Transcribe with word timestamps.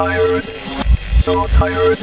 tired, 0.00 0.48
so 1.20 1.44
tired, 1.44 2.02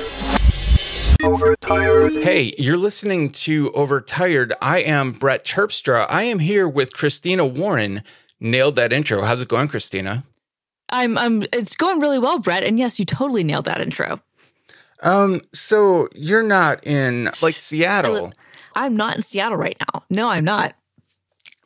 overtired. 1.24 2.18
Hey, 2.18 2.54
you're 2.60 2.78
listening 2.78 3.32
to 3.32 3.72
Overtired. 3.72 4.54
I 4.62 4.84
am 4.84 5.14
Brett 5.14 5.44
Terpstra. 5.44 6.06
I 6.08 6.22
am 6.26 6.38
here 6.38 6.70
with 6.70 6.94
Christina 6.94 7.44
Warren. 7.44 8.04
Nailed 8.40 8.76
that 8.76 8.94
intro. 8.94 9.24
How's 9.24 9.42
it 9.42 9.48
going, 9.48 9.68
Christina? 9.68 10.26
I'm 10.90 11.18
I'm 11.18 11.42
it's 11.52 11.76
going 11.76 12.00
really 12.00 12.20
well, 12.20 12.38
Brett. 12.38 12.64
And 12.64 12.78
yes, 12.78 13.00
you 13.00 13.06
totally 13.06 13.44
nailed 13.44 13.66
that 13.66 13.82
intro. 13.82 14.22
Um, 15.02 15.42
so 15.52 16.08
you're 16.14 16.44
not 16.44 16.86
in 16.86 17.32
like 17.42 17.56
Seattle. 17.56 18.32
I'm 18.76 18.96
not 18.96 19.16
in 19.16 19.24
Seattle 19.24 19.58
right 19.58 19.78
now. 19.92 20.04
No, 20.12 20.30
I'm 20.30 20.46
not. 20.46 20.76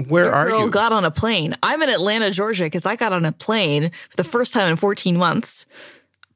Where 0.07 0.23
Your 0.23 0.33
are 0.33 0.47
girl 0.47 0.63
you? 0.63 0.71
got 0.71 0.93
on 0.93 1.03
a 1.03 1.11
plane. 1.11 1.57
I'm 1.61 1.81
in 1.81 1.89
Atlanta, 1.89 2.31
Georgia, 2.31 2.63
because 2.63 2.85
I 2.85 2.95
got 2.95 3.11
on 3.11 3.25
a 3.25 3.33
plane 3.33 3.91
for 4.09 4.15
the 4.15 4.23
first 4.23 4.53
time 4.53 4.69
in 4.69 4.77
14 4.77 5.17
months. 5.17 5.65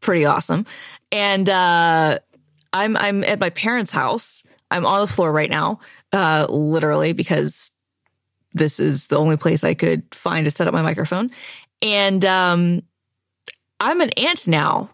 Pretty 0.06 0.26
awesome. 0.26 0.68
And 1.12 1.50
uh, 1.50 2.20
I'm 2.72 2.96
I'm 2.96 3.24
at 3.24 3.40
my 3.40 3.50
parents' 3.50 3.92
house. 3.92 4.44
I'm 4.70 4.86
on 4.86 5.02
the 5.02 5.08
floor 5.08 5.32
right 5.32 5.50
now, 5.50 5.80
uh, 6.14 6.46
literally 6.48 7.12
because 7.12 7.72
this 8.52 8.80
is 8.80 9.08
the 9.08 9.18
only 9.18 9.36
place 9.36 9.64
I 9.64 9.74
could 9.74 10.04
find 10.14 10.46
to 10.46 10.52
set 10.52 10.68
up 10.68 10.76
my 10.76 10.84
microphone. 10.84 11.32
And 11.82 12.24
um, 12.24 12.84
I'm 13.80 14.00
an 14.00 14.12
aunt 14.12 14.48
now. 14.48 14.92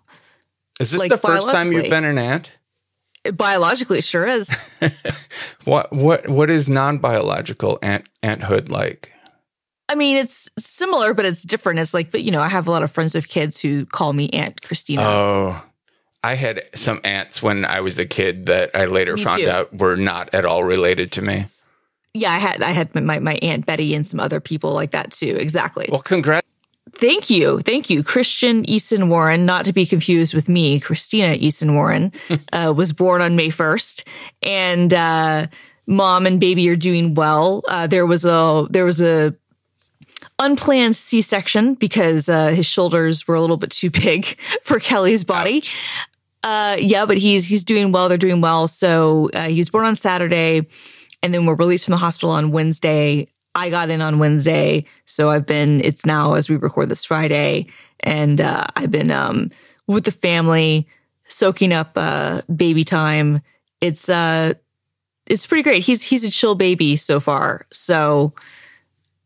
Is 0.79 0.91
this 0.91 0.99
like, 0.99 1.11
the 1.11 1.17
first 1.17 1.51
time 1.51 1.73
you've 1.73 1.89
been 1.89 2.05
an 2.05 2.17
aunt? 2.17 2.57
Biologically, 3.33 3.97
it 3.97 4.05
sure 4.05 4.25
is. 4.25 4.49
What 5.65 5.91
what 5.91 6.29
what 6.29 6.49
is 6.49 6.69
non-biological 6.69 7.79
aunt 7.81 8.05
aunthood 8.23 8.69
like? 8.69 9.11
I 9.91 9.95
mean, 9.95 10.15
it's 10.15 10.49
similar, 10.57 11.13
but 11.13 11.25
it's 11.25 11.43
different. 11.43 11.79
It's 11.79 11.93
like, 11.93 12.11
but 12.11 12.23
you 12.23 12.31
know, 12.31 12.41
I 12.41 12.47
have 12.47 12.65
a 12.67 12.71
lot 12.71 12.81
of 12.81 12.91
friends 12.91 13.13
with 13.13 13.27
kids 13.27 13.59
who 13.59 13.85
call 13.85 14.13
me 14.13 14.29
Aunt 14.29 14.61
Christina. 14.61 15.01
Oh, 15.03 15.61
I 16.23 16.35
had 16.35 16.63
some 16.73 17.01
aunts 17.03 17.43
when 17.43 17.65
I 17.65 17.81
was 17.81 17.99
a 17.99 18.05
kid 18.05 18.45
that 18.45 18.71
I 18.73 18.85
later 18.85 19.15
Me 19.17 19.23
found 19.23 19.41
too. 19.41 19.49
out 19.49 19.75
were 19.75 19.97
not 19.97 20.33
at 20.33 20.45
all 20.45 20.63
related 20.63 21.11
to 21.13 21.21
me. 21.21 21.45
yeah, 22.13 22.31
I 22.31 22.37
had 22.39 22.61
I 22.61 22.71
had 22.71 22.95
my 22.95 23.19
my 23.19 23.37
Aunt 23.41 23.65
Betty 23.65 23.93
and 23.93 24.07
some 24.07 24.19
other 24.21 24.39
people 24.39 24.71
like 24.73 24.91
that 24.91 25.11
too. 25.11 25.35
Exactly. 25.37 25.87
Well, 25.91 26.01
congrats. 26.01 26.47
Thank 26.93 27.29
you, 27.29 27.59
thank 27.61 27.89
you, 27.89 28.03
Christian 28.03 28.67
Easton 28.69 29.09
Warren, 29.09 29.45
not 29.45 29.65
to 29.65 29.73
be 29.73 29.85
confused 29.85 30.33
with 30.33 30.47
me, 30.49 30.79
Christina 30.79 31.33
Easton 31.33 31.75
Warren, 31.75 32.11
uh, 32.53 32.73
was 32.75 32.93
born 32.93 33.21
on 33.21 33.35
May 33.35 33.49
first, 33.49 34.07
and 34.43 34.93
uh, 34.93 35.47
mom 35.87 36.25
and 36.25 36.39
baby 36.39 36.67
are 36.69 36.75
doing 36.75 37.13
well. 37.13 37.61
Uh, 37.67 37.87
there 37.87 38.05
was 38.05 38.25
a 38.25 38.67
there 38.69 38.85
was 38.85 39.01
a 39.01 39.35
unplanned 40.41 40.95
C 40.95 41.21
section 41.21 41.75
because 41.75 42.27
uh, 42.27 42.49
his 42.49 42.65
shoulders 42.65 43.27
were 43.27 43.35
a 43.35 43.41
little 43.41 43.57
bit 43.57 43.71
too 43.71 43.89
big 43.89 44.25
for 44.63 44.79
Kelly's 44.79 45.23
body. 45.23 45.63
Uh, 46.43 46.75
yeah, 46.79 47.05
but 47.05 47.17
he's 47.17 47.47
he's 47.47 47.63
doing 47.63 47.91
well. 47.91 48.09
They're 48.09 48.17
doing 48.17 48.41
well. 48.41 48.67
So 48.67 49.29
uh, 49.33 49.47
he 49.47 49.59
was 49.59 49.69
born 49.69 49.85
on 49.85 49.95
Saturday, 49.95 50.67
and 51.21 51.33
then 51.33 51.45
we're 51.45 51.55
released 51.55 51.85
from 51.85 51.91
the 51.91 51.97
hospital 51.97 52.31
on 52.31 52.51
Wednesday. 52.51 53.27
I 53.53 53.69
got 53.69 53.89
in 53.89 54.01
on 54.01 54.17
Wednesday, 54.17 54.85
so 55.05 55.29
I've 55.29 55.45
been. 55.45 55.81
It's 55.81 56.05
now 56.05 56.33
as 56.33 56.49
we 56.49 56.55
record 56.55 56.89
this 56.89 57.05
Friday, 57.05 57.67
and 57.99 58.41
uh, 58.41 58.65
I've 58.75 58.89
been 58.89 59.11
um, 59.11 59.51
with 59.87 60.05
the 60.05 60.11
family, 60.11 60.87
soaking 61.27 61.73
up 61.73 61.91
uh, 61.95 62.41
baby 62.53 62.83
time. 62.83 63.41
It's 63.79 64.09
uh, 64.09 64.53
it's 65.27 65.45
pretty 65.45 65.63
great. 65.63 65.83
He's 65.83 66.01
he's 66.01 66.23
a 66.23 66.31
chill 66.31 66.55
baby 66.55 66.95
so 66.95 67.19
far. 67.19 67.67
So 67.71 68.33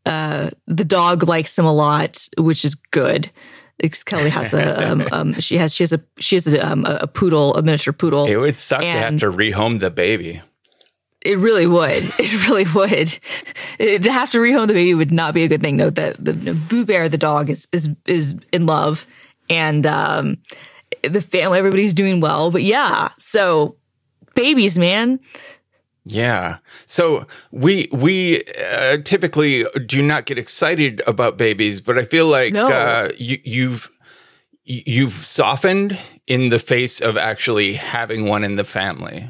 uh, 0.06 0.50
the 0.66 0.84
dog 0.84 1.24
likes 1.28 1.58
him 1.58 1.64
a 1.64 1.72
lot, 1.72 2.28
which 2.38 2.64
is 2.64 2.74
good. 2.74 3.30
Kelly 4.06 4.30
has 4.30 4.54
a 4.54 4.90
um, 4.92 5.08
um, 5.12 5.32
she 5.34 5.58
has 5.58 5.74
she 5.74 5.82
has 5.82 5.92
a 5.92 6.00
she 6.18 6.36
has 6.36 6.52
a, 6.52 6.66
um, 6.66 6.84
a 6.86 7.06
poodle, 7.06 7.54
a 7.56 7.62
miniature 7.62 7.92
poodle. 7.92 8.24
It 8.26 8.36
would 8.36 8.56
suck 8.56 8.80
to 8.80 8.86
have 8.86 9.20
to 9.20 9.26
rehome 9.30 9.80
the 9.80 9.90
baby. 9.90 10.40
It 11.22 11.38
really 11.38 11.66
would. 11.66 12.04
It 12.18 12.48
really 12.48 12.64
would. 12.74 13.18
It- 13.78 14.02
to 14.04 14.12
have 14.12 14.30
to 14.30 14.38
rehome 14.38 14.68
the 14.68 14.74
baby 14.74 14.94
would 14.94 15.12
not 15.12 15.34
be 15.34 15.42
a 15.44 15.48
good 15.48 15.60
thing. 15.62 15.76
Note 15.76 15.96
that 15.96 16.24
the, 16.24 16.32
the 16.32 16.54
Boo 16.54 16.84
Bear, 16.86 17.08
the 17.08 17.18
dog, 17.18 17.50
is 17.50 17.68
is 17.72 17.90
is 18.06 18.36
in 18.52 18.64
love, 18.66 19.06
and 19.50 19.86
um, 19.86 20.38
the 21.02 21.20
family, 21.20 21.58
everybody's 21.58 21.94
doing 21.94 22.20
well. 22.20 22.50
But 22.50 22.62
yeah, 22.62 23.08
so 23.18 23.76
babies, 24.34 24.78
man. 24.78 25.18
Yeah. 26.08 26.58
So 26.86 27.26
we 27.50 27.88
we 27.90 28.44
uh, 28.64 28.98
typically 28.98 29.64
do 29.86 30.00
not 30.00 30.24
get 30.24 30.38
excited 30.38 31.02
about 31.04 31.36
babies, 31.36 31.80
but 31.80 31.98
I 31.98 32.04
feel 32.04 32.26
like 32.26 32.52
No. 32.52 32.68
uh, 32.70 33.08
you, 33.18 33.38
you've 33.42 33.90
you've 34.64 35.10
softened 35.12 35.98
in 36.28 36.50
the 36.50 36.60
face 36.60 37.00
of 37.00 37.16
actually 37.16 37.72
having 37.74 38.28
one 38.28 38.44
in 38.44 38.54
the 38.54 38.62
family. 38.62 39.28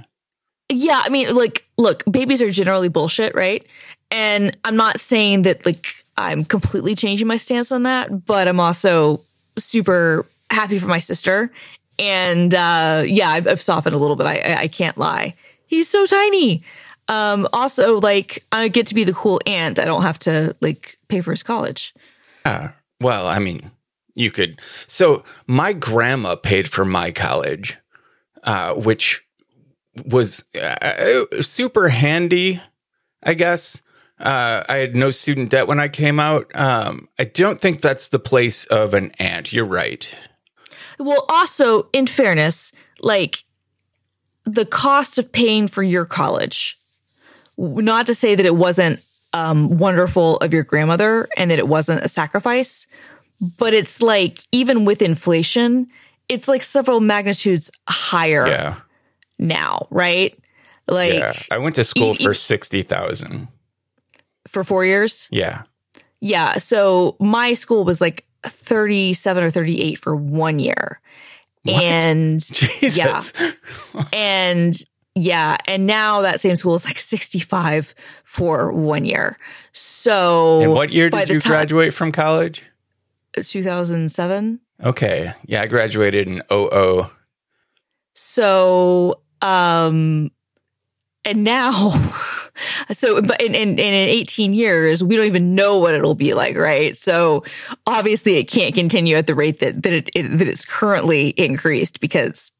Yeah, 0.71 1.01
I 1.03 1.09
mean, 1.09 1.35
like, 1.35 1.67
look, 1.79 2.03
babies 2.11 2.43
are 2.43 2.51
generally 2.51 2.89
bullshit, 2.89 3.35
right? 3.35 3.65
And 4.11 4.55
I'm 4.65 4.77
not 4.77 5.01
saying 5.01 5.43
that 5.43 5.65
like 5.65 5.87
I'm 6.19 6.45
completely 6.45 6.95
changing 6.95 7.27
my 7.27 7.39
stance 7.39 7.73
on 7.73 7.85
that, 7.85 8.27
but 8.27 8.49
I'm 8.49 8.61
also 8.61 9.23
super 9.57 10.27
happy 10.51 10.79
for 10.79 10.89
my 10.89 10.99
sister. 10.99 11.51
And 11.99 12.55
uh, 12.55 13.03
yeah, 13.07 13.31
I've, 13.31 13.47
I've 13.49 13.63
softened 13.63 13.95
a 13.95 13.99
little 13.99 14.17
bit. 14.17 14.27
I, 14.27 14.37
I 14.41 14.57
I 14.65 14.69
can't 14.69 14.99
lie. 14.99 15.35
He's 15.67 15.89
so 15.89 16.07
tiny. 16.07 16.63
Um, 17.09 17.47
also, 17.53 18.01
like, 18.01 18.45
I 18.51 18.69
get 18.69 18.87
to 18.89 18.95
be 18.95 19.05
the 19.05 19.13
cool 19.13 19.41
aunt. 19.47 19.79
I 19.79 19.85
don't 19.85 20.03
have 20.03 20.19
to 20.21 20.57
like 20.61 20.99
pay 21.09 21.21
for 21.21 21.31
his 21.31 21.43
college. 21.43 21.95
Well, 23.01 23.27
I 23.27 23.39
mean, 23.39 23.73
you 24.15 24.31
could. 24.31 24.61
So 24.87 25.25
my 25.47 25.73
grandma 25.73 26.35
paid 26.37 26.69
for 26.69 26.85
my 26.85 27.11
college, 27.11 27.77
uh, 28.43 28.75
which 28.75 29.23
was 30.05 30.45
uh, 30.55 31.25
super 31.41 31.89
handy, 31.89 32.61
I 33.23 33.35
guess. 33.35 33.83
Uh, 34.19 34.65
I 34.69 34.77
had 34.77 34.97
no 34.97 35.11
student 35.11 35.51
debt 35.51 35.67
when 35.67 35.79
I 35.79 35.89
came 35.89 36.19
out. 36.19 36.51
Um, 36.55 37.09
I 37.19 37.25
don't 37.25 37.61
think 37.61 37.81
that's 37.81 38.09
the 38.09 38.19
place 38.19 38.65
of 38.67 38.95
an 38.95 39.13
aunt. 39.19 39.53
You're 39.53 39.67
right. 39.67 40.17
Well, 40.99 41.27
also, 41.29 41.89
in 41.93 42.07
fairness, 42.07 42.73
like 43.01 43.45
the 44.47 44.65
cost 44.65 45.19
of 45.19 45.31
paying 45.33 45.69
for 45.69 45.83
your 45.83 46.05
college, 46.07 46.79
not 47.59 48.07
to 48.07 48.15
say 48.15 48.35
that 48.35 48.47
it 48.47 48.55
wasn't 48.57 49.01
um, 49.33 49.77
wonderful 49.79 50.37
of 50.39 50.53
your 50.55 50.63
grandmother 50.63 51.29
and 51.37 51.51
that 51.51 51.59
it 51.59 51.69
wasn't 51.69 52.03
a 52.03 52.09
sacrifice, 52.09 52.87
but 53.59 53.75
it's 53.75 54.01
like, 54.01 54.39
even 54.53 54.85
with 54.87 55.03
inflation, 55.03 55.89
it's 56.29 56.49
like 56.49 56.63
several 56.63 57.01
magnitudes 57.01 57.71
higher 57.89 58.47
Yeah. 58.47 58.77
now, 59.39 59.87
right? 59.91 60.39
Like 60.89 61.15
yeah. 61.15 61.33
I 61.51 61.59
went 61.59 61.75
to 61.77 61.85
school 61.85 62.13
e- 62.19 62.23
for 62.25 62.33
e- 62.33 62.35
60,000. 62.37 63.49
for 64.47 64.63
four 64.65 64.85
years. 64.85 65.29
Yeah. 65.31 65.63
Yeah. 66.21 66.55
So 66.55 67.17
my 67.21 67.53
school 67.55 67.85
was 67.85 68.01
like 68.01 68.25
37 68.45 69.43
or 69.45 69.51
38 69.51 69.99
for 69.99 70.15
one 70.17 70.59
year. 70.61 71.01
What? 71.67 71.83
And 71.83 72.41
Jesus. 72.53 72.97
Yeah. 72.97 73.23
and 74.13 74.75
yeah, 75.15 75.57
and 75.67 75.87
now 75.87 76.21
that 76.23 76.41
same 76.41 76.57
school 76.57 76.75
is 76.75 76.85
like 76.85 76.99
65 76.99 77.95
for 78.25 78.71
one 78.73 79.05
year. 79.05 79.37
So 79.73 80.61
And 80.63 80.73
what 80.73 80.93
year 80.93 81.09
did 81.11 81.29
you 81.29 81.41
time- 81.41 81.51
graduate 81.53 81.95
from 81.95 82.13
college? 82.13 82.63
2007. 83.35 84.61
Okay. 84.85 85.33
Yeah, 85.47 85.63
I 85.63 85.67
graduated 85.67 86.29
in 86.29 86.43
00. 86.51 87.11
So 88.15 89.21
um 89.43 90.31
and 91.25 91.45
now 91.45 91.91
so 92.93 93.21
but 93.23 93.41
in, 93.43 93.55
in, 93.55 93.71
in 93.71 93.79
18 93.79 94.53
years 94.53 95.03
we 95.03 95.17
don't 95.17 95.27
even 95.27 95.55
know 95.55 95.79
what 95.79 95.95
it'll 95.95 96.15
be 96.15 96.35
like 96.35 96.57
right? 96.57 96.97
So 96.97 97.45
obviously 97.87 98.37
it 98.37 98.45
can't 98.45 98.75
continue 98.75 99.17
at 99.17 99.27
the 99.27 99.35
rate 99.35 99.61
that 99.61 99.83
that 99.83 99.93
it, 99.93 100.11
it 100.15 100.39
that 100.39 100.49
it's 100.49 100.65
currently 100.65 101.31
increased 101.31 102.01
because 102.01 102.53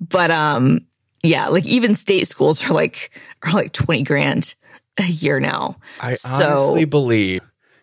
but 0.00 0.30
um 0.30 0.80
yeah 1.22 1.48
like 1.48 1.66
even 1.66 1.94
state 1.94 2.28
schools 2.28 2.68
are 2.68 2.74
like 2.74 3.10
are 3.44 3.52
like 3.52 3.72
20 3.72 4.02
grand 4.04 4.54
a 4.98 5.04
year 5.04 5.40
now. 5.40 5.76
I 6.00 6.14
So- 6.14 6.44
honestly 6.44 6.84
believe 6.84 7.42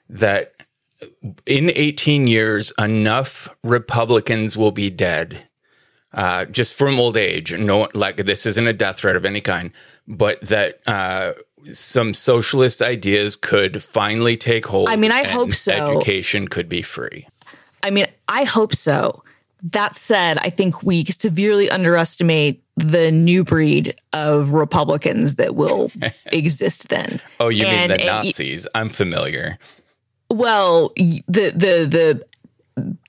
that 0.09 0.51
in 1.45 1.71
18 1.73 2.27
years, 2.27 2.71
enough 2.79 3.49
Republicans 3.63 4.55
will 4.57 4.71
be 4.71 4.89
dead 4.89 5.43
uh, 6.15 6.45
just 6.45 6.75
from 6.75 6.99
old 6.99 7.17
age. 7.17 7.53
No, 7.53 7.89
like 7.93 8.17
this 8.17 8.45
isn't 8.45 8.67
a 8.67 8.73
death 8.73 8.97
threat 8.97 9.15
of 9.15 9.25
any 9.25 9.41
kind, 9.41 9.71
but 10.07 10.39
that 10.41 10.79
uh, 10.87 11.33
some 11.71 12.13
socialist 12.13 12.81
ideas 12.81 13.35
could 13.35 13.83
finally 13.83 14.37
take 14.37 14.65
hold. 14.65 14.89
I 14.89 14.95
mean, 14.95 15.11
I 15.11 15.21
and 15.21 15.29
hope 15.29 15.53
so. 15.53 15.73
Education 15.73 16.47
could 16.47 16.69
be 16.69 16.81
free. 16.81 17.27
I 17.83 17.91
mean, 17.91 18.07
I 18.27 18.45
hope 18.45 18.73
so. 18.73 19.23
That 19.61 19.95
said, 19.95 20.37
I 20.39 20.49
think 20.49 20.83
we 20.83 21.05
severely 21.05 21.69
underestimate 21.69 22.63
the 22.77 23.11
new 23.11 23.43
breed 23.43 23.95
of 24.13 24.53
Republicans 24.53 25.35
that 25.35 25.55
will 25.55 25.91
exist 26.27 26.89
then. 26.89 27.21
Oh, 27.39 27.49
you 27.49 27.63
mean 27.63 27.89
the 27.89 27.95
and 27.95 28.05
Nazis? 28.05 28.67
I'm 28.75 28.89
familiar. 28.89 29.57
Well, 30.29 30.91
the 30.95 31.23
the 31.27 31.85
the 31.85 32.25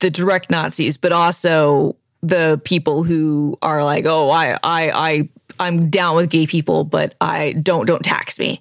the 0.01 0.11
direct 0.11 0.51
Nazis, 0.51 0.97
but 0.97 1.13
also 1.13 1.97
the 2.27 2.61
people 2.65 3.03
who 3.05 3.57
are 3.63 3.85
like, 3.85 4.05
oh, 4.07 4.31
I, 4.31 4.53
I, 4.63 4.91
I, 4.91 5.29
I'm 5.59 5.91
down 5.91 6.17
with 6.17 6.31
gay 6.31 6.47
people, 6.47 6.85
but 6.85 7.15
I 7.21 7.53
don't, 7.53 7.87
don't 7.87 8.05
tax 8.05 8.39
me. 8.39 8.61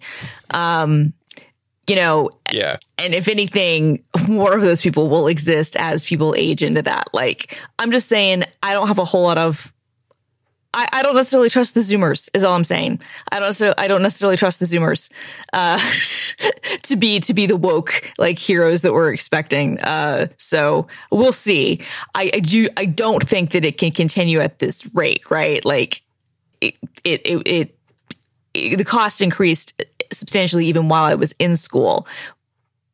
Um, 0.52 1.14
you 1.88 1.96
know, 1.96 2.30
Yeah. 2.52 2.78
and 2.98 3.14
if 3.14 3.28
anything, 3.28 4.04
more 4.28 4.56
of 4.56 4.62
those 4.62 4.82
people 4.82 5.10
will 5.10 5.28
exist 5.28 5.76
as 5.76 6.06
people 6.06 6.34
age 6.38 6.64
into 6.64 6.82
that. 6.84 7.08
Like, 7.14 7.60
I'm 7.78 7.92
just 7.92 8.10
saying, 8.10 8.44
I 8.64 8.74
don't 8.74 8.88
have 8.88 9.00
a 9.00 9.06
whole 9.06 9.24
lot 9.24 9.38
of. 9.38 9.72
I, 10.76 10.88
I 10.92 11.04
don't 11.04 11.16
necessarily 11.16 11.50
trust 11.50 11.74
the 11.74 11.80
Zoomers. 11.80 12.30
Is 12.34 12.44
all 12.44 12.54
I'm 12.54 12.66
saying. 12.66 13.00
I 13.32 13.40
don't. 13.40 13.48
necessarily- 13.48 13.78
I 13.78 13.88
don't 13.88 14.02
necessarily 14.02 14.36
trust 14.38 14.60
the 14.60 14.66
Zoomers 14.66 15.10
uh, 15.54 15.80
to 16.84 16.96
be 16.98 17.20
to 17.22 17.34
be 17.34 17.46
the 17.48 17.56
woke 17.56 18.12
like 18.18 18.38
heroes 18.38 18.82
that 18.82 18.94
we're 18.94 19.12
expecting. 19.14 19.80
Uh, 19.80 20.28
so 20.38 20.88
we'll 21.12 21.34
see. 21.34 21.82
I, 22.14 22.30
I 22.34 22.40
do. 22.42 22.68
I 22.76 22.86
don't 22.86 23.24
think 23.24 23.52
that 23.52 23.64
it 23.64 23.78
can 23.78 23.92
continue 23.92 24.42
at 24.42 24.60
this 24.60 24.88
rate. 24.94 25.32
Right? 25.32 25.64
Like 25.64 26.02
it. 26.60 26.78
It. 27.04 27.22
It. 27.26 27.48
it 27.48 28.78
the 28.78 28.86
cost 28.86 29.22
increased 29.22 29.82
substantially 30.12 30.66
even 30.68 30.88
while 30.90 31.04
I 31.04 31.16
was 31.16 31.34
in 31.40 31.58
school. 31.58 32.08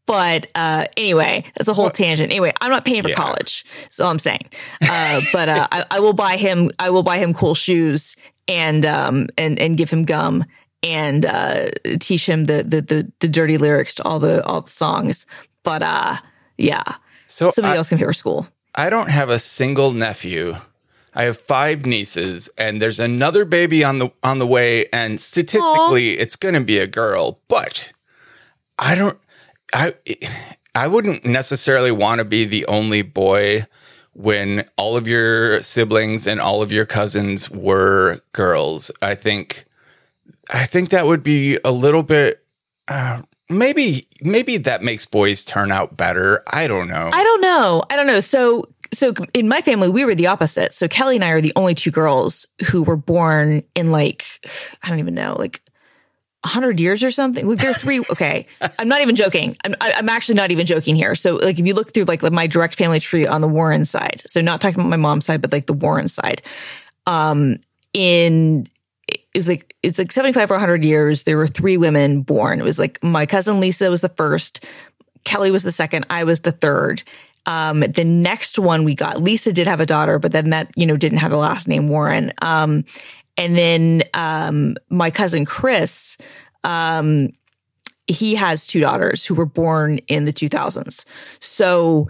But 0.08 0.48
uh, 0.56 0.86
anyway, 0.98 1.46
that's 1.56 1.70
a 1.70 1.74
whole 1.74 1.90
tangent. 1.90 2.32
Anyway, 2.32 2.52
I'm 2.60 2.72
not 2.72 2.86
paying 2.86 3.02
for 3.04 3.10
Yeah. 3.10 3.16
college, 3.16 3.66
so 3.90 4.06
I'm 4.06 4.20
saying. 4.20 4.50
Uh, 4.82 5.22
but 5.34 5.48
uh, 5.48 5.68
I, 5.72 5.86
I 5.92 6.00
will 6.00 6.14
buy 6.14 6.38
him. 6.38 6.70
I 6.80 6.90
will 6.90 7.04
buy 7.04 7.18
him 7.18 7.34
cool 7.34 7.56
shoes 7.56 8.16
and 8.48 8.86
um 8.86 9.28
and 9.38 9.60
and 9.60 9.78
give 9.78 9.90
him 9.90 10.04
gum 10.04 10.44
and 10.84 11.26
uh, 11.26 11.68
teach 12.00 12.28
him 12.28 12.46
the, 12.46 12.64
the 12.64 12.82
the 12.82 13.12
the 13.20 13.28
dirty 13.28 13.58
lyrics 13.58 13.94
to 13.96 14.04
all 14.04 14.20
the 14.20 14.44
all 14.46 14.62
the 14.62 14.72
songs. 14.72 15.26
But 15.64 15.84
uh, 15.84 16.18
yeah, 16.58 16.84
So 17.28 17.50
somebody 17.50 17.76
I, 17.76 17.78
else 17.78 17.90
can 17.90 17.98
pay 17.98 18.06
for 18.06 18.14
school. 18.14 18.48
I 18.74 18.90
don't 18.90 19.10
have 19.10 19.30
a 19.30 19.40
single 19.40 19.92
nephew. 19.92 20.56
I 21.14 21.24
have 21.24 21.38
five 21.38 21.86
nieces, 21.86 22.50
and 22.58 22.82
there's 22.82 23.00
another 23.00 23.46
baby 23.46 23.84
on 23.84 24.00
the 24.00 24.12
on 24.24 24.40
the 24.40 24.48
way. 24.48 24.88
And 24.94 25.20
statistically, 25.20 26.18
it's 26.18 26.36
going 26.36 26.56
to 26.56 26.62
be 26.62 26.80
a 26.80 26.88
girl. 26.88 27.40
But 27.48 27.92
I 28.80 28.96
don't. 28.96 29.18
I 29.74 29.96
I 30.76 30.88
wouldn't 30.88 31.26
necessarily 31.26 31.92
want 31.92 32.20
to 32.20 32.26
be 32.26 32.46
the 32.46 32.66
only 32.68 33.02
boy 33.02 33.66
when 34.14 34.66
all 34.78 34.98
of 34.98 35.08
your 35.08 35.62
siblings 35.62 36.28
and 36.28 36.40
all 36.42 36.62
of 36.62 36.72
your 36.72 36.86
cousins 36.86 37.50
were 37.50 38.22
girls. 38.34 38.92
I 39.02 39.16
think 39.16 39.66
I 40.50 40.66
think 40.66 40.90
that 40.90 41.08
would 41.08 41.24
be 41.24 41.60
a 41.64 41.72
little 41.72 42.04
bit. 42.04 42.44
Uh, 42.88 43.22
maybe 43.50 44.08
maybe 44.22 44.58
that 44.58 44.82
makes 44.82 45.06
boys 45.06 45.46
turn 45.46 45.72
out 45.72 45.98
better. 45.98 46.44
I 46.52 46.68
don't 46.68 46.88
know. 46.88 47.10
I 47.14 47.24
don't 47.24 47.42
know. 47.42 47.84
I 47.90 47.96
don't 47.96 48.08
know. 48.08 48.20
So, 48.20 48.66
so 48.94 49.14
in 49.34 49.48
my 49.48 49.62
family, 49.62 49.90
we 49.90 50.04
were 50.04 50.16
the 50.16 50.28
opposite. 50.28 50.74
So 50.74 50.88
Kelly 50.88 51.16
and 51.16 51.24
I 51.24 51.30
are 51.30 51.42
the 51.42 51.54
only 51.56 51.76
two 51.76 51.92
girls 51.92 52.48
who 52.70 52.84
were 52.84 52.98
born 52.98 53.64
in 53.76 53.92
like, 53.92 54.26
I 54.84 54.90
don't 54.90 55.00
even 55.00 55.16
know, 55.16 55.36
like 55.38 55.62
a 56.44 56.48
hundred 56.48 56.80
years 56.80 57.04
or 57.04 57.12
something. 57.12 57.48
Like 57.48 57.60
they're 57.60 57.74
three. 57.74 58.00
Okay. 58.00 58.48
I'm 58.80 58.88
not 58.88 59.02
even 59.02 59.16
joking. 59.16 59.56
I'm, 59.64 59.76
I'm 59.80 60.10
actually 60.10 60.36
not 60.36 60.52
even 60.52 60.66
joking 60.66 60.96
here. 60.96 61.14
So 61.16 61.36
like, 61.36 61.60
if 61.60 61.66
you 61.66 61.74
look 61.74 61.94
through 61.94 62.06
like 62.06 62.24
my 62.24 62.48
direct 62.48 62.76
family 62.76 63.00
tree 63.00 63.28
on 63.28 63.42
the 63.42 63.48
Warren 63.48 63.86
side, 63.86 64.24
so 64.26 64.42
not 64.42 64.60
talking 64.60 64.80
about 64.80 64.90
my 64.90 64.98
mom's 64.98 65.26
side, 65.26 65.42
but 65.42 65.52
like 65.52 65.68
the 65.68 65.74
Warren 65.74 66.08
side, 66.08 66.42
um, 67.06 67.58
in, 67.94 68.68
it 69.08 69.22
was 69.36 69.48
like, 69.48 69.76
it's 69.84 70.00
like 70.00 70.12
75 70.12 70.50
or 70.52 70.56
100 70.56 70.84
years. 70.84 71.24
There 71.24 71.38
were 71.38 71.48
three 71.48 71.78
women 71.78 72.22
born. 72.22 72.60
It 72.60 72.64
was 72.64 72.80
like 72.80 73.02
my 73.04 73.26
cousin 73.26 73.60
Lisa 73.60 73.90
was 73.90 74.02
the 74.02 74.10
first. 74.10 74.66
Kelly 75.24 75.52
was 75.52 75.64
the 75.64 75.72
second. 75.72 76.06
I 76.10 76.24
was 76.24 76.42
the 76.42 76.52
third. 76.52 77.04
Um, 77.46 77.80
the 77.82 78.04
next 78.04 78.60
one 78.60 78.84
we 78.84 78.94
got, 78.94 79.22
Lisa 79.22 79.52
did 79.52 79.68
have 79.68 79.82
a 79.82 79.86
daughter, 79.86 80.20
but 80.20 80.32
then 80.32 80.52
that, 80.52 80.70
you 80.76 80.86
know, 80.86 80.96
didn't 80.96 81.20
have 81.20 81.32
the 81.32 81.38
last 81.38 81.68
name 81.68 81.88
Warren. 81.88 82.34
Um, 82.42 82.86
and 83.38 83.56
then, 83.56 84.04
um, 84.14 84.76
my 84.90 85.12
cousin 85.12 85.46
Chris, 85.46 86.18
um, 86.64 87.30
he 88.08 88.36
has 88.36 88.68
two 88.68 88.80
daughters 88.80 89.26
who 89.26 89.34
were 89.34 89.46
born 89.46 90.00
in 90.08 90.26
the 90.26 90.34
2000s. 90.34 91.06
So 91.40 92.10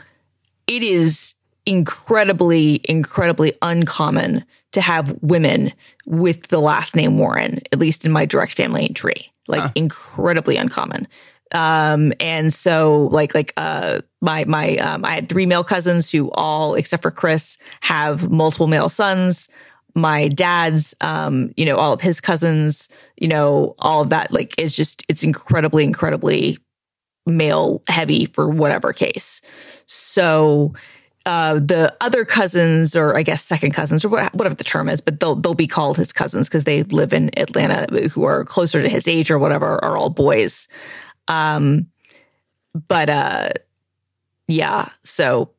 it 0.68 0.84
is 0.84 1.36
incredibly, 1.66 2.82
incredibly 2.86 3.54
uncommon 3.62 4.46
to 4.72 4.82
have 4.82 5.18
women 5.22 5.74
with 6.06 6.48
the 6.48 6.60
last 6.60 6.96
name 6.96 7.18
Warren, 7.18 7.60
at 7.72 7.80
least 7.80 8.06
in 8.06 8.12
my 8.12 8.26
direct 8.26 8.54
family 8.54 8.90
tree. 8.90 9.32
Like 9.48 9.72
incredibly 9.76 10.56
uncommon. 10.56 11.08
Um, 11.54 12.14
and 12.20 12.54
so 12.54 13.10
like, 13.12 13.36
like, 13.36 13.54
uh, 13.58 14.02
my, 14.22 14.46
my, 14.46 14.78
um, 14.78 15.04
I 15.04 15.14
had 15.14 15.28
three 15.28 15.46
male 15.46 15.64
cousins 15.64 16.10
who 16.10 16.32
all, 16.32 16.76
except 16.76 17.04
for 17.04 17.12
Chris, 17.12 17.58
have 17.82 18.30
multiple 18.32 18.68
male 18.68 18.88
sons. 18.88 19.50
My 19.96 20.28
dad's, 20.28 20.96
um, 21.02 21.52
you 21.58 21.66
know, 21.66 21.78
all 21.78 21.94
of 21.94 22.02
his 22.02 22.22
cousins, 22.22 22.90
you 23.18 23.28
know, 23.28 23.76
all 23.80 24.02
of 24.02 24.10
that, 24.10 24.32
like, 24.32 24.54
is 24.58 24.76
just, 24.76 25.04
it's 25.10 25.24
incredibly, 25.24 25.84
incredibly 25.84 26.58
male 27.26 27.84
heavy 27.88 28.26
for 28.26 28.50
whatever 28.50 28.94
case. 28.94 29.42
So, 29.86 30.74
uh, 31.26 31.56
the 31.56 31.96
other 32.02 32.26
cousins, 32.26 32.96
or 32.96 33.16
I 33.16 33.22
guess 33.22 33.44
second 33.44 33.74
cousins, 33.74 34.04
or 34.04 34.10
whatever 34.10 34.56
the 34.56 34.64
term 34.64 34.90
is, 34.90 35.02
but 35.02 35.20
they'll 35.20 35.36
they'll 35.36 35.54
be 35.54 35.68
called 35.68 35.98
his 35.98 36.12
cousins 36.12 36.50
because 36.50 36.64
they 36.64 36.82
live 36.84 37.14
in 37.14 37.30
Atlanta, 37.38 37.86
who 38.10 38.24
are 38.24 38.44
closer 38.44 38.82
to 38.82 38.90
his 38.90 39.08
age 39.08 39.30
or 39.30 39.38
whatever, 39.38 39.84
are 39.86 39.98
all 39.98 40.10
boys. 40.10 40.68
Um, 41.28 41.88
but 42.88 43.10
uh, 43.10 43.50
yeah, 44.48 44.90
so 45.04 45.52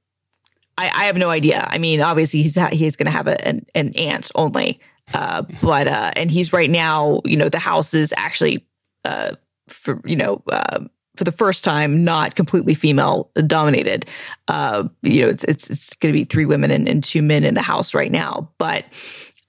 I, 0.78 0.84
I 0.84 1.04
have 1.04 1.16
no 1.16 1.30
idea. 1.30 1.66
I 1.68 1.78
mean, 1.78 2.00
obviously 2.00 2.42
he's 2.42 2.56
ha- 2.56 2.70
he's 2.72 2.96
going 2.96 3.06
to 3.06 3.12
have 3.12 3.28
a, 3.28 3.46
an 3.46 3.66
an 3.74 3.94
aunt 3.96 4.30
only, 4.34 4.80
uh, 5.14 5.42
but 5.62 5.86
uh, 5.86 6.12
and 6.16 6.30
he's 6.30 6.52
right 6.52 6.70
now, 6.70 7.20
you 7.24 7.36
know, 7.36 7.48
the 7.48 7.58
house 7.58 7.94
is 7.94 8.12
actually 8.16 8.66
uh, 9.04 9.32
for 9.68 10.00
you 10.04 10.16
know. 10.16 10.42
Uh, 10.50 10.84
for 11.14 11.24
the 11.24 11.32
first 11.32 11.62
time, 11.62 12.04
not 12.04 12.36
completely 12.36 12.72
female 12.72 13.30
dominated. 13.46 14.06
Uh, 14.48 14.88
you 15.02 15.20
know, 15.20 15.28
it's 15.28 15.44
it's 15.44 15.68
it's 15.68 15.94
going 15.96 16.10
to 16.10 16.18
be 16.18 16.24
three 16.24 16.46
women 16.46 16.70
and, 16.70 16.88
and 16.88 17.04
two 17.04 17.20
men 17.20 17.44
in 17.44 17.52
the 17.52 17.60
house 17.60 17.92
right 17.92 18.10
now, 18.10 18.50
but 18.56 18.86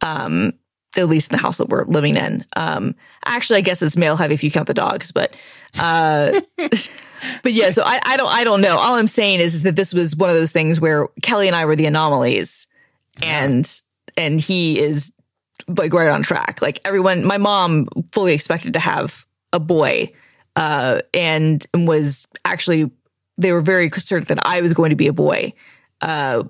um, 0.01 0.51
at 0.97 1.09
least 1.09 1.31
in 1.31 1.37
the 1.37 1.41
house 1.41 1.57
that 1.57 1.69
we're 1.69 1.85
living 1.85 2.15
in. 2.15 2.45
Um, 2.55 2.95
actually, 3.25 3.57
I 3.57 3.61
guess 3.61 3.81
it's 3.81 3.97
male 3.97 4.15
heavy 4.15 4.33
if 4.33 4.43
you 4.43 4.51
count 4.51 4.67
the 4.67 4.73
dogs, 4.73 5.11
but 5.11 5.35
uh, 5.79 6.41
but 6.57 7.53
yeah. 7.53 7.71
So 7.71 7.83
I, 7.83 7.99
I 8.05 8.17
don't 8.17 8.31
I 8.31 8.43
don't 8.43 8.61
know. 8.61 8.77
All 8.77 8.95
I'm 8.95 9.07
saying 9.07 9.39
is, 9.39 9.55
is 9.55 9.63
that 9.63 9.75
this 9.75 9.93
was 9.93 10.15
one 10.15 10.29
of 10.29 10.35
those 10.35 10.51
things 10.51 10.79
where 10.79 11.07
Kelly 11.21 11.47
and 11.47 11.55
I 11.55 11.65
were 11.65 11.75
the 11.75 11.85
anomalies, 11.85 12.67
and 13.21 13.69
and 14.17 14.39
he 14.39 14.79
is 14.79 15.11
like 15.77 15.93
right 15.93 16.09
on 16.09 16.23
track. 16.23 16.61
Like 16.61 16.79
everyone, 16.85 17.25
my 17.25 17.37
mom 17.37 17.87
fully 18.11 18.33
expected 18.33 18.73
to 18.73 18.79
have 18.79 19.25
a 19.51 19.59
boy, 19.59 20.11
uh, 20.55 21.01
and 21.13 21.65
was 21.73 22.27
actually 22.45 22.91
they 23.37 23.51
were 23.51 23.61
very 23.61 23.89
certain 23.91 24.27
that 24.35 24.45
I 24.45 24.61
was 24.61 24.73
going 24.73 24.91
to 24.91 24.95
be 24.95 25.07
a 25.07 25.13
boy. 25.13 25.53
Uh, 26.01 26.43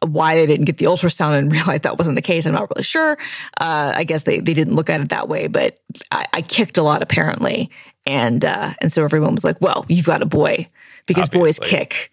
why 0.00 0.36
they 0.36 0.46
didn't 0.46 0.66
get 0.66 0.78
the 0.78 0.86
ultrasound 0.86 1.38
and 1.38 1.52
realize 1.58 1.82
that 1.82 1.98
wasn't 1.98 2.16
the 2.16 2.22
case, 2.22 2.46
I'm 2.46 2.52
not 2.52 2.70
really 2.70 2.84
sure. 2.84 3.12
Uh, 3.60 3.92
I 3.94 4.04
guess 4.04 4.22
they, 4.24 4.40
they 4.40 4.54
didn't 4.54 4.74
look 4.74 4.90
at 4.90 5.00
it 5.00 5.08
that 5.10 5.28
way, 5.28 5.46
but 5.48 5.80
I, 6.10 6.26
I 6.32 6.42
kicked 6.42 6.78
a 6.78 6.82
lot 6.82 7.02
apparently, 7.02 7.70
and 8.06 8.44
uh, 8.44 8.72
and 8.80 8.92
so 8.92 9.04
everyone 9.04 9.34
was 9.34 9.44
like, 9.44 9.60
"Well, 9.60 9.84
you've 9.88 10.06
got 10.06 10.22
a 10.22 10.26
boy 10.26 10.68
because 11.06 11.28
boys 11.28 11.58
kick," 11.58 12.12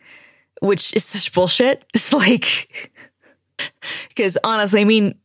which 0.62 0.94
is 0.96 1.04
such 1.04 1.34
bullshit. 1.34 1.86
It's 1.94 2.12
like 2.12 3.02
because 4.10 4.38
honestly, 4.44 4.82
I 4.82 4.86
mean, 4.86 5.16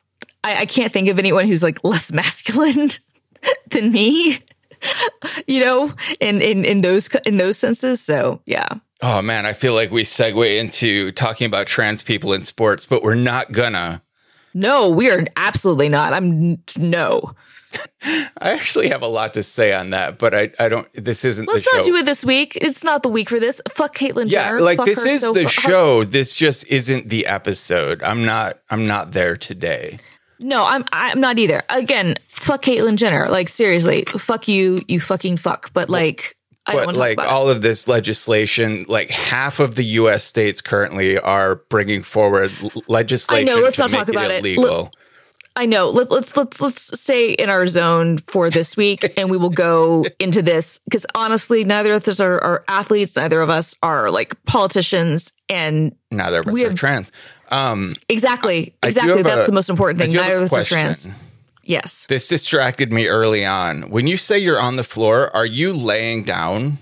I, 0.45 0.61
I 0.61 0.67
can't 0.67 0.93
think 0.93 1.09
of 1.09 1.19
anyone 1.19 1.47
who's 1.47 1.63
like 1.63 1.83
less 1.83 2.13
masculine 2.21 2.91
than 3.71 3.93
me. 3.93 4.39
You 5.47 5.65
know, 5.65 5.93
in, 6.21 6.41
in 6.41 6.65
in 6.65 6.81
those 6.81 7.09
in 7.27 7.37
those 7.37 7.59
senses. 7.59 8.01
So 8.01 8.41
yeah, 8.47 8.69
Oh 9.03 9.23
man, 9.23 9.47
I 9.47 9.53
feel 9.53 9.75
like 9.75 9.91
we 9.91 10.03
segue 10.03 10.59
into 10.59 11.13
talking 11.13 11.47
about 11.47 11.67
trans 11.67 12.03
people 12.03 12.33
in 12.33 12.43
sports, 12.43 12.87
but 12.87 13.03
we're 13.03 13.15
not 13.15 13.53
gonna. 13.53 14.03
no, 14.55 14.91
we 14.91 15.11
are 15.11 15.25
absolutely 15.37 15.89
not. 15.89 16.13
I'm 16.13 16.63
no. 16.79 17.33
I 18.03 18.51
actually 18.51 18.89
have 18.89 19.03
a 19.03 19.07
lot 19.07 19.35
to 19.35 19.43
say 19.43 19.73
on 19.73 19.91
that, 19.91 20.19
but 20.19 20.35
I, 20.35 20.51
I 20.59 20.69
don't. 20.69 20.89
This 20.93 21.25
isn't 21.25 21.47
Let's 21.47 21.71
the 21.71 21.77
not 21.77 21.85
do 21.85 21.97
it 21.97 22.05
this 22.05 22.25
week. 22.25 22.57
It's 22.57 22.83
not 22.83 23.03
the 23.03 23.09
week 23.09 23.29
for 23.29 23.39
this. 23.39 23.63
Fuck 23.69 23.95
Caitlyn 23.97 24.31
yeah, 24.31 24.47
Jenner. 24.49 24.61
like 24.61 24.79
Fuck 24.79 24.87
this 24.87 25.05
is 25.05 25.21
so 25.21 25.33
the 25.33 25.45
fu- 25.45 25.49
show. 25.49 26.05
This 26.05 26.35
just 26.35 26.67
isn't 26.69 27.09
the 27.09 27.27
episode. 27.27 28.03
I'm 28.03 28.25
not. 28.25 28.59
I'm 28.71 28.87
not 28.87 29.13
there 29.13 29.37
today. 29.37 29.99
No, 30.41 30.67
I'm 30.67 30.85
I'm 30.93 31.21
not 31.21 31.39
either. 31.39 31.63
Again, 31.69 32.17
fuck 32.29 32.63
Caitlyn 32.63 32.97
Jenner. 32.97 33.29
Like 33.29 33.49
seriously, 33.49 34.05
fuck 34.09 34.49
you, 34.49 34.81
you 34.89 34.99
fucking 34.99 35.37
fuck. 35.37 35.73
But 35.73 35.89
like, 35.89 36.35
But 36.67 36.95
like 36.95 37.15
about 37.15 37.29
all 37.29 37.49
of 37.49 37.63
this 37.63 37.89
legislation, 37.89 38.85
like 38.89 39.11
half 39.11 39.61
of 39.61 39.75
the 39.75 39.85
U.S. 39.85 40.25
states 40.25 40.61
currently 40.61 41.19
are 41.19 41.57
bringing 41.69 42.03
forward 42.03 42.53
legislation 42.87 43.49
I 43.49 43.53
know, 43.53 43.61
let's 43.61 43.77
to 43.77 43.83
not 43.83 43.91
talk 43.91 44.09
about 44.09 44.31
it. 44.31 44.41
illegal. 44.41 44.93
I 45.57 45.67
know. 45.67 45.91
Let, 45.91 46.11
let's 46.11 46.37
let's 46.37 46.61
let's 46.61 47.01
stay 47.01 47.33
in 47.33 47.51
our 47.51 47.67
zone 47.67 48.19
for 48.19 48.51
this 48.51 48.77
week, 48.77 49.13
and 49.19 49.31
we 49.31 49.37
will 49.37 49.51
go 49.51 50.07
into 50.21 50.43
this 50.43 50.79
because 50.85 51.05
honestly, 51.15 51.65
neither 51.65 51.93
of 51.93 52.07
us 52.07 52.21
are, 52.21 52.39
are 52.43 52.65
athletes. 52.69 53.17
Neither 53.17 53.41
of 53.41 53.51
us 53.51 53.75
are 53.83 54.11
like 54.11 54.43
politicians, 54.45 55.33
and 55.49 55.95
Neither 56.13 56.41
of 56.41 56.47
us 56.47 56.61
are 56.61 56.65
have- 56.65 56.75
trans. 56.77 57.11
Um, 57.51 57.95
exactly, 58.09 58.75
exactly. 58.83 59.23
That's 59.23 59.43
a- 59.43 59.47
the 59.47 59.53
most 59.53 59.71
important 59.71 59.99
thing. 59.99 60.13
Neither 60.13 60.37
of 60.37 60.43
us 60.45 60.53
are 60.53 60.65
trans. 60.65 61.09
Yes. 61.71 62.07
This 62.07 62.27
distracted 62.27 62.93
me 62.93 63.07
early 63.07 63.47
on. 63.47 63.91
When 63.91 64.09
you 64.09 64.17
say 64.17 64.37
you're 64.37 64.61
on 64.61 64.75
the 64.75 64.83
floor, 64.83 65.35
are 65.35 65.47
you 65.47 65.73
laying 65.73 66.25
down? 66.25 66.79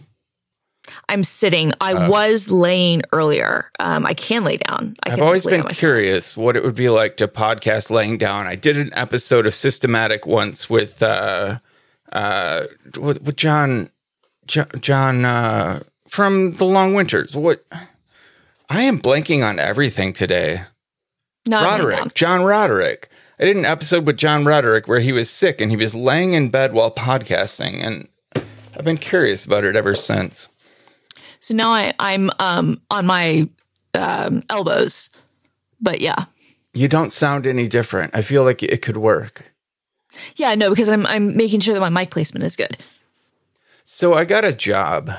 I'm 1.11 1.23
sitting. 1.25 1.73
I 1.79 2.09
was 2.09 2.51
laying 2.51 3.03
earlier. 3.13 3.71
Um, 3.79 4.07
I 4.07 4.15
can 4.15 4.45
lay 4.45 4.57
down. 4.57 4.97
I 5.05 5.11
I've 5.11 5.21
always 5.21 5.45
been 5.45 5.61
on 5.61 5.65
my 5.65 5.73
side. 5.73 5.79
curious 5.79 6.39
what 6.39 6.57
it 6.57 6.65
would 6.65 6.75
be 6.75 6.89
like 6.89 7.19
to 7.19 7.29
podcast 7.29 7.91
laying 7.91 8.17
down. 8.17 8.47
I 8.47 8.55
did 8.55 8.79
an 8.79 8.91
episode 8.95 9.47
of 9.47 9.55
Systematic 9.55 10.27
once 10.27 10.71
with 10.71 11.03
uh 11.03 11.59
uh 12.11 12.65
with, 12.99 13.21
with 13.21 13.37
John 13.37 13.91
Jo- 14.47 14.65
John 14.81 15.27
uh 15.27 15.83
from 16.09 16.55
The 16.55 16.65
Long 16.65 16.95
Winters. 16.95 17.37
What 17.37 17.63
I 18.71 18.83
am 18.85 18.99
blanking 18.99 19.45
on 19.45 19.59
everything 19.59 20.15
today. 20.15 20.63
No, 21.47 21.59
I'm 21.59 21.65
laying 21.65 21.79
down. 21.79 21.89
Roderick, 21.91 22.15
John 22.15 22.43
Roderick. 22.43 23.11
I 23.41 23.45
did 23.45 23.57
an 23.57 23.65
episode 23.65 24.07
with 24.07 24.17
John 24.17 24.45
Roderick 24.45 24.89
where 24.89 25.01
he 25.01 25.13
was 25.13 25.31
sick 25.31 25.61
and 25.61 25.71
he 25.71 25.77
was 25.77 25.95
laying 25.95 26.33
in 26.33 26.51
bed 26.51 26.73
while 26.73 26.91
podcasting 26.91 27.85
and 27.85 28.09
I've 28.77 28.85
been 28.85 28.99
curious 28.99 29.47
about 29.47 29.65
it 29.65 29.77
ever 29.77 29.95
since. 29.95 30.49
So 31.41 31.55
now 31.55 31.71
I, 31.71 31.93
I'm 31.99 32.31
um, 32.41 32.81
on 32.91 33.07
my 33.07 33.49
um, 33.95 34.43
elbows. 34.51 35.11
But 35.81 36.01
yeah, 36.01 36.25
You 36.75 36.89
don't 36.89 37.13
sound 37.13 37.47
any 37.47 37.69
different. 37.69 38.15
I 38.15 38.23
feel 38.23 38.43
like 38.45 38.63
it 38.63 38.83
could 38.83 38.97
work. 38.97 39.53
yeah, 40.37 40.55
no, 40.57 40.71
because 40.71 40.89
I'm 40.89 41.07
I'm 41.07 41.37
making 41.37 41.61
sure 41.61 41.75
that 41.75 41.81
my 41.81 41.89
mic 41.89 42.11
placement 42.11 42.45
is 42.45 42.57
good. 42.57 42.77
So 43.85 44.15
I 44.15 44.25
got 44.25 44.45
a 44.45 44.53
job. 44.53 45.11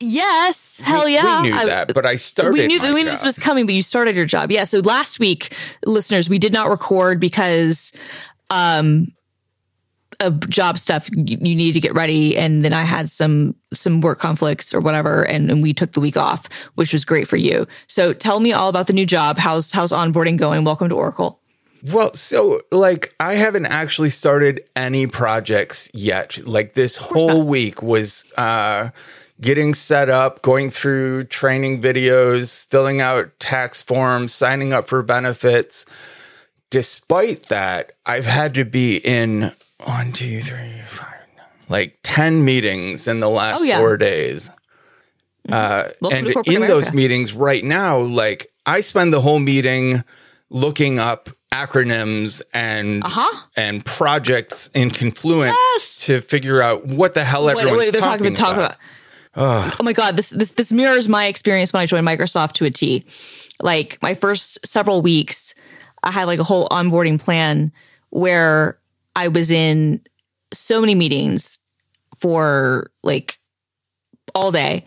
Yes, 0.00 0.80
hell 0.82 1.06
yeah. 1.08 1.42
We 1.42 1.50
knew 1.50 1.56
I- 1.56 1.66
that, 1.66 1.94
but 1.94 2.06
I 2.06 2.16
started. 2.16 2.54
we 2.54 2.66
knew 2.66 2.80
we 2.94 3.02
knew 3.02 3.10
this 3.10 3.22
was 3.22 3.38
coming, 3.38 3.66
but 3.66 3.74
you 3.74 3.82
started 3.82 4.16
your 4.16 4.24
job. 4.24 4.50
Yeah. 4.50 4.64
So 4.64 4.78
last 4.80 5.20
week, 5.20 5.54
listeners, 5.84 6.28
we 6.28 6.38
did 6.38 6.52
not 6.52 6.70
record 6.70 7.20
because 7.20 7.92
um 8.48 9.08
of 10.18 10.48
job 10.50 10.78
stuff 10.78 11.08
you, 11.14 11.38
you 11.40 11.54
needed 11.54 11.74
to 11.74 11.80
get 11.80 11.94
ready 11.94 12.36
and 12.36 12.64
then 12.64 12.72
I 12.72 12.82
had 12.82 13.08
some 13.08 13.54
some 13.72 14.00
work 14.00 14.18
conflicts 14.18 14.74
or 14.74 14.80
whatever 14.80 15.22
and, 15.26 15.50
and 15.50 15.62
we 15.62 15.72
took 15.72 15.92
the 15.92 16.00
week 16.00 16.16
off, 16.16 16.46
which 16.74 16.92
was 16.92 17.04
great 17.04 17.28
for 17.28 17.36
you. 17.36 17.66
So 17.86 18.12
tell 18.12 18.40
me 18.40 18.52
all 18.52 18.68
about 18.68 18.86
the 18.86 18.92
new 18.92 19.06
job. 19.06 19.38
How's 19.38 19.70
how's 19.72 19.92
onboarding 19.92 20.36
going? 20.36 20.64
Welcome 20.64 20.88
to 20.88 20.94
Oracle. 20.96 21.40
Well, 21.90 22.12
so 22.14 22.60
like 22.72 23.14
I 23.20 23.34
haven't 23.34 23.66
actually 23.66 24.10
started 24.10 24.62
any 24.76 25.06
projects 25.06 25.90
yet. 25.94 26.38
Like 26.46 26.74
this 26.74 26.96
whole 26.96 27.42
week 27.42 27.82
was 27.82 28.24
uh 28.36 28.90
getting 29.40 29.72
set 29.74 30.08
up, 30.08 30.42
going 30.42 30.70
through 30.70 31.24
training 31.24 31.80
videos, 31.80 32.64
filling 32.66 33.00
out 33.00 33.38
tax 33.40 33.80
forms, 33.82 34.32
signing 34.34 34.72
up 34.72 34.86
for 34.86 35.02
benefits. 35.02 35.86
Despite 36.70 37.48
that, 37.48 37.92
I've 38.06 38.26
had 38.26 38.54
to 38.54 38.64
be 38.64 38.96
in 38.98 39.52
one, 39.84 40.12
two, 40.12 40.40
three, 40.40 40.82
five, 40.86 41.06
like 41.68 41.98
10 42.02 42.44
meetings 42.44 43.08
in 43.08 43.20
the 43.20 43.28
last 43.30 43.60
Oh, 43.60 43.64
yeah. 43.64 43.78
four 43.78 43.96
days. 43.96 44.50
Uh, 45.50 45.88
and 46.12 46.28
in 46.46 46.60
those 46.62 46.92
meetings 46.92 47.32
right 47.34 47.64
now, 47.64 47.98
like 47.98 48.52
I 48.66 48.80
spend 48.82 49.12
the 49.12 49.20
whole 49.22 49.38
meeting 49.38 50.04
looking 50.50 50.98
up 50.98 51.30
acronyms 51.52 52.42
and 52.54 53.02
Uh-huh. 53.02 53.46
and 53.56 53.84
projects 53.84 54.68
in 54.74 54.90
Confluence 54.90 55.56
Yes. 55.74 56.04
to 56.06 56.20
figure 56.20 56.62
out 56.62 56.86
what 56.86 57.14
the 57.14 57.24
hell 57.24 57.48
everyone's 57.48 57.78
wait, 57.78 57.92
they're 57.92 58.00
talking, 58.00 58.34
talking, 58.34 58.58
about. 58.58 58.76
About. 59.36 59.70
Oh 59.78 59.84
my 59.84 59.92
god, 59.92 60.16
this 60.16 60.30
this 60.30 60.52
this 60.52 60.72
mirrors 60.72 61.08
my 61.08 61.26
experience 61.26 61.72
when 61.72 61.80
I 61.80 61.86
joined 61.86 62.06
Microsoft 62.06 62.52
to 62.54 62.64
a 62.64 62.70
T. 62.70 63.04
Like 63.62 63.98
my 64.02 64.14
first 64.14 64.64
several 64.66 65.02
weeks, 65.02 65.54
I 66.02 66.10
had 66.10 66.24
like 66.24 66.40
a 66.40 66.44
whole 66.44 66.68
onboarding 66.68 67.22
plan 67.22 67.72
where 68.10 68.78
I 69.14 69.28
was 69.28 69.50
in 69.50 70.00
so 70.52 70.80
many 70.80 70.94
meetings 70.94 71.58
for 72.16 72.90
like 73.02 73.38
all 74.34 74.50
day 74.50 74.84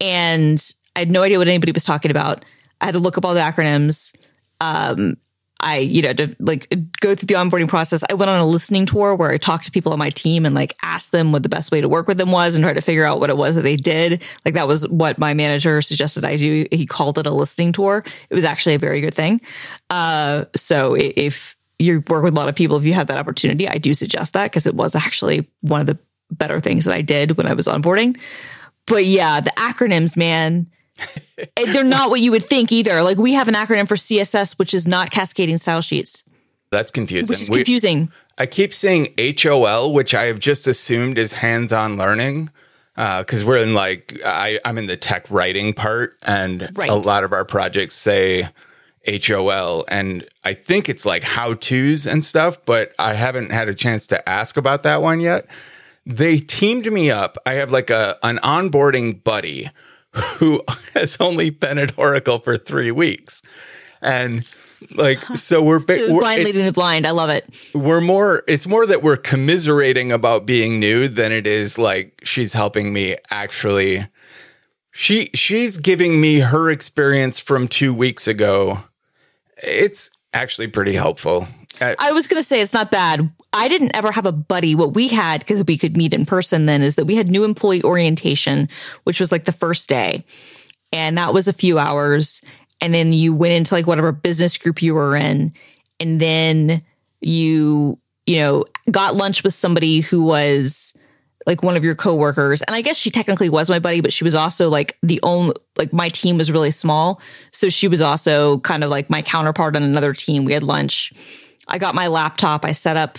and 0.00 0.62
I 0.94 1.00
had 1.00 1.10
no 1.10 1.22
idea 1.22 1.38
what 1.38 1.48
anybody 1.48 1.72
was 1.72 1.84
talking 1.84 2.10
about. 2.10 2.44
I 2.80 2.86
had 2.86 2.92
to 2.92 2.98
look 2.98 3.18
up 3.18 3.24
all 3.24 3.34
the 3.34 3.40
acronyms. 3.40 4.14
Um, 4.60 5.16
I, 5.60 5.78
you 5.78 6.02
know, 6.02 6.12
to 6.12 6.36
like 6.38 6.68
go 7.00 7.14
through 7.14 7.26
the 7.26 7.34
onboarding 7.34 7.68
process. 7.68 8.04
I 8.08 8.14
went 8.14 8.30
on 8.30 8.40
a 8.40 8.46
listening 8.46 8.84
tour 8.84 9.14
where 9.14 9.30
I 9.30 9.38
talked 9.38 9.64
to 9.64 9.70
people 9.70 9.92
on 9.92 9.98
my 9.98 10.10
team 10.10 10.44
and 10.44 10.54
like 10.54 10.76
asked 10.82 11.12
them 11.12 11.32
what 11.32 11.42
the 11.42 11.48
best 11.48 11.72
way 11.72 11.80
to 11.80 11.88
work 11.88 12.08
with 12.08 12.18
them 12.18 12.30
was 12.30 12.54
and 12.54 12.62
tried 12.62 12.74
to 12.74 12.82
figure 12.82 13.04
out 13.04 13.20
what 13.20 13.30
it 13.30 13.36
was 13.36 13.54
that 13.56 13.62
they 13.62 13.76
did. 13.76 14.22
Like 14.44 14.54
that 14.54 14.68
was 14.68 14.86
what 14.88 15.18
my 15.18 15.32
manager 15.32 15.80
suggested 15.80 16.24
I 16.24 16.36
do. 16.36 16.66
He 16.70 16.84
called 16.84 17.18
it 17.18 17.26
a 17.26 17.30
listening 17.30 17.72
tour. 17.72 18.04
It 18.28 18.34
was 18.34 18.44
actually 18.44 18.74
a 18.74 18.78
very 18.78 19.00
good 19.00 19.14
thing. 19.14 19.40
Uh, 19.88 20.44
so 20.54 20.94
if 20.94 21.56
you 21.78 22.02
work 22.08 22.22
with 22.22 22.34
a 22.34 22.36
lot 22.36 22.48
of 22.48 22.54
people, 22.54 22.76
if 22.76 22.84
you 22.84 22.94
have 22.94 23.06
that 23.06 23.18
opportunity, 23.18 23.68
I 23.68 23.78
do 23.78 23.94
suggest 23.94 24.34
that 24.34 24.44
because 24.44 24.66
it 24.66 24.74
was 24.74 24.94
actually 24.94 25.48
one 25.60 25.80
of 25.80 25.86
the 25.86 25.98
better 26.30 26.60
things 26.60 26.84
that 26.84 26.94
I 26.94 27.02
did 27.02 27.36
when 27.36 27.46
I 27.46 27.54
was 27.54 27.66
onboarding. 27.66 28.18
But 28.86 29.04
yeah, 29.04 29.40
the 29.40 29.50
acronyms, 29.50 30.16
man, 30.16 30.70
they're 31.56 31.84
not 31.84 32.10
what 32.10 32.20
you 32.20 32.30
would 32.30 32.44
think 32.44 32.72
either. 32.72 33.02
Like 33.02 33.18
we 33.18 33.34
have 33.34 33.48
an 33.48 33.54
acronym 33.54 33.86
for 33.88 33.96
CSS, 33.96 34.58
which 34.58 34.72
is 34.74 34.86
not 34.86 35.10
cascading 35.10 35.58
style 35.58 35.80
sheets, 35.82 36.22
That's 36.70 36.90
confusing. 36.90 37.32
which 37.34 37.42
is 37.42 37.50
We- 37.50 37.56
confusing. 37.58 38.10
I 38.38 38.44
keep 38.46 38.74
saying 38.74 39.14
HOL, 39.18 39.92
which 39.94 40.14
I 40.14 40.24
have 40.26 40.38
just 40.38 40.66
assumed 40.66 41.16
is 41.18 41.32
hands-on 41.34 41.96
learning, 41.96 42.50
uh, 42.96 43.20
because 43.22 43.44
we're 43.46 43.58
in 43.62 43.72
like 43.74 44.20
I, 44.24 44.58
I'm 44.64 44.76
in 44.78 44.86
the 44.86 44.96
tech 44.96 45.30
writing 45.30 45.72
part, 45.72 46.16
and 46.22 46.68
Right. 46.74 46.90
a 46.90 46.94
lot 46.94 47.24
of 47.24 47.32
our 47.32 47.44
projects 47.46 47.94
say 47.94 48.48
HOL, 49.06 49.84
and 49.88 50.26
I 50.44 50.52
think 50.54 50.88
it's 50.88 51.06
like 51.06 51.22
how-tos 51.22 52.06
and 52.06 52.24
stuff, 52.24 52.58
but 52.66 52.92
I 52.98 53.14
haven't 53.14 53.52
had 53.52 53.68
a 53.68 53.74
chance 53.74 54.06
to 54.08 54.28
ask 54.28 54.56
about 54.56 54.82
that 54.82 55.00
one 55.00 55.20
yet. 55.20 55.46
They 56.04 56.38
teamed 56.38 56.90
me 56.92 57.10
up. 57.10 57.38
I 57.46 57.54
have 57.54 57.70
like 57.72 57.88
a 57.90 58.18
an 58.22 58.38
onboarding 58.42 59.22
buddy 59.24 59.70
who 60.38 60.62
has 60.94 61.16
only 61.20 61.50
been 61.50 61.78
at 61.78 61.98
Oracle 61.98 62.38
for 62.38 62.56
three 62.56 62.90
weeks, 62.90 63.42
and 64.00 64.48
like 64.94 65.22
so 65.36 65.62
we're, 65.62 65.78
ba- 65.78 66.06
we're 66.10 66.20
Blind 66.20 66.44
leading 66.44 66.64
the 66.66 66.72
blind. 66.72 67.06
I 67.06 67.10
love 67.12 67.30
it. 67.30 67.44
we're 67.74 68.00
more 68.00 68.42
it's 68.46 68.66
more 68.66 68.84
that 68.86 69.02
we're 69.02 69.16
commiserating 69.16 70.12
about 70.12 70.44
being 70.46 70.78
new 70.80 71.08
than 71.08 71.32
it 71.32 71.46
is 71.46 71.78
like 71.78 72.20
she's 72.24 72.52
helping 72.52 72.92
me 72.92 73.16
actually 73.30 74.06
she 74.92 75.30
she's 75.34 75.78
giving 75.78 76.20
me 76.20 76.40
her 76.40 76.70
experience 76.70 77.38
from 77.40 77.68
2 77.68 77.92
weeks 77.94 78.28
ago 78.28 78.80
it's 79.62 80.10
actually 80.34 80.66
pretty 80.68 80.92
helpful 80.94 81.48
Uh, 81.80 81.94
I 81.98 82.12
was 82.12 82.26
going 82.26 82.40
to 82.42 82.46
say 82.46 82.60
it's 82.62 82.72
not 82.74 82.90
bad. 82.90 83.30
I 83.56 83.68
didn't 83.68 83.96
ever 83.96 84.12
have 84.12 84.26
a 84.26 84.32
buddy. 84.32 84.74
What 84.74 84.94
we 84.94 85.08
had, 85.08 85.40
because 85.40 85.64
we 85.64 85.78
could 85.78 85.96
meet 85.96 86.12
in 86.12 86.26
person 86.26 86.66
then, 86.66 86.82
is 86.82 86.96
that 86.96 87.06
we 87.06 87.16
had 87.16 87.28
new 87.28 87.42
employee 87.42 87.82
orientation, 87.82 88.68
which 89.04 89.18
was 89.18 89.32
like 89.32 89.46
the 89.46 89.52
first 89.52 89.88
day. 89.88 90.24
And 90.92 91.16
that 91.16 91.32
was 91.32 91.48
a 91.48 91.54
few 91.54 91.78
hours. 91.78 92.42
And 92.82 92.92
then 92.92 93.12
you 93.12 93.34
went 93.34 93.54
into 93.54 93.74
like 93.74 93.86
whatever 93.86 94.12
business 94.12 94.58
group 94.58 94.82
you 94.82 94.94
were 94.94 95.16
in. 95.16 95.54
And 95.98 96.20
then 96.20 96.82
you, 97.22 97.98
you 98.26 98.36
know, 98.40 98.64
got 98.90 99.16
lunch 99.16 99.42
with 99.42 99.54
somebody 99.54 100.00
who 100.00 100.26
was 100.26 100.92
like 101.46 101.62
one 101.62 101.76
of 101.76 101.84
your 101.84 101.94
coworkers. 101.94 102.60
And 102.60 102.76
I 102.76 102.82
guess 102.82 102.98
she 102.98 103.10
technically 103.10 103.48
was 103.48 103.70
my 103.70 103.78
buddy, 103.78 104.02
but 104.02 104.12
she 104.12 104.24
was 104.24 104.34
also 104.34 104.68
like 104.68 104.98
the 105.02 105.18
only, 105.22 105.54
like 105.78 105.92
my 105.94 106.10
team 106.10 106.36
was 106.36 106.52
really 106.52 106.72
small. 106.72 107.22
So 107.52 107.70
she 107.70 107.88
was 107.88 108.02
also 108.02 108.58
kind 108.58 108.84
of 108.84 108.90
like 108.90 109.08
my 109.08 109.22
counterpart 109.22 109.76
on 109.76 109.82
another 109.82 110.12
team. 110.12 110.44
We 110.44 110.52
had 110.52 110.62
lunch. 110.62 111.12
I 111.68 111.78
got 111.78 111.94
my 111.94 112.08
laptop. 112.08 112.64
I 112.64 112.72
set 112.72 112.96
up, 112.96 113.16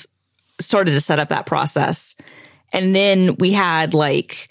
started 0.59 0.91
to 0.91 1.01
set 1.01 1.19
up 1.19 1.29
that 1.29 1.45
process. 1.45 2.15
And 2.73 2.95
then 2.95 3.35
we 3.35 3.51
had 3.51 3.93
like 3.93 4.49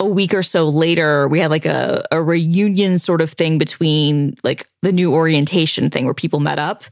a 0.00 0.06
week 0.06 0.34
or 0.34 0.42
so 0.42 0.68
later, 0.68 1.28
we 1.28 1.38
had 1.38 1.50
like 1.50 1.66
a, 1.66 2.04
a 2.10 2.20
reunion 2.20 2.98
sort 2.98 3.20
of 3.20 3.30
thing 3.30 3.58
between 3.58 4.36
like 4.42 4.66
the 4.82 4.92
new 4.92 5.12
orientation 5.14 5.90
thing 5.90 6.04
where 6.04 6.14
people 6.14 6.40
met 6.40 6.58
up. 6.58 6.84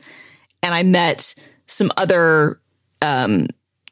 And 0.62 0.75
I 0.75 0.83
met 0.83 1.35
some 1.66 1.90
other 1.97 2.61
um, 3.00 3.49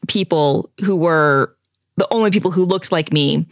people 0.06 0.70
who 0.84 0.96
were 0.96 1.56
the 1.96 2.08
only 2.12 2.30
people 2.30 2.50
who 2.50 2.64
looked 2.64 2.92
like 2.92 3.12
me. 3.12 3.46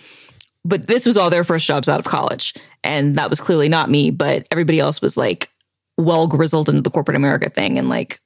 But 0.64 0.86
this 0.86 1.06
was 1.06 1.16
all 1.16 1.30
their 1.30 1.44
first 1.44 1.66
jobs 1.66 1.88
out 1.88 1.98
of 1.98 2.06
college. 2.06 2.54
And 2.84 3.16
that 3.16 3.30
was 3.30 3.40
clearly 3.40 3.68
not 3.68 3.90
me, 3.90 4.10
but 4.10 4.46
everybody 4.50 4.80
else 4.80 5.00
was 5.02 5.16
like 5.16 5.50
well 5.96 6.28
grizzled 6.28 6.68
into 6.68 6.82
the 6.82 6.90
corporate 6.90 7.16
America 7.16 7.50
thing 7.50 7.78
and 7.78 7.88
like 7.88 8.20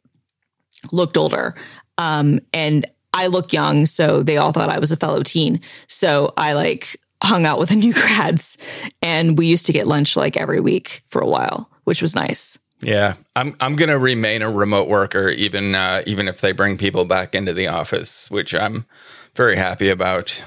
looked 0.91 1.17
older. 1.17 1.55
Um, 1.99 2.41
and 2.53 2.87
I 3.15 3.27
look 3.27 3.53
young, 3.53 3.87
so 3.87 4.23
they 4.23 4.37
all 4.37 4.53
thought 4.53 4.71
I 4.71 4.79
was 4.79 4.93
a 4.93 4.97
fellow 4.97 5.23
teen. 5.23 5.61
So 5.87 6.33
I 6.37 6.55
like 6.55 6.97
hung 7.23 7.47
out 7.47 7.59
with 7.59 7.69
the 7.71 7.77
new 7.85 7.93
grads 7.93 8.57
and 9.01 9.39
we 9.39 9.47
used 9.47 9.67
to 9.67 9.73
get 9.73 9.87
lunch 9.87 10.17
like 10.17 10.37
every 10.37 10.61
week 10.61 11.03
for 11.09 11.21
a 11.21 11.27
while, 11.27 11.71
which 11.85 12.03
was 12.03 12.15
nice. 12.15 12.59
Yeah, 12.81 13.15
I'm 13.37 13.55
I'm 13.61 13.77
gonna 13.77 13.99
remain 13.99 14.43
a 14.43 14.51
remote 14.51 14.89
worker 14.89 15.29
even 15.29 15.75
uh, 15.77 16.03
even 16.05 16.27
if 16.27 16.41
they 16.41 16.51
bring 16.51 16.77
people 16.77 17.05
back 17.05 17.33
into 17.33 17.53
the 17.53 17.69
office, 17.69 18.29
which 18.29 18.55
I'm 18.57 18.87
very 19.37 19.55
happy 19.55 19.89
about. 19.89 20.43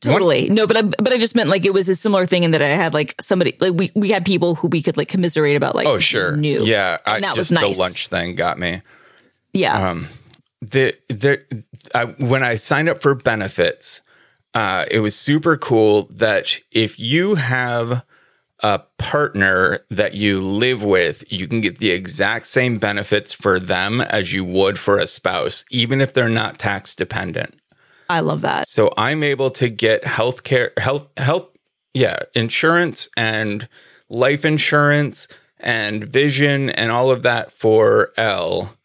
Totally. 0.00 0.48
No, 0.48 0.66
but 0.66 0.76
I, 0.76 0.82
but 0.82 1.12
I 1.12 1.18
just 1.18 1.34
meant 1.36 1.48
like 1.48 1.64
it 1.64 1.72
was 1.72 1.88
a 1.88 1.94
similar 1.94 2.26
thing 2.26 2.42
in 2.42 2.50
that 2.50 2.62
I 2.62 2.68
had 2.68 2.92
like 2.92 3.14
somebody 3.20 3.56
like 3.60 3.72
we, 3.74 3.92
we 3.94 4.10
had 4.10 4.26
people 4.26 4.56
who 4.56 4.66
we 4.68 4.82
could 4.82 4.96
like 4.96 5.08
commiserate 5.08 5.56
about 5.56 5.76
like 5.76 5.86
Oh 5.86 5.98
sure, 5.98 6.36
new. 6.36 6.64
yeah, 6.64 6.98
I, 7.06 7.20
that 7.20 7.36
just 7.36 7.38
was 7.38 7.52
nice. 7.52 7.76
the 7.76 7.80
lunch 7.80 8.08
thing 8.08 8.34
got 8.34 8.58
me. 8.58 8.82
Yeah. 9.52 9.90
Um, 9.90 10.08
the 10.60 10.94
the 11.08 11.64
I, 11.94 12.04
when 12.04 12.42
I 12.42 12.54
signed 12.54 12.88
up 12.88 13.00
for 13.00 13.14
benefits, 13.14 14.02
uh, 14.54 14.86
it 14.90 15.00
was 15.00 15.16
super 15.16 15.56
cool 15.56 16.04
that 16.04 16.58
if 16.72 16.98
you 16.98 17.34
have 17.34 18.04
a 18.60 18.80
partner 18.98 19.80
that 19.90 20.14
you 20.14 20.40
live 20.40 20.82
with, 20.82 21.30
you 21.30 21.46
can 21.46 21.60
get 21.60 21.78
the 21.78 21.90
exact 21.90 22.46
same 22.46 22.78
benefits 22.78 23.32
for 23.32 23.60
them 23.60 24.00
as 24.00 24.32
you 24.32 24.44
would 24.44 24.78
for 24.78 24.98
a 24.98 25.06
spouse, 25.06 25.64
even 25.70 26.00
if 26.00 26.14
they're 26.14 26.28
not 26.28 26.58
tax 26.58 26.94
dependent. 26.94 27.54
I 28.08 28.20
love 28.20 28.40
that. 28.42 28.66
So 28.68 28.90
I'm 28.96 29.22
able 29.22 29.50
to 29.50 29.68
get 29.68 30.06
health 30.06 30.42
care, 30.42 30.72
health, 30.78 31.08
health, 31.18 31.48
yeah, 31.92 32.20
insurance 32.34 33.08
and 33.16 33.68
life 34.08 34.44
insurance 34.44 35.28
and 35.58 36.04
vision 36.04 36.70
and 36.70 36.92
all 36.92 37.10
of 37.10 37.22
that 37.22 37.52
for 37.52 38.12
L. 38.16 38.76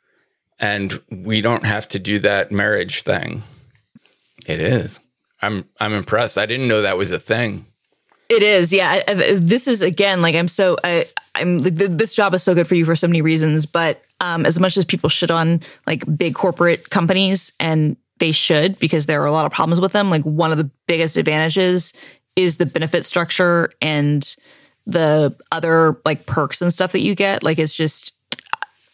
And 0.61 1.01
we 1.09 1.41
don't 1.41 1.65
have 1.65 1.87
to 1.89 1.99
do 1.99 2.19
that 2.19 2.51
marriage 2.51 3.01
thing. 3.01 3.43
It 4.45 4.59
is. 4.61 4.99
I'm 5.41 5.65
I'm 5.79 5.93
impressed. 5.93 6.37
I 6.37 6.45
didn't 6.45 6.67
know 6.67 6.83
that 6.83 6.97
was 6.97 7.11
a 7.11 7.19
thing. 7.19 7.65
It 8.29 8.43
is, 8.43 8.71
yeah. 8.71 9.01
I- 9.07 9.11
I- 9.11 9.33
This 9.35 9.67
is 9.67 9.81
again 9.81 10.21
like 10.21 10.35
I'm 10.35 10.47
so 10.47 10.77
I, 10.83 11.05
I'm 11.35 11.57
like, 11.57 11.77
th- 11.77 11.91
this 11.91 12.15
job 12.15 12.33
is 12.35 12.43
so 12.43 12.53
good 12.53 12.67
for 12.67 12.75
you 12.75 12.85
for 12.85 12.95
so 12.95 13.07
many 13.07 13.21
reasons, 13.21 13.65
but 13.65 14.01
um, 14.19 14.45
as 14.45 14.59
much 14.59 14.77
as 14.77 14.85
people 14.85 15.09
shit 15.09 15.31
on 15.31 15.61
like 15.87 16.03
big 16.15 16.35
corporate 16.35 16.89
companies, 16.91 17.51
and 17.59 17.97
they 18.19 18.31
should 18.31 18.77
because 18.77 19.07
there 19.07 19.21
are 19.23 19.25
a 19.25 19.31
lot 19.31 19.47
of 19.47 19.51
problems 19.51 19.81
with 19.81 19.93
them. 19.93 20.11
Like 20.11 20.21
one 20.23 20.51
of 20.51 20.59
the 20.59 20.69
biggest 20.85 21.17
advantages 21.17 21.91
is 22.35 22.57
the 22.57 22.67
benefit 22.67 23.03
structure 23.03 23.71
and 23.81 24.35
the 24.85 25.35
other 25.51 25.99
like 26.05 26.25
perks 26.27 26.61
and 26.61 26.71
stuff 26.71 26.91
that 26.91 26.99
you 27.01 27.15
get. 27.15 27.41
Like 27.41 27.57
it's 27.57 27.75
just 27.75 28.13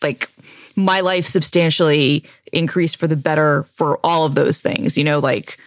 like 0.01 0.29
my 0.77 1.01
life 1.01 1.25
substantially 1.25 2.23
increased 2.53 2.97
for 2.97 3.07
the 3.07 3.15
better 3.17 3.63
for 3.63 3.99
all 4.03 4.25
of 4.25 4.35
those 4.35 4.61
things. 4.61 4.97
You 4.97 5.03
know, 5.03 5.19
like 5.19 5.57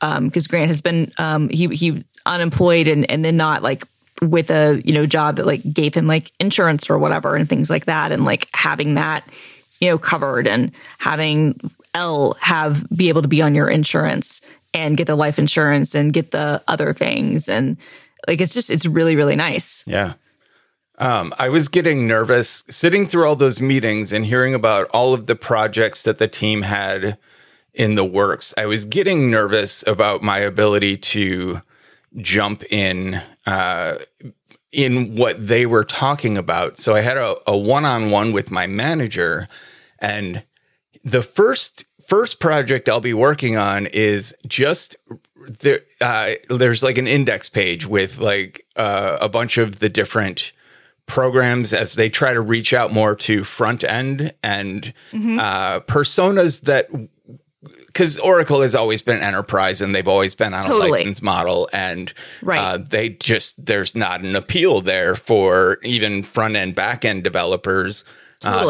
um, 0.00 0.26
because 0.26 0.46
Grant 0.46 0.68
has 0.68 0.82
been 0.82 1.12
um, 1.18 1.48
he 1.48 1.68
he 1.68 2.04
unemployed 2.26 2.88
and 2.88 3.10
and 3.10 3.24
then 3.24 3.36
not 3.36 3.62
like 3.62 3.84
with 4.20 4.50
a 4.50 4.82
you 4.84 4.92
know 4.92 5.06
job 5.06 5.36
that 5.36 5.46
like 5.46 5.62
gave 5.72 5.94
him 5.94 6.06
like 6.06 6.32
insurance 6.40 6.90
or 6.90 6.98
whatever 6.98 7.36
and 7.36 7.48
things 7.48 7.70
like 7.70 7.86
that 7.86 8.12
and 8.12 8.24
like 8.24 8.48
having 8.52 8.94
that 8.94 9.24
you 9.80 9.88
know 9.88 9.98
covered 9.98 10.46
and 10.46 10.72
having 10.98 11.58
L 11.94 12.34
have 12.40 12.86
be 12.94 13.08
able 13.08 13.22
to 13.22 13.28
be 13.28 13.40
on 13.40 13.54
your 13.54 13.70
insurance 13.70 14.42
and 14.74 14.96
get 14.96 15.06
the 15.06 15.16
life 15.16 15.38
insurance 15.38 15.94
and 15.94 16.12
get 16.12 16.32
the 16.32 16.62
other 16.68 16.92
things 16.92 17.48
and 17.48 17.76
like 18.26 18.40
it's 18.40 18.54
just 18.54 18.70
it's 18.70 18.86
really 18.86 19.16
really 19.16 19.36
nice. 19.36 19.84
Yeah. 19.86 20.14
Um, 20.98 21.32
I 21.38 21.48
was 21.48 21.68
getting 21.68 22.08
nervous 22.08 22.64
sitting 22.68 23.06
through 23.06 23.26
all 23.26 23.36
those 23.36 23.62
meetings 23.62 24.12
and 24.12 24.26
hearing 24.26 24.52
about 24.52 24.88
all 24.90 25.14
of 25.14 25.26
the 25.26 25.36
projects 25.36 26.02
that 26.02 26.18
the 26.18 26.26
team 26.26 26.62
had 26.62 27.16
in 27.72 27.94
the 27.94 28.04
works. 28.04 28.52
I 28.58 28.66
was 28.66 28.84
getting 28.84 29.30
nervous 29.30 29.86
about 29.86 30.22
my 30.22 30.38
ability 30.38 30.96
to 30.96 31.62
jump 32.16 32.64
in 32.70 33.20
uh, 33.46 33.98
in 34.72 35.14
what 35.14 35.46
they 35.46 35.66
were 35.66 35.84
talking 35.84 36.36
about. 36.36 36.80
So 36.80 36.96
I 36.96 37.00
had 37.00 37.16
a, 37.16 37.36
a 37.46 37.56
one-on-one 37.56 38.32
with 38.32 38.50
my 38.50 38.66
manager, 38.66 39.46
and 40.00 40.42
the 41.04 41.22
first 41.22 41.84
first 42.06 42.40
project 42.40 42.88
I'll 42.88 43.00
be 43.00 43.14
working 43.14 43.56
on 43.56 43.86
is 43.86 44.34
just 44.48 44.96
there. 45.60 45.82
Uh, 46.00 46.32
there's 46.50 46.82
like 46.82 46.98
an 46.98 47.06
index 47.06 47.48
page 47.48 47.86
with 47.86 48.18
like 48.18 48.66
uh, 48.74 49.18
a 49.20 49.28
bunch 49.28 49.58
of 49.58 49.78
the 49.78 49.88
different 49.88 50.52
programs 51.08 51.72
as 51.72 51.94
they 51.94 52.08
try 52.08 52.32
to 52.32 52.40
reach 52.40 52.72
out 52.72 52.92
more 52.92 53.16
to 53.16 53.42
front 53.42 53.82
end 53.82 54.32
and 54.42 54.92
uh, 55.12 55.80
personas 55.80 56.60
that 56.62 56.88
because 57.86 58.16
Oracle 58.18 58.60
has 58.62 58.74
always 58.76 59.02
been 59.02 59.20
enterprise 59.20 59.82
and 59.82 59.92
they've 59.94 60.06
always 60.06 60.34
been 60.36 60.54
on 60.54 60.62
Totally. 60.64 60.88
a 60.88 60.92
license 60.92 61.20
model 61.20 61.68
and 61.72 62.12
Right. 62.42 62.58
uh, 62.58 62.78
they 62.78 63.08
just 63.08 63.66
there's 63.66 63.96
not 63.96 64.20
an 64.22 64.36
appeal 64.36 64.80
there 64.80 65.16
for 65.16 65.78
even 65.82 66.22
front 66.22 66.54
end 66.54 66.76
back 66.76 67.04
end 67.04 67.24
developers 67.24 68.04
uh, 68.44 68.60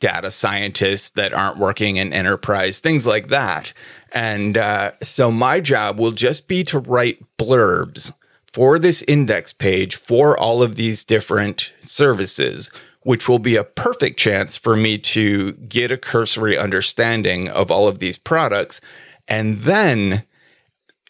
data 0.00 0.30
scientists 0.30 1.10
that 1.10 1.34
aren't 1.34 1.58
working 1.58 1.96
in 1.96 2.12
enterprise 2.14 2.80
things 2.80 3.06
like 3.06 3.28
that 3.28 3.72
and 4.12 4.56
uh, 4.56 4.92
so 5.02 5.30
my 5.30 5.60
job 5.60 5.98
will 5.98 6.12
just 6.12 6.48
be 6.48 6.64
to 6.64 6.78
write 6.78 7.18
blurbs 7.38 8.12
for 8.58 8.76
this 8.76 9.02
index 9.02 9.52
page 9.52 9.94
for 9.94 10.36
all 10.36 10.64
of 10.64 10.74
these 10.74 11.04
different 11.04 11.72
services 11.78 12.72
which 13.04 13.28
will 13.28 13.38
be 13.38 13.54
a 13.54 13.62
perfect 13.62 14.18
chance 14.18 14.56
for 14.56 14.74
me 14.74 14.98
to 14.98 15.52
get 15.52 15.92
a 15.92 15.96
cursory 15.96 16.58
understanding 16.58 17.48
of 17.48 17.70
all 17.70 17.86
of 17.86 18.00
these 18.00 18.18
products 18.18 18.80
and 19.28 19.60
then 19.60 20.24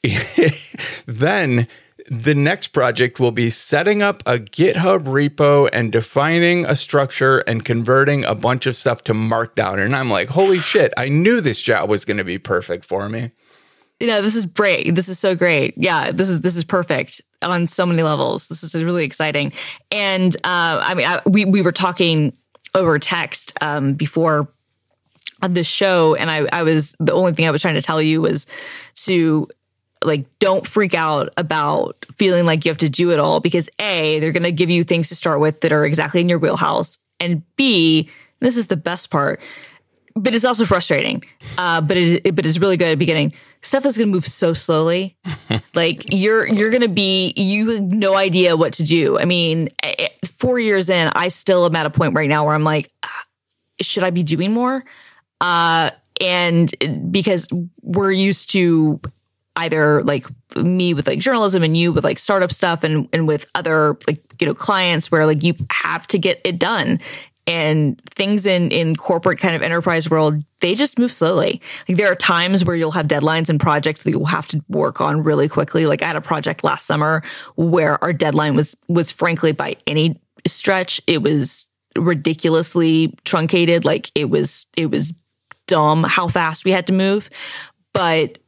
then 1.06 1.66
the 2.10 2.34
next 2.34 2.68
project 2.68 3.18
will 3.18 3.32
be 3.32 3.48
setting 3.48 4.02
up 4.02 4.22
a 4.26 4.38
GitHub 4.38 5.04
repo 5.04 5.70
and 5.72 5.90
defining 5.90 6.66
a 6.66 6.76
structure 6.76 7.38
and 7.38 7.64
converting 7.64 8.26
a 8.26 8.34
bunch 8.34 8.66
of 8.66 8.76
stuff 8.76 9.04
to 9.04 9.12
Markdown. 9.12 9.84
And 9.84 9.94
I'm 9.94 10.10
like, 10.10 10.30
holy 10.30 10.58
shit, 10.58 10.94
I 10.96 11.08
knew 11.08 11.40
this 11.40 11.60
job 11.60 11.90
was 11.90 12.06
going 12.06 12.16
to 12.16 12.24
be 12.24 12.38
perfect 12.38 12.86
for 12.86 13.08
me. 13.10 13.32
You 14.00 14.06
know, 14.06 14.22
this 14.22 14.36
is 14.36 14.46
great. 14.46 14.94
This 14.94 15.08
is 15.08 15.18
so 15.18 15.34
great. 15.34 15.74
Yeah, 15.76 16.12
this 16.12 16.28
is 16.28 16.40
this 16.40 16.56
is 16.56 16.64
perfect 16.64 17.20
on 17.42 17.66
so 17.66 17.84
many 17.84 18.02
levels. 18.02 18.48
This 18.48 18.62
is 18.62 18.74
really 18.74 19.04
exciting. 19.04 19.52
And 19.90 20.34
uh, 20.36 20.80
I 20.82 20.94
mean, 20.94 21.06
I, 21.06 21.20
we 21.26 21.44
we 21.44 21.62
were 21.62 21.72
talking 21.72 22.32
over 22.74 22.98
text 22.98 23.52
um, 23.60 23.94
before 23.94 24.48
the 25.40 25.64
show, 25.64 26.14
and 26.14 26.30
I 26.30 26.46
I 26.52 26.62
was 26.62 26.94
the 27.00 27.12
only 27.12 27.32
thing 27.32 27.48
I 27.48 27.50
was 27.50 27.62
trying 27.62 27.74
to 27.74 27.82
tell 27.82 28.00
you 28.00 28.22
was 28.22 28.46
to 29.06 29.48
like 30.04 30.26
don't 30.38 30.66
freak 30.66 30.94
out 30.94 31.32
about 31.36 32.04
feeling 32.12 32.46
like 32.46 32.64
you 32.64 32.70
have 32.70 32.78
to 32.78 32.88
do 32.88 33.10
it 33.10 33.18
all 33.18 33.40
because 33.40 33.68
a 33.80 34.20
they're 34.20 34.32
going 34.32 34.44
to 34.44 34.52
give 34.52 34.70
you 34.70 34.84
things 34.84 35.08
to 35.08 35.16
start 35.16 35.40
with 35.40 35.60
that 35.60 35.72
are 35.72 35.84
exactly 35.84 36.20
in 36.20 36.28
your 36.28 36.38
wheelhouse 36.38 36.98
and 37.18 37.42
b 37.56 38.08
this 38.38 38.56
is 38.56 38.68
the 38.68 38.76
best 38.76 39.10
part 39.10 39.40
but 40.18 40.34
it's 40.34 40.44
also 40.44 40.64
frustrating. 40.64 41.22
Uh, 41.56 41.80
but 41.80 41.96
it, 41.96 42.22
it 42.26 42.34
but 42.34 42.44
it's 42.44 42.58
really 42.58 42.76
good 42.76 42.88
at 42.88 42.90
the 42.90 42.96
beginning. 42.96 43.32
Stuff 43.62 43.86
is 43.86 43.96
going 43.96 44.08
to 44.08 44.12
move 44.12 44.24
so 44.24 44.52
slowly. 44.52 45.16
like 45.74 46.12
you're 46.12 46.46
you're 46.46 46.70
going 46.70 46.82
to 46.82 46.88
be 46.88 47.32
you 47.36 47.70
have 47.70 47.92
no 47.92 48.14
idea 48.14 48.56
what 48.56 48.74
to 48.74 48.82
do. 48.82 49.18
I 49.18 49.24
mean, 49.24 49.68
eh, 49.82 50.08
four 50.30 50.58
years 50.58 50.90
in, 50.90 51.10
I 51.14 51.28
still 51.28 51.64
am 51.64 51.76
at 51.76 51.86
a 51.86 51.90
point 51.90 52.14
right 52.14 52.28
now 52.28 52.44
where 52.44 52.54
I'm 52.54 52.64
like, 52.64 52.88
ah, 53.04 53.24
should 53.80 54.02
I 54.02 54.10
be 54.10 54.22
doing 54.22 54.52
more? 54.52 54.84
Uh, 55.40 55.90
and 56.20 56.72
because 57.10 57.48
we're 57.82 58.12
used 58.12 58.50
to 58.50 59.00
either 59.56 60.02
like 60.02 60.26
me 60.56 60.94
with 60.94 61.06
like 61.06 61.18
journalism 61.18 61.62
and 61.62 61.76
you 61.76 61.92
with 61.92 62.04
like 62.04 62.18
startup 62.18 62.52
stuff 62.52 62.84
and 62.84 63.08
and 63.12 63.26
with 63.26 63.50
other 63.54 63.98
like 64.06 64.22
you 64.40 64.46
know 64.46 64.54
clients 64.54 65.10
where 65.10 65.26
like 65.26 65.42
you 65.42 65.54
have 65.70 66.06
to 66.06 66.18
get 66.18 66.40
it 66.44 66.58
done 66.58 67.00
and 67.48 68.00
things 68.10 68.46
in 68.46 68.70
in 68.70 68.94
corporate 68.94 69.40
kind 69.40 69.56
of 69.56 69.62
enterprise 69.62 70.08
world 70.08 70.44
they 70.60 70.74
just 70.74 70.98
move 70.98 71.12
slowly. 71.12 71.62
Like 71.88 71.98
there 71.98 72.10
are 72.10 72.16
times 72.16 72.64
where 72.64 72.74
you'll 72.74 72.90
have 72.90 73.06
deadlines 73.06 73.48
and 73.48 73.60
projects 73.60 74.04
that 74.04 74.10
you'll 74.10 74.26
have 74.26 74.48
to 74.48 74.60
work 74.68 75.00
on 75.00 75.22
really 75.22 75.48
quickly. 75.48 75.86
Like 75.86 76.02
i 76.02 76.06
had 76.06 76.16
a 76.16 76.20
project 76.20 76.64
last 76.64 76.84
summer 76.86 77.22
where 77.56 78.02
our 78.02 78.12
deadline 78.12 78.54
was 78.54 78.76
was 78.88 79.10
frankly 79.10 79.52
by 79.52 79.76
any 79.86 80.20
stretch 80.46 81.00
it 81.06 81.22
was 81.22 81.66
ridiculously 81.96 83.14
truncated. 83.24 83.84
Like 83.84 84.10
it 84.14 84.28
was 84.28 84.66
it 84.76 84.90
was 84.90 85.14
dumb 85.66 86.04
how 86.04 86.28
fast 86.28 86.64
we 86.64 86.72
had 86.72 86.86
to 86.88 86.92
move. 86.92 87.30
But 87.92 88.38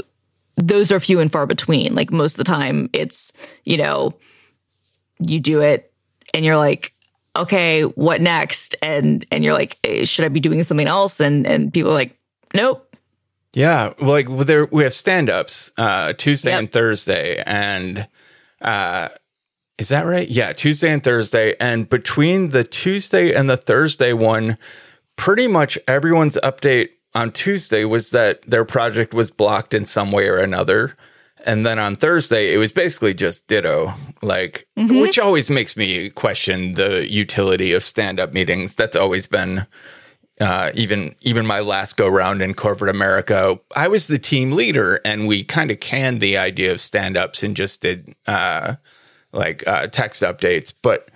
those 0.57 0.93
are 0.93 1.01
few 1.01 1.21
and 1.21 1.31
far 1.31 1.47
between. 1.47 1.95
Like 1.95 2.13
most 2.13 2.35
of 2.35 2.39
the 2.39 2.45
time, 2.45 2.91
it's, 2.93 3.33
you 3.65 3.77
know, 3.77 4.13
you 5.25 5.41
do 5.41 5.61
it 5.61 5.93
and 6.35 6.45
you're 6.45 6.57
like, 6.59 6.93
okay, 7.37 7.83
what 7.83 8.21
next? 8.21 8.77
And, 8.83 9.25
and 9.31 9.45
you're 9.45 9.55
like, 9.55 9.79
eh, 9.85 10.05
should 10.05 10.25
I 10.25 10.29
be 10.29 10.41
doing 10.41 10.63
something 10.63 10.87
else? 10.89 11.21
And, 11.21 11.47
and 11.47 11.73
people 11.73 11.91
are 11.91 11.95
like, 11.95 12.17
nope. 12.55 12.87
Yeah, 13.53 13.95
well, 14.01 14.11
like 14.11 14.47
there 14.47 14.67
we 14.67 14.85
have 14.85 14.95
stand-ups 14.95 15.73
uh, 15.77 16.13
Tuesday 16.13 16.51
Yep. 16.51 16.59
and 16.61 16.71
Thursday, 16.73 17.43
and 17.45 18.07
uh, 18.63 19.09
is 19.77 19.89
that 19.89 20.07
right? 20.07 20.29
Yeah, 20.29 20.53
Tuesday 20.53 20.93
and 20.93 21.03
Thursday, 21.03 21.57
and 21.59 21.89
between 21.89 22.51
the 22.51 22.63
Tuesday 22.63 23.35
and 23.35 23.51
the 23.51 23.57
Thursday 23.57 24.13
one, 24.13 24.57
pretty 25.17 25.49
much 25.49 25.77
everyone's 25.89 26.39
update 26.45 26.91
on 27.13 27.33
Tuesday 27.33 27.85
was 27.85 28.11
that 28.13 28.41
their 28.49 28.65
project 28.65 29.15
was 29.15 29.33
blocked 29.33 29.75
in 29.75 29.85
some 29.85 30.13
way 30.13 30.29
or 30.29 30.37
another, 30.37 30.95
And 31.45 31.65
then 31.65 31.79
on 31.79 31.97
Thursday, 31.97 32.53
it 32.53 32.59
was 32.59 32.73
basically 32.73 33.15
just 33.15 33.47
ditto, 33.47 33.93
like, 34.23 34.67
which 34.77 35.19
always 35.19 35.51
makes 35.51 35.77
me 35.77 36.11
question 36.11 36.75
the 36.75 37.11
utility 37.11 37.73
of 37.73 37.85
stand 37.85 38.21
up 38.21 38.33
meetings. 38.33 38.75
That's 38.75 38.97
always 38.97 39.27
been, 39.27 39.67
uh, 40.41 40.71
even 40.75 41.15
even 41.23 41.47
my 41.47 41.61
last 41.61 41.97
go 41.97 42.09
round 42.09 42.43
in 42.43 42.55
corporate 42.55 42.95
America, 42.95 43.59
I 43.77 43.89
was 43.89 44.07
the 44.07 44.19
team 44.19 44.53
leader, 44.53 45.01
and 45.05 45.27
we 45.27 45.45
kind 45.45 45.71
of 45.71 45.81
canned 45.81 46.21
the 46.21 46.37
idea 46.37 46.73
of 46.73 46.81
stand 46.81 47.17
ups 47.17 47.43
and 47.43 47.57
just 47.57 47.83
did 47.83 48.15
uh, 48.27 48.77
like 49.33 49.67
uh, 49.67 49.87
text 49.87 50.23
updates. 50.23 50.73
But 50.83 51.11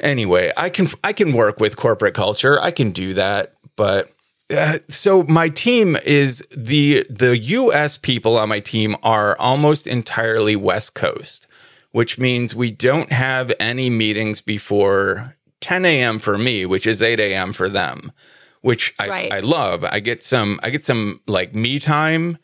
anyway, 0.00 0.52
I 0.56 0.70
can 0.70 0.88
I 1.02 1.12
can 1.12 1.32
work 1.32 1.60
with 1.60 1.76
corporate 1.76 2.14
culture. 2.14 2.60
I 2.60 2.70
can 2.70 2.92
do 2.92 3.14
that, 3.14 3.54
but 3.76 4.11
uh, 4.52 4.78
so 4.88 5.22
my 5.24 5.48
team 5.48 5.96
is 6.04 6.46
the 6.56 7.06
the 7.08 7.38
US 7.38 7.96
people 7.96 8.36
on 8.38 8.48
my 8.48 8.60
team 8.60 8.96
are 9.02 9.36
almost 9.38 9.86
entirely 9.86 10.56
West 10.56 10.94
Coast, 10.94 11.46
which 11.90 12.18
means 12.18 12.54
we 12.54 12.70
don't 12.70 13.12
have 13.12 13.52
any 13.58 13.90
meetings 13.90 14.40
before 14.40 15.36
10 15.60 15.84
a.m. 15.84 16.18
for 16.18 16.36
me, 16.36 16.66
which 16.66 16.86
is 16.86 17.02
8 17.02 17.20
a.m. 17.20 17.52
for 17.52 17.68
them, 17.68 18.12
which 18.60 18.94
I, 18.98 19.08
Right. 19.08 19.32
I 19.32 19.40
love. 19.40 19.84
I 19.84 20.00
get 20.00 20.22
some 20.22 20.60
I 20.62 20.70
get 20.70 20.84
some 20.84 21.20
like 21.26 21.54
me 21.54 21.78
time. 21.78 22.38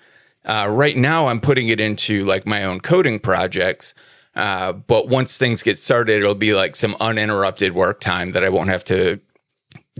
Uh, 0.44 0.66
right 0.70 0.96
now, 0.96 1.26
I'm 1.26 1.40
putting 1.40 1.68
it 1.68 1.80
into 1.80 2.24
like 2.24 2.46
my 2.46 2.64
own 2.64 2.80
coding 2.80 3.18
projects. 3.18 3.94
Uh, 4.34 4.72
but 4.72 5.08
once 5.08 5.36
things 5.36 5.62
get 5.62 5.78
started, 5.78 6.18
it'll 6.18 6.34
be 6.34 6.54
like 6.54 6.76
some 6.76 6.96
uninterrupted 7.00 7.74
work 7.74 8.00
time 8.00 8.30
that 8.32 8.44
I 8.44 8.48
won't 8.48 8.70
have 8.70 8.84
to 8.84 9.20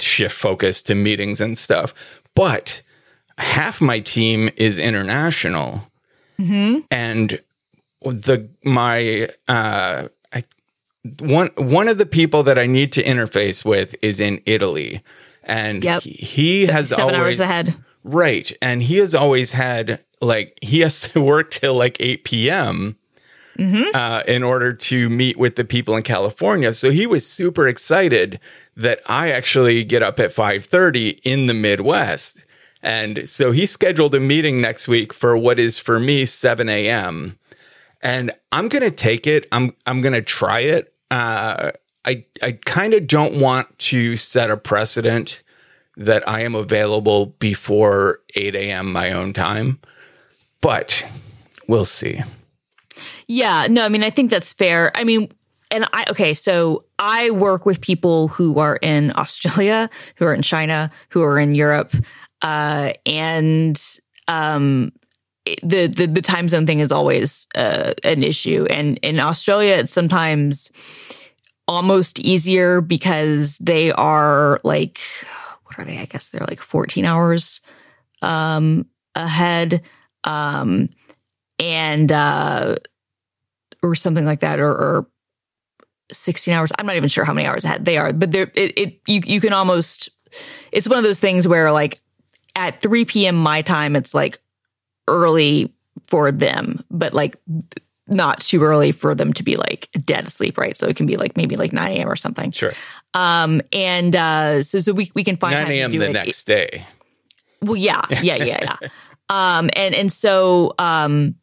shift 0.02 0.34
focus 0.36 0.82
to 0.82 0.94
meetings 0.94 1.40
and 1.40 1.56
stuff. 1.56 1.92
But 2.34 2.82
half 3.38 3.80
my 3.80 4.00
team 4.00 4.50
is 4.56 4.78
international, 4.78 5.90
and 6.90 7.40
the 8.02 8.48
my 8.64 9.28
uh, 9.48 10.08
I, 10.32 10.42
one 11.20 11.50
one 11.56 11.88
of 11.88 11.98
the 11.98 12.06
people 12.06 12.42
that 12.44 12.58
I 12.58 12.66
need 12.66 12.92
to 12.92 13.02
interface 13.02 13.64
with 13.64 13.94
is 14.02 14.20
in 14.20 14.40
Italy, 14.46 15.02
and 15.42 15.82
Yep. 15.82 16.02
he, 16.02 16.10
he 16.10 16.66
has 16.66 16.88
Seven 16.90 17.14
always 17.14 17.16
hours 17.16 17.40
ahead. 17.40 17.74
Right. 18.04 18.50
And 18.62 18.82
he 18.82 18.96
has 18.98 19.14
always 19.14 19.52
had 19.52 20.02
like 20.20 20.56
he 20.62 20.80
has 20.80 21.00
to 21.08 21.20
work 21.20 21.50
till 21.50 21.74
like 21.74 21.96
8 22.00 22.24
p.m. 22.24 22.96
Uh, 23.92 24.22
in 24.28 24.44
order 24.44 24.72
to 24.72 25.10
meet 25.10 25.36
with 25.36 25.56
the 25.56 25.64
people 25.64 25.96
in 25.96 26.04
California. 26.04 26.72
So 26.72 26.90
he 26.90 27.08
was 27.08 27.26
super 27.26 27.66
excited 27.66 28.38
that 28.78 29.00
I 29.06 29.32
actually 29.32 29.84
get 29.84 30.02
up 30.02 30.18
at 30.20 30.32
5:30 30.32 31.18
in 31.24 31.46
the 31.46 31.54
Midwest. 31.54 32.44
And 32.80 33.28
so 33.28 33.50
he 33.50 33.66
scheduled 33.66 34.14
a 34.14 34.20
meeting 34.20 34.60
next 34.60 34.86
week 34.86 35.12
for 35.12 35.36
what 35.36 35.58
is 35.58 35.80
for 35.80 35.98
me 35.98 36.24
7 36.24 36.68
a.m. 36.68 37.38
And 38.00 38.30
I'm 38.52 38.68
gonna 38.68 38.92
take 38.92 39.26
it. 39.26 39.46
I'm 39.50 39.74
I'm 39.84 40.00
gonna 40.00 40.22
try 40.22 40.60
it. 40.60 40.94
Uh, 41.10 41.72
I 42.04 42.24
I 42.40 42.52
kind 42.52 42.94
of 42.94 43.08
don't 43.08 43.40
want 43.40 43.76
to 43.80 44.14
set 44.14 44.50
a 44.50 44.56
precedent 44.56 45.42
that 45.96 46.26
I 46.28 46.42
am 46.42 46.54
available 46.54 47.26
before 47.40 48.20
8 48.36 48.54
a.m. 48.54 48.92
my 48.92 49.10
own 49.10 49.32
time, 49.32 49.80
but 50.60 51.04
we'll 51.66 51.84
see. 51.84 52.22
Yeah, 53.26 53.66
no, 53.68 53.84
I 53.84 53.88
mean, 53.88 54.04
I 54.04 54.10
think 54.10 54.30
that's 54.30 54.52
fair. 54.52 54.96
I 54.96 55.02
mean, 55.02 55.28
and 55.70 55.84
I, 55.92 56.04
okay, 56.10 56.34
so 56.34 56.84
I 56.98 57.30
work 57.30 57.66
with 57.66 57.80
people 57.80 58.28
who 58.28 58.58
are 58.58 58.78
in 58.80 59.12
Australia, 59.16 59.90
who 60.16 60.24
are 60.26 60.34
in 60.34 60.42
China, 60.42 60.90
who 61.10 61.22
are 61.22 61.38
in 61.38 61.54
Europe, 61.54 61.92
uh, 62.42 62.92
and, 63.04 63.80
um, 64.28 64.92
the, 65.62 65.86
the, 65.86 66.06
the 66.06 66.22
time 66.22 66.48
zone 66.48 66.66
thing 66.66 66.80
is 66.80 66.92
always, 66.92 67.46
uh, 67.54 67.94
an 68.04 68.22
issue. 68.22 68.66
And 68.68 68.98
in 68.98 69.18
Australia, 69.18 69.74
it's 69.74 69.92
sometimes 69.92 70.70
almost 71.66 72.18
easier 72.20 72.80
because 72.80 73.56
they 73.58 73.90
are 73.92 74.60
like, 74.64 75.00
what 75.64 75.78
are 75.78 75.84
they? 75.84 75.98
I 75.98 76.04
guess 76.04 76.30
they're 76.30 76.46
like 76.46 76.60
14 76.60 77.04
hours, 77.04 77.60
um, 78.22 78.86
ahead. 79.14 79.82
Um, 80.24 80.90
and, 81.58 82.12
uh, 82.12 82.76
or 83.82 83.94
something 83.94 84.24
like 84.24 84.40
that, 84.40 84.60
or, 84.60 84.70
or 84.70 85.06
16 86.12 86.54
hours. 86.54 86.70
I'm 86.78 86.86
not 86.86 86.96
even 86.96 87.08
sure 87.08 87.24
how 87.24 87.32
many 87.32 87.46
hours 87.46 87.64
ahead 87.64 87.84
they 87.84 87.98
are, 87.98 88.12
but 88.12 88.32
they're, 88.32 88.50
it, 88.54 88.78
it, 88.78 89.00
you, 89.06 89.20
you 89.24 89.40
can 89.40 89.52
almost, 89.52 90.10
it's 90.72 90.88
one 90.88 90.98
of 90.98 91.04
those 91.04 91.20
things 91.20 91.46
where 91.46 91.70
like 91.72 91.98
at 92.56 92.80
3 92.80 93.04
p.m. 93.04 93.36
my 93.36 93.62
time, 93.62 93.96
it's 93.96 94.14
like 94.14 94.38
early 95.06 95.72
for 96.06 96.32
them, 96.32 96.84
but 96.90 97.12
like 97.12 97.36
not 98.06 98.40
too 98.40 98.62
early 98.62 98.92
for 98.92 99.14
them 99.14 99.32
to 99.34 99.42
be 99.42 99.56
like 99.56 99.88
dead 100.04 100.26
asleep, 100.26 100.56
right? 100.56 100.76
So 100.76 100.88
it 100.88 100.96
can 100.96 101.06
be 101.06 101.16
like 101.16 101.36
maybe 101.36 101.56
like 101.56 101.72
9 101.72 101.92
a.m. 101.92 102.08
or 102.08 102.16
something. 102.16 102.50
Sure. 102.50 102.72
Um, 103.14 103.60
and, 103.72 104.16
uh, 104.16 104.62
so, 104.62 104.78
so 104.78 104.92
we, 104.92 105.10
we 105.14 105.24
can 105.24 105.36
find 105.36 105.54
9 105.54 105.70
a.m. 105.70 105.90
the 105.90 106.00
it 106.00 106.12
next 106.12 106.44
day. 106.44 106.86
well, 107.62 107.76
yeah, 107.76 108.02
yeah, 108.22 108.36
yeah, 108.36 108.76
yeah. 108.82 108.88
um, 109.28 109.70
and 109.76 109.94
and 109.94 110.10
so 110.10 110.74
um, 110.78 111.34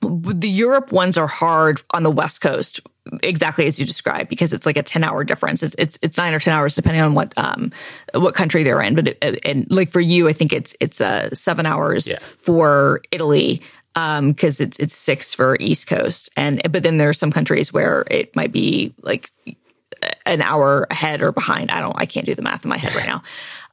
the 0.00 0.48
Europe 0.48 0.92
ones 0.92 1.18
are 1.18 1.26
hard 1.26 1.82
on 1.92 2.02
the 2.02 2.10
West 2.10 2.40
Coast, 2.40 2.80
exactly 3.22 3.66
as 3.66 3.80
you 3.80 3.86
described, 3.86 4.28
because 4.28 4.52
it's 4.52 4.66
like 4.66 4.76
a 4.76 4.82
ten 4.82 5.02
hour 5.04 5.24
difference. 5.24 5.62
It's 5.62 5.74
it's 5.78 5.98
it's 6.02 6.16
nine 6.16 6.34
or 6.34 6.38
ten 6.38 6.54
hours 6.54 6.74
depending 6.74 7.02
on 7.02 7.14
what 7.14 7.32
um 7.36 7.72
what 8.14 8.34
country 8.34 8.62
they're 8.62 8.80
in. 8.82 8.94
But 8.94 9.08
it, 9.08 9.40
and 9.44 9.66
like 9.70 9.90
for 9.90 10.00
you, 10.00 10.28
I 10.28 10.32
think 10.32 10.52
it's 10.52 10.76
it's 10.80 11.00
uh 11.00 11.30
seven 11.34 11.66
hours 11.66 12.06
Yeah. 12.08 12.18
for 12.38 13.00
Italy. 13.10 13.62
Um, 13.94 14.32
cause 14.32 14.60
it's, 14.60 14.78
it's 14.78 14.94
six 14.94 15.34
for 15.34 15.56
East 15.58 15.88
Coast. 15.88 16.30
And, 16.36 16.62
but 16.70 16.84
then 16.84 16.98
there 16.98 17.08
are 17.08 17.12
some 17.14 17.32
countries 17.32 17.72
where 17.72 18.04
it 18.08 18.36
might 18.36 18.52
be 18.52 18.94
like 19.02 19.32
an 20.24 20.40
hour 20.40 20.86
ahead 20.88 21.20
or 21.20 21.32
behind. 21.32 21.72
I 21.72 21.80
don't, 21.80 21.98
I 21.98 22.06
can't 22.06 22.24
do 22.24 22.36
the 22.36 22.42
math 22.42 22.64
in 22.64 22.68
my 22.68 22.78
head 22.78 22.94
right 22.94 23.08
now. 23.08 23.22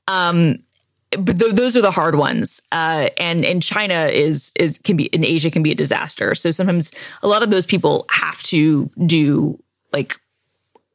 Um, 0.08 0.64
but 1.12 1.40
th- 1.40 1.54
those 1.54 1.78
are 1.78 1.82
the 1.82 1.92
hard 1.92 2.16
ones. 2.16 2.62
Uh, 2.72 3.10
and 3.18 3.46
and 3.46 3.62
China 3.62 4.06
is 4.06 4.52
is 4.56 4.78
can 4.80 4.96
be 4.96 5.06
in 5.06 5.24
Asia 5.24 5.52
can 5.52 5.64
be 5.64 5.72
a 5.72 5.76
disaster. 5.76 6.36
So 6.36 6.52
sometimes 6.52 6.92
a 7.24 7.28
lot 7.28 7.44
of 7.44 7.50
those 7.50 7.66
people 7.66 8.06
have 8.10 8.42
to 8.44 8.90
do 9.06 9.62
like 9.94 10.18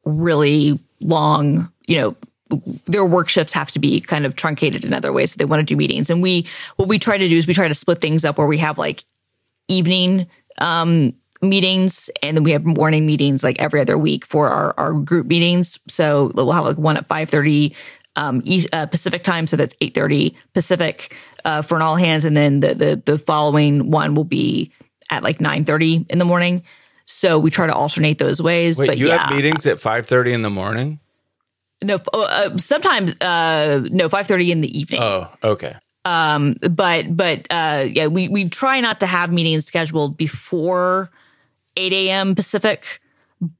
really 0.05 0.79
long, 0.99 1.71
you 1.87 1.97
know, 1.97 2.15
their 2.85 3.05
work 3.05 3.29
shifts 3.29 3.53
have 3.53 3.71
to 3.71 3.79
be 3.79 4.01
kind 4.01 4.25
of 4.25 4.35
truncated 4.35 4.83
in 4.83 4.93
other 4.93 5.13
ways 5.13 5.31
if 5.31 5.37
they 5.37 5.45
want 5.45 5.61
to 5.61 5.65
do 5.65 5.77
meetings. 5.77 6.09
And 6.09 6.21
we 6.21 6.47
what 6.75 6.87
we 6.87 6.99
try 6.99 7.17
to 7.17 7.27
do 7.27 7.37
is 7.37 7.47
we 7.47 7.53
try 7.53 7.67
to 7.67 7.73
split 7.73 7.99
things 7.99 8.25
up 8.25 8.37
where 8.37 8.47
we 8.47 8.57
have 8.59 8.77
like 8.77 9.03
evening 9.67 10.27
um 10.57 11.13
meetings 11.41 12.09
and 12.21 12.37
then 12.37 12.43
we 12.43 12.51
have 12.51 12.63
morning 12.63 13.05
meetings 13.05 13.43
like 13.43 13.59
every 13.59 13.81
other 13.81 13.97
week 13.97 14.25
for 14.25 14.49
our, 14.49 14.75
our 14.77 14.93
group 14.93 15.25
meetings. 15.25 15.79
So 15.87 16.31
we'll 16.35 16.51
have 16.51 16.65
like 16.65 16.77
one 16.77 16.97
at 16.97 17.07
5:30 17.07 17.75
um 18.15 18.41
East, 18.43 18.67
uh, 18.73 18.85
Pacific 18.85 19.23
time 19.23 19.47
so 19.47 19.55
that's 19.55 19.75
8:30 19.81 20.35
Pacific 20.53 21.15
uh 21.45 21.61
for 21.61 21.75
an 21.75 21.81
all 21.81 21.95
hands 21.95 22.25
and 22.25 22.35
then 22.35 22.59
the 22.59 22.73
the 22.73 23.01
the 23.05 23.17
following 23.17 23.91
one 23.91 24.15
will 24.15 24.23
be 24.23 24.71
at 25.11 25.21
like 25.21 25.39
9:30 25.39 26.09
in 26.09 26.17
the 26.17 26.25
morning. 26.25 26.63
So 27.05 27.37
we 27.37 27.51
try 27.51 27.67
to 27.67 27.73
alternate 27.73 28.17
those 28.17 28.41
ways 28.41 28.79
Wait, 28.79 28.87
but 28.87 28.97
you 28.97 29.07
yeah. 29.07 29.27
have 29.27 29.35
meetings 29.35 29.67
at 29.67 29.77
5:30 29.77 30.31
in 30.31 30.41
the 30.41 30.49
morning? 30.49 30.99
No, 31.83 31.99
uh, 32.13 32.57
sometimes 32.57 33.19
uh 33.21 33.85
no 33.91 34.07
5:30 34.07 34.49
in 34.49 34.61
the 34.61 34.79
evening. 34.79 35.01
Oh, 35.03 35.27
okay. 35.43 35.75
Um, 36.05 36.55
but 36.61 37.15
but 37.15 37.45
uh 37.51 37.85
yeah 37.87 38.07
we 38.07 38.29
we 38.29 38.49
try 38.49 38.79
not 38.79 39.01
to 39.01 39.05
have 39.05 39.31
meetings 39.31 39.65
scheduled 39.65 40.17
before 40.17 41.11
8 41.77 41.93
a.m 41.93 42.35
pacific 42.35 43.00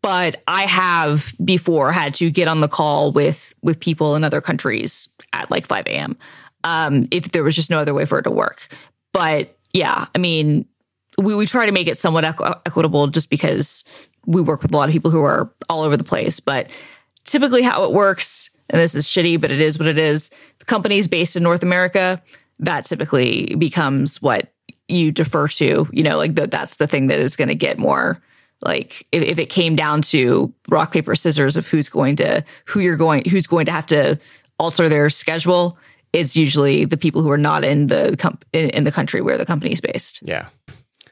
but 0.02 0.42
i 0.48 0.64
have 0.64 1.34
before 1.44 1.92
had 1.92 2.14
to 2.14 2.30
get 2.30 2.48
on 2.48 2.62
the 2.62 2.68
call 2.68 3.12
with 3.12 3.54
with 3.62 3.80
people 3.80 4.16
in 4.16 4.24
other 4.24 4.42
countries 4.42 5.10
at 5.34 5.50
like 5.50 5.66
5 5.66 5.88
a.m 5.88 6.18
um 6.64 7.06
if 7.12 7.32
there 7.32 7.44
was 7.44 7.56
just 7.56 7.70
no 7.70 7.80
other 7.80 7.94
way 7.94 8.06
for 8.06 8.20
it 8.20 8.24
to 8.24 8.32
work 8.32 8.68
but 9.14 9.58
yeah 9.74 10.06
i 10.14 10.18
mean 10.18 10.66
we, 11.18 11.36
we 11.36 11.46
try 11.46 11.66
to 11.66 11.72
make 11.72 11.88
it 11.88 11.98
somewhat 11.98 12.24
equ- 12.24 12.62
equitable 12.66 13.08
just 13.08 13.30
because 13.30 13.84
we 14.26 14.42
work 14.42 14.62
with 14.62 14.74
a 14.74 14.78
lot 14.78 14.88
of 14.88 14.94
people 14.94 15.12
who 15.12 15.24
are 15.24 15.52
all 15.70 15.82
over 15.82 15.98
the 15.98 16.04
place 16.04 16.40
but 16.40 16.70
typically 17.24 17.62
how 17.62 17.84
it 17.86 17.92
works, 17.92 18.50
and 18.70 18.80
this 18.80 18.96
is 18.96 19.08
shitty, 19.08 19.40
but 19.40 19.52
it 19.52 19.60
is 19.60 19.78
what 19.78 19.88
it 19.88 19.98
is. 19.98 20.30
The 20.60 20.66
company's 20.66 21.08
based 21.08 21.36
in 21.36 21.44
North 21.44 21.64
America. 21.64 22.22
That 22.60 22.86
typically 22.86 23.56
becomes 23.56 24.22
what 24.22 24.54
you 24.88 25.12
defer 25.12 25.48
to. 25.48 25.88
You 25.92 26.04
know, 26.04 26.18
like 26.18 26.36
the, 26.36 26.48
that's 26.48 26.78
the 26.78 26.88
thing 26.88 27.08
that 27.08 27.20
is 27.20 27.36
going 27.36 27.48
to 27.48 27.56
get 27.56 27.78
more. 27.78 28.22
Like 28.64 29.06
if, 29.12 29.24
if 29.24 29.40
it 29.40 29.50
came 29.50 29.76
down 29.76 30.02
to 30.04 30.54
rock 30.70 30.94
paper 30.94 31.16
scissors 31.16 31.58
of 31.58 31.68
who's 31.68 31.90
going 31.90 32.16
to 32.18 32.44
who 32.66 32.80
you're 32.80 32.98
going 32.98 33.24
who's 33.30 33.48
going 33.48 33.66
to 33.66 33.72
have 33.72 33.86
to 33.88 34.20
alter 34.60 34.88
their 34.90 35.10
schedule, 35.10 35.78
it's 36.14 36.36
usually 36.36 36.86
the 36.86 36.98
people 36.98 37.22
who 37.22 37.32
are 37.32 37.38
not 37.38 37.64
in 37.64 37.88
the 37.88 38.16
comp- 38.18 38.46
in, 38.54 38.70
in 38.72 38.84
the 38.84 38.92
country 38.92 39.22
where 39.22 39.38
the 39.38 39.46
company's 39.46 39.82
based. 39.82 40.20
Yeah. 40.24 40.48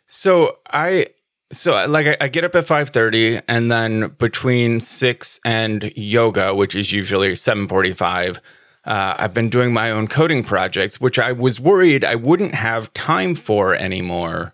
So 0.07 0.57
I 0.71 1.07
so 1.51 1.85
like 1.87 2.07
I, 2.07 2.17
I 2.21 2.27
get 2.27 2.43
up 2.43 2.55
at 2.55 2.65
5:30 2.65 3.41
and 3.47 3.71
then 3.71 4.09
between 4.19 4.81
6 4.81 5.39
and 5.45 5.91
yoga, 5.95 6.53
which 6.53 6.75
is 6.75 6.91
usually 6.91 7.31
7:45, 7.33 8.37
uh, 8.85 9.15
I've 9.17 9.33
been 9.33 9.49
doing 9.49 9.73
my 9.73 9.91
own 9.91 10.07
coding 10.07 10.43
projects, 10.43 11.01
which 11.01 11.17
I 11.19 11.31
was 11.31 11.59
worried 11.59 12.03
I 12.03 12.15
wouldn't 12.15 12.55
have 12.55 12.93
time 12.93 13.35
for 13.35 13.73
anymore. 13.75 14.53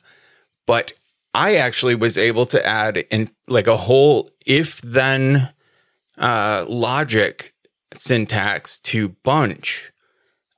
But 0.65 0.93
I 1.35 1.55
actually 1.55 1.95
was 1.95 2.17
able 2.17 2.45
to 2.45 2.65
add 2.65 2.95
in 3.11 3.29
like 3.49 3.67
a 3.67 3.75
whole 3.75 4.29
if 4.45 4.81
then 4.81 5.49
uh, 6.17 6.65
logic 6.65 7.53
syntax 7.93 8.79
to 8.79 9.09
bunch. 9.09 9.91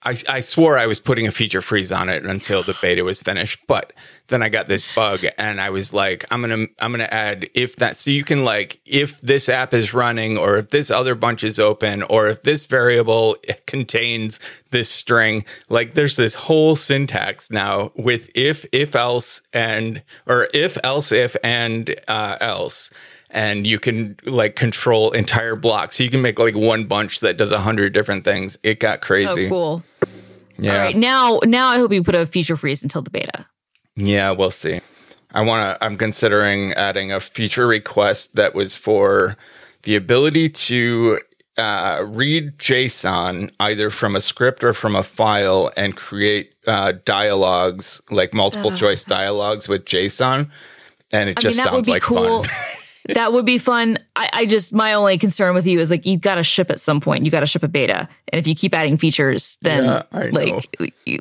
I, 0.08 0.16
I 0.30 0.40
swore 0.40 0.78
I 0.78 0.86
was 0.86 1.02
putting 1.02 1.28
a 1.28 1.34
feature 1.34 1.62
freeze 1.62 1.92
on 1.92 2.08
it 2.08 2.26
until 2.26 2.64
the 2.64 2.78
beta 2.82 3.04
was 3.04 3.22
finished, 3.22 3.60
but 3.68 3.92
then 4.28 4.42
I 4.42 4.48
got 4.48 4.70
this 4.70 4.96
bug 4.96 5.20
and 5.38 5.60
I 5.60 5.70
was 5.70 5.94
like, 5.94 6.24
I'm 6.32 6.40
gonna 6.40 6.68
I'm 6.80 6.92
gonna 6.92 7.10
add 7.12 7.50
if 7.54 7.76
that 7.76 7.98
so 7.98 8.12
you 8.12 8.24
can 8.24 8.46
like 8.46 8.80
if 8.86 9.20
this 9.20 9.50
app 9.50 9.74
is 9.74 9.94
running 9.94 10.38
or 10.38 10.60
if 10.60 10.70
this 10.70 10.90
other 10.90 11.14
bunch 11.14 11.44
is 11.44 11.60
open 11.60 12.04
or 12.04 12.30
if 12.30 12.44
this 12.44 12.68
variable 12.68 13.36
contains 13.68 14.40
this 14.72 14.90
string, 14.90 15.44
like 15.68 15.94
there's 15.94 16.16
this 16.16 16.36
whole 16.36 16.78
syntax 16.78 17.52
now 17.52 17.92
with 17.98 18.30
if 18.34 18.66
if 18.72 18.96
else 18.96 19.42
and 19.52 20.04
or 20.26 20.48
if 20.54 20.78
else 20.86 21.12
if 21.12 21.36
and 21.44 22.00
uh, 22.08 22.38
else 22.40 22.92
and 23.38 23.68
you 23.68 23.78
can 23.78 24.18
like 24.24 24.56
control 24.56 25.12
entire 25.12 25.56
blocks. 25.56 25.98
So 25.98 26.04
you 26.04 26.10
can 26.10 26.24
make 26.24 26.40
like 26.40 26.56
one 26.56 26.86
bunch 26.86 27.20
that 27.20 27.38
does 27.38 27.52
a 27.52 27.60
hundred 27.60 27.94
different 27.94 28.24
things. 28.26 28.58
It 28.64 28.80
got 28.80 29.02
crazy. 29.02 29.46
Oh, 29.46 29.50
cool. 29.50 29.84
Yeah. 30.58 30.74
All 30.74 30.86
right. 30.86 30.98
Now, 30.98 31.40
now 31.44 31.68
I 31.68 31.78
hope 31.78 31.94
you 31.94 32.02
put 32.02 32.16
a 32.16 32.26
feature 32.26 32.58
freeze 32.58 32.82
until 32.82 33.04
the 33.04 33.12
beta. 33.12 33.46
Yeah, 33.96 34.32
we'll 34.32 34.50
see. 34.50 34.80
I 35.34 35.42
want 35.42 35.78
to, 35.78 35.86
I'm 35.86 35.98
considering 35.98 36.74
adding 36.74 37.12
a 37.12 37.20
feature 37.20 37.68
request 37.68 38.36
that 38.38 38.56
was 38.56 38.76
for 38.76 39.38
the 39.84 39.96
ability 39.96 40.50
to 40.50 41.20
uh, 41.60 42.04
read 42.08 42.58
JSON 42.58 43.52
either 43.60 43.92
from 43.92 44.16
a 44.16 44.22
script 44.22 44.64
or 44.64 44.74
from 44.74 44.96
a 44.96 45.04
file 45.04 45.72
and 45.78 45.96
create 45.96 46.56
uh, 46.66 46.94
dialogues, 47.06 48.02
like 48.10 48.34
multiple 48.34 48.72
choice 48.72 49.04
dialogues 49.04 49.68
with 49.70 49.86
JSON. 49.86 50.50
And 51.12 51.30
it 51.30 51.38
I 51.38 51.42
just 51.42 51.60
would 51.60 51.72
sounds 51.72 51.88
like 51.88 52.02
cool. 52.02 52.44
fun. 52.44 52.56
that 53.14 53.34
would 53.34 53.46
be 53.46 53.58
fun. 53.58 53.98
I, 54.16 54.30
I 54.34 54.46
just 54.46 54.74
my 54.74 54.94
only 54.94 55.18
concern 55.18 55.54
with 55.54 55.68
you 55.68 55.80
is 55.80 55.90
like 55.90 56.06
you've 56.06 56.22
got 56.22 56.36
to 56.36 56.44
ship 56.44 56.70
at 56.70 56.80
some 56.80 57.00
point. 57.00 57.26
You 57.26 57.32
got 57.32 57.42
to 57.42 57.46
ship 57.46 57.64
a 57.64 57.68
beta, 57.68 58.08
and 58.32 58.40
if 58.40 58.48
you 58.48 58.56
keep 58.56 58.74
adding 58.74 58.98
features, 58.98 59.58
then 59.62 59.86
Yeah, 59.86 60.04
like 60.12 60.54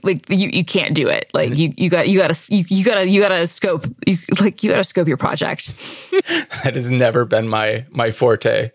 like 0.03 0.31
you, 0.31 0.51
you 0.53 0.65
can't 0.65 0.95
do 0.95 1.09
it. 1.09 1.31
Like 1.35 1.57
you 1.57 1.73
you 1.77 1.91
got 1.91 2.09
you 2.09 2.19
got 2.19 2.33
to 2.33 2.55
you, 2.55 2.65
you 2.69 2.85
got 2.85 2.97
to 2.97 3.09
you 3.09 3.21
got 3.21 3.29
to 3.29 3.47
scope 3.47 3.87
you, 4.07 4.17
like 4.41 4.63
you 4.63 4.71
got 4.71 4.79
to 4.79 4.85
scope 4.85 5.09
your 5.09 5.17
project. 5.17 5.73
that 6.65 6.73
has 6.75 6.91
never 6.91 7.25
been 7.25 7.49
my 7.49 7.85
my 7.91 8.11
forte. 8.11 8.71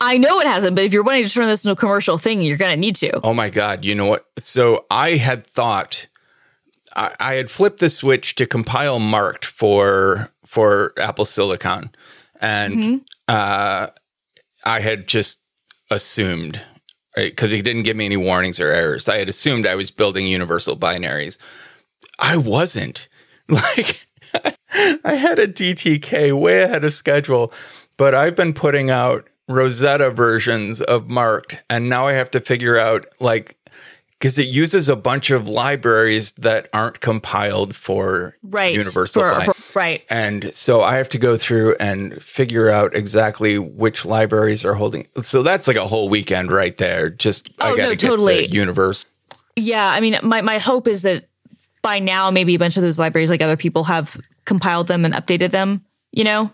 I 0.00 0.18
know 0.18 0.40
it 0.40 0.46
hasn't, 0.46 0.76
but 0.76 0.84
if 0.84 0.92
you're 0.92 1.02
wanting 1.02 1.24
to 1.24 1.32
turn 1.32 1.46
this 1.46 1.64
into 1.64 1.72
a 1.72 1.76
commercial 1.76 2.18
thing, 2.18 2.42
you're 2.42 2.58
gonna 2.58 2.76
need 2.76 2.96
to. 2.96 3.20
Oh 3.22 3.32
my 3.32 3.48
God. 3.50 3.84
You 3.84 3.94
know 3.94 4.06
what? 4.06 4.26
So 4.38 4.84
I 4.90 5.16
had 5.16 5.46
thought 5.46 6.06
I, 6.94 7.14
I 7.20 7.34
had 7.34 7.50
flipped 7.50 7.80
the 7.80 7.88
switch 7.88 8.34
to 8.36 8.46
compile 8.46 8.98
marked 8.98 9.44
for 9.44 10.30
for 10.44 10.92
Apple 10.98 11.24
Silicon. 11.24 11.90
And 12.40 13.02
uh, 13.28 13.88
I 14.64 14.80
had 14.80 15.06
just 15.08 15.42
assumed 15.90 16.60
because 17.14 17.52
it 17.52 17.62
didn't 17.62 17.84
give 17.84 17.96
me 17.96 18.04
any 18.04 18.16
warnings 18.16 18.60
or 18.60 18.68
errors. 18.68 19.08
I 19.08 19.18
had 19.18 19.28
assumed 19.28 19.66
I 19.66 19.74
was 19.74 19.90
building 19.90 20.26
universal 20.26 20.76
binaries. 20.76 21.38
I 22.18 22.36
wasn't. 22.36 23.08
Like 23.48 24.02
I 25.04 25.14
had 25.14 25.38
a 25.38 25.46
DTK 25.46 26.36
way 26.36 26.62
ahead 26.62 26.82
of 26.82 26.92
schedule, 26.92 27.52
but 27.96 28.12
I've 28.12 28.34
been 28.34 28.52
putting 28.52 28.90
out 28.90 29.28
Rosetta 29.48 30.10
versions 30.10 30.80
of 30.80 31.08
Marked, 31.08 31.62
and 31.70 31.88
now 31.88 32.08
I 32.08 32.14
have 32.14 32.30
to 32.32 32.40
figure 32.40 32.76
out 32.76 33.06
like 33.20 33.56
because 34.18 34.38
it 34.38 34.46
uses 34.46 34.88
a 34.88 34.96
bunch 34.96 35.30
of 35.30 35.46
libraries 35.48 36.32
that 36.32 36.68
aren't 36.72 37.00
compiled 37.00 37.74
for 37.76 38.34
Right. 38.42 38.72
universal 38.74 39.22
For- 39.22 39.52
for- 39.52 39.78
right. 39.78 40.02
and 40.08 40.54
so 40.54 40.82
I 40.82 40.96
have 40.96 41.08
to 41.10 41.18
go 41.18 41.36
through 41.36 41.74
and 41.78 42.22
figure 42.22 42.70
out 42.70 42.94
exactly 42.94 43.58
which 43.58 44.04
libraries 44.06 44.64
are 44.64 44.74
holding. 44.74 45.06
So 45.22 45.42
that's 45.42 45.68
like 45.68 45.76
a 45.76 45.86
whole 45.86 46.08
weekend 46.08 46.50
right 46.50 46.76
there. 46.78 47.10
Just 47.10 47.50
I 47.60 47.72
Oh, 47.72 47.76
got 47.76 47.82
no, 47.84 47.88
to 47.90 47.96
get 47.96 48.06
totally. 48.08 48.46
to 48.46 48.52
universe. 48.54 49.04
Yeah, 49.54 49.86
I 49.86 50.00
mean, 50.00 50.18
my 50.22 50.42
my 50.42 50.58
hope 50.58 50.86
is 50.88 51.02
that 51.02 51.28
by 51.82 51.98
now 51.98 52.30
maybe 52.30 52.54
a 52.54 52.58
bunch 52.58 52.76
of 52.76 52.82
those 52.82 52.98
libraries, 52.98 53.30
like 53.30 53.42
other 53.42 53.56
people, 53.56 53.84
have 53.84 54.16
compiled 54.44 54.86
them 54.88 55.04
and 55.04 55.14
updated 55.14 55.50
them. 55.50 55.84
You 56.12 56.24
know, 56.24 56.50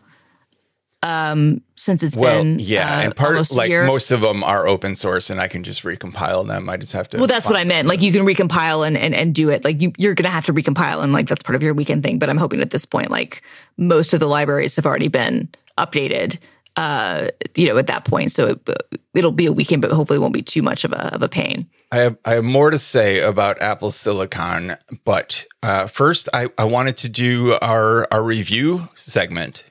um, 1.03 1.63
since 1.75 2.03
it's 2.03 2.17
Well, 2.17 2.43
been 2.43 2.59
yeah, 2.61 2.99
uh, 2.99 3.03
and 3.03 3.17
part 3.17 3.51
like 3.53 3.71
most 3.71 4.13
of 4.13 4.21
them 4.21 4.45
are 4.45 4.69
open 4.69 4.95
source, 4.95 5.31
and 5.31 5.41
I 5.41 5.49
can 5.49 5.65
just 5.65 5.83
recompile 5.83 6.47
them. 6.47 6.69
I 6.69 6.77
just 6.77 6.93
have 6.93 7.09
to. 7.11 7.19
Well, 7.19 7.27
that's 7.27 7.49
what 7.49 7.59
I 7.59 7.65
meant. 7.65 7.89
Like 7.89 8.03
you 8.03 8.13
can 8.13 8.23
recompile 8.23 8.87
and, 8.87 8.97
and, 8.97 9.15
and 9.15 9.35
do 9.35 9.51
it. 9.51 9.65
Like 9.65 9.83
you, 9.83 9.93
you're 9.99 10.15
going 10.15 10.25
to 10.25 10.31
have 10.31 10.47
to 10.47 10.53
recompile 10.53 11.03
and 11.03 11.13
like 11.13 11.27
that's 11.27 11.43
part 11.43 11.57
of 11.57 11.63
your 11.63 11.75
weekend 11.75 12.05
thing. 12.05 12.19
But 12.19 12.31
I'm 12.31 12.37
hoping 12.37 12.61
at 12.61 12.71
this 12.71 12.87
point, 12.87 13.11
like 13.11 13.43
most 13.77 14.15
of 14.15 14.21
the 14.21 14.29
libraries 14.29 14.77
have 14.77 14.87
already 14.87 15.09
been 15.09 15.49
updated, 15.77 16.39
uh, 16.77 17.29
you 17.57 17.67
know, 17.67 17.79
at 17.79 17.89
that 17.89 18.05
point. 18.05 18.31
So 18.31 18.49
it, 18.49 18.69
it'll 19.15 19.33
be 19.33 19.47
a 19.47 19.53
weekend, 19.53 19.83
but 19.83 19.91
hopefully 19.91 20.19
it 20.19 20.21
won't 20.21 20.35
be 20.35 20.43
too 20.43 20.63
much 20.63 20.85
of 20.85 20.93
a, 20.93 21.15
of 21.15 21.23
a 21.23 21.29
pain. 21.29 21.69
I 21.91 21.97
have 21.99 22.17
I 22.25 22.35
have 22.35 22.45
more 22.45 22.71
to 22.71 22.79
say 22.79 23.21
about 23.21 23.61
Apple 23.61 23.91
Silicon, 23.91 24.77
but 25.05 25.45
uh, 25.63 25.87
first 25.89 26.29
I, 26.33 26.47
I 26.57 26.65
wanted 26.65 26.97
to 26.99 27.09
do 27.09 27.59
our 27.61 28.07
our 28.11 28.23
review 28.23 28.89
segment. 28.95 29.65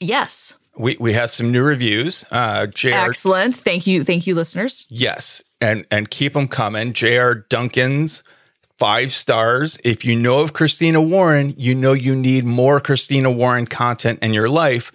Yes. 0.00 0.54
We 0.76 0.96
we 1.00 1.14
have 1.14 1.30
some 1.30 1.50
new 1.50 1.62
reviews. 1.62 2.24
Uh, 2.30 2.66
Jr. 2.66 2.90
Excellent. 2.92 3.56
Thank 3.56 3.86
you. 3.86 4.04
Thank 4.04 4.26
you, 4.26 4.34
listeners. 4.34 4.84
Yes, 4.90 5.42
and 5.60 5.86
and 5.90 6.10
keep 6.10 6.34
them 6.34 6.48
coming. 6.48 6.92
Jr. 6.92 7.32
Duncan's 7.48 8.22
five 8.78 9.12
stars. 9.12 9.78
If 9.84 10.04
you 10.04 10.14
know 10.14 10.40
of 10.40 10.52
Christina 10.52 11.00
Warren, 11.00 11.54
you 11.56 11.74
know 11.74 11.94
you 11.94 12.14
need 12.14 12.44
more 12.44 12.78
Christina 12.78 13.30
Warren 13.30 13.66
content 13.66 14.18
in 14.20 14.34
your 14.34 14.48
life. 14.48 14.92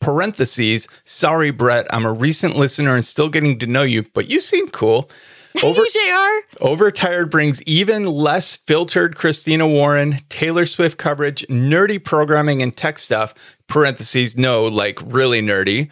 Parentheses. 0.00 0.88
Sorry, 1.04 1.50
Brett. 1.50 1.86
I'm 1.90 2.06
a 2.06 2.12
recent 2.12 2.56
listener 2.56 2.94
and 2.94 3.04
still 3.04 3.28
getting 3.28 3.58
to 3.58 3.66
know 3.66 3.82
you, 3.82 4.04
but 4.14 4.30
you 4.30 4.40
seem 4.40 4.68
cool. 4.68 5.10
Over, 5.64 5.80
you, 5.80 6.42
JR. 6.50 6.64
Overtired 6.64 7.30
brings 7.30 7.62
even 7.62 8.06
less 8.06 8.56
filtered 8.56 9.16
Christina 9.16 9.66
Warren, 9.66 10.18
Taylor 10.28 10.66
Swift 10.66 10.98
coverage, 10.98 11.44
nerdy 11.48 12.02
programming 12.02 12.62
and 12.62 12.76
tech 12.76 12.98
stuff, 12.98 13.34
parentheses, 13.66 14.36
no, 14.36 14.64
like 14.64 15.00
really 15.04 15.42
nerdy, 15.42 15.90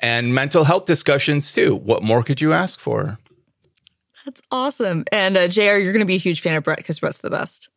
and 0.00 0.34
mental 0.34 0.64
health 0.64 0.84
discussions 0.84 1.54
too. 1.54 1.76
What 1.76 2.02
more 2.02 2.22
could 2.22 2.40
you 2.40 2.52
ask 2.52 2.78
for? 2.78 3.18
That's 4.26 4.42
awesome. 4.50 5.04
And 5.12 5.36
uh, 5.36 5.48
JR, 5.48 5.62
you're 5.62 5.92
going 5.92 6.00
to 6.00 6.04
be 6.04 6.16
a 6.16 6.18
huge 6.18 6.40
fan 6.40 6.56
of 6.56 6.64
Brett 6.64 6.78
because 6.78 7.00
Brett's 7.00 7.20
the 7.20 7.30
best. 7.30 7.70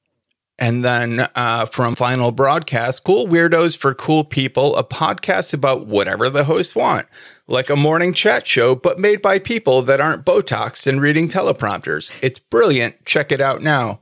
And 0.60 0.84
then 0.84 1.30
uh, 1.36 1.66
from 1.66 1.96
Final 1.96 2.34
Broadcast, 2.34 3.06
Cool 3.06 3.28
Weirdos 3.28 3.78
for 3.78 3.94
Cool 3.96 4.26
People, 4.26 4.76
a 4.76 4.84
podcast 4.84 5.54
about 5.54 5.88
whatever 5.88 6.30
the 6.30 6.44
hosts 6.44 6.76
want, 6.76 7.08
like 7.48 7.70
a 7.70 7.78
morning 7.78 8.12
chat 8.12 8.46
show, 8.46 8.76
but 8.76 9.00
made 9.00 9.22
by 9.22 9.40
people 9.40 9.82
that 9.84 10.02
aren't 10.02 10.26
Botox 10.26 10.86
and 10.86 11.00
reading 11.00 11.30
teleprompters. 11.30 12.12
It's 12.22 12.40
brilliant. 12.40 13.06
Check 13.06 13.32
it 13.32 13.40
out 13.40 13.62
now. 13.62 14.02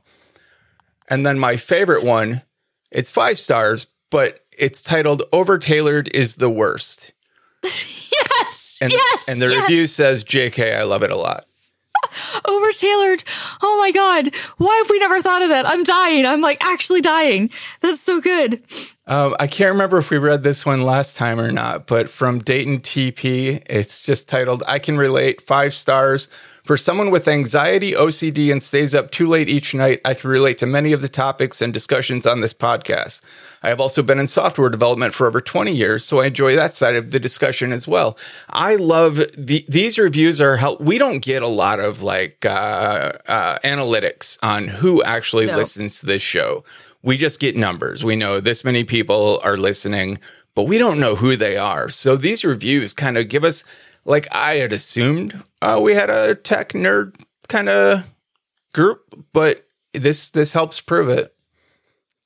And 1.06 1.24
then 1.24 1.38
my 1.38 1.54
favorite 1.56 2.04
one, 2.04 2.42
it's 2.90 3.10
five 3.10 3.38
stars, 3.38 3.86
but 4.10 4.40
it's 4.58 4.82
titled 4.82 5.22
Over 5.32 5.58
Tailored 5.58 6.08
is 6.12 6.34
the 6.34 6.50
Worst. 6.50 7.12
Yes. 8.40 8.78
And, 8.80 8.92
yes. 8.92 9.28
and 9.28 9.40
the 9.40 9.48
yes. 9.48 9.62
review 9.62 9.86
says, 9.86 10.24
JK, 10.24 10.76
I 10.76 10.82
love 10.84 11.02
it 11.02 11.10
a 11.10 11.16
lot. 11.16 11.44
Over 12.44 12.72
tailored. 12.72 13.24
Oh 13.62 13.76
my 13.78 13.92
God. 13.92 14.34
Why 14.56 14.76
have 14.76 14.90
we 14.90 14.98
never 14.98 15.22
thought 15.22 15.42
of 15.42 15.48
that? 15.50 15.66
I'm 15.66 15.84
dying. 15.84 16.26
I'm 16.26 16.40
like 16.40 16.58
actually 16.64 17.00
dying. 17.00 17.50
That's 17.80 18.00
so 18.00 18.20
good. 18.20 18.62
Um, 19.06 19.34
I 19.40 19.46
can't 19.46 19.72
remember 19.72 19.98
if 19.98 20.10
we 20.10 20.18
read 20.18 20.42
this 20.42 20.66
one 20.66 20.82
last 20.82 21.16
time 21.16 21.40
or 21.40 21.50
not, 21.50 21.86
but 21.86 22.10
from 22.10 22.40
Dayton 22.40 22.80
TP, 22.80 23.62
it's 23.66 24.04
just 24.04 24.28
titled 24.28 24.62
I 24.66 24.78
Can 24.78 24.98
Relate 24.98 25.40
Five 25.40 25.72
Stars. 25.72 26.28
For 26.68 26.76
someone 26.76 27.10
with 27.10 27.26
anxiety, 27.26 27.92
OCD, 27.92 28.52
and 28.52 28.62
stays 28.62 28.94
up 28.94 29.10
too 29.10 29.26
late 29.26 29.48
each 29.48 29.72
night, 29.72 30.02
I 30.04 30.12
can 30.12 30.28
relate 30.28 30.58
to 30.58 30.66
many 30.66 30.92
of 30.92 31.00
the 31.00 31.08
topics 31.08 31.62
and 31.62 31.72
discussions 31.72 32.26
on 32.26 32.42
this 32.42 32.52
podcast. 32.52 33.22
I 33.62 33.70
have 33.70 33.80
also 33.80 34.02
been 34.02 34.18
in 34.18 34.26
software 34.26 34.68
development 34.68 35.14
for 35.14 35.26
over 35.26 35.40
20 35.40 35.74
years, 35.74 36.04
so 36.04 36.20
I 36.20 36.26
enjoy 36.26 36.56
that 36.56 36.74
side 36.74 36.94
of 36.94 37.10
the 37.10 37.18
discussion 37.18 37.72
as 37.72 37.88
well. 37.88 38.18
I 38.50 38.76
love 38.76 39.16
the, 39.34 39.64
these 39.66 39.98
reviews 39.98 40.42
are 40.42 40.58
help. 40.58 40.78
We 40.82 40.98
don't 40.98 41.20
get 41.20 41.42
a 41.42 41.46
lot 41.48 41.80
of 41.80 42.02
like 42.02 42.44
uh, 42.44 43.12
uh, 43.26 43.58
analytics 43.60 44.38
on 44.42 44.68
who 44.68 45.02
actually 45.04 45.46
No. 45.46 45.56
listens 45.56 46.00
to 46.00 46.04
this 46.06 46.20
show. 46.20 46.64
We 47.02 47.16
just 47.16 47.40
get 47.40 47.56
numbers. 47.56 48.04
We 48.04 48.14
know 48.14 48.40
this 48.40 48.62
many 48.62 48.84
people 48.84 49.40
are 49.42 49.56
listening, 49.56 50.18
but 50.54 50.64
we 50.64 50.76
don't 50.76 51.00
know 51.00 51.14
who 51.14 51.34
they 51.34 51.56
are. 51.56 51.88
So 51.88 52.14
these 52.14 52.44
reviews 52.44 52.92
kind 52.92 53.16
of 53.16 53.30
give 53.30 53.44
us, 53.44 53.64
like 54.08 54.26
I 54.32 54.54
had 54.54 54.72
assumed, 54.72 55.40
uh, 55.60 55.78
we 55.82 55.94
had 55.94 56.10
a 56.10 56.34
tech 56.34 56.70
nerd 56.70 57.14
kind 57.48 57.68
of 57.68 58.04
group, 58.72 59.26
but 59.32 59.66
this 59.92 60.30
this 60.30 60.52
helps 60.52 60.80
prove 60.80 61.08
it. 61.10 61.34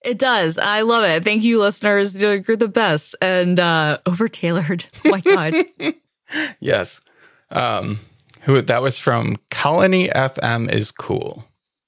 It 0.05 0.19
does. 0.19 0.59
I 0.59 0.83
love 0.83 1.05
it. 1.05 1.25
Thank 1.25 1.45
you, 1.45 1.61
listeners. 1.61 2.21
You're 2.21 2.41
the 2.41 2.69
best. 2.69 3.15
And 3.21 3.59
uh 3.61 3.99
over 4.07 4.29
tailored. 4.29 4.87
Oh 5.05 5.11
my 5.11 5.21
God. 5.21 5.55
Yes. 6.61 7.01
Um, 7.51 7.99
who 8.43 8.61
that 8.61 8.83
was 8.83 8.99
from 8.99 9.37
Colony 9.51 10.09
FM 10.09 10.73
is 10.73 10.91
cool. 10.91 11.45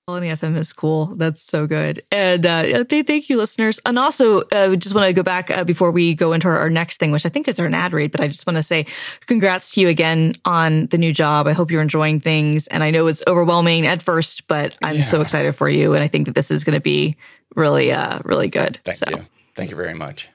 Colony 0.06 0.28
FM 0.28 0.58
is 0.58 0.74
cool. 0.74 1.06
That's 1.16 1.42
so 1.42 1.66
good. 1.66 2.02
And 2.12 2.44
uh, 2.44 2.84
th- 2.84 3.06
thank 3.06 3.30
you, 3.30 3.38
listeners. 3.38 3.80
And 3.86 3.98
also, 3.98 4.42
uh, 4.42 4.76
just 4.76 4.94
want 4.94 5.06
to 5.06 5.14
go 5.14 5.22
back 5.22 5.50
uh, 5.50 5.64
before 5.64 5.90
we 5.90 6.14
go 6.14 6.34
into 6.34 6.46
our, 6.46 6.58
our, 6.58 6.68
next 6.68 6.98
thing, 7.00 7.10
which 7.10 7.24
I 7.24 7.30
think 7.30 7.48
is 7.48 7.58
our 7.58 7.66
ad 7.68 7.94
read. 7.94 8.12
But 8.12 8.20
I 8.20 8.28
just 8.28 8.46
want 8.46 8.56
to 8.56 8.62
say 8.62 8.84
congrats 9.24 9.72
to 9.72 9.80
you 9.80 9.88
again 9.88 10.34
on 10.44 10.88
the 10.88 10.98
new 10.98 11.10
job. 11.10 11.46
I 11.46 11.54
hope 11.54 11.70
you're 11.70 11.80
enjoying 11.80 12.20
things. 12.20 12.66
And 12.66 12.84
I 12.84 12.90
know 12.90 13.06
it's 13.06 13.22
overwhelming 13.26 13.86
at 13.86 14.02
first, 14.02 14.46
but 14.46 14.76
I'm 14.82 14.96
yeah. 14.96 15.02
so 15.04 15.22
excited 15.22 15.54
for 15.54 15.70
you. 15.70 15.94
And 15.94 16.04
I 16.04 16.08
think 16.08 16.26
that 16.26 16.34
this 16.34 16.50
is 16.50 16.64
going 16.64 16.74
to 16.74 16.82
be 16.82 17.16
really, 17.56 17.90
uh, 17.90 18.18
really 18.24 18.48
good. 18.48 18.78
Thank 18.84 18.96
so. 18.96 19.08
you. 19.08 19.24
Thank 19.54 19.70
you 19.70 19.76
very 19.76 19.94
much. 19.94 20.28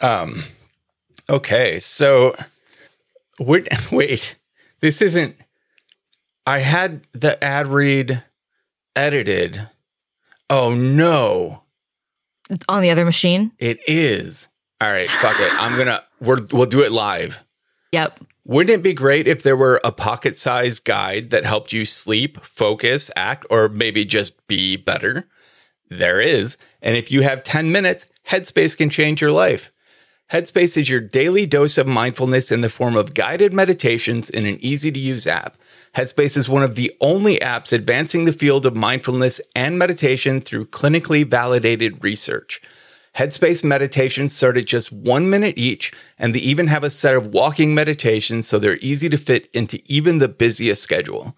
Um, 0.00 0.44
okay. 1.28 1.78
So, 1.78 2.34
wait, 3.38 3.68
wait, 3.92 4.36
this 4.80 5.02
isn't, 5.02 5.36
I 6.46 6.60
had 6.60 7.06
the 7.12 7.44
ad 7.44 7.66
read 7.66 8.22
edited. 8.98 9.68
Oh 10.50 10.74
no. 10.74 11.62
It's 12.50 12.66
on 12.68 12.82
the 12.82 12.90
other 12.90 13.04
machine? 13.04 13.52
It 13.58 13.78
is. 13.86 14.48
All 14.80 14.90
right, 14.90 15.06
fuck 15.06 15.36
it. 15.38 15.52
I'm 15.62 15.78
gonna 15.78 16.02
we're 16.20 16.44
we'll 16.50 16.66
do 16.66 16.82
it 16.82 16.92
live. 16.92 17.44
Yep. 17.92 18.18
Wouldn't 18.44 18.80
it 18.80 18.82
be 18.82 18.94
great 18.94 19.28
if 19.28 19.42
there 19.42 19.56
were 19.56 19.80
a 19.84 19.92
pocket 19.92 20.34
sized 20.34 20.84
guide 20.84 21.30
that 21.30 21.44
helped 21.44 21.72
you 21.72 21.84
sleep, 21.84 22.40
focus, 22.42 23.10
act, 23.14 23.46
or 23.50 23.68
maybe 23.68 24.04
just 24.04 24.46
be 24.46 24.76
better? 24.76 25.28
There 25.90 26.20
is. 26.20 26.56
And 26.82 26.96
if 26.96 27.10
you 27.10 27.22
have 27.22 27.42
10 27.42 27.70
minutes, 27.70 28.06
Headspace 28.28 28.76
can 28.76 28.90
change 28.90 29.20
your 29.20 29.32
life. 29.32 29.70
Headspace 30.32 30.76
is 30.76 30.90
your 30.90 31.00
daily 31.00 31.46
dose 31.46 31.78
of 31.78 31.86
mindfulness 31.86 32.52
in 32.52 32.60
the 32.60 32.70
form 32.70 32.96
of 32.96 33.14
guided 33.14 33.52
meditations 33.52 34.28
in 34.28 34.46
an 34.46 34.58
easy 34.60 34.90
to 34.92 35.00
use 35.00 35.26
app. 35.26 35.56
Headspace 35.98 36.36
is 36.36 36.48
one 36.48 36.62
of 36.62 36.76
the 36.76 36.94
only 37.00 37.38
apps 37.38 37.72
advancing 37.72 38.24
the 38.24 38.32
field 38.32 38.64
of 38.64 38.76
mindfulness 38.76 39.40
and 39.56 39.76
meditation 39.76 40.40
through 40.40 40.66
clinically 40.66 41.28
validated 41.28 42.04
research. 42.04 42.60
Headspace 43.16 43.64
meditations 43.64 44.32
start 44.32 44.56
at 44.56 44.66
just 44.66 44.92
one 44.92 45.28
minute 45.28 45.58
each, 45.58 45.92
and 46.16 46.32
they 46.32 46.38
even 46.38 46.68
have 46.68 46.84
a 46.84 46.90
set 46.90 47.16
of 47.16 47.26
walking 47.26 47.74
meditations 47.74 48.46
so 48.46 48.60
they're 48.60 48.78
easy 48.80 49.08
to 49.08 49.16
fit 49.16 49.48
into 49.52 49.82
even 49.86 50.18
the 50.18 50.28
busiest 50.28 50.84
schedule. 50.84 51.36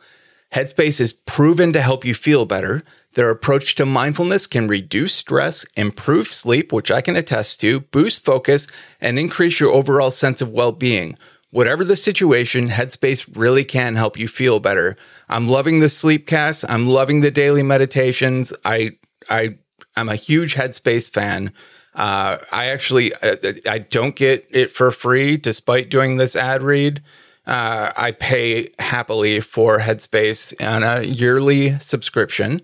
Headspace 0.52 1.00
is 1.00 1.14
proven 1.14 1.72
to 1.72 1.80
help 1.80 2.04
you 2.04 2.12
feel 2.12 2.44
better. 2.44 2.82
Their 3.14 3.30
approach 3.30 3.76
to 3.76 3.86
mindfulness 3.86 4.46
can 4.46 4.68
reduce 4.68 5.14
stress, 5.14 5.64
improve 5.74 6.28
sleep, 6.28 6.70
which 6.70 6.90
I 6.90 7.00
can 7.00 7.16
attest 7.16 7.60
to, 7.60 7.80
boost 7.80 8.22
focus, 8.22 8.66
and 9.00 9.18
increase 9.18 9.58
your 9.58 9.72
overall 9.72 10.10
sense 10.10 10.42
of 10.42 10.50
well 10.50 10.72
being. 10.72 11.16
Whatever 11.50 11.82
the 11.82 11.96
situation, 11.96 12.68
Headspace 12.68 13.28
really 13.36 13.64
can 13.64 13.96
help 13.96 14.16
you 14.16 14.28
feel 14.28 14.60
better. 14.60 14.96
I'm 15.28 15.48
loving 15.48 15.80
the 15.80 15.88
sleep 15.88 16.26
cast. 16.26 16.64
I'm 16.68 16.86
loving 16.86 17.20
the 17.20 17.30
daily 17.30 17.64
meditations. 17.64 18.52
I, 18.64 18.92
I, 19.28 19.56
I'm 19.96 20.08
a 20.08 20.14
huge 20.14 20.54
Headspace 20.54 21.10
fan. 21.10 21.52
Uh, 21.94 22.38
I 22.52 22.66
actually, 22.66 23.12
I, 23.16 23.30
uh, 23.30 23.52
I 23.68 23.78
don't 23.78 24.14
get 24.14 24.46
it 24.50 24.70
for 24.70 24.92
free 24.92 25.36
despite 25.36 25.90
doing 25.90 26.18
this 26.18 26.36
ad 26.36 26.62
read. 26.62 27.02
Uh, 27.46 27.90
I 27.96 28.12
pay 28.12 28.68
happily 28.78 29.40
for 29.40 29.80
Headspace 29.80 30.54
on 30.64 30.84
a 30.84 31.02
yearly 31.02 31.80
subscription. 31.80 32.60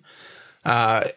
Uh, 0.64 1.08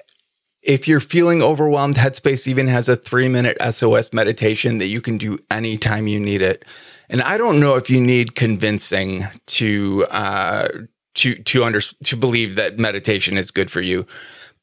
if 0.63 0.87
you're 0.87 0.99
feeling 0.99 1.41
overwhelmed, 1.41 1.95
Headspace 1.95 2.47
even 2.47 2.67
has 2.67 2.89
a 2.89 2.95
three 2.95 3.29
minute 3.29 3.57
SOS 3.71 4.11
meditation 4.11 4.79
that 4.79 4.87
you 4.87 5.01
can 5.01 5.17
do 5.17 5.37
anytime 5.51 6.07
you 6.07 6.19
need 6.19 6.41
it. 6.41 6.65
And 7.09 7.21
I 7.21 7.37
don't 7.37 7.59
know 7.59 7.75
if 7.75 7.89
you 7.89 7.99
need 7.99 8.35
convincing 8.35 9.25
to 9.47 10.05
uh, 10.11 10.67
to 11.15 11.35
to 11.35 11.63
under 11.63 11.81
to 11.81 12.15
believe 12.15 12.55
that 12.55 12.77
meditation 12.77 13.37
is 13.37 13.51
good 13.51 13.71
for 13.71 13.81
you, 13.81 14.05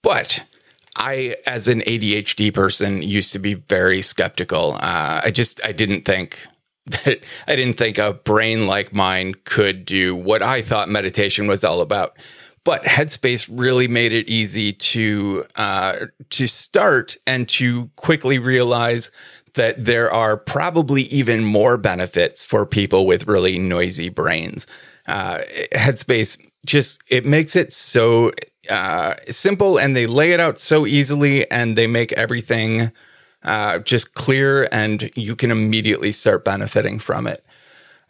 but 0.02 0.44
I, 0.96 1.37
as 1.46 1.68
an 1.68 1.82
ADHD 1.82 2.52
person, 2.54 3.02
used 3.02 3.32
to 3.32 3.38
be 3.38 3.54
very 3.54 4.00
skeptical. 4.00 4.74
Uh, 4.74 5.20
I 5.24 5.30
just 5.30 5.62
I 5.64 5.72
didn't 5.72 6.04
think 6.04 6.40
that 6.87 7.24
I 7.46 7.56
didn't 7.56 7.76
think 7.76 7.98
a 7.98 8.14
brain 8.14 8.66
like 8.66 8.94
mine 8.94 9.35
could 9.44 9.85
do 9.85 10.14
what 10.14 10.42
I 10.42 10.62
thought 10.62 10.88
meditation 10.88 11.46
was 11.46 11.64
all 11.64 11.80
about. 11.80 12.16
But 12.64 12.82
Headspace 12.82 13.48
really 13.52 13.87
made 13.87 14.12
it 14.12 14.28
easy 14.28 14.72
to 14.72 15.44
uh, 15.56 16.06
to 16.30 16.46
start 16.48 17.16
and 17.26 17.48
to 17.50 17.88
quickly 17.96 18.38
realize 18.38 19.11
that 19.57 19.85
there 19.85 20.11
are 20.11 20.37
probably 20.37 21.03
even 21.03 21.45
more 21.45 21.77
benefits 21.77 22.42
for 22.45 22.64
people 22.64 23.07
with 23.07 23.27
really 23.27 23.59
noisy 23.59 24.09
brains. 24.09 24.66
Uh, 25.07 25.40
Headspace 25.73 26.40
just 26.64 27.03
it 27.09 27.27
makes 27.27 27.55
it 27.57 27.73
so 27.73 28.33
uh, 28.71 29.14
simple, 29.29 29.79
and 29.79 29.95
they 29.95 30.07
lay 30.07 30.33
it 30.33 30.40
out 30.40 30.59
so 30.59 30.87
easily, 30.87 31.49
and 31.51 31.77
they 31.77 31.87
make 31.87 32.12
everything 32.12 32.92
uh, 33.47 33.79
just 33.79 34.14
clear 34.14 34.69
and 34.73 35.11
you 35.16 35.37
can 35.37 35.51
immediately 35.51 36.12
start 36.12 36.45
benefiting 36.45 36.99
from 36.99 37.27
it. 37.27 37.45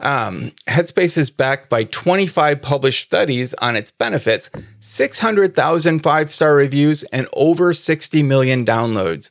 Um, 0.00 0.52
Headspace 0.68 1.16
is 1.16 1.30
backed 1.30 1.70
by 1.70 1.84
25 1.84 2.60
published 2.60 3.02
studies 3.04 3.54
on 3.54 3.76
its 3.76 3.90
benefits, 3.90 4.50
600,000 4.80 6.02
five 6.02 6.32
star 6.32 6.54
reviews, 6.54 7.02
and 7.04 7.28
over 7.32 7.72
60 7.72 8.22
million 8.22 8.64
downloads. 8.64 9.30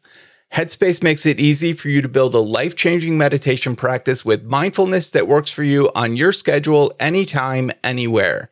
Headspace 0.55 1.03
makes 1.03 1.25
it 1.25 1.37
easy 1.37 1.73
for 1.73 1.89
you 1.89 2.01
to 2.01 2.07
build 2.07 2.33
a 2.33 2.39
life 2.39 2.77
changing 2.77 3.17
meditation 3.17 3.75
practice 3.75 4.23
with 4.23 4.45
mindfulness 4.45 5.09
that 5.09 5.27
works 5.27 5.51
for 5.51 5.63
you 5.63 5.91
on 5.93 6.15
your 6.15 6.31
schedule, 6.31 6.93
anytime, 6.97 7.73
anywhere. 7.83 8.49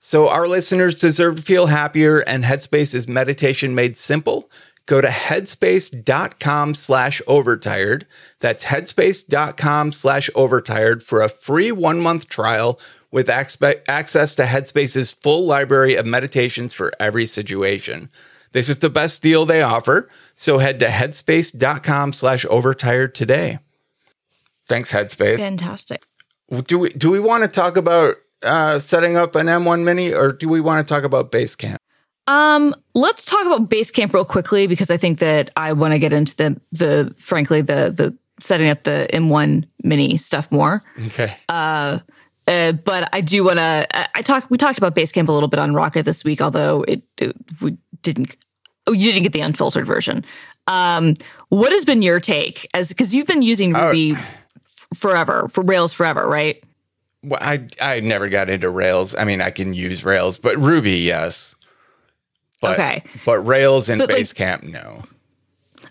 So, 0.00 0.30
our 0.30 0.48
listeners 0.48 0.94
deserve 0.94 1.36
to 1.36 1.42
feel 1.42 1.66
happier, 1.66 2.20
and 2.20 2.44
Headspace 2.44 2.94
is 2.94 3.06
meditation 3.06 3.74
made 3.74 3.98
simple 3.98 4.50
go 4.86 5.02
to 5.02 5.08
headspace.com 5.08 6.74
slash 6.74 7.20
overtired. 7.26 8.06
That's 8.40 8.64
headspace.com 8.64 9.92
slash 9.92 10.30
overtired 10.34 11.02
for 11.02 11.20
a 11.20 11.28
free 11.28 11.70
one 11.70 12.00
month 12.00 12.30
trial 12.30 12.80
with 13.10 13.28
access 13.28 14.34
to 14.34 14.44
Headspace's 14.44 15.10
full 15.10 15.44
library 15.44 15.94
of 15.94 16.06
meditations 16.06 16.72
for 16.72 16.90
every 16.98 17.26
situation. 17.26 18.08
This 18.52 18.68
is 18.70 18.78
the 18.78 18.90
best 18.90 19.22
deal 19.22 19.44
they 19.44 19.60
offer. 19.60 20.08
So 20.40 20.58
head 20.58 20.78
to 20.78 20.86
headspace.com 20.86 22.12
slash 22.12 22.46
overtired 22.48 23.12
today. 23.12 23.58
Thanks, 24.68 24.92
Headspace. 24.92 25.40
Fantastic. 25.40 26.04
Do 26.64 26.78
we 26.78 26.90
do 26.90 27.10
we 27.10 27.18
want 27.18 27.42
to 27.42 27.48
talk 27.48 27.76
about 27.76 28.14
uh, 28.44 28.78
setting 28.78 29.16
up 29.16 29.34
an 29.34 29.48
M1 29.48 29.82
Mini 29.82 30.14
or 30.14 30.30
do 30.30 30.48
we 30.48 30.60
want 30.60 30.86
to 30.86 30.94
talk 30.94 31.02
about 31.02 31.32
Basecamp? 31.32 31.78
Um, 32.28 32.72
let's 32.94 33.24
talk 33.24 33.44
about 33.46 33.68
Basecamp 33.68 34.14
real 34.14 34.24
quickly 34.24 34.68
because 34.68 34.92
I 34.92 34.96
think 34.96 35.18
that 35.18 35.50
I 35.56 35.72
want 35.72 35.94
to 35.94 35.98
get 35.98 36.12
into 36.12 36.36
the 36.36 36.60
the 36.70 37.12
frankly 37.18 37.60
the 37.60 37.90
the 37.90 38.16
setting 38.38 38.68
up 38.68 38.84
the 38.84 39.08
M1 39.12 39.66
Mini 39.82 40.16
stuff 40.18 40.52
more. 40.52 40.84
Okay. 41.06 41.36
Uh, 41.48 41.98
uh, 42.46 42.72
but 42.72 43.08
I 43.12 43.22
do 43.22 43.42
want 43.42 43.56
to. 43.56 43.88
I 44.16 44.22
talked. 44.22 44.50
We 44.50 44.56
talked 44.56 44.78
about 44.78 44.94
Basecamp 44.94 45.26
a 45.26 45.32
little 45.32 45.48
bit 45.48 45.58
on 45.58 45.74
Rocket 45.74 46.04
this 46.04 46.22
week, 46.22 46.40
although 46.40 46.84
it, 46.84 47.02
it 47.20 47.34
we 47.60 47.76
didn't. 48.02 48.36
Oh, 48.88 48.92
you 48.92 49.12
didn't 49.12 49.24
get 49.24 49.32
the 49.32 49.42
unfiltered 49.42 49.86
version. 49.86 50.24
Um, 50.66 51.14
what 51.50 51.72
has 51.72 51.84
been 51.84 52.00
your 52.00 52.20
take? 52.20 52.66
As 52.72 52.88
because 52.88 53.14
you've 53.14 53.26
been 53.26 53.42
using 53.42 53.76
oh. 53.76 53.88
Ruby 53.88 54.14
forever 54.94 55.46
for 55.48 55.62
Rails 55.62 55.92
forever, 55.92 56.26
right? 56.26 56.62
Well, 57.22 57.38
I 57.40 57.66
I 57.80 58.00
never 58.00 58.28
got 58.28 58.48
into 58.48 58.70
Rails. 58.70 59.14
I 59.14 59.24
mean, 59.24 59.42
I 59.42 59.50
can 59.50 59.74
use 59.74 60.04
Rails, 60.04 60.38
but 60.38 60.56
Ruby, 60.56 60.98
yes. 60.98 61.54
But, 62.60 62.78
okay. 62.78 63.02
But 63.24 63.40
Rails 63.40 63.88
and 63.88 64.00
Basecamp, 64.00 64.62
like, 64.62 64.72
no. 64.72 65.04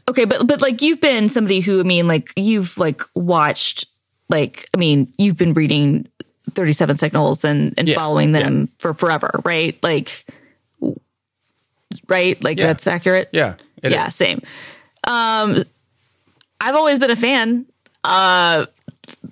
Okay, 0.09 0.25
but 0.25 0.47
but 0.47 0.61
like 0.61 0.81
you've 0.81 1.01
been 1.01 1.29
somebody 1.29 1.59
who 1.59 1.79
I 1.79 1.83
mean, 1.83 2.07
like 2.07 2.31
you've 2.35 2.77
like 2.77 3.03
watched, 3.13 3.85
like 4.29 4.67
I 4.73 4.77
mean, 4.77 5.11
you've 5.17 5.37
been 5.37 5.53
reading 5.53 6.07
Thirty 6.51 6.73
Seven 6.73 6.97
Signals 6.97 7.45
and 7.45 7.73
and 7.77 7.87
yeah, 7.87 7.95
following 7.95 8.31
them 8.31 8.61
yeah. 8.61 8.65
for 8.79 8.93
forever, 8.93 9.31
right? 9.43 9.77
Like, 9.83 10.25
right? 12.07 12.41
Like 12.43 12.59
yeah. 12.59 12.67
that's 12.67 12.87
accurate. 12.87 13.29
Yeah. 13.31 13.55
yeah. 13.83 14.07
Is. 14.07 14.15
Same. 14.15 14.41
Um, 15.05 15.57
I've 16.59 16.75
always 16.75 16.99
been 16.99 17.11
a 17.11 17.15
fan. 17.15 17.65
Uh, 18.03 18.65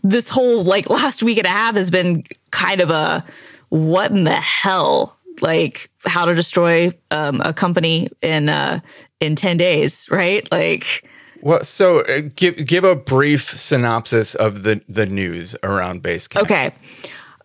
this 0.03 0.29
whole 0.29 0.63
like 0.63 0.89
last 0.89 1.23
week 1.23 1.37
and 1.37 1.47
a 1.47 1.49
half 1.49 1.75
has 1.75 1.89
been 1.89 2.23
kind 2.51 2.81
of 2.81 2.89
a 2.89 3.23
what 3.69 4.11
in 4.11 4.23
the 4.23 4.35
hell 4.35 5.17
like 5.41 5.89
how 6.05 6.25
to 6.25 6.35
destroy 6.35 6.91
um, 7.11 7.41
a 7.41 7.53
company 7.53 8.09
in 8.21 8.47
uh, 8.49 8.79
in 9.19 9.35
10 9.35 9.57
days 9.57 10.07
right 10.09 10.49
like 10.51 11.07
well 11.41 11.63
so 11.63 12.01
uh, 12.01 12.21
give 12.35 12.55
give 12.65 12.83
a 12.83 12.95
brief 12.95 13.57
synopsis 13.59 14.35
of 14.35 14.63
the 14.63 14.81
the 14.87 15.05
news 15.05 15.55
around 15.63 16.03
basecamp 16.03 16.41
okay 16.41 16.71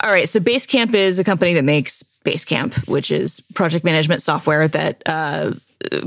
all 0.02 0.10
right 0.10 0.28
so 0.28 0.40
basecamp 0.40 0.94
is 0.94 1.18
a 1.18 1.24
company 1.24 1.54
that 1.54 1.64
makes 1.64 2.02
basecamp 2.24 2.88
which 2.88 3.10
is 3.10 3.40
project 3.54 3.84
management 3.84 4.22
software 4.22 4.68
that 4.68 5.02
uh, 5.06 5.52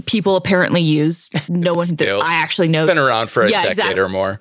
people 0.05 0.35
apparently 0.35 0.81
use 0.81 1.29
no 1.49 1.73
one 1.73 1.95
that 1.95 2.07
i 2.23 2.35
actually 2.35 2.67
know 2.67 2.83
It's 2.83 2.91
been 2.91 2.97
around 2.99 3.31
for 3.31 3.43
a 3.43 3.49
yeah, 3.49 3.63
decade 3.63 3.71
exactly. 3.71 4.01
or 4.01 4.09
more 4.09 4.39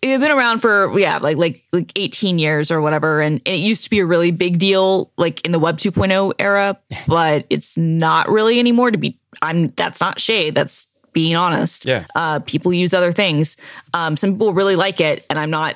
It's 0.00 0.20
been 0.22 0.30
around 0.30 0.60
for 0.60 0.96
yeah, 0.98 1.18
like 1.18 1.36
like 1.36 1.56
like 1.72 1.90
18 1.96 2.38
years 2.38 2.70
or 2.70 2.80
whatever, 2.80 3.20
and, 3.20 3.42
and 3.44 3.56
it 3.56 3.58
used 3.58 3.82
to 3.82 3.90
be 3.90 3.98
a 3.98 4.06
really 4.06 4.30
big 4.30 4.60
deal 4.60 5.10
like 5.16 5.44
in 5.44 5.50
the 5.50 5.58
Web 5.58 5.76
2.0 5.78 6.34
era, 6.38 6.78
but 7.08 7.46
it's 7.50 7.76
not 7.76 8.28
really 8.28 8.60
anymore. 8.60 8.92
To 8.92 8.96
be, 8.98 9.18
I'm 9.42 9.70
that's 9.74 10.00
not 10.00 10.20
shade. 10.20 10.54
That's 10.54 10.86
being 11.12 11.34
honest. 11.34 11.84
Yeah. 11.84 12.04
Uh, 12.14 12.38
people 12.38 12.72
use 12.72 12.94
other 12.94 13.10
things. 13.10 13.56
Um, 13.92 14.16
some 14.16 14.34
people 14.34 14.52
really 14.52 14.76
like 14.76 15.00
it, 15.00 15.26
and 15.28 15.36
I'm 15.36 15.50
not 15.50 15.74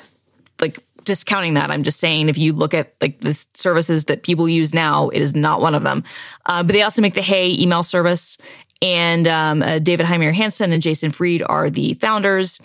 like 0.61 0.79
discounting 1.05 1.53
that. 1.55 1.71
I'm 1.71 1.83
just 1.83 1.99
saying 1.99 2.29
if 2.29 2.37
you 2.37 2.53
look 2.53 2.73
at 2.73 2.95
like 3.01 3.19
the 3.19 3.33
services 3.53 4.05
that 4.05 4.23
people 4.23 4.47
use 4.47 4.73
now, 4.73 5.09
it 5.09 5.21
is 5.21 5.35
not 5.35 5.61
one 5.61 5.75
of 5.75 5.83
them. 5.83 6.03
Uh, 6.45 6.63
but 6.63 6.73
they 6.73 6.81
also 6.81 7.01
make 7.01 7.13
the 7.13 7.21
Hey 7.21 7.55
email 7.59 7.83
service, 7.83 8.37
and 8.81 9.27
um, 9.27 9.61
uh, 9.61 9.79
David 9.79 10.05
Heinemeier 10.05 10.33
Hansson 10.33 10.71
and 10.71 10.81
Jason 10.81 11.11
Fried 11.11 11.43
are 11.43 11.69
the 11.69 11.93
founders. 11.95 12.59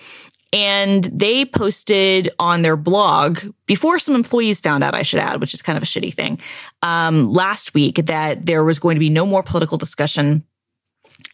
And 0.51 1.05
they 1.05 1.45
posted 1.45 2.30
on 2.39 2.62
their 2.62 2.76
blog 2.76 3.41
before 3.66 3.99
some 3.99 4.14
employees 4.14 4.61
found 4.61 4.82
out, 4.82 4.95
I 4.95 5.03
should 5.03 5.20
add, 5.20 5.43
which 5.43 5.53
is 5.53 5.61
kind 5.61 5.76
of 5.76 5.82
a 5.82 5.86
shitty 5.86 6.14
thing, 6.14 6.41
um, 6.80 7.30
last 7.30 7.74
week 7.74 7.97
that 8.07 8.47
there 8.47 8.64
was 8.64 8.78
going 8.78 8.97
to 8.97 9.01
be 9.01 9.11
no 9.11 9.26
more 9.26 9.43
political 9.43 9.76
discussion 9.76 10.45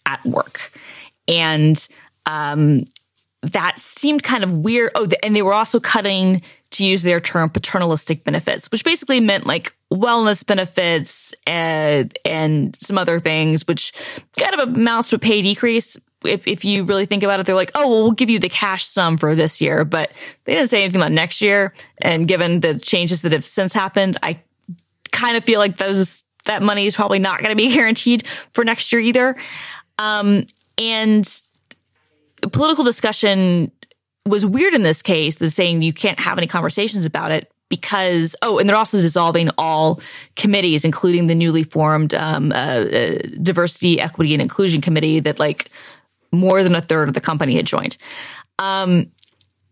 at 0.04 0.24
work. 0.24 0.72
And 1.28 1.86
um, 2.26 2.86
that 3.52 3.78
seemed 3.78 4.22
kind 4.22 4.44
of 4.44 4.52
weird. 4.52 4.90
Oh, 4.94 5.08
and 5.22 5.34
they 5.34 5.42
were 5.42 5.54
also 5.54 5.80
cutting, 5.80 6.42
to 6.74 6.84
use 6.84 7.02
their 7.04 7.20
term, 7.20 7.48
paternalistic 7.50 8.24
benefits, 8.24 8.68
which 8.72 8.84
basically 8.84 9.20
meant 9.20 9.46
like 9.46 9.72
wellness 9.92 10.44
benefits 10.44 11.32
and, 11.46 12.16
and 12.24 12.74
some 12.74 12.98
other 12.98 13.20
things, 13.20 13.64
which 13.68 13.92
kind 14.36 14.54
of 14.54 14.68
amounts 14.68 15.10
to 15.10 15.16
a 15.16 15.18
pay 15.20 15.40
decrease 15.40 15.96
if, 16.24 16.48
if 16.48 16.64
you 16.64 16.84
really 16.84 17.06
think 17.06 17.22
about 17.22 17.38
it, 17.38 17.46
they're 17.46 17.54
like, 17.54 17.70
oh, 17.74 17.88
well, 17.88 18.02
we'll 18.02 18.12
give 18.12 18.30
you 18.30 18.38
the 18.38 18.48
cash 18.48 18.84
sum 18.84 19.18
for 19.18 19.34
this 19.34 19.60
year, 19.60 19.84
but 19.84 20.10
they 20.44 20.54
didn't 20.54 20.70
say 20.70 20.82
anything 20.82 21.00
about 21.00 21.12
next 21.12 21.42
year. 21.42 21.74
And 22.00 22.26
given 22.26 22.60
the 22.60 22.78
changes 22.78 23.22
that 23.22 23.32
have 23.32 23.44
since 23.44 23.72
happened, 23.72 24.16
I 24.22 24.40
kind 25.12 25.36
of 25.36 25.44
feel 25.44 25.60
like 25.60 25.76
those, 25.76 26.24
that 26.46 26.62
money 26.62 26.86
is 26.86 26.96
probably 26.96 27.18
not 27.18 27.40
going 27.40 27.50
to 27.50 27.56
be 27.56 27.72
guaranteed 27.74 28.26
for 28.52 28.64
next 28.64 28.92
year 28.92 29.02
either. 29.02 29.36
Um, 29.98 30.44
and 30.78 31.30
political 32.52 32.84
discussion 32.84 33.70
was 34.26 34.46
weird 34.46 34.74
in 34.74 34.82
this 34.82 35.02
case, 35.02 35.36
the 35.36 35.50
saying 35.50 35.82
you 35.82 35.92
can't 35.92 36.18
have 36.18 36.38
any 36.38 36.46
conversations 36.46 37.04
about 37.04 37.30
it 37.30 37.50
because 37.68 38.36
oh, 38.42 38.58
and 38.58 38.68
they're 38.68 38.76
also 38.76 39.00
dissolving 39.00 39.50
all 39.58 40.00
committees, 40.36 40.84
including 40.84 41.26
the 41.26 41.34
newly 41.34 41.64
formed 41.64 42.14
um, 42.14 42.52
uh, 42.52 42.54
uh, 42.54 43.18
diversity, 43.42 44.00
equity, 44.00 44.34
and 44.34 44.42
inclusion 44.42 44.80
committee 44.80 45.20
that 45.20 45.38
like 45.38 45.70
more 46.32 46.62
than 46.62 46.74
a 46.74 46.80
third 46.80 47.08
of 47.08 47.14
the 47.14 47.20
company 47.20 47.56
had 47.56 47.66
joined. 47.66 47.96
Um, 48.58 49.10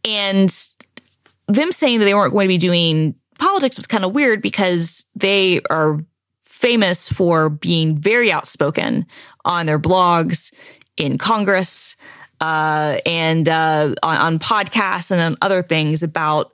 and 0.05 0.53
them 1.49 1.73
saying 1.73 2.01
that 2.01 2.05
they 2.05 2.15
weren't 2.15 2.33
going 2.33 2.45
to 2.45 2.49
be 2.49 2.59
doing 2.59 3.15
politics 3.39 3.77
was 3.77 3.87
kind 3.87 4.05
of 4.05 4.15
weird 4.15 4.43
because 4.43 5.05
they 5.15 5.61
are 5.71 5.99
famous 6.43 7.09
for 7.09 7.49
being 7.49 7.97
very 7.97 8.31
outspoken 8.31 9.07
on 9.45 9.67
their 9.67 9.79
blogs, 9.79 10.53
in 10.97 11.19
Congress, 11.19 11.97
uh, 12.43 12.99
and 13.07 13.49
uh, 13.49 13.95
on, 14.03 14.17
on 14.17 14.39
podcasts 14.41 15.13
and 15.13 15.21
on 15.21 15.37
other 15.41 15.63
things 15.63 16.03
about 16.03 16.53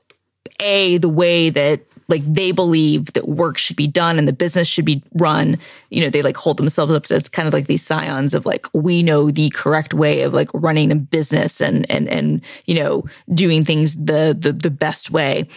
a 0.60 0.98
the 0.98 1.08
way 1.08 1.48
that 1.48 1.80
like 2.08 2.22
they 2.24 2.52
believe 2.52 3.12
that 3.12 3.28
work 3.28 3.58
should 3.58 3.76
be 3.76 3.86
done 3.86 4.18
and 4.18 4.26
the 4.26 4.32
business 4.32 4.66
should 4.66 4.84
be 4.84 5.02
run. 5.14 5.58
You 5.90 6.02
know, 6.02 6.10
they 6.10 6.22
like 6.22 6.36
hold 6.36 6.56
themselves 6.56 6.92
up 6.92 7.10
as 7.10 7.28
kind 7.28 7.46
of 7.46 7.52
like 7.52 7.66
these 7.66 7.82
scions 7.82 8.32
of 8.32 8.46
like, 8.46 8.66
we 8.72 9.02
know 9.02 9.30
the 9.30 9.50
correct 9.50 9.92
way 9.92 10.22
of 10.22 10.32
like 10.32 10.48
running 10.54 10.90
a 10.90 10.96
business 10.96 11.60
and, 11.60 11.90
and, 11.90 12.08
and, 12.08 12.42
you 12.64 12.76
know, 12.76 13.04
doing 13.34 13.62
things 13.62 13.96
the, 13.96 14.34
the, 14.38 14.52
the 14.52 14.70
best 14.70 15.10
way 15.10 15.48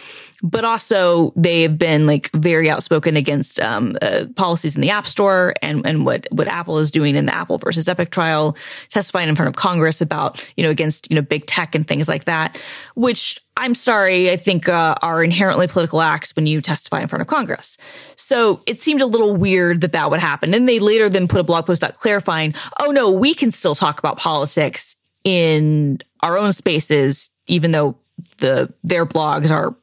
but 0.42 0.64
also 0.64 1.32
they 1.36 1.62
have 1.62 1.78
been 1.78 2.06
like 2.06 2.30
very 2.32 2.68
outspoken 2.68 3.16
against 3.16 3.60
um, 3.60 3.96
uh, 4.02 4.26
policies 4.34 4.74
in 4.74 4.82
the 4.82 4.90
App 4.90 5.06
Store 5.06 5.54
and 5.62 5.86
and 5.86 6.04
what 6.04 6.26
what 6.30 6.48
Apple 6.48 6.78
is 6.78 6.90
doing 6.90 7.14
in 7.14 7.26
the 7.26 7.34
Apple 7.34 7.58
versus 7.58 7.88
Epic 7.88 8.10
trial, 8.10 8.56
testifying 8.88 9.28
in 9.28 9.36
front 9.36 9.48
of 9.48 9.54
Congress 9.54 10.00
about 10.00 10.52
you 10.56 10.64
know 10.64 10.70
against 10.70 11.10
you 11.10 11.16
know 11.16 11.22
big 11.22 11.46
tech 11.46 11.74
and 11.74 11.86
things 11.86 12.08
like 12.08 12.24
that, 12.24 12.60
which 12.96 13.40
I'm 13.56 13.74
sorry, 13.74 14.30
I 14.30 14.36
think 14.36 14.68
uh, 14.68 14.94
are 15.02 15.22
inherently 15.22 15.66
political 15.66 16.00
acts 16.00 16.34
when 16.34 16.46
you 16.46 16.60
testify 16.60 17.00
in 17.02 17.08
front 17.08 17.20
of 17.20 17.28
Congress. 17.28 17.76
So 18.16 18.62
it 18.66 18.80
seemed 18.80 19.02
a 19.02 19.06
little 19.06 19.36
weird 19.36 19.82
that 19.82 19.92
that 19.92 20.10
would 20.10 20.20
happen. 20.20 20.54
And 20.54 20.68
they 20.68 20.78
later 20.78 21.08
then 21.08 21.28
put 21.28 21.40
a 21.40 21.44
blog 21.44 21.66
post 21.66 21.84
out 21.84 21.94
clarifying, 21.94 22.54
oh 22.80 22.90
no, 22.90 23.12
we 23.12 23.34
can 23.34 23.50
still 23.50 23.74
talk 23.74 23.98
about 23.98 24.16
politics 24.16 24.96
in 25.22 25.98
our 26.20 26.38
own 26.38 26.52
spaces, 26.52 27.30
even 27.46 27.72
though 27.72 27.98
the 28.38 28.72
their 28.82 29.06
blogs 29.06 29.50
are 29.50 29.74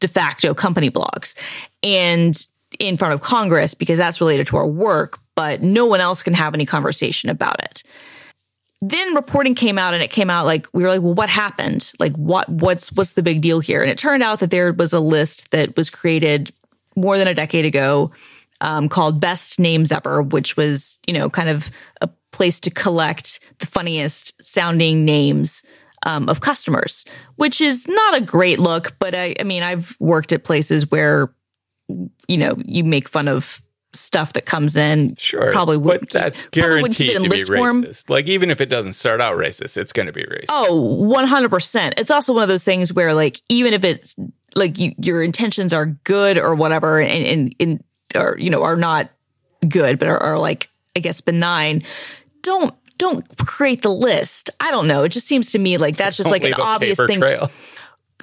de 0.00 0.08
facto 0.08 0.54
company 0.54 0.90
blogs 0.90 1.34
and 1.82 2.46
in 2.78 2.96
front 2.96 3.14
of 3.14 3.20
Congress 3.20 3.74
because 3.74 3.98
that's 3.98 4.20
related 4.20 4.46
to 4.48 4.56
our 4.56 4.66
work, 4.66 5.18
but 5.34 5.62
no 5.62 5.86
one 5.86 6.00
else 6.00 6.22
can 6.22 6.34
have 6.34 6.54
any 6.54 6.66
conversation 6.66 7.30
about 7.30 7.62
it. 7.62 7.82
Then 8.80 9.14
reporting 9.14 9.54
came 9.54 9.78
out 9.78 9.94
and 9.94 10.02
it 10.02 10.10
came 10.10 10.30
out 10.30 10.46
like 10.46 10.66
we 10.72 10.82
were 10.82 10.88
like, 10.88 11.02
well, 11.02 11.14
what 11.14 11.28
happened? 11.28 11.92
Like 11.98 12.14
what 12.16 12.48
what's 12.48 12.92
what's 12.92 13.14
the 13.14 13.22
big 13.22 13.40
deal 13.40 13.58
here? 13.58 13.82
And 13.82 13.90
it 13.90 13.98
turned 13.98 14.22
out 14.22 14.40
that 14.40 14.50
there 14.50 14.72
was 14.72 14.92
a 14.92 15.00
list 15.00 15.50
that 15.50 15.76
was 15.76 15.90
created 15.90 16.52
more 16.94 17.18
than 17.18 17.26
a 17.26 17.34
decade 17.34 17.64
ago 17.64 18.12
um, 18.60 18.88
called 18.88 19.20
Best 19.20 19.58
Names 19.58 19.90
Ever, 19.90 20.22
which 20.22 20.56
was, 20.56 20.98
you 21.06 21.14
know, 21.14 21.28
kind 21.28 21.48
of 21.48 21.70
a 22.00 22.08
place 22.30 22.60
to 22.60 22.70
collect 22.70 23.40
the 23.58 23.66
funniest 23.66 24.44
sounding 24.44 25.04
names 25.04 25.62
um, 26.04 26.28
of 26.28 26.40
customers, 26.40 27.04
which 27.36 27.60
is 27.60 27.86
not 27.88 28.16
a 28.16 28.20
great 28.20 28.58
look. 28.58 28.96
But 28.98 29.14
I, 29.14 29.34
I 29.38 29.42
mean, 29.42 29.62
I've 29.62 29.96
worked 30.00 30.32
at 30.32 30.44
places 30.44 30.90
where, 30.90 31.32
you 32.28 32.38
know, 32.38 32.56
you 32.64 32.84
make 32.84 33.08
fun 33.08 33.28
of 33.28 33.60
stuff 33.94 34.34
that 34.34 34.44
comes 34.44 34.76
in. 34.76 35.14
Sure, 35.16 35.50
probably 35.50 35.78
would. 35.78 36.00
But 36.00 36.10
that's 36.10 36.48
guaranteed 36.48 37.16
to 37.16 37.22
be 37.22 37.28
racist. 37.28 37.56
Form. 37.56 37.86
Like 38.08 38.28
even 38.28 38.50
if 38.50 38.60
it 38.60 38.68
doesn't 38.68 38.92
start 38.92 39.20
out 39.20 39.38
racist, 39.38 39.76
it's 39.76 39.92
going 39.92 40.06
to 40.06 40.12
be 40.12 40.24
racist. 40.24 40.46
Oh, 40.50 41.02
one 41.04 41.26
hundred 41.26 41.48
percent. 41.48 41.94
It's 41.96 42.10
also 42.10 42.34
one 42.34 42.42
of 42.42 42.48
those 42.48 42.64
things 42.64 42.92
where, 42.92 43.14
like, 43.14 43.40
even 43.48 43.72
if 43.72 43.84
it's 43.84 44.14
like 44.54 44.78
you, 44.78 44.92
your 45.02 45.22
intentions 45.22 45.72
are 45.72 45.86
good 45.86 46.36
or 46.36 46.54
whatever, 46.54 47.00
and, 47.00 47.26
and, 47.26 47.54
and 47.58 47.84
or 48.14 48.36
you 48.38 48.50
know 48.50 48.62
are 48.62 48.76
not 48.76 49.10
good, 49.68 49.98
but 49.98 50.08
are, 50.08 50.18
are 50.18 50.38
like 50.38 50.68
I 50.94 51.00
guess 51.00 51.20
benign. 51.20 51.82
Don't 52.42 52.74
don't 52.98 53.24
create 53.38 53.82
the 53.82 53.92
list. 53.92 54.50
I 54.60 54.70
don't 54.70 54.86
know. 54.86 55.04
It 55.04 55.10
just 55.10 55.26
seems 55.26 55.52
to 55.52 55.58
me 55.58 55.78
like 55.78 55.96
that's 55.96 56.16
just 56.16 56.26
don't 56.26 56.32
like 56.32 56.44
an 56.44 56.54
obvious 56.54 56.98
thing. 56.98 57.20
Trail. 57.20 57.50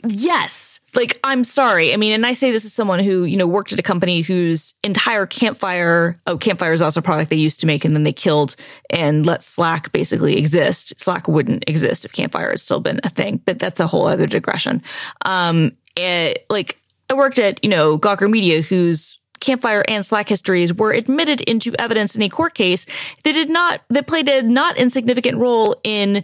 Yes. 0.07 0.81
Like, 0.93 1.19
I'm 1.23 1.43
sorry. 1.43 1.93
I 1.93 1.97
mean, 1.97 2.13
and 2.13 2.25
I 2.25 2.33
say 2.33 2.51
this 2.51 2.65
as 2.65 2.73
someone 2.73 2.99
who, 2.99 3.23
you 3.23 3.37
know, 3.37 3.47
worked 3.47 3.73
at 3.73 3.79
a 3.79 3.83
company 3.83 4.21
whose 4.21 4.75
entire 4.83 5.25
campfire, 5.25 6.17
oh, 6.27 6.37
campfire 6.37 6.73
is 6.73 6.81
also 6.81 6.99
a 6.99 7.03
product 7.03 7.29
they 7.29 7.37
used 7.37 7.61
to 7.61 7.67
make 7.67 7.85
and 7.85 7.95
then 7.95 8.03
they 8.03 8.13
killed 8.13 8.55
and 8.89 9.25
let 9.25 9.41
Slack 9.41 9.91
basically 9.91 10.37
exist. 10.37 10.99
Slack 10.99 11.27
wouldn't 11.27 11.67
exist 11.67 12.05
if 12.05 12.13
campfire 12.13 12.49
had 12.49 12.59
still 12.59 12.81
been 12.81 12.99
a 13.03 13.09
thing, 13.09 13.41
but 13.45 13.57
that's 13.57 13.79
a 13.79 13.87
whole 13.87 14.05
other 14.05 14.27
digression. 14.27 14.81
Um, 15.23 15.71
it, 15.95 16.45
like, 16.49 16.77
I 17.09 17.13
worked 17.13 17.39
at, 17.39 17.63
you 17.63 17.69
know, 17.69 17.97
Gawker 17.97 18.29
Media, 18.29 18.61
whose 18.61 19.17
Campfire 19.45 19.83
and 19.87 20.05
Slack 20.05 20.27
histories 20.29 20.73
were 20.73 20.91
admitted 20.91 21.41
into 21.41 21.73
evidence 21.79 22.15
in 22.15 22.21
a 22.21 22.29
court 22.29 22.53
case 22.55 22.85
that 23.23 23.33
did 23.33 23.49
not, 23.49 23.81
that 23.89 24.07
played 24.07 24.27
a 24.27 24.41
not 24.41 24.77
insignificant 24.77 25.37
role 25.37 25.75
in 25.83 26.23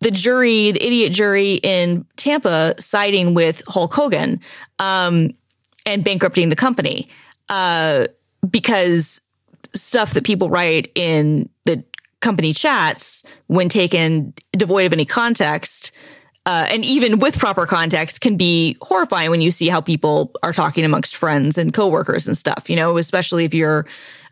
the 0.00 0.10
jury, 0.10 0.72
the 0.72 0.84
idiot 0.84 1.12
jury 1.12 1.54
in 1.54 2.04
Tampa 2.16 2.74
siding 2.78 3.34
with 3.34 3.62
Hulk 3.66 3.94
Hogan, 3.94 4.40
um, 4.78 5.30
and 5.86 6.04
bankrupting 6.04 6.48
the 6.48 6.56
company, 6.56 7.08
uh, 7.48 8.08
because 8.48 9.20
stuff 9.74 10.12
that 10.12 10.24
people 10.24 10.50
write 10.50 10.90
in 10.94 11.48
the 11.64 11.84
company 12.20 12.52
chats, 12.52 13.24
when 13.46 13.68
taken 13.68 14.34
devoid 14.52 14.86
of 14.86 14.92
any 14.92 15.04
context, 15.04 15.92
uh, 16.46 16.64
and 16.70 16.84
even 16.84 17.18
with 17.18 17.38
proper 17.38 17.66
context 17.66 18.20
can 18.20 18.36
be 18.36 18.76
horrifying 18.80 19.30
when 19.30 19.40
you 19.40 19.50
see 19.50 19.68
how 19.68 19.80
people 19.80 20.32
are 20.44 20.52
talking 20.52 20.84
amongst 20.84 21.16
friends 21.16 21.58
and 21.58 21.74
coworkers 21.74 22.28
and 22.28 22.36
stuff, 22.36 22.70
you 22.70 22.76
know, 22.76 22.96
especially 22.98 23.44
if 23.44 23.52
you're, 23.52 23.84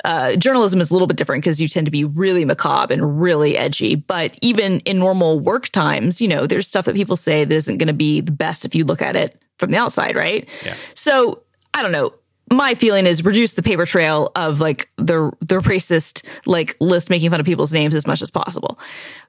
uh, 0.05 0.37
journalism 0.37 0.81
is 0.81 0.91
a 0.91 0.95
little 0.95 1.09
bit 1.09 1.17
different 1.17 1.43
because 1.43 1.61
you 1.61 1.67
tend 1.67 1.87
to 1.87 1.91
be 1.91 2.05
really 2.05 2.45
macabre 2.45 2.93
and 2.93 3.21
really 3.21 3.57
edgy. 3.57 3.97
But 3.97 4.39
even 4.43 4.79
in 4.81 5.01
normal 5.01 5.41
work 5.41 5.69
times, 5.71 6.21
you 6.21 6.29
know, 6.29 6.47
there's 6.47 6.69
stuff 6.69 6.85
that 6.85 6.95
people 6.95 7.17
say 7.17 7.45
that 7.45 7.55
isn't 7.55 7.79
going 7.79 7.89
to 7.89 7.93
be 7.93 8.21
the 8.21 8.33
best 8.33 8.65
if 8.65 8.77
you 8.77 8.85
look 8.85 9.03
at 9.03 9.17
it 9.17 9.37
from 9.59 9.73
the 9.73 9.79
outside, 9.79 10.15
right? 10.15 10.49
Yeah. 10.65 10.77
So 10.95 11.43
I 11.73 11.83
don't 11.83 11.93
know 11.93 12.15
my 12.53 12.75
feeling 12.75 13.07
is 13.07 13.25
reduce 13.25 13.53
the 13.53 13.63
paper 13.63 13.87
trail 13.87 14.31
of 14.37 14.61
like 14.61 14.91
the 14.97 15.33
the 15.41 15.57
racist 15.57 16.25
like 16.47 16.77
list 16.81 17.11
making 17.11 17.31
fun 17.31 17.41
of 17.41 17.47
people's 17.47 17.73
names 17.73 17.95
as 17.95 18.07
much 18.07 18.23
as 18.23 18.31
possible. 18.31 18.79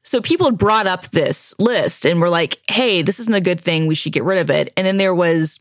So 0.04 0.22
people 0.22 0.52
brought 0.52 0.88
up 0.88 1.08
this 1.08 1.54
list 1.60 2.06
and 2.06 2.20
were 2.22 2.30
like, 2.30 2.58
"Hey, 2.70 3.02
this 3.02 3.20
isn't 3.20 3.34
a 3.34 3.42
good 3.42 3.60
thing. 3.60 3.88
We 3.88 3.96
should 3.96 4.14
get 4.14 4.24
rid 4.24 4.40
of 4.40 4.50
it." 4.50 4.74
And 4.76 4.86
then 4.86 4.98
there 4.98 5.16
was 5.16 5.60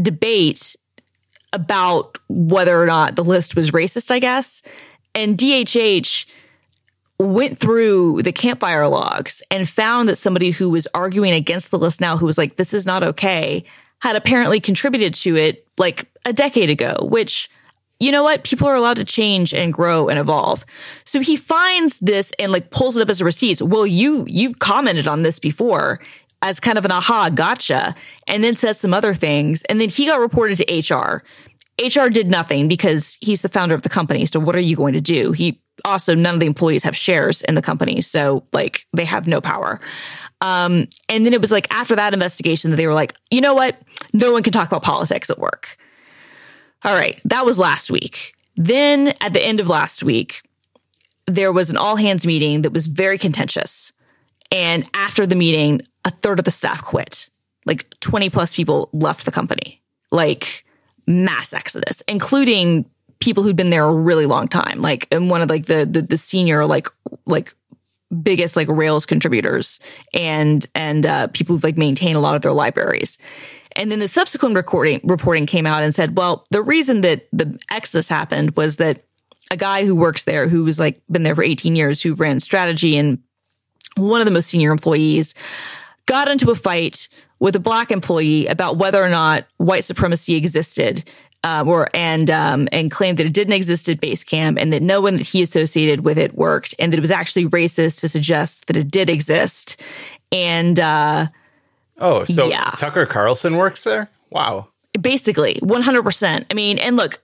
debate 0.00 0.76
about 1.52 2.18
whether 2.28 2.80
or 2.80 2.86
not 2.86 3.16
the 3.16 3.24
list 3.24 3.56
was 3.56 3.72
racist, 3.72 4.10
I 4.10 4.18
guess. 4.18 4.62
And 5.14 5.36
DHH 5.36 6.26
went 7.18 7.58
through 7.58 8.22
the 8.22 8.32
campfire 8.32 8.88
logs 8.88 9.42
and 9.50 9.68
found 9.68 10.08
that 10.08 10.16
somebody 10.16 10.50
who 10.50 10.70
was 10.70 10.88
arguing 10.94 11.32
against 11.32 11.70
the 11.70 11.78
list 11.78 12.00
now, 12.00 12.16
who 12.16 12.26
was 12.26 12.38
like, 12.38 12.56
this 12.56 12.74
is 12.74 12.86
not 12.86 13.02
okay, 13.02 13.64
had 14.00 14.16
apparently 14.16 14.60
contributed 14.60 15.14
to 15.14 15.36
it 15.36 15.66
like 15.82 16.08
a 16.24 16.32
decade 16.32 16.70
ago, 16.70 16.96
which 17.02 17.50
you 17.98 18.10
know 18.10 18.22
what? 18.22 18.42
People 18.42 18.66
are 18.68 18.74
allowed 18.74 18.96
to 18.96 19.04
change 19.04 19.52
and 19.52 19.72
grow 19.72 20.08
and 20.08 20.18
evolve. 20.18 20.64
So 21.04 21.20
he 21.20 21.36
finds 21.36 22.00
this 22.00 22.32
and 22.38 22.50
like 22.50 22.70
pulls 22.70 22.96
it 22.96 23.02
up 23.02 23.08
as 23.08 23.20
a 23.20 23.24
receipt. 23.24 23.60
Well, 23.60 23.86
you 23.86 24.24
you 24.26 24.54
commented 24.54 25.06
on 25.06 25.22
this 25.22 25.38
before 25.38 26.00
as 26.40 26.58
kind 26.58 26.78
of 26.78 26.84
an 26.84 26.90
aha 26.90 27.30
gotcha, 27.32 27.94
and 28.26 28.42
then 28.42 28.56
says 28.56 28.80
some 28.80 28.92
other 28.92 29.14
things, 29.14 29.62
and 29.64 29.80
then 29.80 29.88
he 29.88 30.06
got 30.06 30.18
reported 30.18 30.58
to 30.58 30.94
HR. 30.94 31.22
HR 31.80 32.08
did 32.08 32.30
nothing 32.30 32.68
because 32.68 33.18
he's 33.20 33.42
the 33.42 33.48
founder 33.48 33.74
of 33.74 33.82
the 33.82 33.88
company. 33.88 34.26
So 34.26 34.40
what 34.40 34.56
are 34.56 34.60
you 34.60 34.76
going 34.76 34.94
to 34.94 35.00
do? 35.00 35.32
He 35.32 35.60
also 35.84 36.14
none 36.14 36.34
of 36.34 36.40
the 36.40 36.46
employees 36.46 36.82
have 36.84 36.96
shares 36.96 37.42
in 37.42 37.54
the 37.54 37.62
company, 37.62 38.00
so 38.00 38.44
like 38.52 38.86
they 38.92 39.04
have 39.04 39.26
no 39.26 39.40
power. 39.40 39.80
Um, 40.42 40.88
and 41.08 41.24
then 41.24 41.32
it 41.32 41.40
was 41.40 41.52
like 41.52 41.72
after 41.72 41.94
that 41.94 42.12
investigation 42.12 42.72
that 42.72 42.76
they 42.76 42.88
were 42.88 42.94
like, 42.94 43.14
you 43.30 43.40
know 43.40 43.54
what? 43.54 43.80
No 44.12 44.32
one 44.32 44.42
can 44.42 44.52
talk 44.52 44.66
about 44.66 44.82
politics 44.82 45.30
at 45.30 45.38
work. 45.38 45.76
All 46.84 46.94
right, 46.94 47.20
that 47.24 47.46
was 47.46 47.60
last 47.60 47.92
week. 47.92 48.34
Then 48.56 49.14
at 49.20 49.32
the 49.32 49.40
end 49.40 49.60
of 49.60 49.68
last 49.68 50.02
week, 50.02 50.42
there 51.26 51.52
was 51.52 51.70
an 51.70 51.76
all 51.76 51.94
hands 51.94 52.26
meeting 52.26 52.62
that 52.62 52.72
was 52.72 52.88
very 52.88 53.18
contentious. 53.18 53.92
And 54.50 54.84
after 54.94 55.26
the 55.26 55.36
meeting, 55.36 55.80
a 56.04 56.10
third 56.10 56.40
of 56.40 56.44
the 56.44 56.50
staff 56.50 56.82
quit. 56.82 57.30
Like 57.64 57.88
20 58.00 58.28
plus 58.28 58.52
people 58.52 58.90
left 58.92 59.24
the 59.24 59.30
company. 59.30 59.80
Like 60.10 60.64
mass 61.06 61.52
exodus, 61.52 62.02
including 62.08 62.84
people 63.20 63.44
who'd 63.44 63.56
been 63.56 63.70
there 63.70 63.84
a 63.84 63.94
really 63.94 64.26
long 64.26 64.48
time. 64.48 64.80
Like 64.80 65.06
and 65.12 65.30
one 65.30 65.40
of 65.40 65.48
like 65.48 65.66
the 65.66 65.86
the, 65.86 66.02
the 66.02 66.16
senior 66.16 66.66
like 66.66 66.88
like 67.26 67.54
biggest 68.22 68.56
like 68.56 68.68
Rails 68.68 69.06
contributors 69.06 69.80
and 70.12 70.66
and 70.74 71.06
uh, 71.06 71.26
people 71.28 71.54
who've 71.54 71.64
like 71.64 71.78
maintained 71.78 72.16
a 72.16 72.20
lot 72.20 72.34
of 72.34 72.42
their 72.42 72.52
libraries. 72.52 73.18
And 73.74 73.90
then 73.90 74.00
the 74.00 74.08
subsequent 74.08 74.54
recording 74.54 75.00
reporting 75.04 75.46
came 75.46 75.66
out 75.66 75.82
and 75.82 75.94
said, 75.94 76.16
well, 76.16 76.44
the 76.50 76.62
reason 76.62 77.00
that 77.02 77.26
the 77.32 77.58
exodus 77.70 78.08
happened 78.08 78.56
was 78.56 78.76
that 78.76 79.04
a 79.50 79.56
guy 79.56 79.84
who 79.84 79.96
works 79.96 80.24
there, 80.24 80.48
who 80.48 80.64
was 80.64 80.78
like 80.78 81.00
been 81.10 81.22
there 81.22 81.34
for 81.34 81.42
18 81.42 81.74
years, 81.74 82.02
who 82.02 82.14
ran 82.14 82.40
strategy 82.40 82.96
and 82.96 83.18
one 83.96 84.20
of 84.20 84.26
the 84.26 84.30
most 84.30 84.48
senior 84.48 84.72
employees, 84.72 85.34
got 86.06 86.28
into 86.28 86.50
a 86.50 86.54
fight 86.54 87.08
with 87.38 87.56
a 87.56 87.60
black 87.60 87.90
employee 87.90 88.46
about 88.46 88.76
whether 88.76 89.02
or 89.02 89.08
not 89.08 89.46
white 89.56 89.84
supremacy 89.84 90.36
existed. 90.36 91.04
Uh, 91.44 91.64
or 91.66 91.88
and 91.92 92.30
um, 92.30 92.68
and 92.70 92.90
claimed 92.90 93.18
that 93.18 93.26
it 93.26 93.34
didn't 93.34 93.52
exist 93.52 93.88
at 93.88 94.00
Basecamp 94.00 94.60
and 94.60 94.72
that 94.72 94.80
no 94.80 95.00
one 95.00 95.16
that 95.16 95.26
he 95.26 95.42
associated 95.42 96.04
with 96.04 96.16
it 96.16 96.34
worked 96.34 96.72
and 96.78 96.92
that 96.92 96.98
it 96.98 97.00
was 97.00 97.10
actually 97.10 97.46
racist 97.46 97.98
to 98.00 98.08
suggest 98.08 98.68
that 98.68 98.76
it 98.76 98.88
did 98.90 99.10
exist 99.10 99.80
and 100.30 100.78
uh, 100.78 101.26
Oh, 101.98 102.24
so 102.24 102.48
Yeah. 102.48 102.70
Tucker 102.76 103.06
Carlson 103.06 103.56
works 103.56 103.82
there? 103.84 104.08
Wow. 104.30 104.68
basically 105.00 105.54
100% 105.62 106.46
i 106.50 106.54
mean 106.54 106.78
and 106.78 106.96
look 106.96 107.20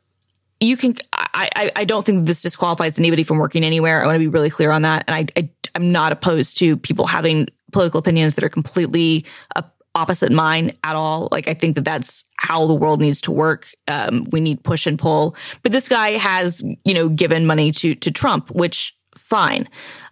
you 0.61 0.77
can 0.77 0.95
i 1.12 1.49
i, 1.55 1.71
I 1.77 1.85
don't 1.85 2.05
think 2.05 2.27
this 2.27 2.43
disqualifies 2.43 2.99
anybody 2.99 3.23
from 3.25 3.39
working 3.39 3.62
anywhere 3.64 4.03
i 4.03 4.07
want 4.07 4.16
to 4.16 4.21
be 4.21 4.27
really 4.29 4.51
clear 4.51 4.71
on 4.73 4.83
that 4.83 5.05
and 5.07 5.14
i, 5.14 5.27
I 5.41 5.49
i'm 5.75 5.93
not 5.93 6.11
opposed 6.12 6.59
to 6.59 6.77
people 6.77 7.07
having 7.07 7.47
political 7.73 8.01
opinions 8.01 8.35
that 8.35 8.45
are 8.45 8.49
completely 8.49 9.27
uh, 9.55 9.62
opposite 9.99 10.33
mine 10.33 10.71
at 10.85 10.97
all. 10.97 11.29
Like 11.31 11.49
i 11.49 11.55
think 11.55 11.75
that 11.75 11.85
that's 11.85 12.25
how 12.37 12.67
the 12.67 12.75
world 12.75 13.01
needs 13.01 13.21
to 13.23 13.33
work. 13.33 13.69
Um, 13.89 14.25
we 14.31 14.41
need 14.41 14.63
push 14.63 14.87
and 14.87 14.99
pull. 14.99 15.37
But 15.63 15.73
this 15.73 15.89
guy 15.89 16.11
has 16.13 16.63
you 16.85 16.95
know 16.95 17.09
given 17.09 17.47
money 17.47 17.71
to 17.73 17.95
to 17.97 18.11
trump 18.11 18.51
which 18.51 18.97
fine. 19.17 19.69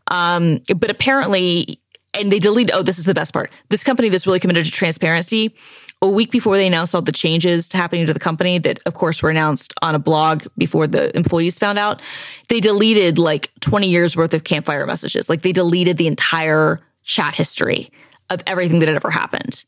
Um, 0.09 0.61
but 0.77 0.91
apparently 0.91 1.81
and 2.19 2.33
they 2.33 2.39
delete 2.39 2.71
oh 2.73 2.83
this 2.83 2.99
is 2.99 3.05
the 3.05 3.15
best 3.15 3.33
part. 3.33 3.51
This 3.69 3.85
company 3.85 4.09
that's 4.09 4.27
really 4.27 4.41
committed 4.41 4.65
to 4.65 4.73
transparency 4.73 5.55
a 6.03 6.09
week 6.09 6.31
before 6.31 6.57
they 6.57 6.67
announced 6.67 6.95
all 6.95 7.03
the 7.03 7.13
changes 7.13 7.73
happening 7.73 8.07
to 8.07 8.13
the 8.13 8.21
company 8.21 8.59
that 8.59 8.81
of 8.87 8.95
course 8.95 9.23
were 9.23 9.31
announced 9.31 9.73
on 9.83 9.95
a 9.95 9.99
blog 9.99 10.47
before 10.59 10.87
the 10.87 11.17
employees 11.17 11.59
found 11.59 11.79
out 11.79 12.03
they 12.49 12.61
deleted 12.61 13.19
like 13.19 13.51
20 13.61 13.89
years 13.89 14.17
worth 14.17 14.35
of 14.35 14.45
campfire 14.45 14.87
messages. 14.87 15.29
Like 15.29 15.43
they 15.43 15.53
deleted 15.53 15.97
the 15.97 16.07
entire 16.07 16.81
chat 17.05 17.35
history 17.35 17.91
of 18.31 18.43
everything 18.47 18.81
that 18.81 18.89
had 18.89 18.97
ever 18.97 19.11
happened 19.11 19.65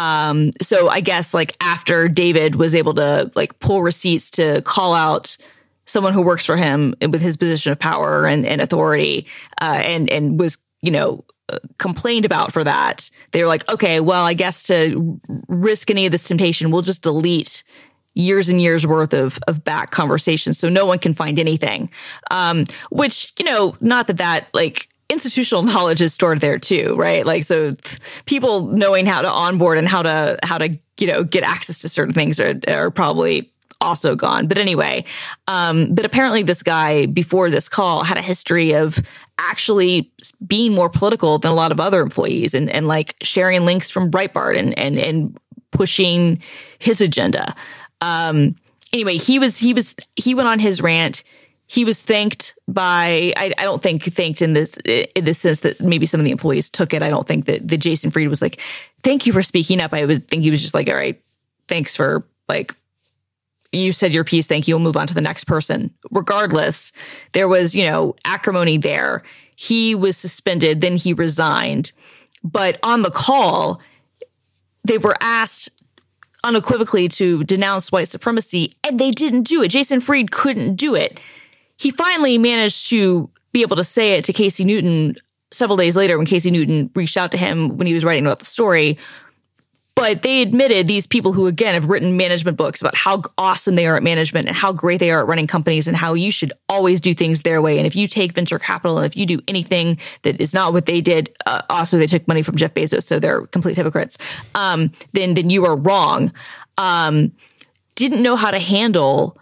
um, 0.00 0.50
so 0.62 0.88
I 0.88 1.00
guess 1.00 1.34
like 1.34 1.54
after 1.60 2.08
David 2.08 2.54
was 2.54 2.74
able 2.74 2.94
to 2.94 3.30
like 3.34 3.58
pull 3.60 3.82
receipts 3.82 4.30
to 4.30 4.62
call 4.62 4.94
out 4.94 5.36
someone 5.84 6.14
who 6.14 6.22
works 6.22 6.46
for 6.46 6.56
him 6.56 6.94
with 7.02 7.20
his 7.20 7.36
position 7.36 7.70
of 7.70 7.78
power 7.78 8.26
and, 8.26 8.46
and 8.46 8.62
authority, 8.62 9.26
uh, 9.60 9.82
and 9.84 10.08
and 10.08 10.40
was 10.40 10.56
you 10.80 10.90
know 10.90 11.26
uh, 11.50 11.58
complained 11.76 12.24
about 12.24 12.50
for 12.50 12.64
that, 12.64 13.10
they 13.32 13.42
were 13.42 13.48
like, 13.48 13.70
okay, 13.70 14.00
well, 14.00 14.24
I 14.24 14.32
guess 14.32 14.66
to 14.68 15.20
risk 15.48 15.90
any 15.90 16.06
of 16.06 16.12
this 16.12 16.26
temptation, 16.26 16.70
we'll 16.70 16.80
just 16.80 17.02
delete 17.02 17.62
years 18.14 18.48
and 18.48 18.58
years 18.58 18.86
worth 18.86 19.12
of 19.12 19.38
of 19.48 19.62
back 19.64 19.90
conversations, 19.90 20.58
so 20.58 20.70
no 20.70 20.86
one 20.86 20.98
can 20.98 21.12
find 21.12 21.38
anything. 21.38 21.90
Um, 22.30 22.64
which 22.90 23.34
you 23.38 23.44
know, 23.44 23.76
not 23.82 24.06
that 24.06 24.16
that 24.16 24.48
like 24.54 24.88
institutional 25.10 25.62
knowledge 25.64 26.00
is 26.00 26.14
stored 26.14 26.40
there 26.40 26.58
too, 26.58 26.94
right? 26.96 27.26
Like 27.26 27.44
so 27.44 27.72
people 28.24 28.68
knowing 28.68 29.06
how 29.06 29.22
to 29.22 29.30
onboard 29.30 29.78
and 29.78 29.88
how 29.88 30.02
to 30.02 30.38
how 30.42 30.58
to 30.58 30.78
you 30.98 31.06
know 31.06 31.24
get 31.24 31.42
access 31.42 31.80
to 31.82 31.88
certain 31.88 32.14
things 32.14 32.40
are 32.40 32.58
are 32.68 32.90
probably 32.90 33.50
also 33.80 34.14
gone. 34.14 34.46
But 34.46 34.58
anyway, 34.58 35.04
um, 35.48 35.94
but 35.94 36.04
apparently 36.04 36.42
this 36.42 36.62
guy 36.62 37.06
before 37.06 37.50
this 37.50 37.68
call 37.68 38.04
had 38.04 38.18
a 38.18 38.22
history 38.22 38.74
of 38.74 38.98
actually 39.38 40.12
being 40.46 40.74
more 40.74 40.90
political 40.90 41.38
than 41.38 41.50
a 41.50 41.54
lot 41.54 41.72
of 41.72 41.80
other 41.80 42.02
employees 42.02 42.52
and, 42.52 42.68
and 42.68 42.86
like 42.86 43.16
sharing 43.22 43.64
links 43.64 43.90
from 43.90 44.10
Breitbart 44.10 44.58
and 44.58 44.78
and 44.78 44.98
and 44.98 45.38
pushing 45.70 46.42
his 46.78 47.00
agenda. 47.00 47.54
Um, 48.00 48.56
anyway, 48.92 49.16
he 49.16 49.38
was 49.38 49.58
he 49.58 49.72
was 49.72 49.96
he 50.16 50.34
went 50.34 50.48
on 50.48 50.58
his 50.58 50.82
rant. 50.82 51.22
He 51.70 51.84
was 51.84 52.02
thanked 52.02 52.58
by 52.66 53.32
I, 53.36 53.52
I 53.56 53.62
don't 53.62 53.80
think 53.80 54.02
thanked 54.02 54.42
in 54.42 54.54
this 54.54 54.76
in 54.78 55.24
the 55.24 55.34
sense 55.34 55.60
that 55.60 55.80
maybe 55.80 56.04
some 56.04 56.18
of 56.18 56.24
the 56.24 56.32
employees 56.32 56.68
took 56.68 56.92
it. 56.92 57.00
I 57.00 57.10
don't 57.10 57.28
think 57.28 57.46
that 57.46 57.66
the 57.66 57.76
Jason 57.76 58.10
Fried 58.10 58.26
was 58.26 58.42
like, 58.42 58.60
"Thank 59.04 59.26
you 59.26 59.32
for 59.32 59.42
speaking 59.42 59.80
up." 59.80 59.94
I 59.94 60.04
would 60.04 60.26
think 60.26 60.42
he 60.42 60.50
was 60.50 60.62
just 60.62 60.74
like, 60.74 60.88
"All 60.88 60.96
right, 60.96 61.22
thanks 61.68 61.94
for 61.94 62.26
like 62.48 62.72
you 63.72 63.92
said 63.92 64.12
your 64.12 64.24
piece. 64.24 64.48
Thank 64.48 64.66
you. 64.66 64.74
We'll 64.74 64.82
move 64.82 64.96
on 64.96 65.06
to 65.06 65.14
the 65.14 65.20
next 65.20 65.44
person. 65.44 65.94
Regardless, 66.10 66.92
there 67.32 67.46
was, 67.46 67.74
you 67.76 67.84
know, 67.84 68.16
acrimony 68.24 68.76
there. 68.78 69.22
He 69.54 69.94
was 69.94 70.16
suspended, 70.16 70.80
then 70.80 70.96
he 70.96 71.12
resigned. 71.12 71.92
But 72.42 72.80
on 72.82 73.02
the 73.02 73.10
call, 73.10 73.80
they 74.82 74.98
were 74.98 75.16
asked 75.20 75.70
unequivocally 76.42 77.06
to 77.06 77.44
denounce 77.44 77.92
white 77.92 78.08
supremacy, 78.08 78.72
and 78.82 78.98
they 78.98 79.10
didn't 79.10 79.42
do 79.42 79.62
it. 79.62 79.68
Jason 79.68 80.00
Fried 80.00 80.32
couldn't 80.32 80.74
do 80.76 80.94
it. 80.94 81.20
He 81.80 81.90
finally 81.90 82.36
managed 82.36 82.90
to 82.90 83.30
be 83.52 83.62
able 83.62 83.76
to 83.76 83.84
say 83.84 84.12
it 84.12 84.26
to 84.26 84.34
Casey 84.34 84.64
Newton 84.64 85.16
several 85.50 85.78
days 85.78 85.96
later 85.96 86.18
when 86.18 86.26
Casey 86.26 86.50
Newton 86.50 86.90
reached 86.94 87.16
out 87.16 87.32
to 87.32 87.38
him 87.38 87.78
when 87.78 87.86
he 87.86 87.94
was 87.94 88.04
writing 88.04 88.26
about 88.26 88.38
the 88.38 88.44
story. 88.44 88.98
But 89.94 90.22
they 90.22 90.42
admitted 90.42 90.86
these 90.86 91.06
people 91.06 91.32
who, 91.32 91.46
again, 91.46 91.72
have 91.72 91.88
written 91.88 92.18
management 92.18 92.58
books 92.58 92.82
about 92.82 92.94
how 92.94 93.22
awesome 93.38 93.76
they 93.76 93.86
are 93.86 93.96
at 93.96 94.02
management 94.02 94.46
and 94.46 94.54
how 94.54 94.74
great 94.74 95.00
they 95.00 95.10
are 95.10 95.20
at 95.20 95.26
running 95.26 95.46
companies 95.46 95.88
and 95.88 95.96
how 95.96 96.12
you 96.12 96.30
should 96.30 96.52
always 96.68 97.00
do 97.00 97.14
things 97.14 97.42
their 97.42 97.62
way. 97.62 97.78
And 97.78 97.86
if 97.86 97.96
you 97.96 98.06
take 98.06 98.32
venture 98.32 98.58
capital 98.58 98.98
and 98.98 99.06
if 99.06 99.16
you 99.16 99.24
do 99.24 99.40
anything 99.48 99.98
that 100.20 100.38
is 100.38 100.52
not 100.52 100.74
what 100.74 100.84
they 100.84 101.00
did, 101.00 101.34
uh, 101.46 101.62
also 101.70 101.96
they 101.96 102.06
took 102.06 102.28
money 102.28 102.42
from 102.42 102.56
Jeff 102.56 102.74
Bezos, 102.74 103.04
so 103.04 103.18
they're 103.18 103.46
complete 103.46 103.76
hypocrites. 103.76 104.18
Um, 104.54 104.92
then 105.14 105.32
then 105.32 105.48
you 105.48 105.64
are 105.64 105.76
wrong. 105.76 106.30
Um, 106.76 107.32
didn't 107.94 108.22
know 108.22 108.36
how 108.36 108.50
to 108.50 108.58
handle 108.58 109.38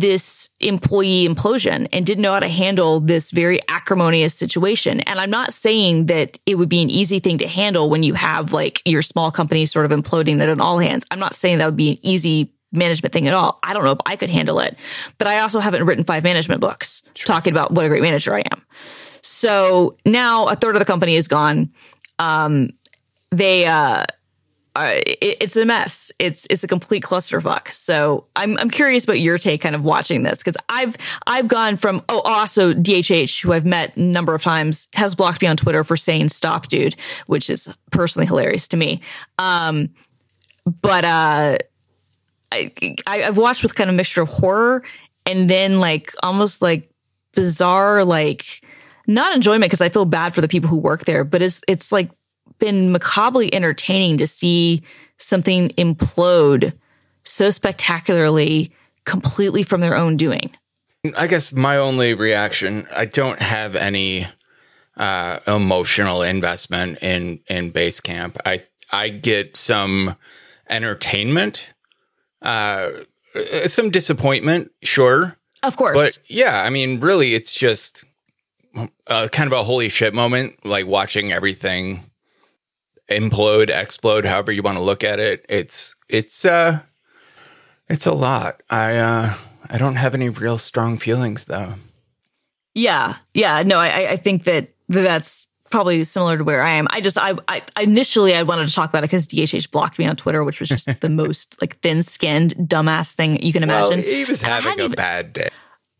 this 0.00 0.50
employee 0.60 1.26
implosion 1.28 1.86
and 1.92 2.06
didn't 2.06 2.22
know 2.22 2.32
how 2.32 2.40
to 2.40 2.48
handle 2.48 3.00
this 3.00 3.30
very 3.30 3.60
acrimonious 3.68 4.34
situation. 4.34 5.00
And 5.00 5.18
I'm 5.18 5.30
not 5.30 5.52
saying 5.52 6.06
that 6.06 6.38
it 6.46 6.54
would 6.54 6.68
be 6.68 6.82
an 6.82 6.90
easy 6.90 7.18
thing 7.18 7.38
to 7.38 7.48
handle 7.48 7.90
when 7.90 8.02
you 8.02 8.14
have 8.14 8.52
like 8.52 8.80
your 8.84 9.02
small 9.02 9.30
company 9.30 9.66
sort 9.66 9.90
of 9.90 9.98
imploding 9.98 10.40
at 10.40 10.48
an 10.48 10.60
all 10.60 10.78
hands. 10.78 11.04
I'm 11.10 11.18
not 11.18 11.34
saying 11.34 11.58
that 11.58 11.66
would 11.66 11.76
be 11.76 11.90
an 11.90 11.98
easy 12.02 12.52
management 12.72 13.12
thing 13.12 13.28
at 13.28 13.34
all. 13.34 13.58
I 13.62 13.74
don't 13.74 13.84
know 13.84 13.92
if 13.92 14.00
I 14.06 14.16
could 14.16 14.30
handle 14.30 14.60
it, 14.60 14.78
but 15.18 15.26
I 15.26 15.40
also 15.40 15.60
haven't 15.60 15.84
written 15.84 16.04
five 16.04 16.24
management 16.24 16.62
books 16.62 17.02
talking 17.14 17.52
about 17.52 17.72
what 17.72 17.84
a 17.84 17.88
great 17.88 18.02
manager 18.02 18.34
I 18.34 18.44
am. 18.50 18.62
So 19.20 19.96
now 20.06 20.46
a 20.46 20.56
third 20.56 20.74
of 20.74 20.78
the 20.78 20.86
company 20.86 21.16
is 21.16 21.28
gone. 21.28 21.70
Um, 22.18 22.70
they, 23.30 23.66
uh, 23.66 24.04
uh, 24.74 24.94
it, 25.06 25.36
it's 25.40 25.56
a 25.56 25.64
mess. 25.64 26.12
It's 26.18 26.46
it's 26.48 26.64
a 26.64 26.68
complete 26.68 27.02
clusterfuck. 27.02 27.72
So 27.72 28.26
I'm 28.36 28.58
I'm 28.58 28.70
curious 28.70 29.04
about 29.04 29.20
your 29.20 29.38
take, 29.38 29.60
kind 29.60 29.74
of 29.74 29.84
watching 29.84 30.22
this 30.22 30.38
because 30.38 30.56
I've 30.68 30.96
I've 31.26 31.48
gone 31.48 31.76
from 31.76 32.02
oh 32.08 32.20
also 32.24 32.72
DHH 32.72 33.42
who 33.42 33.52
I've 33.52 33.66
met 33.66 33.96
a 33.96 34.00
number 34.00 34.34
of 34.34 34.42
times 34.42 34.88
has 34.94 35.14
blocked 35.14 35.42
me 35.42 35.48
on 35.48 35.56
Twitter 35.56 35.84
for 35.84 35.96
saying 35.96 36.30
stop 36.30 36.68
dude, 36.68 36.94
which 37.26 37.50
is 37.50 37.74
personally 37.90 38.26
hilarious 38.26 38.68
to 38.68 38.76
me. 38.76 39.00
Um, 39.38 39.90
but 40.80 41.04
uh, 41.04 41.58
I, 42.50 42.72
I 43.06 43.24
I've 43.24 43.36
watched 43.36 43.62
with 43.62 43.74
kind 43.74 43.90
of 43.90 43.96
mixture 43.96 44.22
of 44.22 44.28
horror 44.28 44.84
and 45.26 45.50
then 45.50 45.80
like 45.80 46.12
almost 46.22 46.62
like 46.62 46.90
bizarre 47.34 48.04
like 48.04 48.62
not 49.06 49.34
enjoyment 49.34 49.64
because 49.64 49.80
I 49.80 49.88
feel 49.88 50.04
bad 50.04 50.34
for 50.34 50.40
the 50.40 50.48
people 50.48 50.70
who 50.70 50.78
work 50.78 51.04
there, 51.04 51.24
but 51.24 51.42
it's 51.42 51.60
it's 51.68 51.92
like 51.92 52.10
been 52.62 52.92
macabrely 52.92 53.52
entertaining 53.52 54.16
to 54.18 54.26
see 54.26 54.84
something 55.18 55.70
implode 55.70 56.72
so 57.24 57.50
spectacularly 57.50 58.70
completely 59.04 59.64
from 59.64 59.80
their 59.80 59.96
own 59.96 60.16
doing. 60.16 60.48
I 61.18 61.26
guess 61.26 61.52
my 61.52 61.76
only 61.76 62.14
reaction, 62.14 62.86
I 62.94 63.06
don't 63.06 63.40
have 63.40 63.74
any 63.74 64.28
uh, 64.96 65.40
emotional 65.48 66.22
investment 66.22 66.98
in 67.02 67.40
in 67.48 67.72
Basecamp. 67.72 68.36
I 68.46 68.62
I 68.92 69.08
get 69.08 69.56
some 69.56 70.14
entertainment, 70.70 71.74
uh, 72.42 72.90
some 73.66 73.90
disappointment, 73.90 74.70
sure, 74.84 75.36
Of 75.64 75.76
course. 75.76 75.96
but 75.96 76.18
yeah, 76.30 76.62
I 76.62 76.70
mean, 76.70 77.00
really, 77.00 77.34
it's 77.34 77.52
just 77.52 78.04
uh, 79.08 79.26
kind 79.32 79.52
of 79.52 79.58
a 79.58 79.64
holy 79.64 79.88
shit 79.88 80.14
moment, 80.14 80.64
like 80.64 80.86
watching 80.86 81.32
everything 81.32 82.04
implode, 83.10 83.70
explode, 83.70 84.24
however 84.24 84.52
you 84.52 84.62
want 84.62 84.78
to 84.78 84.84
look 84.84 85.04
at 85.04 85.18
it. 85.18 85.44
It's 85.48 85.96
it's 86.08 86.44
uh, 86.44 86.80
it's 87.88 88.06
a 88.06 88.12
lot. 88.12 88.62
I 88.70 88.96
uh, 88.96 89.34
I 89.68 89.78
don't 89.78 89.96
have 89.96 90.14
any 90.14 90.28
real 90.28 90.58
strong 90.58 90.98
feelings 90.98 91.46
though. 91.46 91.74
Yeah, 92.74 93.16
yeah. 93.34 93.62
No, 93.62 93.78
I, 93.78 94.12
I 94.12 94.16
think 94.16 94.44
that 94.44 94.74
that's 94.88 95.48
probably 95.72 96.04
similar 96.04 96.38
to 96.38 96.44
where 96.44 96.62
I 96.62 96.70
am. 96.72 96.86
I 96.90 97.00
just, 97.00 97.18
I, 97.18 97.34
I 97.48 97.62
initially 97.80 98.34
I 98.34 98.44
wanted 98.44 98.68
to 98.68 98.74
talk 98.74 98.90
about 98.90 99.00
it 99.02 99.10
because 99.10 99.26
DHH 99.26 99.70
blocked 99.70 99.98
me 99.98 100.06
on 100.06 100.16
Twitter, 100.16 100.44
which 100.44 100.60
was 100.60 100.68
just 100.68 100.88
the 101.00 101.08
most 101.08 101.60
like 101.60 101.78
thin-skinned, 101.80 102.54
dumbass 102.54 103.14
thing 103.14 103.42
you 103.42 103.52
can 103.52 103.62
imagine. 103.62 104.00
Well, 104.00 104.08
he 104.08 104.24
was 104.24 104.42
having 104.42 104.78
a 104.78 104.84
even- 104.84 104.92
bad 104.92 105.32
day. 105.32 105.48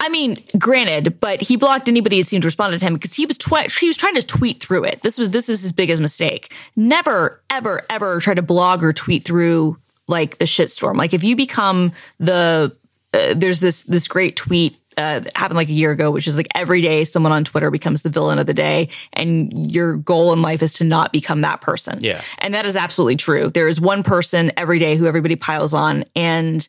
I 0.03 0.09
mean, 0.09 0.37
granted, 0.59 1.21
but 1.21 1.41
he 1.41 1.57
blocked 1.57 1.89
anybody 1.89 2.21
that 2.21 2.27
seemed 2.27 2.43
to 2.43 2.49
respond 2.49 2.79
to 2.79 2.85
him 2.85 2.95
because 2.95 3.15
he 3.15 3.25
was 3.25 3.39
twi- 3.39 3.69
he 3.81 3.87
was 3.87 3.97
trying 3.97 4.17
to 4.17 4.27
tweet 4.27 4.61
through 4.61 4.83
it. 4.83 5.01
This 5.03 5.17
was 5.17 5.31
this 5.31 5.49
is 5.49 5.63
his 5.63 5.73
biggest 5.73 6.03
mistake. 6.03 6.53
Never, 6.75 7.41
ever, 7.49 7.83
ever 7.89 8.19
try 8.19 8.35
to 8.35 8.43
blog 8.43 8.83
or 8.83 8.93
tweet 8.93 9.25
through 9.25 9.79
like 10.09 10.39
the 10.39 10.45
shitstorm. 10.45 10.97
Like 10.97 11.15
if 11.15 11.23
you 11.23 11.37
become 11.37 11.93
the 12.19 12.77
uh, 13.15 13.35
there's 13.37 13.61
this 13.61 13.85
this 13.85 14.09
great 14.09 14.35
tweet 14.35 14.77
uh, 14.97 15.21
that 15.21 15.37
happened 15.37 15.57
like 15.57 15.69
a 15.69 15.73
year 15.73 15.93
ago, 15.93 16.11
which 16.11 16.27
is 16.27 16.37
like 16.37 16.49
every 16.55 16.81
day 16.81 17.05
someone 17.05 17.33
on 17.33 17.45
Twitter 17.45 17.71
becomes 17.71 18.03
the 18.03 18.11
villain 18.11 18.39
of 18.39 18.47
the 18.47 18.55
day, 18.55 18.89
and 19.13 19.73
your 19.73 19.97
goal 19.97 20.33
in 20.33 20.43
life 20.43 20.63
is 20.63 20.75
to 20.75 20.85
not 20.85 21.13
become 21.13 21.43
that 21.43 21.61
person. 21.61 21.99
Yeah. 22.03 22.21
and 22.39 22.55
that 22.55 22.67
is 22.67 22.77
absolutely 22.77 23.17
true. 23.17 23.51
There 23.51 23.69
is 23.69 23.81
one 23.81 24.03
person 24.03 24.51
every 24.57 24.79
day 24.79 24.97
who 24.97 25.07
everybody 25.07 25.37
piles 25.37 25.75
on, 25.75 26.05
and 26.17 26.67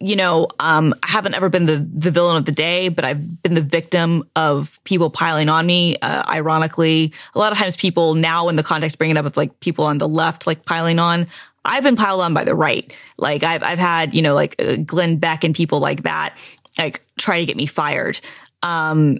you 0.00 0.16
know, 0.16 0.48
um, 0.58 0.94
I 1.02 1.10
haven't 1.10 1.34
ever 1.34 1.50
been 1.50 1.66
the 1.66 1.76
the 1.76 2.10
villain 2.10 2.36
of 2.36 2.46
the 2.46 2.52
day, 2.52 2.88
but 2.88 3.04
I've 3.04 3.42
been 3.42 3.54
the 3.54 3.60
victim 3.60 4.24
of 4.34 4.80
people 4.84 5.10
piling 5.10 5.48
on 5.50 5.66
me. 5.66 5.96
Uh, 5.96 6.22
ironically, 6.28 7.12
a 7.34 7.38
lot 7.38 7.52
of 7.52 7.58
times 7.58 7.76
people 7.76 8.14
now 8.14 8.48
in 8.48 8.56
the 8.56 8.62
context 8.62 8.96
bring 8.96 9.10
it 9.10 9.18
up 9.18 9.26
of 9.26 9.36
like 9.36 9.60
people 9.60 9.84
on 9.84 9.98
the 9.98 10.08
left 10.08 10.46
like 10.46 10.64
piling 10.64 10.98
on. 10.98 11.26
I've 11.66 11.82
been 11.82 11.96
piled 11.96 12.22
on 12.22 12.32
by 12.32 12.44
the 12.44 12.54
right. 12.54 12.94
Like 13.18 13.42
I've 13.42 13.62
I've 13.62 13.78
had 13.78 14.14
you 14.14 14.22
know 14.22 14.34
like 14.34 14.56
uh, 14.58 14.76
Glenn 14.76 15.18
Beck 15.18 15.44
and 15.44 15.54
people 15.54 15.80
like 15.80 16.04
that 16.04 16.36
like 16.78 17.02
try 17.18 17.40
to 17.40 17.46
get 17.46 17.56
me 17.56 17.66
fired. 17.66 18.20
Um, 18.62 19.18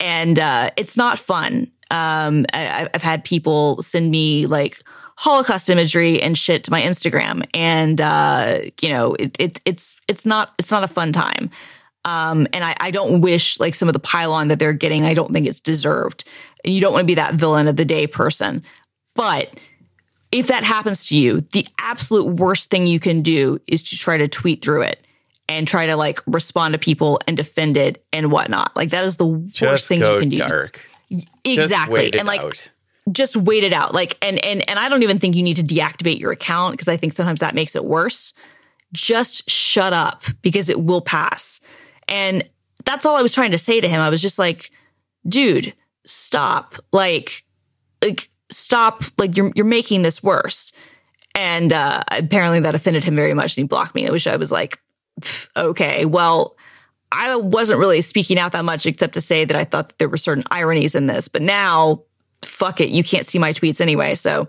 and 0.00 0.38
uh, 0.38 0.70
it's 0.76 0.96
not 0.96 1.18
fun. 1.18 1.68
Um, 1.90 2.44
I, 2.52 2.88
I've 2.92 3.02
had 3.02 3.24
people 3.24 3.80
send 3.80 4.10
me 4.10 4.46
like 4.46 4.82
Holocaust 5.20 5.68
imagery 5.68 6.22
and 6.22 6.38
shit 6.38 6.62
to 6.62 6.70
my 6.70 6.80
Instagram, 6.80 7.42
and 7.52 8.00
uh, 8.00 8.60
you 8.80 8.88
know, 8.88 9.14
it, 9.14 9.34
it, 9.40 9.60
it's 9.64 9.96
it's 10.06 10.24
not 10.24 10.54
it's 10.58 10.70
not 10.70 10.84
a 10.84 10.88
fun 10.88 11.12
time. 11.12 11.50
Um, 12.04 12.46
and 12.52 12.64
I, 12.64 12.76
I 12.78 12.92
don't 12.92 13.20
wish 13.20 13.58
like 13.58 13.74
some 13.74 13.88
of 13.88 13.94
the 13.94 13.98
pylon 13.98 14.46
that 14.48 14.60
they're 14.60 14.72
getting. 14.72 15.04
I 15.04 15.14
don't 15.14 15.32
think 15.32 15.48
it's 15.48 15.60
deserved. 15.60 16.22
You 16.64 16.80
don't 16.80 16.92
want 16.92 17.02
to 17.02 17.06
be 17.06 17.16
that 17.16 17.34
villain 17.34 17.66
of 17.66 17.74
the 17.74 17.84
day 17.84 18.06
person, 18.06 18.62
but 19.16 19.58
if 20.30 20.46
that 20.46 20.62
happens 20.62 21.08
to 21.08 21.18
you, 21.18 21.40
the 21.40 21.66
absolute 21.80 22.36
worst 22.36 22.70
thing 22.70 22.86
you 22.86 23.00
can 23.00 23.22
do 23.22 23.58
is 23.66 23.82
to 23.90 23.96
try 23.96 24.18
to 24.18 24.28
tweet 24.28 24.62
through 24.62 24.82
it 24.82 25.04
and 25.48 25.66
try 25.66 25.86
to 25.86 25.96
like 25.96 26.20
respond 26.28 26.74
to 26.74 26.78
people 26.78 27.18
and 27.26 27.36
defend 27.36 27.76
it 27.76 28.04
and 28.12 28.30
whatnot. 28.30 28.76
Like 28.76 28.90
that 28.90 29.02
is 29.02 29.16
the 29.16 29.26
worst 29.26 29.56
Just 29.56 29.88
thing 29.88 30.00
you 30.00 30.18
can 30.20 30.28
do. 30.28 30.36
dark. 30.36 30.86
Exactly. 31.44 32.16
and 32.16 32.28
like 32.28 32.42
out. 32.42 32.70
Just 33.12 33.36
wait 33.36 33.64
it 33.64 33.72
out. 33.72 33.94
Like 33.94 34.16
and 34.22 34.42
and 34.44 34.68
and 34.68 34.78
I 34.78 34.88
don't 34.88 35.02
even 35.02 35.18
think 35.18 35.36
you 35.36 35.42
need 35.42 35.56
to 35.56 35.62
deactivate 35.62 36.20
your 36.20 36.32
account 36.32 36.72
because 36.72 36.88
I 36.88 36.96
think 36.96 37.12
sometimes 37.12 37.40
that 37.40 37.54
makes 37.54 37.76
it 37.76 37.84
worse. 37.84 38.34
Just 38.92 39.48
shut 39.50 39.92
up 39.92 40.22
because 40.42 40.68
it 40.68 40.82
will 40.82 41.00
pass. 41.00 41.60
And 42.08 42.48
that's 42.84 43.04
all 43.04 43.16
I 43.16 43.22
was 43.22 43.34
trying 43.34 43.50
to 43.50 43.58
say 43.58 43.80
to 43.80 43.88
him. 43.88 44.00
I 44.00 44.08
was 44.08 44.22
just 44.22 44.38
like, 44.38 44.70
dude, 45.28 45.74
stop. 46.04 46.76
Like 46.92 47.44
like 48.02 48.30
stop 48.50 49.02
like 49.18 49.36
you're 49.36 49.52
you're 49.54 49.64
making 49.64 50.02
this 50.02 50.22
worse. 50.22 50.72
And 51.34 51.72
uh 51.72 52.02
apparently 52.10 52.60
that 52.60 52.74
offended 52.74 53.04
him 53.04 53.14
very 53.14 53.34
much 53.34 53.56
and 53.56 53.64
he 53.64 53.68
blocked 53.68 53.94
me. 53.94 54.06
I 54.06 54.10
wish 54.10 54.26
I 54.26 54.36
was 54.36 54.50
like, 54.50 54.78
okay, 55.56 56.04
well, 56.04 56.56
I 57.10 57.36
wasn't 57.36 57.80
really 57.80 58.00
speaking 58.00 58.38
out 58.38 58.52
that 58.52 58.64
much 58.64 58.86
except 58.86 59.14
to 59.14 59.20
say 59.20 59.44
that 59.44 59.56
I 59.56 59.64
thought 59.64 59.88
that 59.88 59.98
there 59.98 60.08
were 60.08 60.16
certain 60.16 60.44
ironies 60.50 60.94
in 60.94 61.06
this. 61.06 61.28
But 61.28 61.42
now, 61.42 62.02
fuck 62.42 62.80
it, 62.80 62.88
you 62.90 63.02
can't 63.04 63.26
see 63.26 63.38
my 63.38 63.52
tweets 63.52 63.80
anyway. 63.80 64.14
So, 64.14 64.48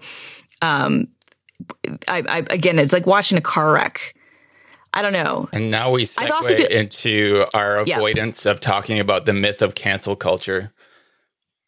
um, 0.61 1.07
I, 2.07 2.23
I 2.27 2.37
again, 2.49 2.79
it's 2.79 2.93
like 2.93 3.05
watching 3.07 3.37
a 3.37 3.41
car 3.41 3.71
wreck. 3.73 4.13
I 4.93 5.01
don't 5.03 5.13
know. 5.13 5.47
And 5.53 5.69
now 5.69 5.91
we 5.91 6.03
segue 6.05 6.57
feel- 6.57 6.65
into 6.67 7.45
our 7.53 7.83
Yeah. 7.85 7.97
avoidance 7.97 8.45
of 8.45 8.59
talking 8.59 8.99
about 8.99 9.25
the 9.25 9.33
myth 9.33 9.61
of 9.61 9.75
cancel 9.75 10.15
culture. 10.15 10.73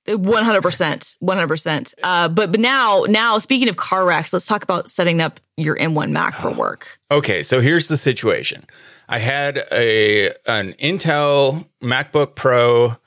One 0.08 0.44
hundred 0.44 0.64
percent, 0.64 1.16
one 1.20 1.38
hundred 1.38 1.50
percent. 1.50 1.94
Uh, 2.02 2.28
But 2.28 2.52
but 2.52 2.60
now 2.60 3.06
now 3.08 3.38
speaking 3.38 3.70
of 3.70 3.78
car 3.78 4.04
wrecks, 4.04 4.34
let's 4.34 4.48
talk 4.48 4.64
about 4.64 4.90
setting 4.90 5.22
up 5.22 5.40
your 5.58 5.78
M1 5.78 6.10
Mac 6.10 6.36
for 6.42 6.50
work. 6.66 7.00
Okay, 7.12 7.44
so 7.44 7.62
here's 7.62 7.88
the 7.88 7.98
situation. 7.98 8.64
I 9.08 9.20
had 9.20 9.58
a 9.72 10.30
an 10.48 10.74
Intel 10.80 11.68
MacBook 11.84 12.34
Pro 12.36 12.98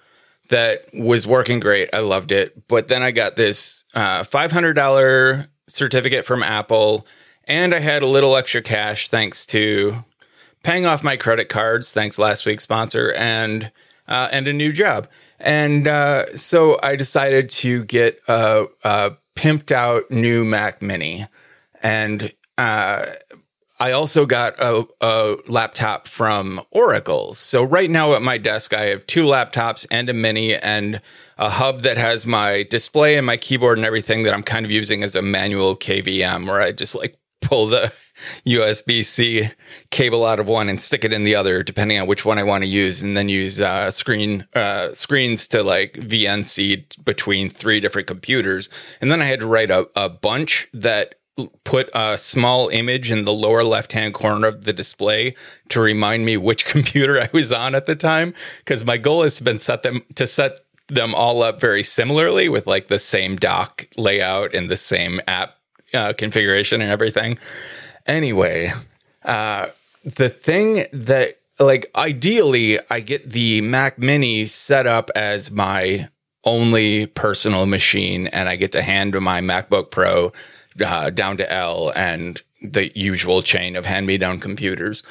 that 0.48 0.84
was 0.92 1.26
working 1.26 1.60
great. 1.60 1.90
I 1.94 2.00
loved 2.00 2.32
it, 2.32 2.68
but 2.68 2.88
then 2.88 3.02
I 3.02 3.10
got 3.10 3.36
this 3.36 3.84
uh, 3.94 4.24
five 4.24 4.52
hundred 4.52 4.74
dollar 4.74 5.46
certificate 5.66 6.24
from 6.24 6.42
Apple, 6.42 7.06
and 7.44 7.74
I 7.74 7.80
had 7.80 8.02
a 8.02 8.06
little 8.06 8.36
extra 8.36 8.62
cash 8.62 9.08
thanks 9.08 9.46
to 9.46 10.04
paying 10.62 10.86
off 10.86 11.02
my 11.02 11.16
credit 11.16 11.48
cards. 11.48 11.92
Thanks 11.92 12.18
last 12.18 12.46
week's 12.46 12.62
sponsor 12.62 13.12
and 13.12 13.72
uh, 14.08 14.28
and 14.30 14.48
a 14.48 14.52
new 14.52 14.72
job. 14.72 15.08
And 15.40 15.86
uh, 15.86 16.36
so 16.36 16.78
I 16.82 16.96
decided 16.96 17.50
to 17.50 17.84
get 17.84 18.20
a, 18.28 18.66
a 18.82 19.12
pimped 19.34 19.72
out 19.72 20.10
new 20.10 20.44
Mac 20.44 20.80
Mini, 20.80 21.26
and 21.82 22.32
uh, 22.56 23.06
I 23.80 23.92
also 23.92 24.24
got 24.24 24.58
a, 24.60 24.86
a 25.00 25.36
laptop 25.48 26.06
from 26.06 26.60
Oracle. 26.70 27.34
So 27.34 27.62
right 27.64 27.90
now 27.90 28.14
at 28.14 28.22
my 28.22 28.38
desk, 28.38 28.72
I 28.72 28.86
have 28.86 29.06
two 29.06 29.24
laptops 29.24 29.86
and 29.90 30.08
a 30.08 30.14
mini 30.14 30.54
and 30.54 31.00
a 31.38 31.50
hub 31.50 31.82
that 31.82 31.96
has 31.96 32.24
my 32.24 32.62
display 32.62 33.16
and 33.16 33.26
my 33.26 33.36
keyboard 33.36 33.78
and 33.78 33.86
everything 33.86 34.22
that 34.22 34.32
I'm 34.32 34.44
kind 34.44 34.64
of 34.64 34.70
using 34.70 35.02
as 35.02 35.16
a 35.16 35.22
manual 35.22 35.76
KVM 35.76 36.46
where 36.46 36.62
I 36.62 36.70
just 36.70 36.94
like 36.94 37.18
pull 37.40 37.66
the 37.66 37.92
USB 38.46 39.04
C 39.04 39.50
cable 39.90 40.24
out 40.24 40.38
of 40.38 40.48
one 40.48 40.68
and 40.68 40.80
stick 40.80 41.04
it 41.04 41.12
in 41.12 41.24
the 41.24 41.34
other, 41.34 41.64
depending 41.64 41.98
on 41.98 42.06
which 42.06 42.24
one 42.24 42.38
I 42.38 42.44
want 42.44 42.62
to 42.62 42.68
use, 42.68 43.02
and 43.02 43.16
then 43.16 43.28
use 43.28 43.60
uh, 43.60 43.90
screen 43.90 44.46
uh, 44.54 44.92
screens 44.94 45.48
to 45.48 45.64
like 45.64 45.94
VNC 45.94 47.04
between 47.04 47.50
three 47.50 47.80
different 47.80 48.06
computers. 48.06 48.70
And 49.00 49.10
then 49.10 49.20
I 49.20 49.26
had 49.26 49.40
to 49.40 49.46
write 49.46 49.70
a, 49.70 49.88
a 49.96 50.08
bunch 50.08 50.68
that 50.72 51.16
put 51.64 51.90
a 51.94 52.16
small 52.16 52.68
image 52.68 53.10
in 53.10 53.24
the 53.24 53.32
lower 53.32 53.64
left 53.64 53.92
hand 53.92 54.14
corner 54.14 54.46
of 54.48 54.64
the 54.64 54.72
display 54.72 55.34
to 55.68 55.80
remind 55.80 56.24
me 56.24 56.36
which 56.36 56.64
computer 56.66 57.20
I 57.20 57.28
was 57.32 57.52
on 57.52 57.74
at 57.74 57.86
the 57.86 57.96
time. 57.96 58.34
Because 58.58 58.84
my 58.84 58.96
goal 58.96 59.22
has 59.22 59.40
been 59.40 59.58
set 59.58 59.82
them 59.82 60.02
to 60.14 60.26
set 60.26 60.60
them 60.88 61.14
all 61.14 61.42
up 61.42 61.60
very 61.60 61.82
similarly 61.82 62.48
with 62.48 62.66
like 62.66 62.88
the 62.88 62.98
same 62.98 63.36
dock 63.36 63.88
layout 63.96 64.54
and 64.54 64.70
the 64.70 64.76
same 64.76 65.20
app 65.26 65.56
uh, 65.92 66.12
configuration 66.12 66.80
and 66.80 66.90
everything. 66.90 67.38
Anyway, 68.06 68.70
uh, 69.24 69.68
the 70.04 70.28
thing 70.28 70.86
that 70.92 71.38
like 71.58 71.90
ideally 71.96 72.78
I 72.90 73.00
get 73.00 73.30
the 73.30 73.60
Mac 73.60 73.98
Mini 73.98 74.46
set 74.46 74.86
up 74.86 75.10
as 75.14 75.50
my 75.50 76.08
only 76.44 77.06
personal 77.06 77.64
machine, 77.64 78.26
and 78.26 78.48
I 78.48 78.56
get 78.56 78.72
to 78.72 78.82
hand 78.82 79.18
my 79.18 79.40
MacBook 79.40 79.90
Pro 79.90 80.32
uh, 80.82 81.10
down 81.10 81.36
to 81.38 81.52
L 81.52 81.92
and 81.94 82.42
the 82.62 82.90
usual 82.98 83.42
chain 83.42 83.76
of 83.76 83.86
hand 83.86 84.06
me 84.06 84.18
down 84.18 84.40
computers. 84.40 85.02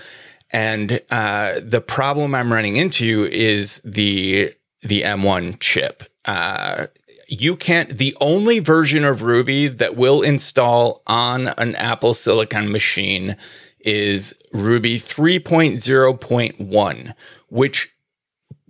And 0.51 1.01
uh, 1.09 1.59
the 1.61 1.81
problem 1.81 2.35
I'm 2.35 2.53
running 2.53 2.77
into 2.77 3.27
is 3.31 3.81
the 3.83 4.53
the 4.81 5.01
M1 5.01 5.59
chip. 5.59 6.03
Uh, 6.25 6.87
you 7.27 7.55
can't. 7.55 7.97
The 7.97 8.15
only 8.21 8.59
version 8.59 9.03
of 9.05 9.23
Ruby 9.23 9.67
that 9.67 9.95
will 9.95 10.21
install 10.21 11.01
on 11.07 11.47
an 11.47 11.75
Apple 11.75 12.13
Silicon 12.13 12.71
machine 12.71 13.35
is 13.79 14.37
Ruby 14.53 14.99
3.0.1, 14.99 17.13
which 17.49 17.92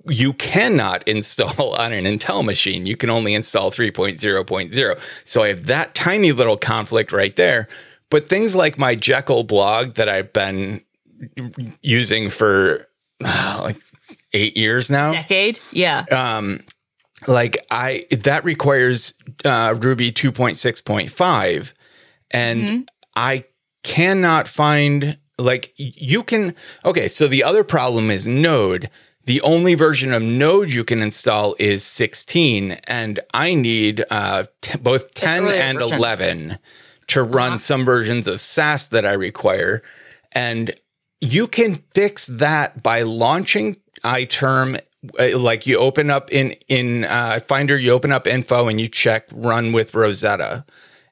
you 0.07 0.33
cannot 0.33 1.07
install 1.07 1.75
on 1.79 1.93
an 1.93 2.05
Intel 2.05 2.43
machine. 2.43 2.85
You 2.85 2.95
can 2.95 3.09
only 3.09 3.33
install 3.33 3.71
3.0.0. 3.71 4.99
So 5.25 5.43
I 5.43 5.47
have 5.49 5.65
that 5.67 5.95
tiny 5.95 6.31
little 6.31 6.57
conflict 6.57 7.11
right 7.11 7.35
there. 7.35 7.67
But 8.09 8.27
things 8.27 8.55
like 8.55 8.77
my 8.77 8.95
Jekyll 8.95 9.43
blog 9.43 9.95
that 9.95 10.07
I've 10.07 10.31
been 10.33 10.83
using 11.81 12.29
for 12.29 12.87
uh, 13.23 13.59
like 13.63 13.81
eight 14.33 14.55
years 14.57 14.89
now, 14.89 15.13
Decade. 15.13 15.59
Yeah. 15.71 16.05
um, 16.11 16.59
like 17.27 17.65
I 17.71 18.05
that 18.11 18.43
requires 18.43 19.13
uh, 19.45 19.75
Ruby 19.79 20.11
2.6.5, 20.11 21.73
and 22.31 22.89
I 23.15 23.45
cannot 23.83 24.47
find 24.47 25.17
like 25.37 25.73
you 25.77 26.23
can. 26.23 26.55
Okay, 26.85 27.07
so 27.07 27.27
the 27.27 27.43
other 27.43 27.63
problem 27.63 28.11
is 28.11 28.27
Node. 28.27 28.89
The 29.26 29.41
only 29.41 29.74
version 29.76 30.13
of 30.13 30.21
Node 30.21 30.71
you 30.71 30.84
can 30.84 31.01
install 31.01 31.55
is 31.57 31.86
16, 31.86 32.74
and 32.88 33.19
I 33.34 33.53
need 33.53 34.03
uh, 34.09 34.45
t- 34.61 34.78
both 34.78 35.13
10 35.13 35.47
and 35.47 35.78
version. 35.80 35.97
11 35.97 36.59
to 37.07 37.24
run 37.24 37.59
some 37.59 37.86
versions 37.86 38.28
of 38.28 38.41
Sass 38.41 38.88
that 38.88 39.05
I 39.05 39.13
require. 39.13 39.82
And 40.34 40.71
you 41.21 41.47
can 41.47 41.76
fix 41.93 42.28
that 42.28 42.84
by 42.84 43.03
launching 43.03 43.78
iTerm. 44.03 44.80
uh, 45.17 45.38
Like 45.38 45.67
you 45.67 45.78
open 45.78 46.09
up 46.09 46.30
in 46.32 46.51
in 46.67 47.05
uh, 47.05 47.39
Finder, 47.47 47.78
you 47.78 47.91
open 47.91 48.11
up 48.11 48.28
info 48.28 48.67
and 48.67 48.80
you 48.82 48.89
check 48.89 49.28
run 49.34 49.71
with 49.71 49.95
Rosetta, 49.95 50.65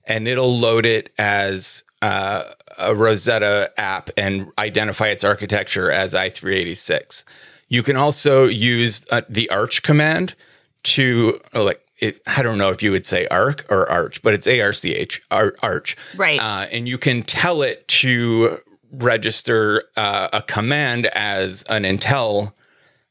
and 0.06 0.28
it'll 0.28 0.54
load 0.58 0.86
it 0.86 1.14
as 1.18 1.84
uh, 2.02 2.44
a 2.78 2.94
Rosetta 2.94 3.72
app 3.78 4.10
and 4.18 4.48
identify 4.58 5.08
its 5.08 5.24
architecture 5.24 5.90
as 5.92 6.14
i386. 6.14 7.24
You 7.72 7.84
can 7.84 7.96
also 7.96 8.48
use 8.48 9.06
uh, 9.12 9.22
the 9.30 9.50
Arch 9.50 9.82
command 9.82 10.36
to 10.84 11.40
uh, 11.56 11.64
like 11.64 11.82
it, 12.00 12.20
I 12.28 12.44
don't 12.44 12.58
know 12.58 12.70
if 12.70 12.84
you 12.84 12.92
would 12.92 13.06
say 13.06 13.28
arc 13.32 13.66
or 13.72 13.90
arch, 13.90 14.22
but 14.22 14.34
it's 14.34 14.46
A 14.46 14.60
R 14.60 14.74
C 14.74 14.94
H 14.94 15.22
ar- 15.32 15.56
arch, 15.64 15.96
Right. 16.18 16.38
Uh, 16.38 16.66
and 16.70 16.86
you 16.86 16.98
can 16.98 17.24
tell 17.24 17.62
it 17.62 17.88
to 17.88 18.60
register 18.92 19.86
uh, 19.96 20.28
a 20.34 20.42
command 20.42 21.06
as 21.06 21.62
an 21.70 21.84
Intel 21.84 22.52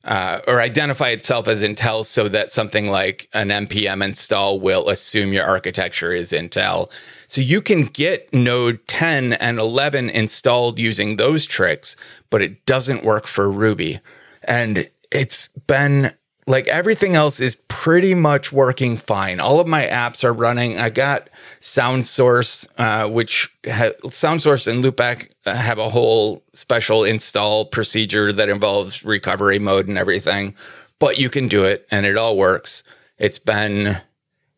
uh, 0.04 0.40
or 0.46 0.60
identify 0.60 1.08
itself 1.08 1.48
as 1.48 1.62
Intel 1.62 2.04
so 2.04 2.28
that 2.28 2.52
something 2.52 2.90
like 2.90 3.30
an 3.32 3.48
npm 3.48 4.04
install 4.04 4.60
will 4.60 4.90
assume 4.90 5.32
your 5.32 5.46
architecture 5.46 6.12
is 6.12 6.32
Intel. 6.32 6.90
So 7.28 7.40
you 7.40 7.62
can 7.62 7.84
get 7.84 8.30
Node 8.34 8.86
10 8.88 9.32
and 9.34 9.58
11 9.58 10.10
installed 10.10 10.78
using 10.78 11.16
those 11.16 11.46
tricks, 11.46 11.96
but 12.28 12.42
it 12.42 12.66
doesn't 12.66 13.04
work 13.04 13.26
for 13.26 13.50
Ruby. 13.50 14.00
And 14.42 14.88
it's 15.10 15.48
been 15.48 16.12
like 16.46 16.66
everything 16.68 17.14
else 17.14 17.40
is 17.40 17.56
pretty 17.68 18.14
much 18.14 18.52
working 18.52 18.96
fine. 18.96 19.40
All 19.40 19.60
of 19.60 19.66
my 19.66 19.86
apps 19.86 20.24
are 20.24 20.32
running. 20.32 20.78
I 20.78 20.90
got 20.90 21.28
SoundSource, 21.60 22.68
uh, 22.78 23.08
which 23.08 23.50
ha- 23.66 23.92
SoundSource 24.04 24.66
and 24.66 24.82
Loopback 24.82 25.30
have 25.44 25.78
a 25.78 25.90
whole 25.90 26.44
special 26.52 27.04
install 27.04 27.66
procedure 27.66 28.32
that 28.32 28.48
involves 28.48 29.04
recovery 29.04 29.58
mode 29.58 29.88
and 29.88 29.98
everything. 29.98 30.56
But 30.98 31.18
you 31.18 31.30
can 31.30 31.48
do 31.48 31.64
it, 31.64 31.86
and 31.90 32.04
it 32.04 32.16
all 32.16 32.36
works. 32.36 32.82
It's 33.16 33.38
been 33.38 33.96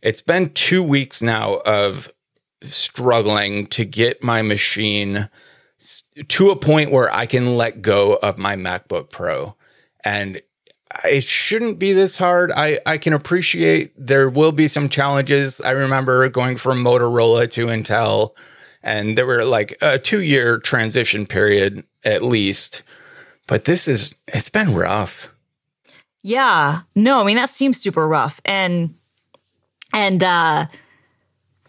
it's 0.01 0.23
been 0.23 0.51
two 0.51 0.83
weeks 0.83 1.23
now 1.23 1.61
of 1.67 2.13
struggling 2.63 3.67
to 3.69 3.85
get 3.85 4.23
my 4.23 4.43
machine 4.43 5.29
to 6.29 6.51
a 6.51 6.57
point 6.57 6.91
where 6.91 7.13
I 7.13 7.27
can 7.27 7.57
let 7.57 7.83
go 7.83 8.17
of 8.17 8.39
my 8.39 8.57
MacBook 8.57 9.11
Pro. 9.11 9.57
And 10.05 10.43
it 11.05 11.25
shouldn't 11.25 11.79
be 11.79 11.93
this 11.93 12.17
hard. 12.17 12.53
I, 12.53 12.79
I 12.85 12.99
can 12.99 13.13
appreciate 13.13 13.93
there 13.97 14.29
will 14.29 14.53
be 14.53 14.69
some 14.69 14.89
challenges. 14.89 15.61
I 15.61 15.71
remember 15.71 16.29
going 16.29 16.57
from 16.57 16.85
Motorola 16.85 17.51
to 17.53 17.67
Intel, 17.67 18.31
and 18.83 19.17
there 19.17 19.27
were 19.27 19.45
like 19.45 19.77
a 19.81 19.99
two 19.99 20.23
year 20.23 20.59
transition 20.59 21.27
period 21.27 21.85
at 22.05 22.23
least. 22.23 22.83
But 23.47 23.65
this 23.65 23.89
is, 23.89 24.15
it's 24.29 24.49
been 24.49 24.75
rough. 24.75 25.29
Yeah. 26.23 26.83
No, 26.95 27.21
I 27.21 27.25
mean 27.25 27.37
that 27.37 27.51
seems 27.51 27.81
super 27.81 28.07
rough. 28.07 28.41
And 28.45 28.95
and 29.93 30.23
uh 30.23 30.67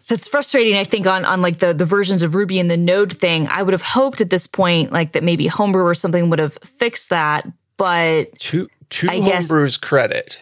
that's 0.06 0.28
frustrating, 0.28 0.76
I 0.76 0.84
think, 0.84 1.06
on 1.06 1.24
on 1.24 1.42
like 1.42 1.58
the 1.58 1.72
the 1.72 1.84
versions 1.84 2.22
of 2.22 2.34
Ruby 2.34 2.60
and 2.60 2.70
the 2.70 2.76
Node 2.76 3.12
thing. 3.12 3.48
I 3.48 3.62
would 3.62 3.72
have 3.72 3.82
hoped 3.82 4.20
at 4.20 4.30
this 4.30 4.46
point, 4.46 4.92
like 4.92 5.12
that 5.12 5.22
maybe 5.22 5.46
Homebrew 5.46 5.84
or 5.84 5.94
something 5.94 6.30
would 6.30 6.38
have 6.38 6.58
fixed 6.62 7.10
that. 7.10 7.46
But 7.76 8.38
To, 8.38 8.68
to 8.90 9.08
I 9.10 9.20
guess- 9.20 9.48
Homebrew's 9.48 9.76
credit, 9.76 10.40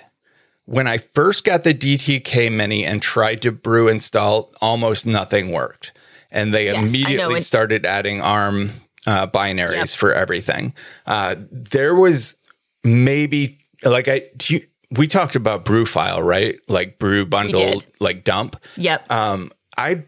when 0.65 0.87
I 0.87 0.99
first 0.99 1.45
got 1.45 1.65
the 1.65 1.75
DTK 1.75 2.51
Mini 2.51 2.85
and 2.85 3.03
tried 3.03 3.43
to 3.43 3.53
brew 3.53 3.89
install, 3.89 4.51
almost 4.61 5.07
nothing 5.07 5.51
worked. 5.51 5.93
And 6.31 6.55
they 6.55 6.73
know, 6.73 6.79
immediately 6.79 7.41
started 7.41 7.85
adding 7.85 8.23
ARM 8.23 8.71
uh, 9.07 9.27
binaries 9.27 9.95
for 9.95 10.15
everything. 10.15 10.75
Uh, 11.07 11.35
there 11.51 11.95
was 11.95 12.37
maybe 12.85 13.59
like 13.85 14.09
I 14.09 14.23
do 14.37 14.55
you, 14.55 14.67
we 14.93 15.07
talked 15.07 15.37
about 15.37 15.65
brew 15.65 15.85
file, 15.85 16.23
right? 16.23 16.59
Like 16.69 16.99
brew 16.99 17.27
bundle, 17.27 17.83
like 18.01 18.25
dump. 18.25 18.57
yep. 18.77 19.11
Um, 19.11 19.53
I 19.77 20.05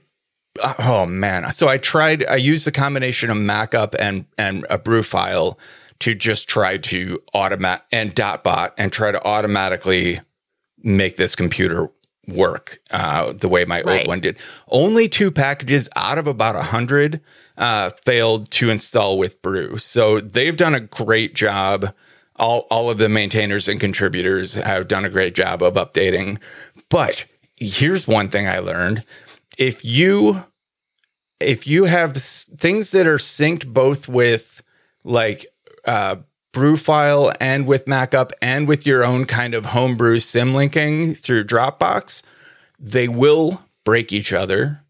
oh 0.78 1.04
man, 1.06 1.50
so 1.52 1.68
I 1.68 1.78
tried. 1.78 2.24
I 2.26 2.36
used 2.36 2.66
a 2.66 2.72
combination 2.72 3.30
of 3.30 3.36
Mackup 3.36 3.94
and 3.98 4.24
and 4.38 4.66
a 4.70 4.78
brew 4.78 5.02
file 5.02 5.58
to 6.00 6.14
just 6.14 6.48
try 6.48 6.76
to 6.76 7.22
automate 7.34 7.80
and 7.92 8.14
dotbot 8.14 8.72
and 8.76 8.92
try 8.92 9.10
to 9.12 9.24
automatically 9.24 10.20
make 10.82 11.16
this 11.16 11.34
computer 11.34 11.88
work 12.28 12.78
uh, 12.90 13.32
the 13.32 13.48
way 13.48 13.64
my 13.64 13.82
Right. 13.82 14.00
old 14.00 14.08
one 14.08 14.20
did. 14.20 14.38
Only 14.68 15.08
two 15.08 15.30
packages 15.30 15.88
out 15.96 16.18
of 16.18 16.26
about 16.26 16.56
a 16.56 16.62
hundred 16.62 17.20
uh, 17.56 17.90
failed 18.04 18.50
to 18.52 18.70
install 18.70 19.18
with 19.18 19.40
Brew. 19.42 19.78
So 19.78 20.20
they've 20.20 20.56
done 20.56 20.74
a 20.74 20.80
great 20.80 21.34
job. 21.34 21.94
All 22.36 22.66
all 22.70 22.90
of 22.90 22.98
the 22.98 23.08
maintainers 23.08 23.68
and 23.68 23.78
contributors 23.78 24.54
have 24.54 24.88
done 24.88 25.04
a 25.04 25.10
great 25.10 25.34
job 25.34 25.62
of 25.62 25.74
updating. 25.74 26.38
But 26.88 27.26
here's 27.60 28.08
one 28.08 28.28
thing 28.28 28.48
I 28.48 28.58
learned: 28.58 29.04
if 29.56 29.84
you 29.84 30.44
if 31.40 31.66
you 31.66 31.84
have 31.84 32.16
things 32.16 32.90
that 32.90 33.06
are 33.06 33.18
synced 33.18 33.72
both 33.72 34.08
with 34.08 34.62
like 35.04 35.46
uh, 35.86 36.16
brew 36.52 36.76
file 36.76 37.32
and 37.40 37.66
with 37.66 37.84
Mackup 37.86 38.30
and 38.40 38.66
with 38.66 38.86
your 38.86 39.04
own 39.04 39.26
kind 39.26 39.54
of 39.54 39.66
homebrew 39.66 40.18
symlinking 40.18 41.18
through 41.18 41.44
Dropbox, 41.44 42.22
they 42.78 43.08
will 43.08 43.60
break 43.84 44.12
each 44.12 44.32
other. 44.32 44.80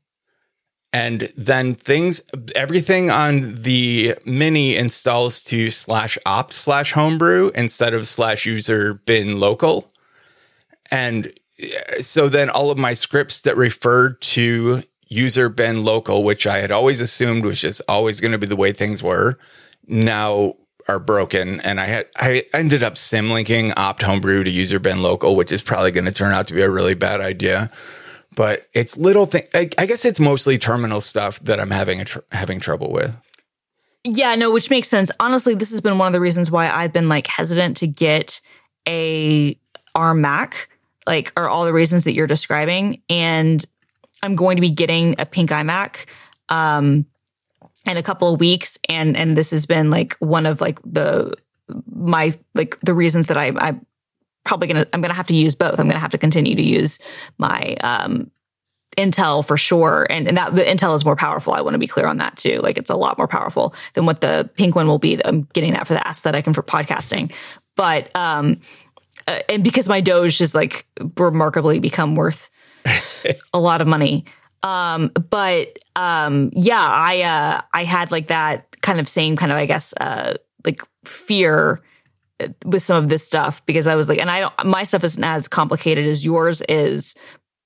And 0.92 1.32
then 1.36 1.74
things, 1.74 2.22
everything 2.55 3.11
on 3.11 3.57
the 3.57 4.14
mini 4.24 4.76
installs 4.76 5.42
to 5.45 5.68
slash 5.70 6.16
opt 6.24 6.53
slash 6.53 6.92
homebrew 6.92 7.51
instead 7.57 7.95
of 7.95 8.07
slash 8.07 8.47
user 8.47 8.95
bin 8.95 9.40
local. 9.40 9.90
And 10.92 11.32
uh, 11.61 12.01
so 12.01 12.28
then 12.28 12.49
all 12.49 12.70
of 12.70 12.78
my 12.78 12.95
scripts 12.95 13.40
that 13.40 13.57
referred 13.57 14.20
to 14.20 14.84
user 15.09 15.49
bin 15.49 15.82
local, 15.82 16.22
which 16.22 16.47
I 16.47 16.59
had 16.59 16.70
always 16.70 17.01
assumed 17.01 17.45
was 17.45 17.61
just 17.61 17.82
always 17.88 18.20
going 18.20 18.32
to 18.32 18.38
be 18.38 18.47
the 18.47 18.55
way 18.55 18.72
things 18.72 19.03
were, 19.03 19.36
now 19.88 20.55
are 20.89 20.99
broken. 20.99 21.61
And 21.61 21.80
I 21.80 21.87
had 21.87 22.07
I 22.16 22.45
ended 22.53 22.82
up 22.82 22.95
symlinking 22.95 23.74
opt 23.76 24.03
homebrew 24.03 24.45
to 24.45 24.51
user 24.51 24.78
bin 24.78 25.03
local, 25.03 25.37
which 25.37 25.53
is 25.53 25.62
probably 25.62 25.91
going 25.91 26.05
to 26.05 26.12
turn 26.12 26.32
out 26.32 26.47
to 26.49 26.55
be 26.55 26.62
a 26.62 26.70
really 26.70 26.95
bad 26.95 27.20
idea. 27.20 27.70
But 28.37 28.68
it's 28.74 28.97
little 28.97 29.26
thing. 29.26 29.47
I, 29.55 29.70
I 29.78 29.87
guess 29.87 30.05
it's 30.05 30.18
mostly 30.18 30.59
terminal 30.59 31.01
stuff 31.01 31.39
that 31.41 31.61
I'm 31.61 31.70
having 31.70 32.05
tr- 32.05 32.18
having 32.32 32.61
trouble 32.61 32.91
with. 32.91 33.16
Yeah, 34.03 34.35
no, 34.35 34.51
which 34.51 34.70
makes 34.70 34.89
sense. 34.89 35.11
Honestly, 35.18 35.55
this 35.55 35.70
has 35.70 35.80
been 35.80 35.97
one 35.99 36.09
of 36.09 36.12
the 36.12 36.20
reasons 36.20 36.51
why 36.51 36.68
I've 36.68 36.93
been 36.93 37.09
like 37.09 37.26
hesitant 37.26 37.78
to 37.78 37.87
get 37.87 38.41
a 38.87 39.57
Mac, 39.97 40.68
like 41.07 41.32
are 41.37 41.49
all 41.49 41.64
the 41.64 41.72
reasons 41.72 42.05
that 42.05 42.12
you're 42.12 42.26
describing. 42.26 43.01
And 43.09 43.64
I'm 44.22 44.37
going 44.37 44.57
to 44.57 44.61
be 44.61 44.70
getting 44.70 45.14
a 45.18 45.26
pink 45.26 45.51
iMac 45.51 46.07
um 46.51 47.07
in 47.87 47.97
a 47.97 48.03
couple 48.03 48.32
of 48.32 48.41
weeks. 48.41 48.78
And 48.89 49.16
and 49.16 49.37
this 49.37 49.51
has 49.51 49.66
been 49.66 49.91
like 49.91 50.16
one 50.18 50.47
of 50.47 50.61
like 50.61 50.80
the 50.85 51.35
my 51.95 52.37
like 52.55 52.78
the 52.80 52.95
reasons 52.95 53.28
that 53.28 53.37
I 53.37 53.53
I 53.57 53.78
probably 54.45 54.68
gonna 54.68 54.87
I'm 54.93 55.01
gonna 55.01 55.14
have 55.14 55.28
to 55.28 55.37
use 55.37 55.55
both. 55.55 55.78
I'm 55.78 55.89
gonna 55.89 55.99
have 55.99 56.12
to 56.12 56.18
continue 56.18 56.55
to 56.55 56.62
use 56.62 56.99
my 57.39 57.76
um 57.82 58.30
Intel 58.97 59.45
for 59.45 59.57
sure. 59.57 60.07
And, 60.09 60.28
and 60.28 60.37
that 60.37 60.55
the 60.55 60.62
Intel 60.62 60.95
is 60.95 61.05
more 61.05 61.16
powerful. 61.16 61.53
I 61.53 61.61
want 61.61 61.74
to 61.74 61.78
be 61.78 61.87
clear 61.87 62.07
on 62.07 62.18
that 62.18 62.37
too. 62.37 62.61
Like 62.62 62.78
it's 62.78 62.91
a 62.91 62.97
lot 62.97 63.18
more 63.18 63.28
powerful 63.28 63.74
than 63.95 64.07
what 64.07 64.20
the 64.20 64.49
pink 64.55 64.74
one 64.74 64.87
will 64.87 64.99
be. 64.99 65.20
I'm 65.24 65.43
getting 65.53 65.72
that 65.72 65.87
for 65.87 65.95
the 65.95 66.09
aesthetic 66.09 66.47
and 66.47 66.55
for 66.55 66.62
podcasting. 66.62 67.35
But, 67.76 68.14
um, 68.14 68.61
uh, 69.26 69.41
and 69.49 69.64
because 69.64 69.89
my 69.89 70.01
Doge 70.01 70.39
has 70.39 70.55
like 70.55 70.87
remarkably 71.18 71.80
become 71.80 72.14
worth 72.14 72.51
a 73.55 73.59
lot 73.59 73.80
of 73.80 73.87
money. 73.87 74.24
Um, 74.64 75.10
but, 75.30 75.78
um, 75.94 76.50
yeah, 76.54 76.80
I, 76.80 77.22
uh, 77.22 77.60
I 77.72 77.84
had 77.84 78.10
like 78.10 78.28
that 78.28 78.80
kind 78.80 78.98
of 78.98 79.08
same 79.08 79.36
kind 79.36 79.52
of, 79.52 79.58
I 79.58 79.66
guess, 79.66 79.92
uh, 80.00 80.34
like 80.64 80.80
fear 81.04 81.82
with 82.64 82.82
some 82.82 82.96
of 83.02 83.08
this 83.10 83.24
stuff 83.26 83.64
because 83.66 83.86
I 83.86 83.94
was 83.94 84.08
like, 84.08 84.18
and 84.18 84.30
I 84.30 84.40
don't, 84.40 84.64
my 84.64 84.82
stuff 84.84 85.04
isn't 85.04 85.22
as 85.22 85.48
complicated 85.48 86.06
as 86.06 86.24
yours 86.24 86.62
is, 86.68 87.14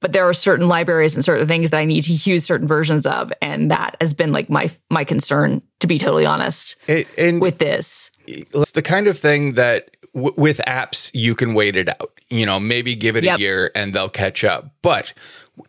but 0.01 0.13
there 0.13 0.29
are 0.29 0.33
certain 0.33 0.69
libraries 0.69 1.15
and 1.15 1.25
certain 1.25 1.47
things 1.49 1.71
that 1.71 1.79
I 1.79 1.85
need 1.85 2.03
to 2.03 2.13
use 2.31 2.45
certain 2.45 2.67
versions 2.69 3.07
of, 3.07 3.33
and 3.41 3.71
that 3.71 3.97
has 4.01 4.13
been 4.15 4.33
like 4.33 4.49
my 4.51 4.71
my 4.91 5.03
concern, 5.05 5.63
to 5.81 5.87
be 5.89 5.99
totally 5.99 6.25
honest, 6.27 6.77
It, 6.87 7.09
and 7.19 7.41
with 7.41 7.59
this. 7.59 8.11
it's 8.27 8.73
the 8.73 8.83
kind 8.83 9.09
of 9.09 9.19
thing 9.19 9.55
that 9.55 9.97
w- 10.15 10.35
with 10.37 10.59
apps 10.69 11.11
you 11.15 11.35
can 11.35 11.53
wait 11.55 11.75
it 11.75 11.89
out. 11.89 12.13
You 12.31 12.47
know, 12.47 12.61
maybe 12.61 12.95
give 12.95 13.17
it 13.17 13.25
Yep. 13.25 13.39
a 13.39 13.41
year 13.41 13.71
and 13.75 13.93
they'll 13.93 14.09
catch 14.09 14.45
up. 14.45 14.71
But 14.83 15.15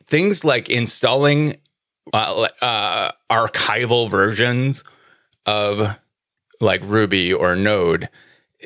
things 0.06 0.44
like 0.46 0.70
installing 0.70 1.58
uh, 2.14 2.48
uh, 2.62 3.12
archival 3.30 4.10
versions 4.10 4.84
of 5.46 6.00
like 6.62 6.82
Ruby 6.84 7.34
or 7.34 7.56
Node, 7.56 8.10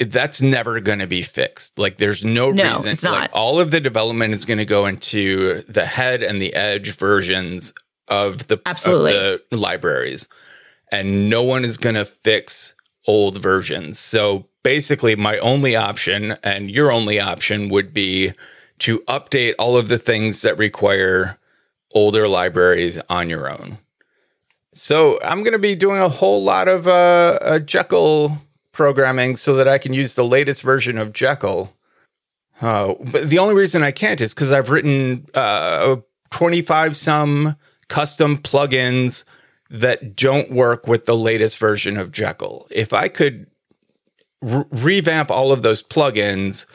that's 0.08 0.42
never 0.42 0.80
going 0.80 1.00
to 1.00 1.08
be 1.08 1.22
fixed. 1.22 1.78
Like, 1.78 1.98
there's 1.98 2.26
no, 2.26 2.52
No, 2.52 2.76
reason. 2.78 2.92
it's 2.92 3.04
Like, 3.04 3.14
not. 3.14 3.32
all 3.32 3.60
of 3.60 3.70
the 3.72 3.80
development 3.80 4.34
is 4.34 4.46
going 4.46 4.58
to 4.58 4.66
go 4.66 4.86
into 4.88 5.62
the 5.64 5.86
head 5.86 6.24
and 6.24 6.42
the 6.42 6.54
edge 6.56 6.96
versions 6.96 7.74
of 8.08 8.48
the 8.48 8.56
of 8.56 8.62
Absolutely. 8.66 9.12
the 9.14 9.42
libraries, 9.52 10.28
and 10.92 11.30
no 11.30 11.44
one 11.44 11.64
is 11.64 11.78
going 11.78 11.96
to 11.96 12.06
fix 12.06 12.74
old 13.08 13.38
versions. 13.42 14.00
So 14.00 14.48
basically, 14.64 15.16
my 15.16 15.38
only 15.40 15.76
option 15.76 16.36
and 16.44 16.72
your 16.72 16.92
only 16.92 17.20
option 17.20 17.70
would 17.70 17.94
be 17.94 18.34
to 18.84 19.00
update 19.08 19.56
all 19.58 19.78
of 19.78 19.88
the 19.88 19.98
things 19.98 20.42
that 20.42 20.58
require 20.58 21.38
older 21.94 22.28
libraries 22.28 23.00
on 23.10 23.30
your 23.30 23.50
own. 23.50 23.78
So 24.74 25.22
I'm 25.24 25.42
going 25.42 25.54
to 25.54 25.60
be 25.60 25.74
doing 25.74 26.02
a 26.02 26.10
whole 26.10 26.44
lot 26.44 26.68
of 26.68 26.86
uh, 26.86 27.40
uh, 27.42 27.60
Jekyll 27.60 28.40
programming 28.74 29.38
so 29.38 29.56
that 29.56 29.70
I 29.70 29.78
can 29.78 29.94
use 29.94 30.16
the 30.16 30.26
latest 30.26 30.64
version 30.64 30.98
of 30.98 31.14
Jekyll. 31.14 31.74
Uh, 32.60 32.96
but 33.00 33.30
the 33.30 33.40
only 33.40 33.56
reason 33.56 33.84
I 33.84 33.92
can't 33.92 34.20
is 34.20 34.34
because 34.34 34.52
I've 34.52 34.70
written 34.70 35.28
uh, 35.34 35.96
25 36.32 36.98
some 36.98 37.56
custom 37.88 38.38
plugins 38.38 39.24
that 39.70 40.18
don't 40.18 40.52
work 40.52 40.88
with 40.88 41.06
the 41.06 41.16
latest 41.16 41.58
version 41.58 41.96
of 41.96 42.12
Jekyll. 42.12 42.68
If 42.70 42.92
I 42.92 43.08
could 43.08 43.48
re- 44.42 44.66
revamp 44.72 45.32
all 45.32 45.54
of 45.54 45.62
those 45.62 45.82
plugins, 45.82 46.66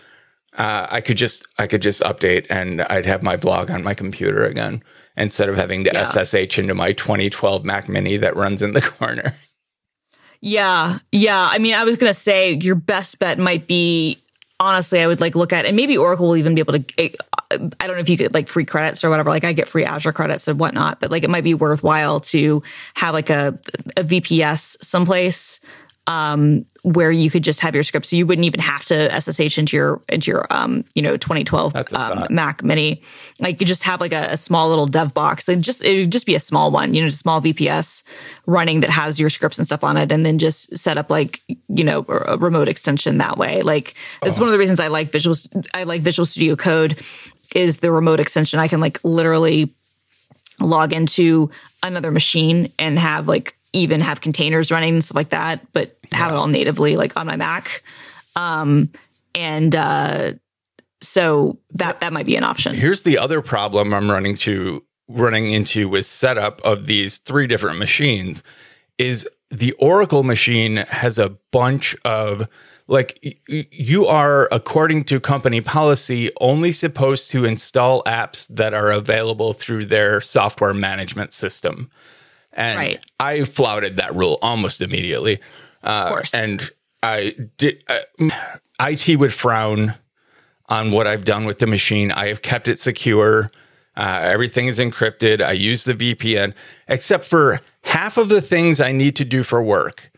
uh, 0.58 0.86
I 0.90 1.00
could 1.00 1.16
just 1.16 1.46
I 1.58 1.66
could 1.66 1.80
just 1.82 2.02
update 2.02 2.46
and 2.50 2.82
I'd 2.82 3.06
have 3.06 3.22
my 3.22 3.36
blog 3.36 3.70
on 3.70 3.82
my 3.82 3.94
computer 3.94 4.44
again 4.44 4.82
instead 5.16 5.48
of 5.48 5.56
having 5.56 5.84
to 5.84 5.90
Yeah. 5.94 6.04
SSH 6.04 6.58
into 6.58 6.74
my 6.74 6.92
2012 6.92 7.64
Mac 7.64 7.88
Mini 7.88 8.16
that 8.18 8.36
runs 8.36 8.60
in 8.60 8.72
the 8.72 8.80
corner. 8.98 9.32
Yeah, 10.40 10.98
yeah. 11.10 11.48
I 11.50 11.58
mean, 11.58 11.74
I 11.74 11.84
was 11.84 11.96
gonna 11.96 12.12
say 12.12 12.52
your 12.52 12.74
best 12.76 13.18
bet 13.18 13.38
might 13.38 13.66
be 13.66 14.18
honestly. 14.60 15.00
I 15.00 15.06
would 15.06 15.20
like 15.20 15.34
look 15.34 15.52
at, 15.52 15.64
and 15.66 15.76
maybe 15.76 15.96
Oracle 15.96 16.28
will 16.28 16.36
even 16.36 16.54
be 16.54 16.60
able 16.60 16.74
to. 16.74 16.84
eh, 16.98 17.08
I 17.50 17.86
don't 17.86 17.96
know 17.96 18.00
if 18.00 18.08
you 18.08 18.16
get 18.16 18.34
like 18.34 18.46
free 18.46 18.64
credits 18.66 19.02
or 19.04 19.10
whatever. 19.10 19.30
Like 19.30 19.44
I 19.44 19.52
get 19.52 19.66
free 19.68 19.84
Azure 19.84 20.12
credits 20.12 20.46
and 20.46 20.60
whatnot, 20.60 21.00
but 21.00 21.10
like 21.10 21.24
it 21.24 21.30
might 21.30 21.44
be 21.44 21.54
worthwhile 21.54 22.20
to 22.20 22.62
have 22.94 23.14
like 23.14 23.30
a 23.30 23.58
a 23.96 24.04
VPS 24.04 24.82
someplace 24.84 25.60
um, 26.08 26.64
where 26.84 27.10
you 27.10 27.28
could 27.28 27.44
just 27.44 27.60
have 27.60 27.74
your 27.74 27.84
script, 27.84 28.06
so 28.06 28.16
you 28.16 28.26
wouldn't 28.26 28.46
even 28.46 28.60
have 28.60 28.82
to 28.86 29.20
SSH 29.20 29.58
into 29.58 29.76
your 29.76 30.00
into 30.08 30.30
your 30.30 30.46
um, 30.50 30.84
you 30.94 31.02
know 31.02 31.18
2012 31.18 31.76
um. 31.94 32.26
Mac 32.30 32.64
Mini. 32.64 33.02
Like 33.40 33.60
you 33.60 33.66
just 33.66 33.82
have 33.84 34.00
like 34.00 34.14
a, 34.14 34.28
a 34.30 34.36
small 34.38 34.70
little 34.70 34.86
dev 34.86 35.12
box. 35.12 35.46
It 35.50 35.60
just 35.60 35.84
it 35.84 36.00
would 36.00 36.12
just 36.12 36.24
be 36.24 36.34
a 36.34 36.40
small 36.40 36.70
one, 36.70 36.94
you 36.94 37.02
know, 37.02 37.08
just 37.08 37.20
a 37.20 37.22
small 37.22 37.42
VPS 37.42 38.04
running 38.46 38.80
that 38.80 38.88
has 38.88 39.20
your 39.20 39.28
scripts 39.28 39.58
and 39.58 39.66
stuff 39.66 39.84
on 39.84 39.98
it, 39.98 40.10
and 40.10 40.24
then 40.24 40.38
just 40.38 40.76
set 40.78 40.96
up 40.96 41.10
like 41.10 41.42
you 41.68 41.84
know 41.84 42.06
a 42.08 42.38
remote 42.38 42.68
extension 42.68 43.18
that 43.18 43.36
way. 43.36 43.60
Like 43.60 43.94
that's 44.22 44.38
one 44.38 44.48
of 44.48 44.52
the 44.52 44.58
reasons 44.58 44.80
I 44.80 44.88
like 44.88 45.12
Visual. 45.12 45.36
I 45.74 45.84
like 45.84 46.00
Visual 46.00 46.24
Studio 46.24 46.56
Code 46.56 46.98
is 47.54 47.80
the 47.80 47.92
remote 47.92 48.18
extension. 48.18 48.60
I 48.60 48.68
can 48.68 48.80
like 48.80 48.98
literally 49.04 49.74
log 50.58 50.94
into 50.94 51.50
another 51.82 52.10
machine 52.10 52.72
and 52.78 52.98
have 52.98 53.28
like 53.28 53.57
even 53.72 54.00
have 54.00 54.20
containers 54.20 54.70
running 54.70 54.94
and 54.94 55.04
stuff 55.04 55.16
like 55.16 55.30
that, 55.30 55.66
but 55.72 55.96
have 56.12 56.32
it 56.32 56.36
all 56.36 56.46
natively 56.46 56.96
like 56.96 57.16
on 57.16 57.26
my 57.26 57.36
Mac. 57.36 57.82
Um, 58.36 58.90
and 59.34 59.74
uh, 59.74 60.32
so 61.00 61.58
that 61.74 62.00
that 62.00 62.12
might 62.12 62.26
be 62.26 62.36
an 62.36 62.44
option. 62.44 62.74
Here's 62.74 63.02
the 63.02 63.18
other 63.18 63.40
problem 63.40 63.92
I'm 63.92 64.10
running 64.10 64.34
to 64.36 64.84
running 65.08 65.50
into 65.50 65.88
with 65.88 66.06
setup 66.06 66.60
of 66.62 66.86
these 66.86 67.18
three 67.18 67.46
different 67.46 67.78
machines 67.78 68.42
is 68.98 69.28
the 69.50 69.72
Oracle 69.72 70.22
machine 70.22 70.76
has 70.76 71.18
a 71.18 71.30
bunch 71.50 71.96
of 72.04 72.48
like 72.88 73.38
you 73.48 74.06
are 74.06 74.48
according 74.50 75.04
to 75.04 75.20
company 75.20 75.60
policy 75.60 76.30
only 76.40 76.72
supposed 76.72 77.30
to 77.30 77.44
install 77.44 78.02
apps 78.04 78.48
that 78.48 78.72
are 78.74 78.90
available 78.90 79.52
through 79.52 79.86
their 79.86 80.20
software 80.20 80.74
management 80.74 81.32
system. 81.32 81.90
And 82.58 82.76
Right. 82.78 83.04
I 83.20 83.44
flouted 83.44 83.96
that 83.98 84.14
rule 84.14 84.38
almost 84.42 84.82
immediately. 84.82 85.38
Uh, 85.82 86.08
course. 86.08 86.34
And 86.34 86.68
I 87.02 87.36
did. 87.56 87.84
Uh, 87.88 88.28
IT 88.80 89.16
would 89.16 89.32
frown 89.32 89.94
on 90.68 90.90
what 90.90 91.06
I've 91.06 91.24
done 91.24 91.44
with 91.46 91.60
the 91.60 91.66
machine. 91.68 92.10
I 92.12 92.26
have 92.28 92.42
kept 92.42 92.66
it 92.68 92.78
secure. 92.80 93.50
Uh, 93.96 94.20
everything 94.22 94.66
is 94.66 94.78
encrypted. 94.80 95.40
I 95.40 95.52
use 95.52 95.84
the 95.84 95.94
VPN, 95.94 96.52
except 96.88 97.24
for 97.24 97.60
half 97.84 98.16
of 98.16 98.28
the 98.28 98.40
things 98.42 98.80
I 98.80 98.90
need 98.92 99.14
to 99.16 99.24
do 99.24 99.42
for 99.44 99.62
work 99.62 100.10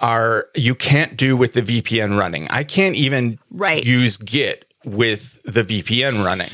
are 0.00 0.46
you 0.56 0.74
can't 0.74 1.16
do 1.16 1.36
with 1.36 1.52
the 1.52 1.62
VPN 1.62 2.18
running. 2.18 2.48
I 2.50 2.64
can't 2.64 2.96
even 2.96 3.38
Right. 3.50 3.84
use 3.84 4.16
Git 4.16 4.64
with 4.84 5.40
the 5.44 5.62
VPN 5.62 6.24
running. 6.24 6.48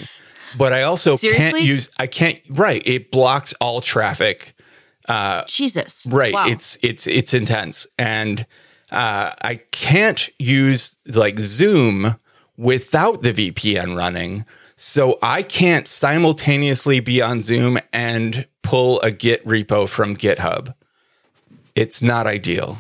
But 0.57 0.73
I 0.73 0.83
also 0.83 1.17
can't 1.17 1.61
use 1.63 1.91
I 1.99 2.07
can't 2.09 2.41
right, 2.51 2.83
it 2.85 3.11
blocks 3.11 3.55
all 3.61 3.81
traffic. 3.81 4.55
Jesus, 5.47 6.07
Right. 6.11 6.35
Wow. 6.35 6.47
It's 6.49 6.79
it's 6.83 7.07
it's 7.07 7.35
intense. 7.35 7.87
And 7.99 8.47
uh, 8.91 9.33
I 9.43 9.57
can't 9.71 10.29
use 10.39 10.99
like 11.07 11.39
Zoom 11.39 12.17
without 12.57 13.23
the 13.23 13.33
VPN 13.33 13.97
running. 13.97 14.45
So 14.77 15.19
I 15.23 15.43
can't 15.43 15.89
simultaneously 15.89 17.01
be 17.01 17.21
on 17.21 17.41
Zoom 17.41 17.79
and 17.93 18.47
pull 18.63 19.01
a 19.01 19.11
Git 19.11 19.45
repo 19.45 19.89
from 19.89 20.15
GitHub. 20.15 20.75
It's 21.75 22.03
not 22.03 22.27
ideal. 22.27 22.79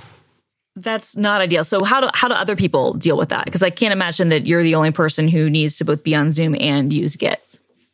That's 0.76 1.16
not 1.16 1.40
ideal. 1.40 1.64
So 1.64 1.84
how 1.84 2.00
do 2.00 2.08
how 2.14 2.28
do 2.28 2.34
other 2.34 2.56
people 2.56 2.94
deal 2.94 3.16
with 3.16 3.30
that? 3.30 3.44
Because 3.44 3.62
I 3.62 3.70
can't 3.70 3.92
imagine 3.92 4.28
that 4.28 4.46
you're 4.46 4.62
the 4.62 4.76
only 4.76 4.92
person 4.92 5.28
who 5.28 5.50
needs 5.50 5.76
to 5.78 5.84
both 5.84 6.04
be 6.04 6.14
on 6.14 6.30
Zoom 6.30 6.54
and 6.60 6.92
use 6.92 7.16
Git. 7.16 7.42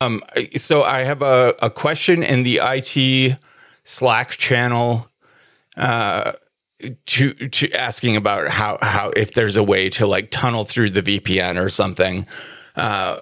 Um, 0.01 0.22
So 0.57 0.82
I 0.82 1.05
have 1.05 1.22
a, 1.22 1.55
a 1.62 1.70
question 1.70 2.22
in 2.22 2.43
the 2.43 2.61
IT 2.62 3.39
Slack 3.85 4.30
channel 4.30 5.07
uh, 5.76 6.32
to, 7.07 7.32
to 7.35 7.70
asking 7.72 8.16
about 8.16 8.49
how, 8.49 8.78
how 8.82 9.11
if 9.11 9.35
there's 9.35 9.57
a 9.57 9.62
way 9.62 9.89
to 9.91 10.07
like 10.07 10.30
tunnel 10.30 10.64
through 10.64 10.91
the 10.91 11.03
VPN 11.03 11.62
or 11.62 11.70
something. 11.70 12.26
Uh, 12.76 13.18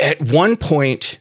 at 0.00 0.20
one 0.20 0.56
point, 0.56 1.20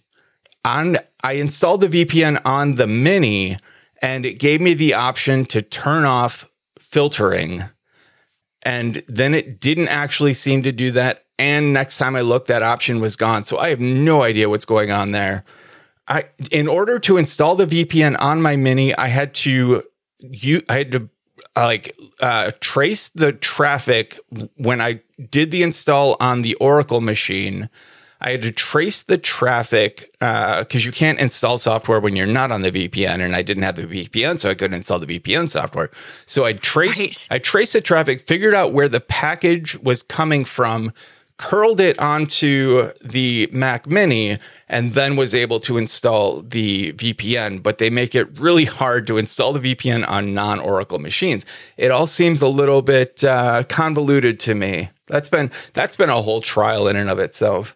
on 0.64 0.98
I 1.24 1.34
installed 1.34 1.82
the 1.82 1.88
VPN 1.88 2.42
on 2.46 2.76
the 2.76 2.88
Mini, 2.88 3.58
and 4.02 4.26
it 4.26 4.40
gave 4.40 4.62
me 4.62 4.74
the 4.74 4.94
option 4.94 5.46
to 5.48 5.62
turn 5.62 6.06
off 6.06 6.50
filtering 6.80 7.64
and 8.68 9.02
then 9.08 9.34
it 9.34 9.62
didn't 9.62 9.88
actually 9.88 10.34
seem 10.34 10.62
to 10.64 10.74
do 10.74 10.92
that. 10.92 11.24
And 11.40 11.72
next 11.72 11.98
time 11.98 12.18
I 12.18 12.22
looked, 12.22 12.48
that 12.48 12.64
option 12.64 13.00
was 13.00 13.16
gone. 13.16 13.46
So 13.46 13.58
I 13.58 13.70
have 13.70 13.80
no 13.80 14.24
idea 14.24 14.50
what's 14.50 14.66
going 14.66 14.92
on 14.92 15.12
there. 15.12 15.46
I, 16.08 16.26
in 16.52 16.68
order 16.68 17.00
to 17.00 17.18
install 17.18 17.56
the 17.56 17.66
VPN 17.66 18.16
on 18.20 18.42
my 18.42 18.56
Mini, 18.56 18.96
I 18.96 19.08
had 19.08 19.34
to, 19.36 19.84
you, 20.20 20.62
I 20.70 20.78
had 20.78 20.92
to 20.94 21.10
uh, 21.56 21.66
like 21.66 21.96
uh, 22.22 22.52
trace 22.60 23.10
the 23.10 23.34
traffic 23.34 24.20
when 24.56 24.80
I 24.80 25.02
did 25.30 25.52
the 25.52 25.64
install 25.64 26.16
on 26.20 26.44
the 26.44 26.56
Oracle 26.56 27.02
machine. 27.02 27.70
I 28.20 28.32
had 28.32 28.42
to 28.44 28.52
trace 28.52 29.04
the 29.04 29.18
traffic 29.18 30.12
because 30.20 30.86
you 30.86 30.92
can't 30.92 31.20
install 31.20 31.60
software 31.60 32.00
when 32.00 32.16
you're 32.16 32.26
not 32.26 32.52
on 32.52 32.64
the 32.64 32.72
VPN, 32.72 33.20
and 33.20 33.36
I 33.36 33.44
didn't 33.44 33.64
have 33.64 33.76
the 33.76 33.86
VPN, 33.86 34.40
so 34.40 34.50
I 34.50 34.56
couldn't 34.56 34.76
install 34.76 34.98
the 35.00 35.20
VPN 35.20 35.50
software. 35.50 35.92
So 36.26 36.44
I 36.44 36.54
traced, 36.54 37.00
Right. 37.00 37.28
I 37.30 37.38
traced 37.40 37.74
the 37.74 37.82
traffic, 37.82 38.20
figured 38.20 38.56
out 38.56 38.74
where 38.74 38.90
the 38.90 39.02
package 39.02 39.78
was 39.80 40.02
coming 40.02 40.46
from, 40.46 40.94
curled 41.38 41.80
it 41.80 41.98
onto 42.00 42.92
the 43.02 43.48
Mac 43.52 43.88
Mini, 43.88 44.38
and 44.68 44.92
then 44.92 45.16
was 45.16 45.34
able 45.34 45.60
to 45.62 45.78
install 45.78 46.42
the 46.42 46.94
VPN. 46.94 47.62
But 47.62 47.78
they 47.78 47.90
make 47.90 48.16
it 48.16 48.40
really 48.40 48.66
hard 48.66 49.08
to 49.08 49.18
install 49.18 49.54
the 49.54 49.76
VPN 49.76 50.08
on 50.08 50.34
non-Oracle 50.34 51.00
machines. 51.00 51.46
It 51.78 51.92
all 51.92 52.08
seems 52.08 52.42
a 52.42 52.48
little 52.48 52.82
bit 52.82 53.24
uh, 53.24 53.64
convoluted 53.64 54.40
to 54.42 54.56
me. 54.56 54.90
That's 55.08 55.30
been 55.30 55.52
that's 55.74 55.96
been 55.96 56.10
a 56.10 56.22
whole 56.22 56.42
trial 56.42 56.88
in 56.88 56.96
and 56.96 57.10
of 57.10 57.20
itself. 57.20 57.76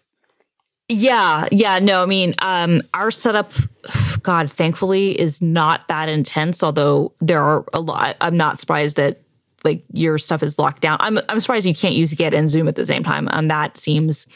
Yeah, 0.88 1.48
yeah, 1.50 1.78
no, 1.78 2.02
I 2.02 2.06
mean, 2.06 2.34
um, 2.42 2.82
our 2.92 3.10
setup, 3.10 3.52
God, 4.22 4.50
thankfully, 4.50 5.18
is 5.18 5.40
not 5.40 5.88
that 5.88 6.08
intense. 6.08 6.62
Although 6.62 7.12
there 7.20 7.42
are 7.42 7.64
a 7.72 7.80
lot, 7.80 8.16
I'm 8.20 8.36
not 8.36 8.60
surprised 8.60 8.96
that 8.96 9.22
like 9.64 9.84
your 9.92 10.18
stuff 10.18 10.42
is 10.42 10.58
locked 10.58 10.82
down. 10.82 10.96
I'm 11.00 11.18
I'm 11.28 11.40
surprised 11.40 11.66
you 11.66 11.74
can't 11.74 11.94
use 11.94 12.12
Git 12.14 12.34
and 12.34 12.50
Zoom 12.50 12.68
at 12.68 12.76
the 12.76 12.84
same 12.84 13.02
time. 13.02 13.28
And 13.30 13.50
that 13.50 13.76
seems 13.76 14.26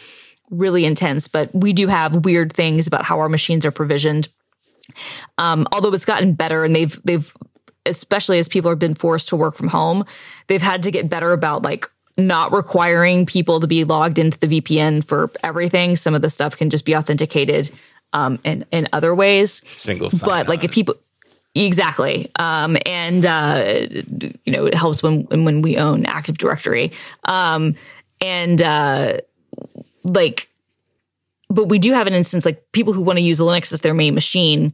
really 0.50 0.84
intense. 0.84 1.28
But 1.28 1.54
we 1.54 1.72
do 1.72 1.88
have 1.88 2.24
weird 2.24 2.52
things 2.52 2.86
about 2.86 3.04
how 3.04 3.18
our 3.18 3.28
machines 3.28 3.66
are 3.66 3.72
provisioned. 3.72 4.28
Um, 5.38 5.66
although 5.72 5.92
it's 5.92 6.04
gotten 6.04 6.34
better, 6.34 6.64
and 6.64 6.74
they've 6.74 6.98
they've 7.04 7.32
especially 7.84 8.38
as 8.38 8.48
people 8.48 8.70
have 8.70 8.78
been 8.78 8.94
forced 8.94 9.28
to 9.28 9.36
work 9.36 9.54
from 9.54 9.68
home, 9.68 10.04
they've 10.48 10.62
had 10.62 10.82
to 10.84 10.90
get 10.90 11.08
better 11.08 11.32
about 11.32 11.62
like 11.62 11.86
not 12.18 12.52
requiring 12.52 13.26
people 13.26 13.60
to 13.60 13.66
be 13.66 13.84
logged 13.84 14.18
into 14.18 14.38
the 14.38 14.60
VPN 14.60 15.04
for 15.04 15.30
everything. 15.42 15.96
Some 15.96 16.14
of 16.14 16.22
the 16.22 16.30
stuff 16.30 16.56
can 16.56 16.70
just 16.70 16.84
be 16.84 16.96
authenticated 16.96 17.70
um, 18.12 18.38
in 18.44 18.64
in 18.70 18.88
other 18.92 19.14
ways. 19.14 19.62
Single, 19.68 20.10
but 20.24 20.48
like 20.48 20.64
if 20.64 20.72
people 20.72 20.94
exactly, 21.64 22.30
um, 22.38 22.76
and 22.84 23.24
uh, 23.24 23.86
you 24.44 24.52
know, 24.52 24.66
it 24.66 24.74
helps 24.74 25.02
when 25.02 25.24
when 25.24 25.62
we 25.62 25.76
own 25.76 26.04
Active 26.06 26.38
Directory, 26.38 26.92
um, 27.24 27.74
and 28.20 28.60
uh, 28.60 29.18
like, 30.04 30.48
but 31.48 31.68
we 31.68 31.78
do 31.78 31.92
have 31.92 32.06
an 32.06 32.14
instance 32.14 32.44
like 32.44 32.62
people 32.72 32.92
who 32.92 33.02
want 33.02 33.18
to 33.18 33.22
use 33.22 33.40
Linux 33.40 33.72
as 33.72 33.80
their 33.80 33.94
main 33.94 34.14
machine. 34.14 34.72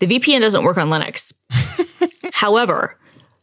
The 0.00 0.06
VPN 0.06 0.40
doesn't 0.40 0.64
work 0.64 0.78
on 0.78 0.88
Linux. 0.88 1.32
however, 2.32 2.98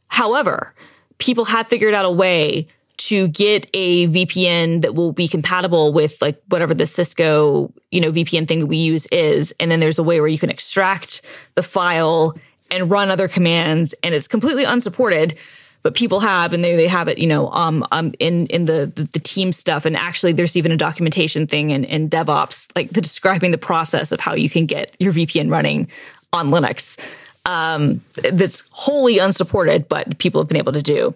however, 0.08 0.74
people 1.18 1.46
have 1.46 1.68
figured 1.68 1.94
out 1.94 2.06
a 2.06 2.12
way 2.12 2.68
to 2.98 3.30
get 3.30 3.70
a 3.74 4.08
VPN 4.10 4.82
that 4.82 4.94
will 4.94 5.14
be 5.14 5.28
compatible 5.28 5.94
with 5.94 6.22
like 6.22 6.42
whatever 6.50 6.74
the 6.74 6.86
Cisco, 6.86 7.74
you 7.92 8.02
know, 8.02 8.12
VPN 8.12 8.46
thing 8.46 8.60
that 8.60 8.66
we 8.66 8.78
use 8.78 9.06
is. 9.08 9.54
And 9.60 9.72
then 9.72 9.80
there's 9.80 10.00
a 10.00 10.04
way 10.04 10.20
where 10.20 10.28
you 10.28 10.38
can 10.38 10.50
extract 10.50 11.22
the 11.56 11.64
file 11.64 12.36
and 12.72 12.90
run 12.90 13.10
other 13.10 13.28
commands 13.28 13.94
and 14.04 14.14
it's 14.16 14.28
completely 14.28 14.64
unsupported. 14.64 15.38
But 15.82 15.96
people 15.96 16.20
have, 16.20 16.52
and 16.52 16.62
they, 16.62 16.76
they 16.76 16.90
have 16.90 17.08
it, 17.08 17.20
you 17.20 17.28
know, 17.28 17.50
um, 17.52 17.86
um, 17.94 18.14
in, 18.20 18.48
in 18.48 18.66
the, 18.66 18.92
the, 18.94 19.04
the 19.04 19.20
team 19.20 19.54
stuff. 19.54 19.86
And 19.86 19.96
actually 19.96 20.34
there's 20.34 20.58
even 20.58 20.74
a 20.74 20.78
documentation 20.78 21.48
thing 21.48 21.70
in, 21.70 21.86
in 21.86 22.10
DevOps, 22.10 22.76
like 22.76 22.90
the 22.90 23.00
describing 23.00 23.52
the 23.52 23.58
process 23.58 24.12
of 24.12 24.20
how 24.20 24.34
you 24.34 24.50
can 24.50 24.66
get 24.66 24.94
your 25.00 25.14
VPN 25.14 25.50
running 25.50 25.88
on 26.34 26.50
Linux. 26.50 27.00
Um, 27.46 28.02
that's 28.32 28.68
wholly 28.72 29.20
unsupported, 29.20 29.88
but 29.88 30.18
people 30.20 30.42
have 30.42 30.50
been 30.50 30.58
able 30.58 30.74
to 30.74 30.82
do. 30.82 31.16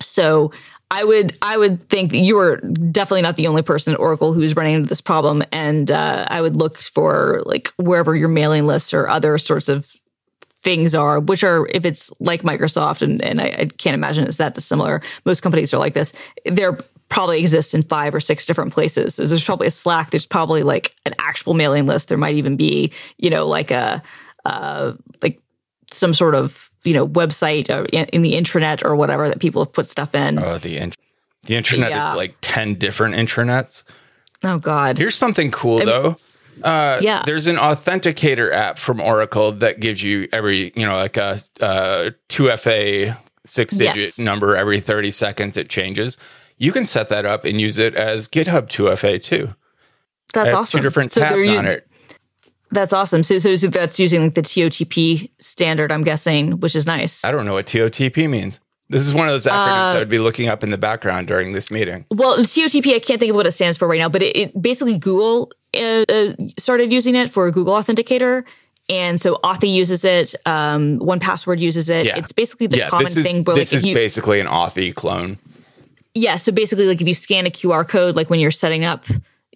So 0.00 0.50
I 0.90 1.04
would 1.04 1.36
I 1.40 1.56
would 1.56 1.88
think 1.88 2.10
that 2.12 2.18
you 2.18 2.38
are 2.40 2.56
definitely 2.56 3.22
not 3.22 3.36
the 3.36 3.46
only 3.46 3.62
person 3.62 3.94
at 3.94 4.00
Oracle 4.00 4.32
who's 4.32 4.56
running 4.56 4.74
into 4.74 4.88
this 4.88 5.00
problem, 5.00 5.42
and 5.52 5.90
uh, 5.90 6.26
I 6.28 6.40
would 6.40 6.56
look 6.56 6.78
for 6.78 7.42
like 7.46 7.68
wherever 7.76 8.16
your 8.16 8.28
mailing 8.28 8.66
lists 8.66 8.92
or 8.92 9.08
other 9.08 9.38
sorts 9.38 9.68
of 9.68 9.94
things 10.62 10.94
are, 10.94 11.20
which 11.20 11.42
are 11.42 11.66
if 11.68 11.84
it's 11.84 12.12
like 12.20 12.42
Microsoft, 12.42 13.02
and, 13.02 13.22
and 13.22 13.40
I, 13.40 13.44
I 13.46 13.64
can't 13.66 13.94
imagine 13.94 14.24
it's 14.24 14.36
that 14.38 14.54
dissimilar. 14.54 15.02
Most 15.24 15.40
companies 15.40 15.72
are 15.74 15.78
like 15.78 15.94
this. 15.94 16.12
They're 16.44 16.78
probably 17.08 17.40
exist 17.40 17.74
in 17.74 17.82
five 17.82 18.14
or 18.14 18.20
six 18.20 18.46
different 18.46 18.72
places. 18.72 19.16
So 19.16 19.26
there's 19.26 19.44
probably 19.44 19.66
a 19.66 19.70
Slack. 19.70 20.10
There's 20.10 20.26
probably 20.26 20.62
like 20.62 20.94
an 21.04 21.14
actual 21.18 21.54
mailing 21.54 21.86
list. 21.86 22.08
There 22.08 22.18
might 22.18 22.36
even 22.36 22.56
be, 22.56 22.92
you 23.18 23.30
know, 23.30 23.46
like 23.46 23.70
a, 23.70 24.02
uh, 24.44 24.92
like 25.22 25.40
some 25.92 26.14
sort 26.14 26.34
of 26.34 26.70
you 26.84 26.94
know 26.94 27.06
website 27.06 27.68
or 27.68 27.84
in 27.86 28.22
the 28.22 28.34
intranet 28.34 28.84
or 28.84 28.96
whatever 28.96 29.28
that 29.28 29.40
people 29.40 29.64
have 29.64 29.72
put 29.72 29.86
stuff 29.86 30.14
in. 30.14 30.38
Oh, 30.38 30.58
the 30.58 30.78
int- 30.78 30.96
the 31.44 31.56
internet 31.56 31.90
yeah. 31.90 32.12
is 32.12 32.16
like 32.16 32.34
ten 32.40 32.74
different 32.74 33.14
intranets. 33.14 33.84
Oh 34.44 34.58
God! 34.58 34.98
Here's 34.98 35.16
something 35.16 35.50
cool 35.50 35.76
I 35.76 35.78
mean, 35.78 35.86
though. 35.86 36.16
Uh, 36.62 36.98
yeah, 37.00 37.22
there's 37.24 37.48
an 37.48 37.56
authenticator 37.56 38.52
app 38.52 38.78
from 38.78 39.00
Oracle 39.00 39.52
that 39.52 39.80
gives 39.80 40.02
you 40.02 40.28
every 40.32 40.72
you 40.76 40.86
know 40.86 40.94
like 40.94 41.16
a 41.16 42.14
two 42.28 42.56
FA 42.56 43.18
six 43.44 43.76
digit 43.76 43.96
yes. 43.96 44.18
number 44.18 44.56
every 44.56 44.80
30 44.80 45.10
seconds. 45.10 45.56
It 45.56 45.68
changes. 45.68 46.16
You 46.56 46.72
can 46.72 46.86
set 46.86 47.08
that 47.08 47.24
up 47.24 47.44
and 47.44 47.60
use 47.60 47.78
it 47.78 47.94
as 47.94 48.28
GitHub 48.28 48.68
2FA 48.68 49.22
too. 49.22 49.54
That's 50.34 50.54
awesome. 50.54 50.78
Two 50.78 50.82
different 50.82 51.12
so 51.12 51.22
tabs 51.22 51.48
on 51.48 51.66
it. 51.66 51.88
That's 52.70 52.92
awesome. 52.92 53.22
So, 53.22 53.38
so, 53.38 53.56
so 53.56 53.66
that's 53.66 53.98
using 53.98 54.22
like 54.22 54.34
the 54.34 54.42
TOTP 54.42 55.30
standard, 55.40 55.90
I'm 55.90 56.04
guessing, 56.04 56.60
which 56.60 56.76
is 56.76 56.86
nice. 56.86 57.24
I 57.24 57.32
don't 57.32 57.46
know 57.46 57.54
what 57.54 57.66
TOTP 57.66 58.28
means. 58.30 58.60
This 58.88 59.06
is 59.06 59.14
one 59.14 59.26
of 59.26 59.32
those 59.32 59.46
acronyms 59.46 59.92
uh, 59.92 59.94
I 59.94 59.98
would 59.98 60.08
be 60.08 60.18
looking 60.18 60.48
up 60.48 60.64
in 60.64 60.70
the 60.70 60.78
background 60.78 61.28
during 61.28 61.52
this 61.52 61.70
meeting. 61.70 62.06
Well, 62.10 62.38
TOTP, 62.38 62.94
I 62.94 62.98
can't 62.98 63.20
think 63.20 63.30
of 63.30 63.36
what 63.36 63.46
it 63.46 63.52
stands 63.52 63.78
for 63.78 63.86
right 63.86 63.98
now, 63.98 64.08
but 64.08 64.22
it, 64.22 64.36
it 64.36 64.62
basically 64.62 64.98
Google 64.98 65.52
uh, 65.76 66.04
uh, 66.08 66.32
started 66.58 66.92
using 66.92 67.14
it 67.14 67.30
for 67.30 67.50
Google 67.50 67.74
Authenticator. 67.74 68.44
And 68.88 69.20
so 69.20 69.36
Authy 69.44 69.72
uses 69.72 70.04
it. 70.04 70.34
Um, 70.46 70.98
1Password 70.98 71.60
uses 71.60 71.88
it. 71.90 72.06
Yeah. 72.06 72.18
It's 72.18 72.32
basically 72.32 72.66
the 72.66 72.78
yeah, 72.78 72.88
common 72.88 73.04
this 73.04 73.16
is, 73.16 73.24
thing. 73.24 73.44
But 73.44 73.54
this 73.54 73.72
like 73.72 73.78
is 73.78 73.84
you, 73.84 73.94
basically 73.94 74.40
an 74.40 74.46
Authy 74.46 74.92
clone. 74.92 75.38
Yeah. 76.14 76.36
So 76.36 76.50
basically, 76.50 76.86
like 76.86 77.00
if 77.00 77.06
you 77.06 77.14
scan 77.14 77.46
a 77.46 77.50
QR 77.50 77.86
code, 77.86 78.16
like 78.16 78.30
when 78.30 78.40
you're 78.40 78.50
setting 78.50 78.84
up 78.84 79.06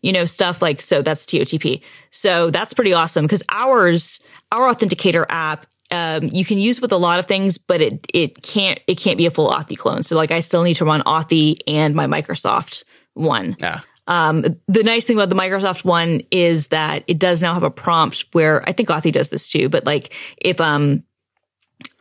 you 0.04 0.12
know, 0.12 0.26
stuff 0.26 0.60
like 0.60 0.82
so 0.82 1.00
that's 1.00 1.24
TOTP. 1.24 1.80
So 2.10 2.50
that's 2.50 2.74
pretty 2.74 2.92
awesome 2.92 3.24
because 3.24 3.42
ours, 3.50 4.20
our 4.52 4.70
authenticator 4.72 5.24
app, 5.30 5.64
um, 5.90 6.28
you 6.30 6.44
can 6.44 6.58
use 6.58 6.82
with 6.82 6.92
a 6.92 6.98
lot 6.98 7.18
of 7.18 7.24
things, 7.24 7.56
but 7.56 7.80
it 7.80 8.06
it 8.12 8.42
can't 8.42 8.78
it 8.86 8.96
can't 8.96 9.16
be 9.16 9.24
a 9.24 9.30
full 9.30 9.48
Authy 9.48 9.78
clone. 9.78 10.02
So 10.02 10.14
like 10.14 10.30
I 10.30 10.40
still 10.40 10.62
need 10.62 10.74
to 10.74 10.84
run 10.84 11.00
Authy 11.04 11.56
and 11.66 11.94
my 11.94 12.06
Microsoft 12.06 12.84
one. 13.14 13.56
Yeah. 13.58 13.80
Um, 14.06 14.42
the 14.68 14.82
nice 14.82 15.06
thing 15.06 15.16
about 15.16 15.30
the 15.30 15.34
Microsoft 15.34 15.84
one 15.84 16.20
is 16.30 16.68
that 16.68 17.04
it 17.06 17.18
does 17.18 17.40
now 17.40 17.54
have 17.54 17.62
a 17.62 17.70
prompt 17.70 18.26
where 18.32 18.66
I 18.68 18.72
think 18.72 18.90
Authy 18.90 19.10
does 19.10 19.30
this 19.30 19.48
too, 19.48 19.68
but 19.68 19.86
like 19.86 20.14
if 20.38 20.60
um 20.60 21.02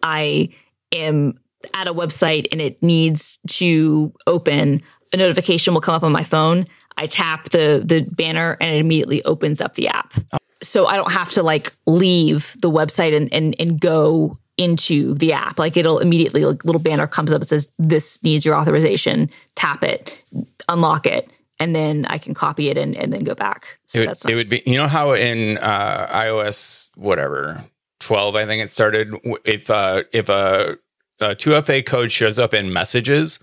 I 0.02 0.50
am 0.92 1.40
at 1.74 1.88
a 1.88 1.94
website 1.94 2.48
and 2.52 2.62
it 2.62 2.82
needs 2.84 3.40
to 3.48 4.14
open, 4.28 4.82
a 5.14 5.18
notification 5.18 5.74
will 5.74 5.82
come 5.82 5.96
up 5.96 6.04
on 6.04 6.12
my 6.12 6.24
phone. 6.24 6.68
I 6.98 7.06
tap 7.06 7.50
the 7.50 7.82
the 7.84 8.02
banner 8.02 8.58
and 8.60 8.76
it 8.76 8.80
immediately 8.80 9.24
opens 9.24 9.62
up 9.62 9.76
the 9.76 9.88
app. 9.88 10.14
So 10.62 10.86
I 10.86 10.96
don't 10.96 11.12
have 11.12 11.32
to 11.32 11.44
like 11.44 11.72
leave 11.88 12.56
the 12.62 12.70
website 12.70 13.16
and 13.16 13.32
and, 13.34 13.56
and 13.60 13.80
go 13.80 14.38
into 14.58 15.16
the 15.16 15.34
app. 15.34 15.58
Like 15.58 15.78
it'll 15.78 16.00
immediately 16.00 16.46
like 16.46 16.66
little 16.66 16.82
banner 16.82 17.08
comes 17.08 17.32
up 17.32 17.42
and 17.42 17.50
says 17.50 17.72
this 17.80 18.22
needs 18.24 18.46
your 18.46 18.56
authorization. 18.56 19.30
Tap 19.56 19.84
it, 19.84 20.24
unlock 20.70 21.08
it, 21.08 21.30
and 21.64 21.76
then 21.76 22.06
I 22.06 22.18
can 22.18 22.34
copy 22.34 22.70
it 22.70 22.78
and, 22.78 22.96
and 22.98 23.14
then 23.14 23.24
go 23.24 23.36
back. 23.36 23.80
So 23.86 24.02
it, 24.02 24.08
that's 24.08 24.26
nice. 24.26 24.32
it 24.32 24.36
would 24.36 24.50
be 24.50 24.64
you 24.70 24.78
know 24.78 24.88
how 24.88 25.14
in 25.14 25.58
uh, 25.58 26.08
iOS 26.12 26.90
whatever 26.96 27.64
twelve 28.00 28.36
I 28.36 28.46
think 28.46 28.64
it 28.64 28.70
started 28.70 29.16
if 29.46 29.70
uh, 29.70 30.04
if 30.12 30.30
a, 30.30 30.78
a 31.20 31.36
2FA 31.36 31.86
code 31.86 32.12
shows 32.12 32.38
up 32.38 32.54
in 32.54 32.74
messages 32.74 33.40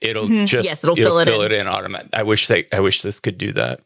it'll 0.00 0.26
mm-hmm. 0.26 0.44
just 0.44 0.68
yes, 0.68 0.84
it'll, 0.84 0.98
it'll 0.98 1.16
fill, 1.16 1.24
fill 1.24 1.42
it 1.42 1.52
in, 1.52 1.62
in 1.62 1.68
automatic. 1.68 2.10
I 2.12 2.22
wish 2.22 2.46
they 2.48 2.66
I 2.72 2.80
wish 2.80 3.02
this 3.02 3.20
could 3.20 3.38
do 3.38 3.52
that. 3.52 3.80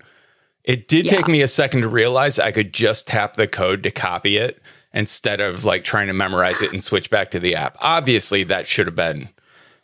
It 0.65 0.89
did 0.89 1.07
yeah. 1.07 1.17
take 1.17 1.29
me 1.29 1.43
a 1.43 1.49
second 1.49 1.83
to 1.83 1.89
realize 1.89 2.39
I 2.39 2.53
could 2.53 2.73
just 2.73 3.09
tap 3.09 3.35
the 3.35 3.49
code 3.49 3.83
to 3.83 3.91
copy 3.91 4.37
it 4.37 4.61
instead 4.93 5.41
of 5.41 5.65
like 5.65 5.85
trying 5.85 6.07
to 6.07 6.13
memorize 6.13 6.63
it 6.63 6.73
and 6.73 6.85
switch 6.85 7.11
back 7.11 7.31
to 7.33 7.41
the 7.41 7.55
app. 7.55 7.77
Obviously, 7.81 8.45
that 8.45 8.67
should 8.67 8.87
have 8.87 8.95
been 8.95 9.29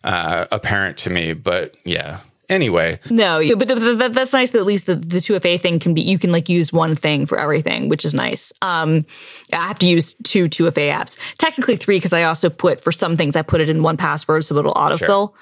uh, 0.05 0.47
apparent 0.53 0.97
to 0.99 1.11
me, 1.11 1.33
but 1.33 1.77
yeah. 1.85 2.21
Anyway, 2.49 2.99
no, 3.11 3.43
but 3.57 3.69
that's 4.15 4.33
nice 4.33 4.53
that 4.53 4.59
at 4.59 4.65
least 4.65 4.87
the, 4.87 4.95
the 4.95 5.19
2FA 5.19 5.61
thing 5.61 5.79
can 5.79 5.93
be, 5.93 6.01
you 6.01 6.19
can 6.19 6.33
like 6.33 6.49
use 6.49 6.73
one 6.73 6.95
thing 6.95 7.27
for 7.27 7.39
everything, 7.39 7.91
which 7.91 8.07
is 8.07 8.15
nice. 8.15 8.55
Um, 8.63 9.05
I 9.53 9.57
have 9.57 9.79
to 9.81 9.89
use 9.89 10.15
two 10.15 10.45
2FA 10.45 10.91
apps, 10.91 11.19
technically 11.37 11.77
three, 11.77 11.99
because 11.99 12.15
I 12.15 12.23
also 12.23 12.49
put 12.49 12.81
for 12.81 12.91
some 12.91 13.17
things, 13.17 13.37
I 13.37 13.43
put 13.43 13.61
it 13.61 13.69
in 13.69 13.81
1Password 13.81 14.45
so 14.45 14.57
it'll 14.57 14.73
autofill. 14.73 14.99
Sure. 14.99 15.33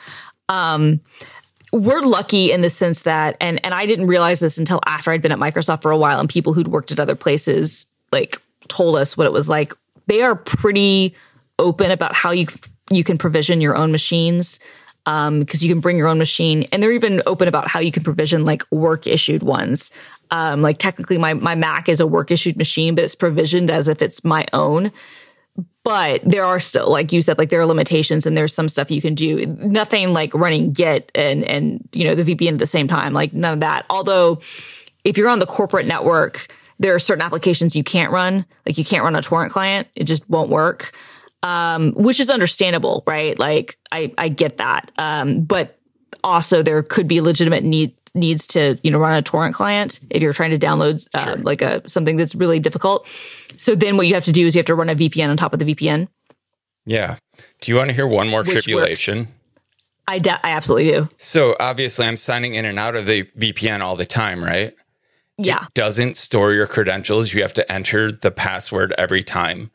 Um, 0.49 1.01
we're 1.73 2.01
lucky 2.01 2.51
in 2.51 2.61
the 2.61 2.71
sense 2.71 3.03
that, 3.03 3.37
and 3.41 3.65
and 3.65 3.75
I 3.75 3.87
didn't 3.87 4.07
realize 4.07 4.41
this 4.41 4.59
until 4.59 4.81
after 4.87 5.11
I'd 5.11 5.23
been 5.23 5.33
at 5.33 5.39
Microsoft 5.39 5.83
for 5.83 5.91
a 5.91 5.99
while, 5.99 6.19
and 6.19 6.29
people 6.29 6.53
who'd 6.53 6.69
worked 6.69 6.93
at 6.93 7.01
other 7.01 7.17
places 7.17 7.87
like 8.13 8.41
told 8.69 8.97
us 8.97 9.17
what 9.17 9.27
it 9.27 9.33
was 9.33 9.49
like. 9.49 9.75
They 10.07 10.23
are 10.23 10.37
pretty 10.37 11.15
open 11.59 11.91
about 11.91 12.15
how 12.15 12.31
you 12.31 12.47
you 12.91 13.05
can 13.05 13.19
provision 13.19 13.61
your 13.61 13.77
own 13.77 13.91
machines 13.93 14.61
because 15.07 15.29
um, 15.29 15.47
you 15.61 15.69
can 15.69 15.79
bring 15.79 15.97
your 15.97 16.09
own 16.09 16.19
machine, 16.19 16.67
and 16.73 16.83
they're 16.83 16.91
even 16.91 17.23
open 17.27 17.47
about 17.47 17.69
how 17.69 17.79
you 17.79 17.93
can 17.93 18.03
provision 18.03 18.45
like 18.45 18.65
work 18.73 19.07
issued 19.07 19.45
ones. 19.45 19.93
Um, 20.33 20.63
like 20.63 20.79
technically, 20.79 21.17
my 21.17 21.33
my 21.35 21.55
Mac 21.55 21.89
is 21.89 22.01
a 22.01 22.07
work 22.07 22.33
issued 22.33 22.57
machine, 22.57 22.97
but 22.97 23.05
it's 23.05 23.15
provisioned 23.15 23.71
as 23.71 23.87
if 23.87 24.03
it's 24.03 24.25
my 24.25 24.47
own. 24.53 24.91
But 25.85 26.23
there 26.25 26.45
are 26.45 26.59
still 26.59 26.91
like 26.91 27.13
you 27.13 27.23
said 27.23 27.39
like 27.39 27.51
there 27.51 27.61
are 27.61 27.67
limitations 27.67 28.27
and 28.27 28.37
there's 28.37 28.53
some 28.53 28.69
stuff 28.69 28.91
you 28.91 29.01
can 29.01 29.15
do. 29.15 29.47
Nothing 29.47 30.13
like 30.13 30.35
running 30.35 30.73
git 30.73 31.13
and 31.15 31.45
and 31.45 31.89
you 31.93 32.05
know 32.05 32.17
the 32.17 32.35
vpn 32.35 32.55
at 32.55 32.59
the 32.59 32.67
same 32.67 32.89
time 32.89 33.13
like 33.13 33.33
none 33.33 33.55
of 33.55 33.61
that. 33.61 33.87
Although 33.89 34.41
if 35.05 35.17
you're 35.17 35.29
on 35.29 35.39
the 35.39 35.47
corporate 35.47 35.87
network 35.87 36.49
there 36.79 36.95
are 36.95 36.99
certain 36.99 37.23
applications 37.23 37.77
you 37.77 37.85
can't 37.85 38.13
run. 38.13 38.45
Like 38.67 38.77
you 38.77 38.85
can't 38.85 39.05
run 39.05 39.17
a 39.17 39.23
torrent 39.23 39.53
client. 39.53 39.89
It 39.95 40.05
just 40.05 40.29
won't 40.29 40.51
work 40.51 40.93
um, 41.47 41.93
which 41.93 42.21
is 42.21 42.31
understandable 42.31 43.03
right 43.07 43.39
like 43.39 43.79
i 43.93 44.13
i 44.19 44.29
get 44.29 44.57
that 44.57 44.91
um, 44.99 45.45
but 45.45 45.79
also 46.25 46.63
there 46.63 46.83
could 46.83 47.07
be 47.07 47.21
legitimate 47.21 47.65
need 47.65 47.95
needs 48.15 48.47
to 48.47 48.79
you 48.83 48.91
know 48.91 48.99
run 48.99 49.13
a 49.13 49.23
torrent 49.23 49.55
client 49.55 50.01
if 50.11 50.23
you're 50.23 50.33
trying 50.33 50.51
to 50.51 50.59
download 50.59 51.07
uh, 51.15 51.25
sure. 51.25 51.37
like 51.37 51.61
a 51.61 51.87
something 51.89 52.17
that's 52.17 52.35
really 52.35 52.59
difficult 52.59 53.07
so 53.57 53.75
then 53.75 53.97
what 53.97 54.07
you 54.07 54.15
have 54.15 54.25
to 54.25 54.33
do 54.33 54.47
is 54.47 54.55
you 54.55 54.59
have 54.61 54.67
to 54.67 54.75
run 54.75 54.89
a 54.89 54.95
VPN 54.95 55.29
on 55.29 55.37
top 55.37 55.53
of 55.53 55.59
the 55.59 55.65
VPN. 55.65 56.09
Yeah. 56.85 57.17
Do 57.61 57.73
you 57.73 57.77
want 57.77 57.89
to 57.89 57.95
hear 57.95 58.07
one 58.07 58.29
more 58.29 58.45
tribulation? 58.45 59.29
I, 60.07 60.19
de- 60.19 60.47
I 60.47 60.51
absolutely 60.51 60.93
do. 60.93 61.09
So 61.19 61.57
obviously, 61.59 62.07
I'm 62.07 62.17
signing 62.17 62.55
in 62.55 62.65
and 62.65 62.79
out 62.79 62.95
of 62.95 63.07
the 63.07 63.25
VPN 63.25 63.81
all 63.81 63.97
the 63.97 64.07
time, 64.07 64.43
right? 64.43 64.73
Yeah. 65.37 65.65
It 65.65 65.75
doesn't 65.75 66.17
store 66.17 66.53
your 66.53 66.67
credentials. 66.67 67.35
You 67.35 67.43
have 67.43 67.55
to 67.55 67.73
enter 67.73 68.13
the 68.13 68.31
password 68.31 68.95
every 68.97 69.23
time. 69.23 69.71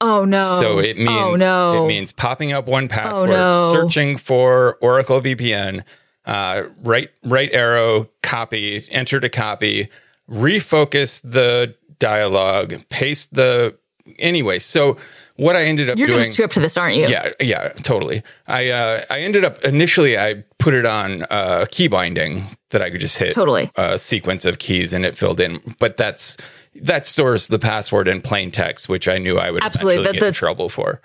Oh 0.00 0.24
no. 0.24 0.42
So 0.42 0.78
it 0.78 0.96
means 0.96 1.10
Oh 1.10 1.34
no. 1.34 1.84
it 1.84 1.88
means 1.88 2.12
popping 2.12 2.52
up 2.52 2.66
1Password, 2.66 3.28
no. 3.28 3.70
searching 3.72 4.16
for 4.16 4.76
Oracle 4.80 5.20
VPN, 5.20 5.84
uh, 6.26 6.62
right 6.82 7.10
right 7.24 7.50
arrow, 7.52 8.08
copy, 8.22 8.82
enter 8.90 9.20
to 9.20 9.28
copy, 9.28 9.88
refocus 10.30 11.20
the 11.22 11.74
dialogue, 11.98 12.74
paste 12.88 13.34
the 13.34 13.76
anyway. 14.18 14.58
So 14.58 14.96
what 15.36 15.56
I 15.56 15.64
ended 15.64 15.88
up 15.88 15.98
You're 15.98 16.06
doing 16.08 16.18
going 16.18 16.26
to 16.28 16.32
script 16.32 16.54
to 16.54 16.60
this, 16.60 16.76
aren't 16.76 16.96
you? 16.96 17.06
yeah, 17.08 17.30
yeah, 17.40 17.68
totally. 17.82 18.22
I 18.46 18.68
uh, 18.68 19.02
I 19.10 19.20
ended 19.20 19.44
up 19.44 19.62
initially 19.64 20.18
I 20.18 20.44
put 20.58 20.74
it 20.74 20.86
on 20.86 21.24
uh, 21.30 21.66
key 21.70 21.88
binding 21.88 22.44
that 22.70 22.82
I 22.82 22.90
could 22.90 23.00
just 23.00 23.18
hit 23.18 23.34
Totally. 23.34 23.70
a 23.76 23.98
sequence 23.98 24.44
of 24.44 24.58
keys 24.58 24.92
and 24.92 25.04
it 25.04 25.16
filled 25.16 25.40
in. 25.40 25.60
But 25.80 25.96
that's 25.96 26.36
that 26.74 27.06
stores 27.06 27.48
the 27.48 27.58
password 27.58 28.08
in 28.08 28.20
plain 28.20 28.50
text, 28.50 28.88
which 28.88 29.08
I 29.08 29.18
knew 29.18 29.38
I 29.38 29.50
would 29.50 29.64
Absolutely. 29.64 30.04
That- 30.04 30.14
get 30.14 30.22
in 30.22 30.32
trouble 30.32 30.68
for. 30.68 31.00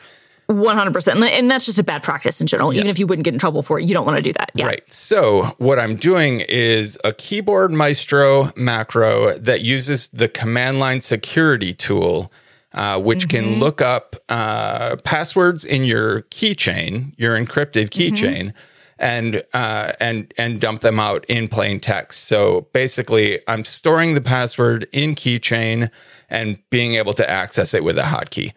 One 0.48 0.78
hundred 0.78 0.94
percent, 0.94 1.24
and 1.24 1.50
that's 1.50 1.66
just 1.66 1.80
a 1.80 1.84
bad 1.84 2.04
practice 2.04 2.40
in 2.40 2.46
general. 2.46 2.72
Even 2.72 2.86
if 2.86 3.00
you 3.00 3.08
wouldn't 3.08 3.26
get 3.26 3.34
in 3.34 3.40
trouble 3.40 3.64
for 3.64 3.80
it, 3.80 3.86
you 3.86 3.96
don't 3.96 4.06
want 4.06 4.18
to 4.18 4.22
do 4.22 4.32
that. 4.34 4.52
Yeah. 4.54 4.68
Right. 4.68 4.94
So 4.94 5.56
what 5.58 5.80
I'm 5.80 5.96
doing 5.96 6.42
is 6.42 7.00
a 7.04 7.12
Keyboard 7.14 7.72
Maestro 7.72 8.54
macro 8.56 9.40
that 9.40 9.62
uses 9.62 10.08
the 10.10 10.28
command 10.28 10.80
line 10.80 11.02
security 11.02 11.74
tool, 11.74 12.32
uh, 12.76 13.02
which 13.02 13.28
can 13.28 13.60
look 13.60 13.82
up 13.82 14.18
uh, 14.30 14.98
passwords 14.98 15.66
in 15.66 15.84
your 15.84 16.22
keychain, 16.24 17.16
your 17.18 17.36
encrypted 17.36 17.90
keychain, 17.90 18.54
and 18.98 19.44
uh, 19.54 19.94
and 20.00 20.34
and 20.38 20.60
dump 20.60 20.82
them 20.82 21.00
out 21.00 21.26
in 21.26 21.48
plain 21.48 21.80
text. 21.80 22.26
So 22.26 22.68
basically, 22.74 23.40
I'm 23.48 23.66
storing 23.66 24.14
the 24.14 24.22
password 24.22 24.88
in 24.92 25.16
keychain 25.16 25.90
and 26.30 26.60
being 26.70 26.96
able 26.96 27.14
to 27.14 27.30
access 27.30 27.74
it 27.74 27.84
with 27.84 27.98
a 27.98 28.04
hotkey 28.04 28.54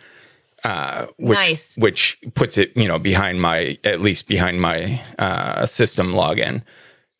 uh, 0.64 1.06
which 1.18 1.36
Nice. 1.38 1.76
which 1.78 2.18
puts 2.34 2.58
it 2.58 2.76
you 2.76 2.88
know 2.88 2.98
behind 2.98 3.40
my 3.40 3.78
at 3.84 4.00
least 4.00 4.28
behind 4.28 4.60
my 4.60 5.00
uh, 5.18 5.66
system 5.66 6.12
login. 6.12 6.62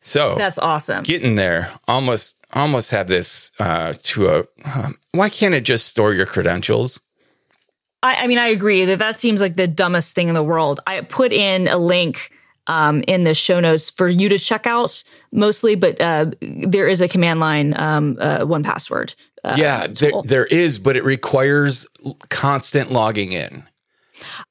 So 0.01 0.35
That's 0.35 0.59
awesome. 0.59 1.03
getting 1.03 1.35
there, 1.35 1.71
almost 1.87 2.37
almost 2.53 2.91
have 2.91 3.07
this 3.07 3.51
uh, 3.59 3.93
to 4.03 4.27
a. 4.27 4.43
Um, 4.65 4.97
why 5.11 5.29
can't 5.29 5.53
it 5.53 5.61
just 5.61 5.87
store 5.87 6.13
your 6.13 6.25
credentials? 6.25 6.99
I, 8.01 8.23
I 8.23 8.27
mean, 8.27 8.37
I 8.37 8.47
agree 8.47 8.85
that 8.85 8.99
that 8.99 9.19
seems 9.19 9.41
like 9.41 9.55
the 9.55 9.67
dumbest 9.67 10.15
thing 10.15 10.29
in 10.29 10.35
the 10.35 10.43
world. 10.43 10.79
I 10.87 11.01
put 11.01 11.33
in 11.33 11.67
a 11.67 11.77
link 11.77 12.31
um, 12.69 13.03
in 13.07 13.23
the 13.23 13.33
show 13.33 13.59
notes 13.59 13.89
for 13.89 14.07
you 14.07 14.29
to 14.29 14.37
check 14.37 14.67
out 14.67 15.03
mostly, 15.31 15.75
but 15.75 15.99
uh, 15.99 16.27
there 16.39 16.87
is 16.87 17.01
a 17.01 17.07
command 17.07 17.39
line 17.39 17.77
um, 17.77 18.15
uh, 18.21 18.39
1Password. 18.39 19.15
Uh, 19.43 19.55
yeah, 19.57 19.87
there, 19.87 20.11
there 20.23 20.45
is, 20.45 20.77
but 20.77 20.95
it 20.95 21.03
requires 21.03 21.87
constant 22.29 22.91
logging 22.91 23.31
in. 23.31 23.67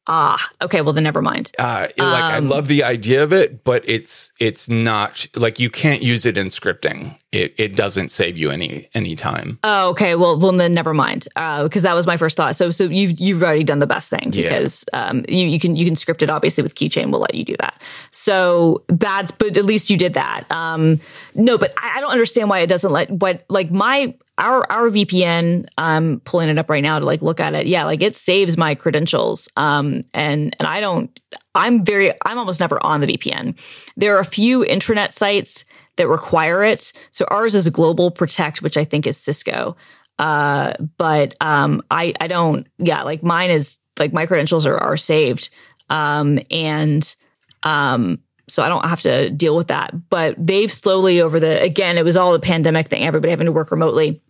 Ah, 0.07 0.39
okay. 0.63 0.81
Well, 0.81 0.93
then 0.93 1.05
never 1.05 1.23
mind. 1.23 1.53
Uh, 1.59 1.89
it- 1.97 2.03
like 2.03 2.23
I 2.25 2.37
Um, 2.39 2.49
love 2.49 2.69
the 2.69 2.83
idea 2.85 3.23
of 3.23 3.33
it, 3.33 3.65
but 3.65 3.83
it's 3.89 4.33
it's 4.41 4.69
not 4.69 5.27
like 5.37 5.59
you 5.61 5.71
can't 5.71 6.03
use 6.03 6.25
it 6.27 6.37
in 6.39 6.49
scripting. 6.49 7.17
It 7.31 7.55
it 7.59 7.77
doesn't 7.77 8.09
save 8.11 8.39
you 8.39 8.51
any 8.51 8.89
any 8.95 9.15
time. 9.15 9.59
Oh, 9.63 9.91
okay. 9.91 10.15
Well, 10.15 10.39
well, 10.39 10.53
then 10.53 10.73
never 10.73 10.95
mind. 10.95 11.29
Uh, 11.37 11.65
because 11.65 11.83
that 11.83 11.95
was 11.95 12.07
my 12.07 12.17
first 12.17 12.37
thought. 12.39 12.57
So, 12.57 12.71
so 12.71 12.85
you've 12.85 13.21
you've 13.21 13.43
already 13.43 13.65
done 13.65 13.81
the 13.81 13.87
best 13.87 14.09
thing 14.09 14.31
Yeah. 14.33 14.43
because 14.49 14.85
um 14.95 15.25
you, 15.29 15.47
you 15.47 15.61
can 15.61 15.77
you 15.77 15.85
can 15.85 15.95
script 15.97 16.23
it 16.23 16.31
obviously 16.31 16.63
with 16.63 16.75
Keychain 16.75 17.11
We'll 17.11 17.21
let 17.21 17.35
you 17.35 17.45
do 17.45 17.57
that. 17.61 17.83
So 18.11 18.83
that's 18.89 19.31
but 19.31 19.57
at 19.59 19.65
least 19.67 19.91
you 19.91 19.99
did 19.99 20.15
that. 20.15 20.45
Um, 20.51 21.01
no, 21.39 21.57
but 21.57 21.73
I, 21.79 21.99
I 21.99 22.01
don't 22.01 22.11
understand 22.11 22.51
why 22.51 22.61
it 22.61 22.67
doesn't 22.67 22.91
let. 22.91 23.17
But 23.17 23.45
like 23.49 23.71
my 23.71 24.15
our 24.37 24.71
our 24.71 24.91
VPN, 24.91 25.67
um, 25.79 26.21
pulling 26.25 26.49
it 26.49 26.59
up 26.59 26.69
right 26.69 26.83
now 26.83 26.99
to 26.99 27.05
like 27.05 27.23
look 27.23 27.41
at 27.41 27.55
it. 27.55 27.67
Yeah, 27.67 27.85
like 27.85 28.03
it 28.03 28.17
saves 28.17 28.57
my 28.57 28.75
credentials. 28.75 29.49
Um, 29.57 30.03
and 30.13 30.55
and 30.59 30.67
I 30.67 30.81
don't. 30.81 31.19
I'm 31.55 31.85
very. 31.85 32.13
I'm 32.27 32.39
almost 32.39 32.61
never 32.61 32.85
on 32.85 33.01
the 33.01 33.07
VPN. 33.07 33.59
There 33.97 34.17
are 34.17 34.21
a 34.21 34.25
few 34.25 34.65
intranet 34.65 35.13
sites 35.13 35.65
that 35.97 36.09
require 36.09 36.65
it. 36.65 36.93
So 37.13 37.25
ours 37.29 37.55
is 37.55 37.71
GlobalProtect, 37.71 38.61
which 38.61 38.77
I 38.77 38.85
think 38.85 39.07
is 39.07 39.17
Cisco. 39.17 39.77
Uh, 40.19 40.75
but 40.97 41.35
um, 41.41 41.83
I 41.91 42.15
I 42.21 42.27
don't. 42.27 42.67
Yeah, 42.79 43.03
like 43.05 43.23
mine 43.23 43.51
is 43.51 43.79
like 43.99 44.13
my 44.13 44.27
credentials 44.27 44.67
are 44.67 44.77
are 44.79 44.97
saved. 44.97 45.51
Um, 45.89 46.41
and 46.51 47.15
um, 47.63 48.19
so 48.49 48.63
I 48.63 48.69
don't 48.69 48.85
have 48.85 49.01
to 49.03 49.31
deal 49.31 49.57
with 49.57 49.69
that. 49.69 49.93
But 50.11 50.35
they've 50.39 50.73
slowly 50.73 51.21
over 51.21 51.39
the 51.39 51.63
again, 51.63 51.99
it 51.99 52.05
was 52.05 52.17
all 52.17 52.33
the 52.33 52.41
pandemic 52.41 52.89
thing, 52.89 53.05
everybody 53.05 53.31
having 53.31 53.47
to 53.47 53.53
work 53.53 53.71
remotely. 53.71 54.21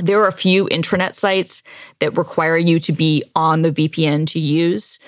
There 0.00 0.20
are 0.22 0.28
a 0.28 0.32
few 0.32 0.66
intranet 0.66 1.14
sites 1.14 1.62
that 1.98 2.16
require 2.16 2.56
you 2.56 2.78
to 2.80 2.92
be 2.92 3.24
on 3.34 3.62
the 3.62 3.72
VPN 3.72 4.26
to 4.28 4.38
use, 4.38 4.98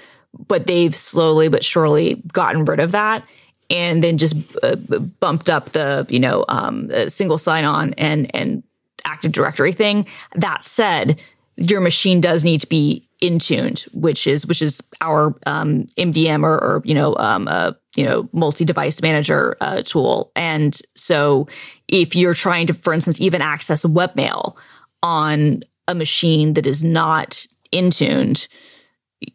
but 0.49 0.67
they've 0.67 0.95
slowly 0.95 1.49
but 1.49 1.65
surely 1.65 2.23
gotten 2.33 2.65
rid 2.65 2.81
of 2.81 2.93
that 2.93 3.25
and 3.71 4.03
then 4.03 4.19
just 4.19 4.37
uh, 4.65 4.75
bumped 5.21 5.49
up 5.49 5.71
the 5.71 6.07
you 6.09 6.19
know 6.19 6.45
um, 6.49 6.91
uh, 6.93 7.09
single 7.09 7.39
sign 7.39 7.65
on 7.65 7.95
and 7.95 8.35
and 8.35 8.63
Active 9.05 9.33
Directory 9.33 9.73
thing. 9.73 10.07
That 10.35 10.63
said, 10.63 11.21
your 11.57 11.81
machine 11.81 12.21
does 12.21 12.45
need 12.45 12.61
to 12.61 12.67
be 12.67 13.09
Intuned, 13.23 13.81
which 13.93 14.27
is 14.27 14.47
which 14.47 14.63
is 14.63 14.81
our 15.03 15.35
um, 15.47 15.85
MDM 15.99 16.43
or, 16.43 16.55
or 16.55 16.83
you 16.85 16.95
know 16.95 17.15
um, 17.17 17.49
uh, 17.49 17.73
you 17.95 18.05
know 18.05 18.29
multi 18.33 18.65
device 18.65 19.03
manager 19.03 19.57
uh, 19.61 19.83
tool. 19.83 20.33
And 20.35 20.79
so, 20.97 21.47
if 21.87 22.17
you're 22.17 22.35
trying 22.35 22.67
to, 22.69 22.75
for 22.75 22.95
instance, 22.95 23.21
even 23.21 23.43
access 23.43 23.85
webmail 23.85 24.57
on 25.03 25.63
a 25.87 25.95
machine 25.95 26.55
that 26.55 26.67
is 26.67 26.83
not 26.83 27.47
Intuned, 27.73 28.49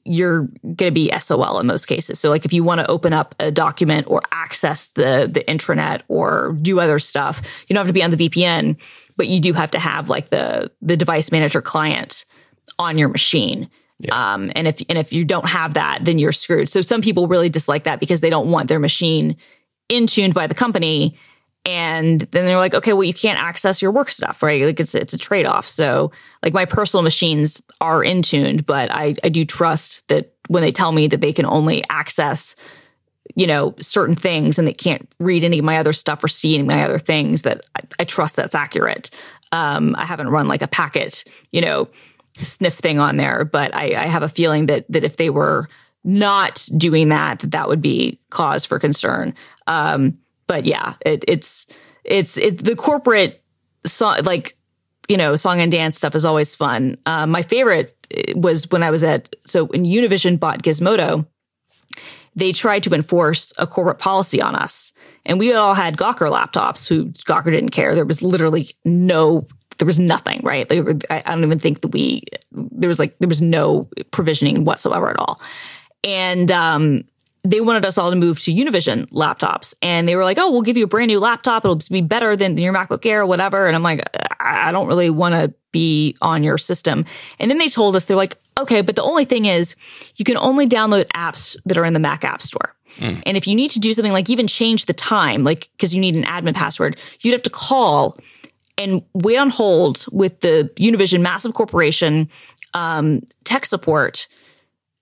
you're 0.03 0.47
going 0.63 0.75
to 0.75 0.91
be 0.91 1.11
SOL 1.19 1.59
in 1.59 1.67
most 1.67 1.85
cases. 1.85 2.19
So 2.19 2.29
like 2.29 2.45
if 2.45 2.53
you 2.53 2.63
want 2.63 2.81
to 2.81 2.89
open 2.89 3.13
up 3.13 3.35
a 3.39 3.51
document 3.51 4.07
or 4.09 4.21
access 4.31 4.87
the 4.89 5.29
the 5.31 5.43
intranet 5.47 6.01
or 6.07 6.57
do 6.61 6.79
other 6.79 6.99
stuff, 6.99 7.41
you 7.67 7.73
don't 7.73 7.85
have 7.85 7.87
to 7.87 7.93
be 7.93 8.03
on 8.03 8.11
the 8.11 8.29
VPN, 8.29 8.77
but 9.15 9.27
you 9.27 9.39
do 9.39 9.53
have 9.53 9.71
to 9.71 9.79
have 9.79 10.09
like 10.09 10.29
the 10.29 10.71
the 10.81 10.97
device 10.97 11.31
manager 11.31 11.61
client 11.61 12.25
on 12.79 12.97
your 12.97 13.09
machine. 13.09 13.69
Um, 14.11 14.51
and 14.55 14.67
if 14.67 14.81
and 14.89 14.97
if 14.97 15.13
you 15.13 15.23
don't 15.23 15.47
have 15.47 15.75
that, 15.75 15.99
then 16.03 16.19
you're 16.19 16.33
screwed. 16.33 16.67
So 16.69 16.81
some 16.81 17.01
people 17.01 17.27
really 17.27 17.49
dislike 17.49 17.85
that 17.85 17.99
because 17.99 18.21
they 18.21 18.29
don't 18.29 18.51
want 18.51 18.67
their 18.67 18.79
machine 18.79 19.37
Intuned 19.87 20.33
by 20.33 20.47
the 20.47 20.55
company. 20.55 21.17
And 21.63 22.21
then 22.21 22.45
they're 22.45 22.57
like, 22.57 22.75
okay, 22.75 22.93
well, 22.93 23.03
you 23.03 23.13
can't 23.13 23.39
access 23.39 23.81
your 23.81 23.91
work 23.91 24.09
stuff, 24.09 24.43
right? 24.43 24.63
Like 24.63 24.79
it's 24.79 24.95
it's 24.95 25.13
a 25.13 25.17
trade 25.17 25.45
off. 25.45 25.67
So 25.67 26.11
like 26.43 26.53
my 26.53 26.65
personal 26.65 27.03
machines 27.03 27.61
are 27.81 28.03
Intuned, 28.03 28.65
but 28.65 28.91
I 28.91 29.15
I 29.23 29.29
do 29.29 29.45
trust 29.45 30.07
that 30.09 30.33
when 30.47 30.61
they 30.61 30.71
tell 30.71 30.91
me 30.91 31.07
that 31.07 31.21
they 31.21 31.33
can 31.33 31.45
only 31.45 31.83
access 31.89 32.55
you 33.35 33.47
know 33.47 33.73
certain 33.79 34.15
things 34.15 34.59
and 34.59 34.67
they 34.67 34.73
can't 34.73 35.07
read 35.19 35.43
any 35.43 35.59
of 35.59 35.65
my 35.65 35.77
other 35.77 35.93
stuff 35.93 36.23
or 36.23 36.27
see 36.27 36.53
any 36.53 36.61
of 36.61 36.67
my 36.67 36.83
other 36.83 36.99
things 36.99 37.41
that 37.43 37.61
I, 37.75 37.81
I 37.99 38.03
trust 38.03 38.35
that's 38.35 38.55
accurate. 38.55 39.09
Um, 39.51 39.95
I 39.97 40.05
haven't 40.05 40.29
run 40.29 40.47
like 40.47 40.61
a 40.61 40.67
packet, 40.67 41.23
you 41.51 41.61
know, 41.61 41.87
sniff 42.37 42.75
thing 42.75 42.99
on 42.99 43.17
there, 43.17 43.45
but 43.45 43.73
I, 43.75 43.93
I 43.95 44.05
have 44.07 44.23
a 44.23 44.29
feeling 44.29 44.67
that 44.67 44.85
that 44.89 45.03
if 45.03 45.17
they 45.17 45.29
were 45.29 45.69
not 46.03 46.67
doing 46.77 47.09
that, 47.09 47.39
that 47.39 47.51
that 47.51 47.67
would 47.67 47.81
be 47.81 48.19
cause 48.29 48.65
for 48.65 48.79
concern. 48.79 49.33
Um, 49.67 50.19
but 50.47 50.65
yeah, 50.65 50.93
it, 51.05 51.25
it's 51.27 51.67
it's 52.03 52.37
it's 52.37 52.61
the 52.61 52.75
corporate 52.75 53.43
song 53.85 54.17
like 54.23 54.55
you 55.07 55.17
know 55.17 55.35
song 55.35 55.59
and 55.59 55.71
dance 55.71 55.97
stuff 55.97 56.15
is 56.15 56.25
always 56.25 56.55
fun. 56.55 56.97
Uh, 57.05 57.25
my 57.25 57.41
favorite 57.41 57.95
was 58.35 58.69
when 58.69 58.83
I 58.83 58.91
was 58.91 59.03
at 59.03 59.35
so 59.45 59.65
when 59.65 59.85
Univision 59.85 60.39
bought 60.39 60.61
Gizmodo, 60.61 61.25
they 62.35 62.51
tried 62.51 62.83
to 62.83 62.93
enforce 62.93 63.53
a 63.57 63.65
corporate 63.65 63.99
policy 63.99 64.41
on 64.41 64.55
us, 64.55 64.93
and 65.25 65.39
we 65.39 65.53
all 65.53 65.73
had 65.73 65.97
Gawker 65.97 66.31
laptops. 66.31 66.87
Who 66.87 67.07
Gawker 67.07 67.51
didn't 67.51 67.69
care. 67.69 67.95
There 67.95 68.05
was 68.05 68.21
literally 68.21 68.69
no. 68.83 69.47
There 69.77 69.85
was 69.85 69.99
nothing, 69.99 70.41
right? 70.43 70.67
They 70.67 70.81
were, 70.81 70.95
I 71.09 71.23
I 71.25 71.35
don't 71.35 71.43
even 71.43 71.59
think 71.59 71.81
that 71.81 71.89
we, 71.89 72.23
there 72.51 72.87
was 72.87 72.99
like, 72.99 73.17
there 73.19 73.29
was 73.29 73.41
no 73.41 73.89
provisioning 74.11 74.63
whatsoever 74.63 75.09
at 75.09 75.19
all. 75.19 75.39
And, 76.03 76.51
um, 76.51 77.03
they 77.43 77.61
wanted 77.61 77.85
us 77.85 77.99
all 77.99 78.09
to 78.09 78.15
move 78.15 78.39
to 78.41 78.51
Univision 78.51 79.07
laptops. 79.11 79.75
And 79.81 80.07
they 80.07 80.15
were 80.15 80.23
like, 80.23 80.39
oh, 80.39 80.51
we'll 80.51 80.63
give 80.63 80.77
you 80.77 80.85
a 80.85 80.87
brand 80.87 81.09
new 81.09 81.19
laptop. 81.19 81.63
It'll 81.63 81.79
be 81.91 82.01
better 82.01 82.35
than 82.35 82.57
your 82.57 82.73
MacBook 82.73 83.05
Air 83.05 83.21
or 83.21 83.25
whatever. 83.27 83.67
And 83.67 83.75
I'm 83.75 83.83
like, 83.83 84.01
I 84.39 84.69
I 84.69 84.71
don't 84.71 84.87
really 84.87 85.11
want 85.11 85.35
to 85.35 85.53
be 85.71 86.15
on 86.23 86.43
your 86.43 86.57
system. 86.57 87.05
And 87.37 87.51
then 87.51 87.59
they 87.59 87.67
told 87.69 87.95
us, 87.95 88.05
they're 88.05 88.17
like, 88.17 88.37
okay, 88.59 88.81
but 88.81 88.95
the 88.95 89.03
only 89.03 89.25
thing 89.25 89.45
is 89.45 89.75
you 90.15 90.25
can 90.25 90.37
only 90.37 90.65
download 90.67 91.05
apps 91.09 91.55
that 91.65 91.77
are 91.77 91.85
in 91.85 91.93
the 91.93 91.99
Mac 91.99 92.23
App 92.23 92.41
Store. 92.41 92.73
And 93.25 93.35
if 93.35 93.45
you 93.45 93.55
need 93.55 93.71
to 93.71 93.79
do 93.79 93.91
something 93.91 94.13
like 94.13 94.29
even 94.29 94.47
change 94.47 94.85
the 94.85 94.93
time, 94.93 95.43
like 95.43 95.69
because 95.73 95.93
you 95.93 95.99
need 95.99 96.15
an 96.15 96.23
admin 96.23 96.55
password, 96.55 96.99
you'd 97.19 97.33
have 97.33 97.43
to 97.43 97.49
call 97.49 98.15
and 98.77 99.01
wait 99.13 99.37
on 99.37 99.49
hold 99.49 100.05
with 100.11 100.41
the 100.41 100.71
Univision 100.75 101.21
massive 101.21 101.53
corporation 101.53 102.29
um, 102.73 103.21
tech 103.43 103.65
support 103.65 104.27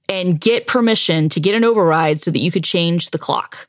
and 0.09 0.39
get 0.39 0.67
permission 0.67 1.29
to 1.29 1.39
get 1.39 1.55
an 1.55 1.63
override 1.63 2.21
so 2.21 2.29
that 2.31 2.39
you 2.39 2.51
could 2.51 2.63
change 2.63 3.11
the 3.11 3.17
clock. 3.17 3.67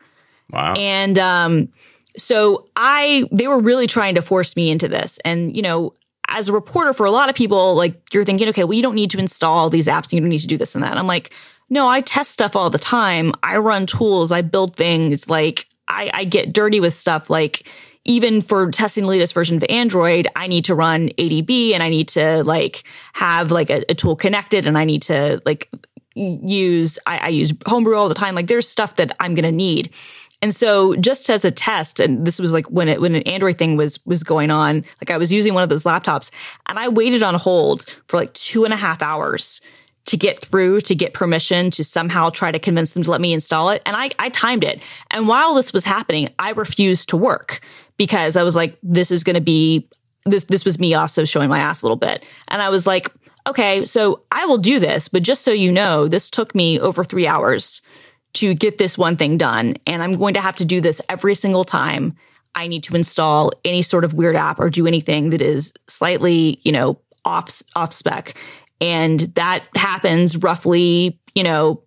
Wow. 0.50 0.74
And 0.74 1.18
um, 1.18 1.68
so 2.16 2.68
I, 2.76 3.26
they 3.32 3.48
were 3.48 3.58
really 3.58 3.86
trying 3.86 4.16
to 4.16 4.22
force 4.22 4.56
me 4.56 4.70
into 4.70 4.88
this. 4.88 5.18
And, 5.24 5.56
you 5.56 5.62
know, 5.62 5.94
as 6.28 6.48
a 6.48 6.52
reporter 6.52 6.92
for 6.92 7.06
a 7.06 7.10
lot 7.10 7.28
of 7.28 7.34
people, 7.34 7.74
like 7.74 8.12
you're 8.12 8.24
thinking, 8.24 8.48
okay, 8.48 8.64
well, 8.64 8.74
you 8.74 8.82
don't 8.82 8.94
need 8.94 9.10
to 9.10 9.18
install 9.18 9.70
these 9.70 9.86
apps. 9.86 10.12
You 10.12 10.20
don't 10.20 10.28
need 10.28 10.38
to 10.38 10.46
do 10.46 10.58
this 10.58 10.74
and 10.74 10.84
that. 10.84 10.90
And 10.90 10.98
I'm 10.98 11.06
like, 11.06 11.32
no, 11.70 11.88
I 11.88 12.00
test 12.00 12.30
stuff 12.30 12.56
all 12.56 12.70
the 12.70 12.78
time. 12.78 13.32
I 13.42 13.56
run 13.56 13.86
tools. 13.86 14.32
I 14.32 14.42
build 14.42 14.76
things. 14.76 15.30
Like 15.30 15.66
I, 15.88 16.10
I 16.12 16.24
get 16.24 16.52
dirty 16.52 16.80
with 16.80 16.94
stuff. 16.94 17.30
Like 17.30 17.68
even 18.04 18.40
for 18.40 18.70
testing 18.70 19.04
the 19.04 19.08
latest 19.08 19.32
version 19.32 19.56
of 19.56 19.64
Android, 19.68 20.26
I 20.36 20.46
need 20.46 20.66
to 20.66 20.74
run 20.74 21.08
ADB 21.18 21.72
and 21.72 21.82
I 21.82 21.88
need 21.88 22.08
to 22.08 22.44
like 22.44 22.84
have 23.14 23.50
like 23.50 23.70
a, 23.70 23.82
a 23.88 23.94
tool 23.94 24.16
connected 24.16 24.66
and 24.66 24.76
I 24.76 24.84
need 24.84 25.02
to 25.02 25.40
like 25.46 25.70
use, 26.14 26.98
I, 27.06 27.18
I 27.18 27.28
use 27.28 27.52
Homebrew 27.66 27.96
all 27.96 28.08
the 28.08 28.14
time. 28.14 28.34
Like 28.34 28.46
there's 28.46 28.68
stuff 28.68 28.96
that 28.96 29.14
I'm 29.20 29.34
going 29.34 29.50
to 29.50 29.56
need. 29.56 29.94
And 30.42 30.54
so 30.54 30.94
just 30.96 31.30
as 31.30 31.46
a 31.46 31.50
test, 31.50 32.00
and 32.00 32.26
this 32.26 32.38
was 32.38 32.52
like 32.52 32.66
when 32.66 32.88
it, 32.88 33.00
when 33.00 33.14
an 33.14 33.22
Android 33.22 33.56
thing 33.56 33.76
was, 33.76 33.98
was 34.04 34.22
going 34.22 34.50
on, 34.50 34.84
like 35.00 35.10
I 35.10 35.16
was 35.16 35.32
using 35.32 35.54
one 35.54 35.62
of 35.62 35.70
those 35.70 35.84
laptops 35.84 36.30
and 36.66 36.78
I 36.78 36.88
waited 36.88 37.22
on 37.22 37.34
hold 37.34 37.86
for 38.08 38.18
like 38.18 38.34
two 38.34 38.64
and 38.64 38.74
a 38.74 38.76
half 38.76 39.00
hours 39.00 39.62
to 40.06 40.18
get 40.18 40.38
through, 40.38 40.82
to 40.82 40.94
get 40.94 41.14
permission, 41.14 41.70
to 41.70 41.82
somehow 41.82 42.28
try 42.28 42.52
to 42.52 42.58
convince 42.58 42.92
them 42.92 43.02
to 43.04 43.10
let 43.10 43.22
me 43.22 43.32
install 43.32 43.70
it. 43.70 43.80
And 43.86 43.96
I, 43.96 44.10
I 44.18 44.28
timed 44.28 44.62
it. 44.62 44.82
And 45.10 45.26
while 45.26 45.54
this 45.54 45.72
was 45.72 45.86
happening, 45.86 46.28
I 46.38 46.50
refused 46.50 47.08
to 47.08 47.16
work 47.16 47.60
because 47.96 48.36
I 48.36 48.42
was 48.42 48.56
like, 48.56 48.78
this 48.82 49.10
is 49.10 49.24
going 49.24 49.34
to 49.34 49.40
be, 49.40 49.88
this, 50.24 50.44
this 50.44 50.64
was 50.64 50.78
me 50.78 50.94
also 50.94 51.24
showing 51.24 51.48
my 51.48 51.58
ass 51.58 51.82
a 51.82 51.86
little 51.86 51.96
bit. 51.96 52.24
And 52.48 52.62
I 52.62 52.70
was 52.70 52.86
like, 52.86 53.10
okay, 53.46 53.84
so 53.84 54.22
I 54.32 54.46
will 54.46 54.58
do 54.58 54.78
this, 54.78 55.08
but 55.08 55.22
just 55.22 55.44
so 55.44 55.52
you 55.52 55.70
know, 55.70 56.08
this 56.08 56.30
took 56.30 56.54
me 56.54 56.80
over 56.80 57.04
three 57.04 57.26
hours 57.26 57.82
to 58.34 58.54
get 58.54 58.78
this 58.78 58.98
one 58.98 59.16
thing 59.16 59.36
done. 59.36 59.76
And 59.86 60.02
I'm 60.02 60.14
going 60.14 60.34
to 60.34 60.40
have 60.40 60.56
to 60.56 60.64
do 60.64 60.80
this 60.80 61.00
every 61.08 61.34
single 61.34 61.64
time 61.64 62.16
I 62.54 62.66
need 62.68 62.84
to 62.84 62.96
install 62.96 63.52
any 63.64 63.82
sort 63.82 64.04
of 64.04 64.14
weird 64.14 64.36
app 64.36 64.60
or 64.60 64.70
do 64.70 64.86
anything 64.86 65.30
that 65.30 65.42
is 65.42 65.72
slightly, 65.88 66.60
you 66.62 66.72
know, 66.72 66.98
off, 67.24 67.62
off 67.74 67.92
spec. 67.92 68.34
And 68.80 69.20
that 69.34 69.66
happens 69.74 70.36
roughly, 70.36 71.18
you 71.34 71.42
know, 71.42 71.82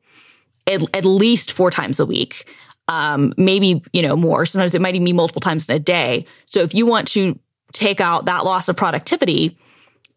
at, 0.65 0.81
at 0.95 1.05
least 1.05 1.53
four 1.53 1.71
times 1.71 1.99
a 1.99 2.05
week. 2.05 2.49
Um, 2.87 3.33
maybe, 3.37 3.83
you 3.91 4.01
know, 4.01 4.15
more. 4.15 4.45
Sometimes 4.45 4.73
it 4.73 4.81
might 4.81 4.95
even 4.95 5.05
be 5.05 5.13
multiple 5.13 5.41
times 5.41 5.67
in 5.67 5.75
a 5.75 5.79
day. 5.79 6.25
So 6.45 6.61
if 6.61 6.73
you 6.73 6.85
want 6.85 7.07
to 7.09 7.37
take 7.73 7.99
out 7.99 8.25
that 8.25 8.45
loss 8.45 8.69
of 8.69 8.77
productivity, 8.77 9.57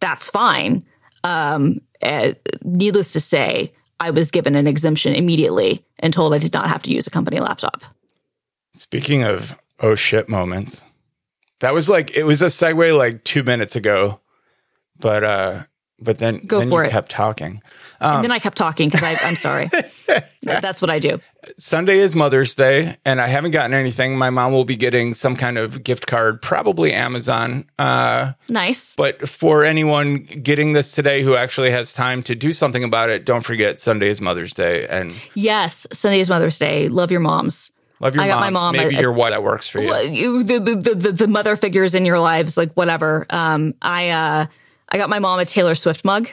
that's 0.00 0.30
fine. 0.30 0.84
Um, 1.24 1.80
uh, 2.02 2.32
needless 2.62 3.12
to 3.12 3.20
say, 3.20 3.72
I 3.98 4.10
was 4.10 4.30
given 4.30 4.56
an 4.56 4.66
exemption 4.66 5.14
immediately 5.14 5.84
and 5.98 6.12
told 6.12 6.32
I 6.32 6.38
did 6.38 6.54
not 6.54 6.68
have 6.68 6.82
to 6.84 6.92
use 6.92 7.06
a 7.06 7.10
company 7.10 7.38
laptop. 7.38 7.82
Speaking 8.72 9.22
of 9.22 9.54
oh 9.80 9.94
shit 9.94 10.28
moments, 10.28 10.82
that 11.60 11.74
was 11.74 11.90
like 11.90 12.16
it 12.16 12.24
was 12.24 12.40
a 12.40 12.46
segue 12.46 12.96
like 12.96 13.24
two 13.24 13.42
minutes 13.42 13.76
ago, 13.76 14.20
but 14.98 15.22
uh, 15.22 15.62
but 16.00 16.18
then 16.18 16.40
Go 16.46 16.60
then 16.60 16.68
for 16.70 16.82
you 16.82 16.88
it. 16.88 16.92
kept 16.92 17.10
talking. 17.10 17.62
and 18.00 18.24
then 18.24 18.30
I 18.32 18.38
kept 18.38 18.56
talking 18.56 18.88
because 18.88 19.18
I'm 19.22 19.36
sorry. 19.36 19.70
That's 20.42 20.80
what 20.80 20.90
I 20.90 20.98
do. 20.98 21.20
Sunday 21.58 21.98
is 21.98 22.16
Mother's 22.16 22.54
Day, 22.54 22.96
and 23.04 23.20
I 23.20 23.26
haven't 23.28 23.50
gotten 23.50 23.74
anything. 23.74 24.16
My 24.16 24.30
mom 24.30 24.52
will 24.52 24.64
be 24.64 24.76
getting 24.76 25.12
some 25.14 25.36
kind 25.36 25.58
of 25.58 25.82
gift 25.84 26.06
card, 26.06 26.40
probably 26.42 26.92
Amazon. 26.92 27.66
Uh, 27.78 28.32
Nice. 28.48 28.96
but 28.96 29.28
for 29.28 29.64
anyone 29.64 30.16
getting 30.16 30.72
this 30.72 30.92
today 30.94 31.22
who 31.22 31.36
actually 31.36 31.70
has 31.70 31.92
time 31.92 32.22
to 32.24 32.34
do 32.34 32.52
something 32.52 32.84
about 32.84 33.10
it, 33.10 33.24
don't 33.26 33.42
forget 33.42 33.80
Sunday 33.80 34.08
is 34.08 34.20
Mother's 34.20 34.52
Day, 34.54 34.86
and 34.88 35.14
Yes, 35.34 35.86
Sunday 35.92 36.20
is 36.20 36.28
Mother's 36.30 36.58
Day. 36.58 36.88
Love 36.88 37.10
your 37.10 37.20
moms. 37.20 37.70
love 38.00 38.14
your 38.14 38.24
I 38.24 38.28
got 38.28 38.40
moms. 38.40 38.52
my 38.54 38.60
mom 38.60 38.76
Maybe 38.76 38.96
a- 38.96 39.00
your 39.00 39.12
wife 39.12 39.30
that 39.32 39.42
works 39.42 39.68
for 39.68 39.80
you. 39.80 39.94
You- 39.96 40.42
the, 40.42 40.58
the, 40.58 40.94
the, 40.94 41.12
the 41.12 41.28
mother 41.28 41.54
figures 41.56 41.94
in 41.94 42.06
your 42.06 42.18
lives, 42.20 42.56
like 42.56 42.72
whatever. 42.72 43.26
Um, 43.30 43.74
I, 43.82 44.10
uh, 44.10 44.46
I 44.90 44.98
got 44.98 45.08
my 45.08 45.18
mom 45.18 45.38
a 45.38 45.44
Taylor 45.44 45.74
Swift 45.74 46.04
mug. 46.04 46.28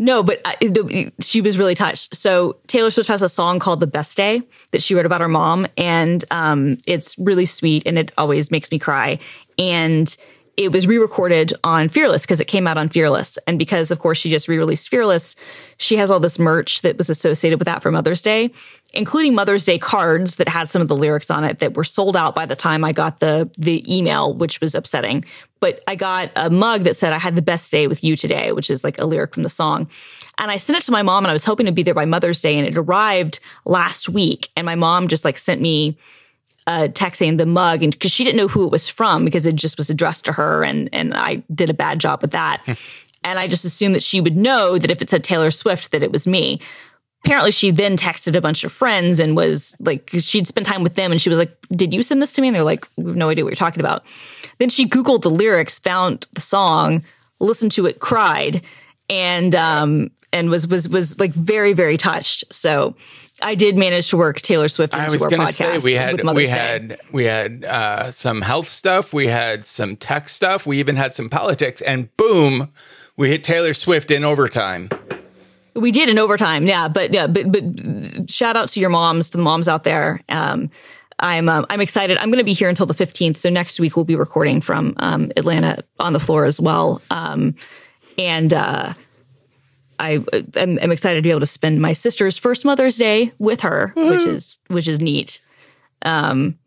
No, 0.00 0.22
but 0.22 0.40
I, 0.44 1.10
she 1.20 1.40
was 1.40 1.58
really 1.58 1.74
touched. 1.74 2.14
So 2.14 2.56
Taylor 2.68 2.90
Swift 2.90 3.08
has 3.08 3.22
a 3.22 3.28
song 3.28 3.58
called 3.58 3.80
"The 3.80 3.88
Best 3.88 4.16
Day" 4.16 4.42
that 4.70 4.80
she 4.80 4.94
wrote 4.94 5.06
about 5.06 5.20
her 5.20 5.28
mom, 5.28 5.66
and 5.76 6.24
um, 6.30 6.76
it's 6.86 7.18
really 7.18 7.46
sweet, 7.46 7.82
and 7.84 7.98
it 7.98 8.12
always 8.16 8.52
makes 8.52 8.70
me 8.70 8.78
cry. 8.78 9.18
And 9.58 10.16
it 10.58 10.72
was 10.72 10.88
re-recorded 10.88 11.52
on 11.62 11.88
Fearless 11.88 12.22
because 12.22 12.40
it 12.40 12.46
came 12.46 12.66
out 12.66 12.76
on 12.76 12.88
Fearless, 12.88 13.38
and 13.46 13.60
because 13.60 13.92
of 13.92 14.00
course 14.00 14.18
she 14.18 14.28
just 14.28 14.48
re-released 14.48 14.88
Fearless, 14.88 15.36
she 15.78 15.96
has 15.96 16.10
all 16.10 16.18
this 16.18 16.36
merch 16.36 16.82
that 16.82 16.98
was 16.98 17.08
associated 17.08 17.60
with 17.60 17.66
that 17.66 17.80
for 17.80 17.92
Mother's 17.92 18.20
Day, 18.20 18.50
including 18.92 19.36
Mother's 19.36 19.64
Day 19.64 19.78
cards 19.78 20.34
that 20.36 20.48
had 20.48 20.68
some 20.68 20.82
of 20.82 20.88
the 20.88 20.96
lyrics 20.96 21.30
on 21.30 21.44
it 21.44 21.60
that 21.60 21.76
were 21.76 21.84
sold 21.84 22.16
out 22.16 22.34
by 22.34 22.44
the 22.44 22.56
time 22.56 22.84
I 22.84 22.90
got 22.90 23.20
the 23.20 23.48
the 23.56 23.84
email, 23.88 24.34
which 24.34 24.60
was 24.60 24.74
upsetting. 24.74 25.24
But 25.60 25.80
I 25.86 25.94
got 25.94 26.32
a 26.34 26.50
mug 26.50 26.82
that 26.82 26.96
said 26.96 27.12
I 27.12 27.18
had 27.18 27.36
the 27.36 27.42
best 27.42 27.70
day 27.70 27.86
with 27.86 28.02
you 28.02 28.16
today, 28.16 28.50
which 28.50 28.68
is 28.68 28.82
like 28.82 29.00
a 29.00 29.06
lyric 29.06 29.34
from 29.34 29.44
the 29.44 29.48
song. 29.48 29.88
And 30.38 30.50
I 30.50 30.56
sent 30.56 30.76
it 30.76 30.82
to 30.86 30.92
my 30.92 31.02
mom 31.02 31.24
and 31.24 31.30
I 31.30 31.34
was 31.34 31.44
hoping 31.44 31.66
to 31.66 31.72
be 31.72 31.84
there 31.84 31.94
by 31.94 32.04
Mother's 32.04 32.42
Day 32.42 32.58
and 32.58 32.66
it 32.66 32.76
arrived 32.76 33.38
last 33.64 34.08
week 34.08 34.48
and 34.56 34.66
my 34.66 34.74
mom 34.74 35.06
just 35.06 35.24
like 35.24 35.38
sent 35.38 35.60
me 35.60 35.96
a 36.68 36.86
text 36.86 37.18
saying 37.18 37.38
the 37.38 37.46
mug 37.46 37.82
and 37.82 37.92
because 37.92 38.12
she 38.12 38.24
didn't 38.24 38.36
know 38.36 38.46
who 38.46 38.64
it 38.66 38.70
was 38.70 38.88
from 38.88 39.24
because 39.24 39.46
it 39.46 39.54
just 39.54 39.78
was 39.78 39.88
addressed 39.88 40.26
to 40.26 40.32
her 40.34 40.62
and 40.62 40.90
and 40.92 41.14
I 41.14 41.36
did 41.52 41.70
a 41.70 41.74
bad 41.74 41.98
job 41.98 42.20
with 42.20 42.32
that. 42.32 42.62
and 43.24 43.38
I 43.38 43.48
just 43.48 43.64
assumed 43.64 43.94
that 43.94 44.02
she 44.02 44.20
would 44.20 44.36
know 44.36 44.76
that 44.76 44.90
if 44.90 45.00
it 45.00 45.08
said 45.08 45.24
Taylor 45.24 45.50
Swift 45.50 45.92
that 45.92 46.02
it 46.02 46.12
was 46.12 46.26
me. 46.26 46.60
Apparently 47.24 47.50
she 47.52 47.70
then 47.70 47.96
texted 47.96 48.36
a 48.36 48.40
bunch 48.42 48.64
of 48.64 48.70
friends 48.70 49.18
and 49.18 49.34
was 49.34 49.74
like 49.80 50.10
she'd 50.18 50.46
spent 50.46 50.66
time 50.66 50.82
with 50.82 50.94
them 50.94 51.10
and 51.10 51.20
she 51.20 51.30
was 51.30 51.38
like 51.38 51.56
did 51.70 51.94
you 51.94 52.02
send 52.02 52.20
this 52.20 52.34
to 52.34 52.42
me? 52.42 52.48
And 52.48 52.54
they're 52.54 52.62
like 52.62 52.86
we 52.98 53.04
have 53.04 53.16
no 53.16 53.30
idea 53.30 53.44
what 53.44 53.50
you're 53.50 53.56
talking 53.56 53.80
about. 53.80 54.04
Then 54.58 54.68
she 54.68 54.86
googled 54.86 55.22
the 55.22 55.30
lyrics 55.30 55.78
found 55.78 56.28
the 56.34 56.42
song 56.42 57.02
listened 57.40 57.70
to 57.72 57.86
it 57.86 57.98
cried. 57.98 58.60
And 59.08 59.54
um 59.54 60.10
and 60.32 60.50
was 60.50 60.66
was 60.66 60.88
was 60.88 61.18
like 61.18 61.32
very 61.32 61.72
very 61.72 61.96
touched 61.96 62.44
so 62.52 62.94
i 63.42 63.54
did 63.54 63.76
manage 63.76 64.08
to 64.08 64.16
work 64.16 64.40
taylor 64.40 64.68
swift 64.68 64.94
into 64.94 65.04
I 65.04 65.10
was 65.10 65.22
our 65.22 65.28
going 65.28 65.46
to 65.46 65.52
say 65.52 65.64
podcast 65.64 65.84
we 65.84 65.94
had 65.94 66.22
we 66.34 66.44
Day. 66.44 66.50
had 66.50 67.00
we 67.12 67.24
had 67.24 67.64
uh, 67.64 68.10
some 68.10 68.42
health 68.42 68.68
stuff, 68.68 69.12
we 69.12 69.28
had 69.28 69.66
some 69.66 69.96
tech 69.96 70.28
stuff, 70.28 70.66
we 70.66 70.78
even 70.78 70.96
had 70.96 71.14
some 71.14 71.30
politics, 71.30 71.80
and 71.80 72.14
boom, 72.16 72.72
we 73.16 73.30
hit 73.30 73.44
Taylor 73.44 73.74
Swift 73.74 74.10
in 74.10 74.24
overtime. 74.24 74.90
We 75.74 75.90
did 75.90 76.08
in 76.08 76.18
overtime, 76.18 76.66
yeah. 76.66 76.88
But 76.88 77.12
yeah, 77.12 77.26
but 77.26 77.50
but 77.52 78.30
shout 78.30 78.56
out 78.56 78.68
to 78.70 78.80
your 78.80 78.90
moms, 78.90 79.30
to 79.30 79.36
the 79.36 79.42
moms 79.42 79.68
out 79.68 79.84
there. 79.84 80.20
Um, 80.28 80.70
I'm 81.18 81.48
um, 81.48 81.66
I'm 81.70 81.80
excited. 81.80 82.18
I'm 82.18 82.30
going 82.30 82.38
to 82.38 82.44
be 82.44 82.52
here 82.52 82.68
until 82.68 82.86
the 82.86 82.94
15th, 82.94 83.36
so 83.36 83.50
next 83.50 83.80
week 83.80 83.96
we'll 83.96 84.04
be 84.04 84.16
recording 84.16 84.60
from 84.60 84.94
um, 84.98 85.32
Atlanta 85.36 85.82
on 85.98 86.12
the 86.12 86.20
floor 86.20 86.44
as 86.44 86.60
well. 86.60 87.02
Um, 87.10 87.54
and 88.16 88.52
uh, 88.52 88.94
I 89.98 90.24
am 90.56 90.78
I'm 90.80 90.92
excited 90.92 91.16
to 91.16 91.22
be 91.22 91.30
able 91.30 91.40
to 91.40 91.46
spend 91.46 91.80
my 91.80 91.92
sister's 91.92 92.36
first 92.36 92.64
Mother's 92.64 92.96
Day 92.96 93.32
with 93.38 93.60
her, 93.62 93.92
which 93.96 94.24
is 94.24 94.58
which 94.68 94.88
is 94.88 95.00
neat. 95.00 95.40
Um, 96.04 96.58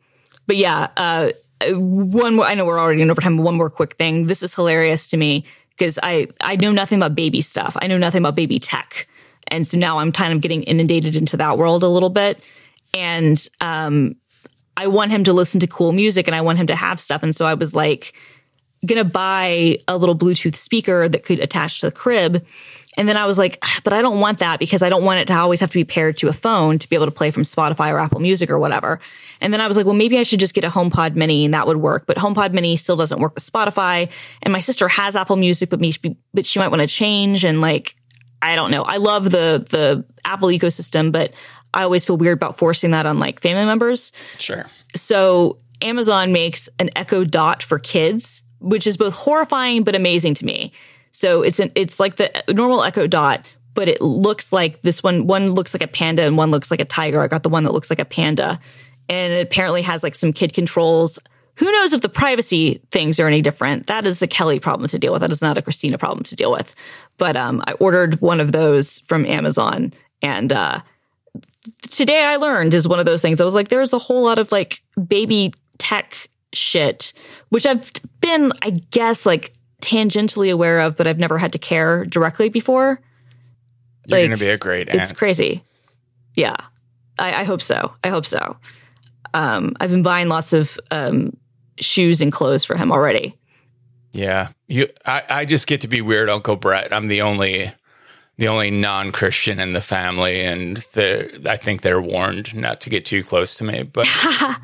but 0.48 0.58
yeah, 0.58 0.90
uh, 0.98 1.32
one 1.70 2.36
more. 2.36 2.45
I 2.45 2.56
know 2.56 2.66
we're 2.66 2.80
already 2.80 3.02
in 3.02 3.12
overtime. 3.12 3.38
But 3.38 3.44
one 3.44 3.56
more 3.56 3.70
quick 3.70 3.95
thing. 3.95 4.28
This 4.28 4.44
is 4.44 4.56
hilarious 4.56 5.08
to 5.10 5.18
me 5.18 5.45
because 5.78 5.99
I 6.02 6.28
I 6.41 6.56
know 6.58 6.72
nothing 6.72 6.99
about 6.99 7.16
baby 7.16 7.41
stuff. 7.41 7.78
I 7.82 7.88
know 7.88 7.98
nothing 7.98 8.22
about 8.22 8.36
baby 8.36 8.60
tech, 8.60 9.08
and 9.48 9.66
so 9.66 9.78
now 9.78 9.99
I'm 9.99 10.12
kind 10.12 10.34
of 10.34 10.41
getting 10.41 10.64
inundated 10.64 11.16
into 11.16 11.38
that 11.38 11.58
world 11.58 11.84
a 11.84 11.88
little 11.88 12.10
bit. 12.10 12.44
And 12.94 13.38
um, 13.62 14.16
I 14.76 14.88
want 14.88 15.12
him 15.12 15.24
to 15.26 15.34
listen 15.34 15.60
to 15.62 15.68
cool 15.68 15.91
music, 15.91 16.28
and 16.28 16.36
I 16.36 16.41
want 16.41 16.58
him 16.58 16.68
to 16.68 16.76
have 16.76 16.99
stuff. 16.99 17.24
And 17.24 17.36
so 17.36 17.45
I 17.45 17.53
was 17.53 17.74
like, 17.74 18.14
gonna 18.86 19.03
buy 19.03 19.78
a 19.88 19.98
little 19.98 20.18
Bluetooth 20.18 20.56
speaker 20.56 21.08
that 21.08 21.24
could 21.24 21.40
attach 21.40 21.82
to 21.82 21.88
the 21.88 21.91
crib. 21.91 22.45
And 22.97 23.07
then 23.07 23.15
I 23.15 23.26
was 23.26 23.38
like, 23.38 23.57
"Ah, 23.63 23.80
but 23.84 23.93
I 23.93 24.01
don't 24.01 24.19
want 24.19 24.39
that 24.39 24.59
because 24.59 24.84
I 24.84 24.89
don't 24.89 25.03
want 25.03 25.19
it 25.19 25.27
to 25.27 25.34
always 25.34 25.61
have 25.61 25.72
to 25.72 25.77
be 25.77 25.85
paired 25.85 26.18
to 26.18 26.27
a 26.27 26.34
phone 26.34 26.77
to 26.77 26.89
be 26.89 26.95
able 26.95 27.05
to 27.05 27.11
play 27.11 27.31
from 27.31 27.43
Spotify 27.43 27.89
or 27.89 27.99
Apple 27.99 28.19
Music 28.19 28.49
or 28.49 28.59
whatever. 28.59 28.99
And 29.39 29.53
then 29.53 29.61
I 29.61 29.68
was 29.68 29.77
like, 29.77 29.85
well, 29.85 29.95
maybe 29.95 30.18
I 30.18 30.23
should 30.23 30.39
just 30.39 30.53
get 30.53 30.63
a 30.63 30.69
HomePod 30.69 31.15
Mini 31.15 31.45
and 31.45 31.53
that 31.53 31.68
would 31.68 31.77
work. 31.77 32.05
But 32.05 32.18
HomePod 32.18 32.53
Mini 32.53 32.76
still 32.76 32.97
doesn't 32.97 33.19
work 33.19 33.34
with 33.35 33.49
Spotify. 33.49 34.09
And 34.43 34.51
my 34.51 34.59
sister 34.59 34.88
has 34.88 35.15
Apple 35.15 35.38
Music, 35.38 35.69
but 35.69 35.80
me, 35.80 35.93
but 36.34 36.45
she 36.45 36.59
might 36.59 36.68
want 36.68 36.81
to 36.81 36.88
change. 36.88 37.45
And 37.45 37.61
like, 37.61 37.95
I 38.41 38.55
don't 38.55 38.72
know. 38.72 38.84
I 38.84 38.97
love 38.97 39.26
the 39.26 39.65
the 39.69 40.05
Apple 40.26 40.49
ecosystem, 40.49 41.11
but 41.11 41.34
I 41.73 41.84
always 41.84 42.05
feel 42.05 42.18
weird 42.18 42.38
about 42.38 42.57
forcing 42.57 42.91
that 42.91 43.05
on 43.05 43.19
like 43.19 43.39
family 43.39 43.65
members. 43.65 44.11
Sure. 44.38 44.65
So 44.95 45.57
Amazon 45.81 46.31
makes 46.31 46.69
an 46.80 46.89
Echo 46.95 47.23
Dot 47.23 47.63
for 47.63 47.80
kids, 47.80 48.43
which 48.59 48.85
is 48.85 48.97
both 48.97 49.15
horrifying 49.15 49.84
but 49.84 49.95
amazing 49.95 50.34
to 50.35 50.45
me. 50.45 50.73
So 51.11 51.41
it's 51.41 51.59
an 51.59 51.71
it's 51.75 51.99
like 51.99 52.15
the 52.15 52.43
normal 52.49 52.83
Echo 52.83 53.07
Dot, 53.07 53.45
but 53.73 53.88
it 53.88 54.01
looks 54.01 54.51
like 54.51 54.81
this 54.81 55.03
one. 55.03 55.27
One 55.27 55.51
looks 55.51 55.73
like 55.73 55.83
a 55.83 55.88
panda 55.88 56.23
and 56.23 56.38
one 56.38 56.51
looks 56.51 56.71
like 56.71 56.81
a 56.81 56.85
tiger. 56.85 57.21
I 57.21 57.27
got 57.27 57.43
the 57.43 57.49
one 57.49 57.63
that 57.63 57.73
looks 57.73 57.89
like 57.89 57.99
a 57.99 58.05
panda, 58.05 58.59
and 59.09 59.33
it 59.33 59.45
apparently 59.45 59.81
has 59.83 60.03
like 60.03 60.15
some 60.15 60.33
kid 60.33 60.53
controls. 60.53 61.19
Who 61.55 61.71
knows 61.71 61.93
if 61.93 62.01
the 62.01 62.09
privacy 62.09 62.81
things 62.91 63.19
are 63.19 63.27
any 63.27 63.41
different? 63.41 63.88
That 63.88 64.07
is 64.07 64.21
a 64.21 64.27
Kelly 64.27 64.59
problem 64.59 64.88
to 64.88 64.97
deal 64.97 65.11
with. 65.11 65.21
That 65.21 65.31
is 65.31 65.41
not 65.41 65.57
a 65.57 65.61
Christina 65.61 65.97
problem 65.97 66.23
to 66.23 66.35
deal 66.35 66.51
with. 66.51 66.75
But 67.17 67.35
um, 67.35 67.61
I 67.67 67.73
ordered 67.73 68.21
one 68.21 68.39
of 68.39 68.51
those 68.51 68.99
from 69.01 69.25
Amazon, 69.25 69.93
and 70.21 70.51
uh, 70.51 70.79
today 71.89 72.23
I 72.23 72.38
learned 72.38 72.73
is 72.73 72.88
one 72.88 72.99
of 72.99 73.05
those 73.05 73.21
things. 73.21 73.41
I 73.41 73.43
was 73.43 73.53
like, 73.53 73.67
there's 73.67 73.93
a 73.93 73.99
whole 73.99 74.23
lot 74.23 74.39
of 74.39 74.51
like 74.51 74.81
baby 75.07 75.53
tech 75.77 76.29
shit, 76.53 77.13
which 77.49 77.65
I've 77.65 77.91
been, 78.21 78.51
I 78.61 78.71
guess, 78.91 79.25
like 79.25 79.53
tangentially 79.82 80.52
aware 80.52 80.80
of, 80.80 80.95
but 80.95 81.08
I've 81.08 81.20
never 81.20 81.38
had 81.38 81.53
to 81.53 81.60
care 81.60 82.06
directly 82.06 82.49
before. 82.49 83.02
You're 84.08 84.20
Like, 84.20 84.30
gonna 84.30 84.38
be 84.38 84.49
a 84.49 84.58
great 84.58 84.90
aunt. 84.90 85.02
It's 85.02 85.12
crazy. 85.12 85.64
Yeah. 86.36 86.56
I, 87.20 87.41
I 87.41 87.44
hope 87.44 87.62
so. 87.62 87.94
I 88.03 88.10
hope 88.10 88.26
so. 88.26 88.58
Um, 89.34 89.76
I've 89.80 89.91
been 89.91 90.03
buying 90.03 90.28
lots 90.28 90.53
of 90.53 90.80
um, 90.91 91.36
shoes 91.80 92.22
and 92.22 92.32
clothes 92.32 92.64
for 92.66 92.76
him 92.76 92.91
already. 92.91 93.38
Yeah, 94.12 94.49
you. 94.68 94.88
I, 95.06 95.24
I 95.30 95.45
just 95.45 95.68
get 95.68 95.82
to 95.82 95.88
be 95.88 96.02
weird 96.02 96.30
Uncle 96.30 96.58
Brett. 96.58 96.91
I'm 96.91 97.08
the 97.08 97.22
only, 97.22 97.72
the 98.38 98.48
only 98.48 98.72
non-Christian 98.72 99.60
in 99.60 99.74
the 99.74 99.82
family, 99.82 100.41
and 100.41 100.84
I 101.45 101.58
think 101.58 101.82
they're 101.82 102.02
warned 102.02 102.56
not 102.56 102.82
to 102.82 102.90
get 102.90 103.06
too 103.06 103.24
close 103.24 103.56
to 103.58 103.64
me. 103.64 103.84
But 103.84 104.08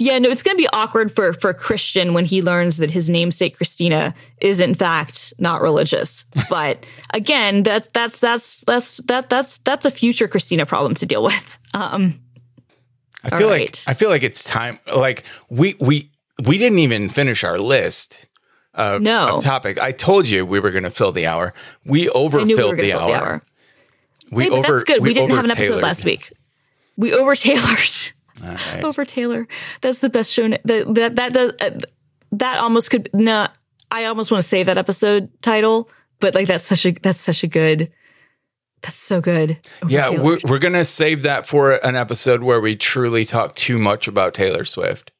Yeah, 0.00 0.18
no, 0.18 0.30
it's 0.30 0.42
going 0.42 0.56
to 0.56 0.62
be 0.62 0.68
awkward 0.72 1.10
for 1.10 1.34
for 1.34 1.52
Christian 1.52 2.14
when 2.14 2.24
he 2.24 2.40
learns 2.40 2.78
that 2.78 2.90
his 2.90 3.10
namesake 3.10 3.58
Christina 3.58 4.14
is 4.40 4.58
in 4.58 4.74
fact 4.74 5.34
not 5.38 5.60
religious. 5.60 6.24
But 6.48 6.84
again, 7.12 7.62
that's 7.62 7.88
that's 7.88 8.18
that's 8.18 8.64
that's 8.64 8.96
that 9.06 9.28
that's 9.28 9.58
that's 9.58 9.84
a 9.84 9.90
future 9.90 10.26
Christina 10.26 10.66
problem 10.66 10.94
to 10.94 11.06
deal 11.06 11.22
with. 11.22 11.58
Um, 11.74 12.18
I 13.22 13.38
feel 13.38 13.48
like. 13.48 13.76
I 13.86 13.94
feel 13.94 14.08
like 14.08 14.22
it's 14.22 14.42
time. 14.42 14.80
Like 14.96 15.24
we 15.50 15.76
we 15.78 16.10
we 16.42 16.56
didn't 16.56 16.78
even 16.78 17.10
finish 17.10 17.44
our 17.44 17.58
list 17.58 18.26
of, 18.74 19.02
No. 19.02 19.36
of 19.36 19.44
topic. 19.44 19.78
I 19.80 19.92
told 19.92 20.28
you 20.28 20.44
we 20.46 20.60
were 20.60 20.70
going 20.70 20.84
to 20.84 20.90
fill 20.90 21.12
the 21.12 21.26
hour. 21.26 21.52
We 21.84 22.02
we 22.02 22.08
overfilled 22.10 22.56
going 22.56 22.76
the, 22.76 22.92
hour. 22.92 23.06
the 23.08 23.14
hour. 23.14 23.42
We 24.30 24.44
Hey, 24.44 24.50
over. 24.50 24.72
that's 24.72 24.84
good. 24.84 25.02
We, 25.02 25.12
didn't 25.12 25.30
have 25.34 25.44
an 25.44 25.50
episode 25.50 25.82
last 25.82 26.04
week. 26.04 26.32
We 26.96 27.12
over 27.14 27.34
tailored. 27.34 27.78
Right. 28.42 28.82
over 28.84 29.04
Taylor. 29.04 29.46
That's 29.82 30.00
the 30.00 30.08
best 30.08 30.32
show. 30.32 30.48
That 30.48 30.94
that 30.94 31.16
that 31.16 31.32
does 31.34 31.52
uh, 31.60 31.78
that 32.32 32.56
almost 32.56 32.90
could. 32.90 33.10
No, 33.12 33.48
I 33.90 34.06
almost 34.06 34.30
want 34.30 34.42
to 34.42 34.48
save 34.48 34.64
that 34.64 34.78
episode 34.78 35.28
title, 35.42 35.90
but 36.20 36.34
like 36.34 36.46
that's 36.48 36.64
such 36.64 36.86
a 36.86 36.92
that's 36.92 37.20
such 37.20 37.44
a 37.44 37.46
good. 37.46 37.92
That's 38.80 38.96
so 38.96 39.20
good. 39.20 39.58
Over 39.82 39.92
Yeah, 39.92 40.08
we're, 40.08 40.38
we're 40.44 40.58
going 40.58 40.72
to 40.72 40.86
save 40.86 41.22
that 41.24 41.44
for 41.44 41.72
an 41.84 41.96
episode 41.96 42.42
where 42.42 42.62
we 42.62 42.76
truly 42.76 43.26
talk 43.26 43.54
too 43.56 43.78
much 43.78 44.08
about 44.08 44.32
Taylor 44.32 44.64
Swift. 44.64 45.10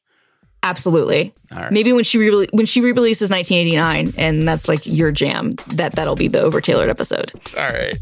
Absolutely. 0.63 1.33
right. 1.51 1.71
Maybe 1.71 1.93
when 1.93 2.03
she 2.03 2.17
re- 2.17 2.47
when 2.51 2.65
she 2.65 2.81
re-releases 2.81 3.29
1989, 3.29 4.13
and 4.17 4.47
that's 4.47 4.67
like 4.67 4.85
your 4.85 5.11
jam. 5.11 5.55
That 5.67 5.93
that'll 5.93 6.15
be 6.15 6.27
the 6.27 6.41
over 6.41 6.61
tailored 6.61 6.89
episode. 6.89 7.31
All 7.57 7.63
right. 7.63 7.95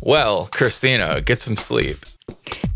Well, 0.00 0.48
Christina, 0.52 1.20
get 1.20 1.40
some 1.40 1.56
sleep. 1.56 1.98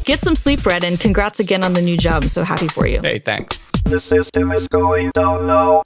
Get 0.05 0.21
some 0.21 0.37
sleep, 0.37 0.63
Brett, 0.63 0.85
and 0.85 1.01
congrats 1.01 1.41
again 1.41 1.65
on 1.65 1.73
the 1.73 1.83
new 1.83 1.97
job. 1.97 2.23
I'm 2.23 2.29
so 2.29 2.45
happy 2.45 2.69
for 2.69 2.87
you. 2.87 3.01
Hey, 3.03 3.19
thanks. 3.19 3.61
The 3.85 3.99
system 3.99 4.53
is 4.53 4.69
going 4.69 5.11
down 5.15 5.47
now. 5.47 5.83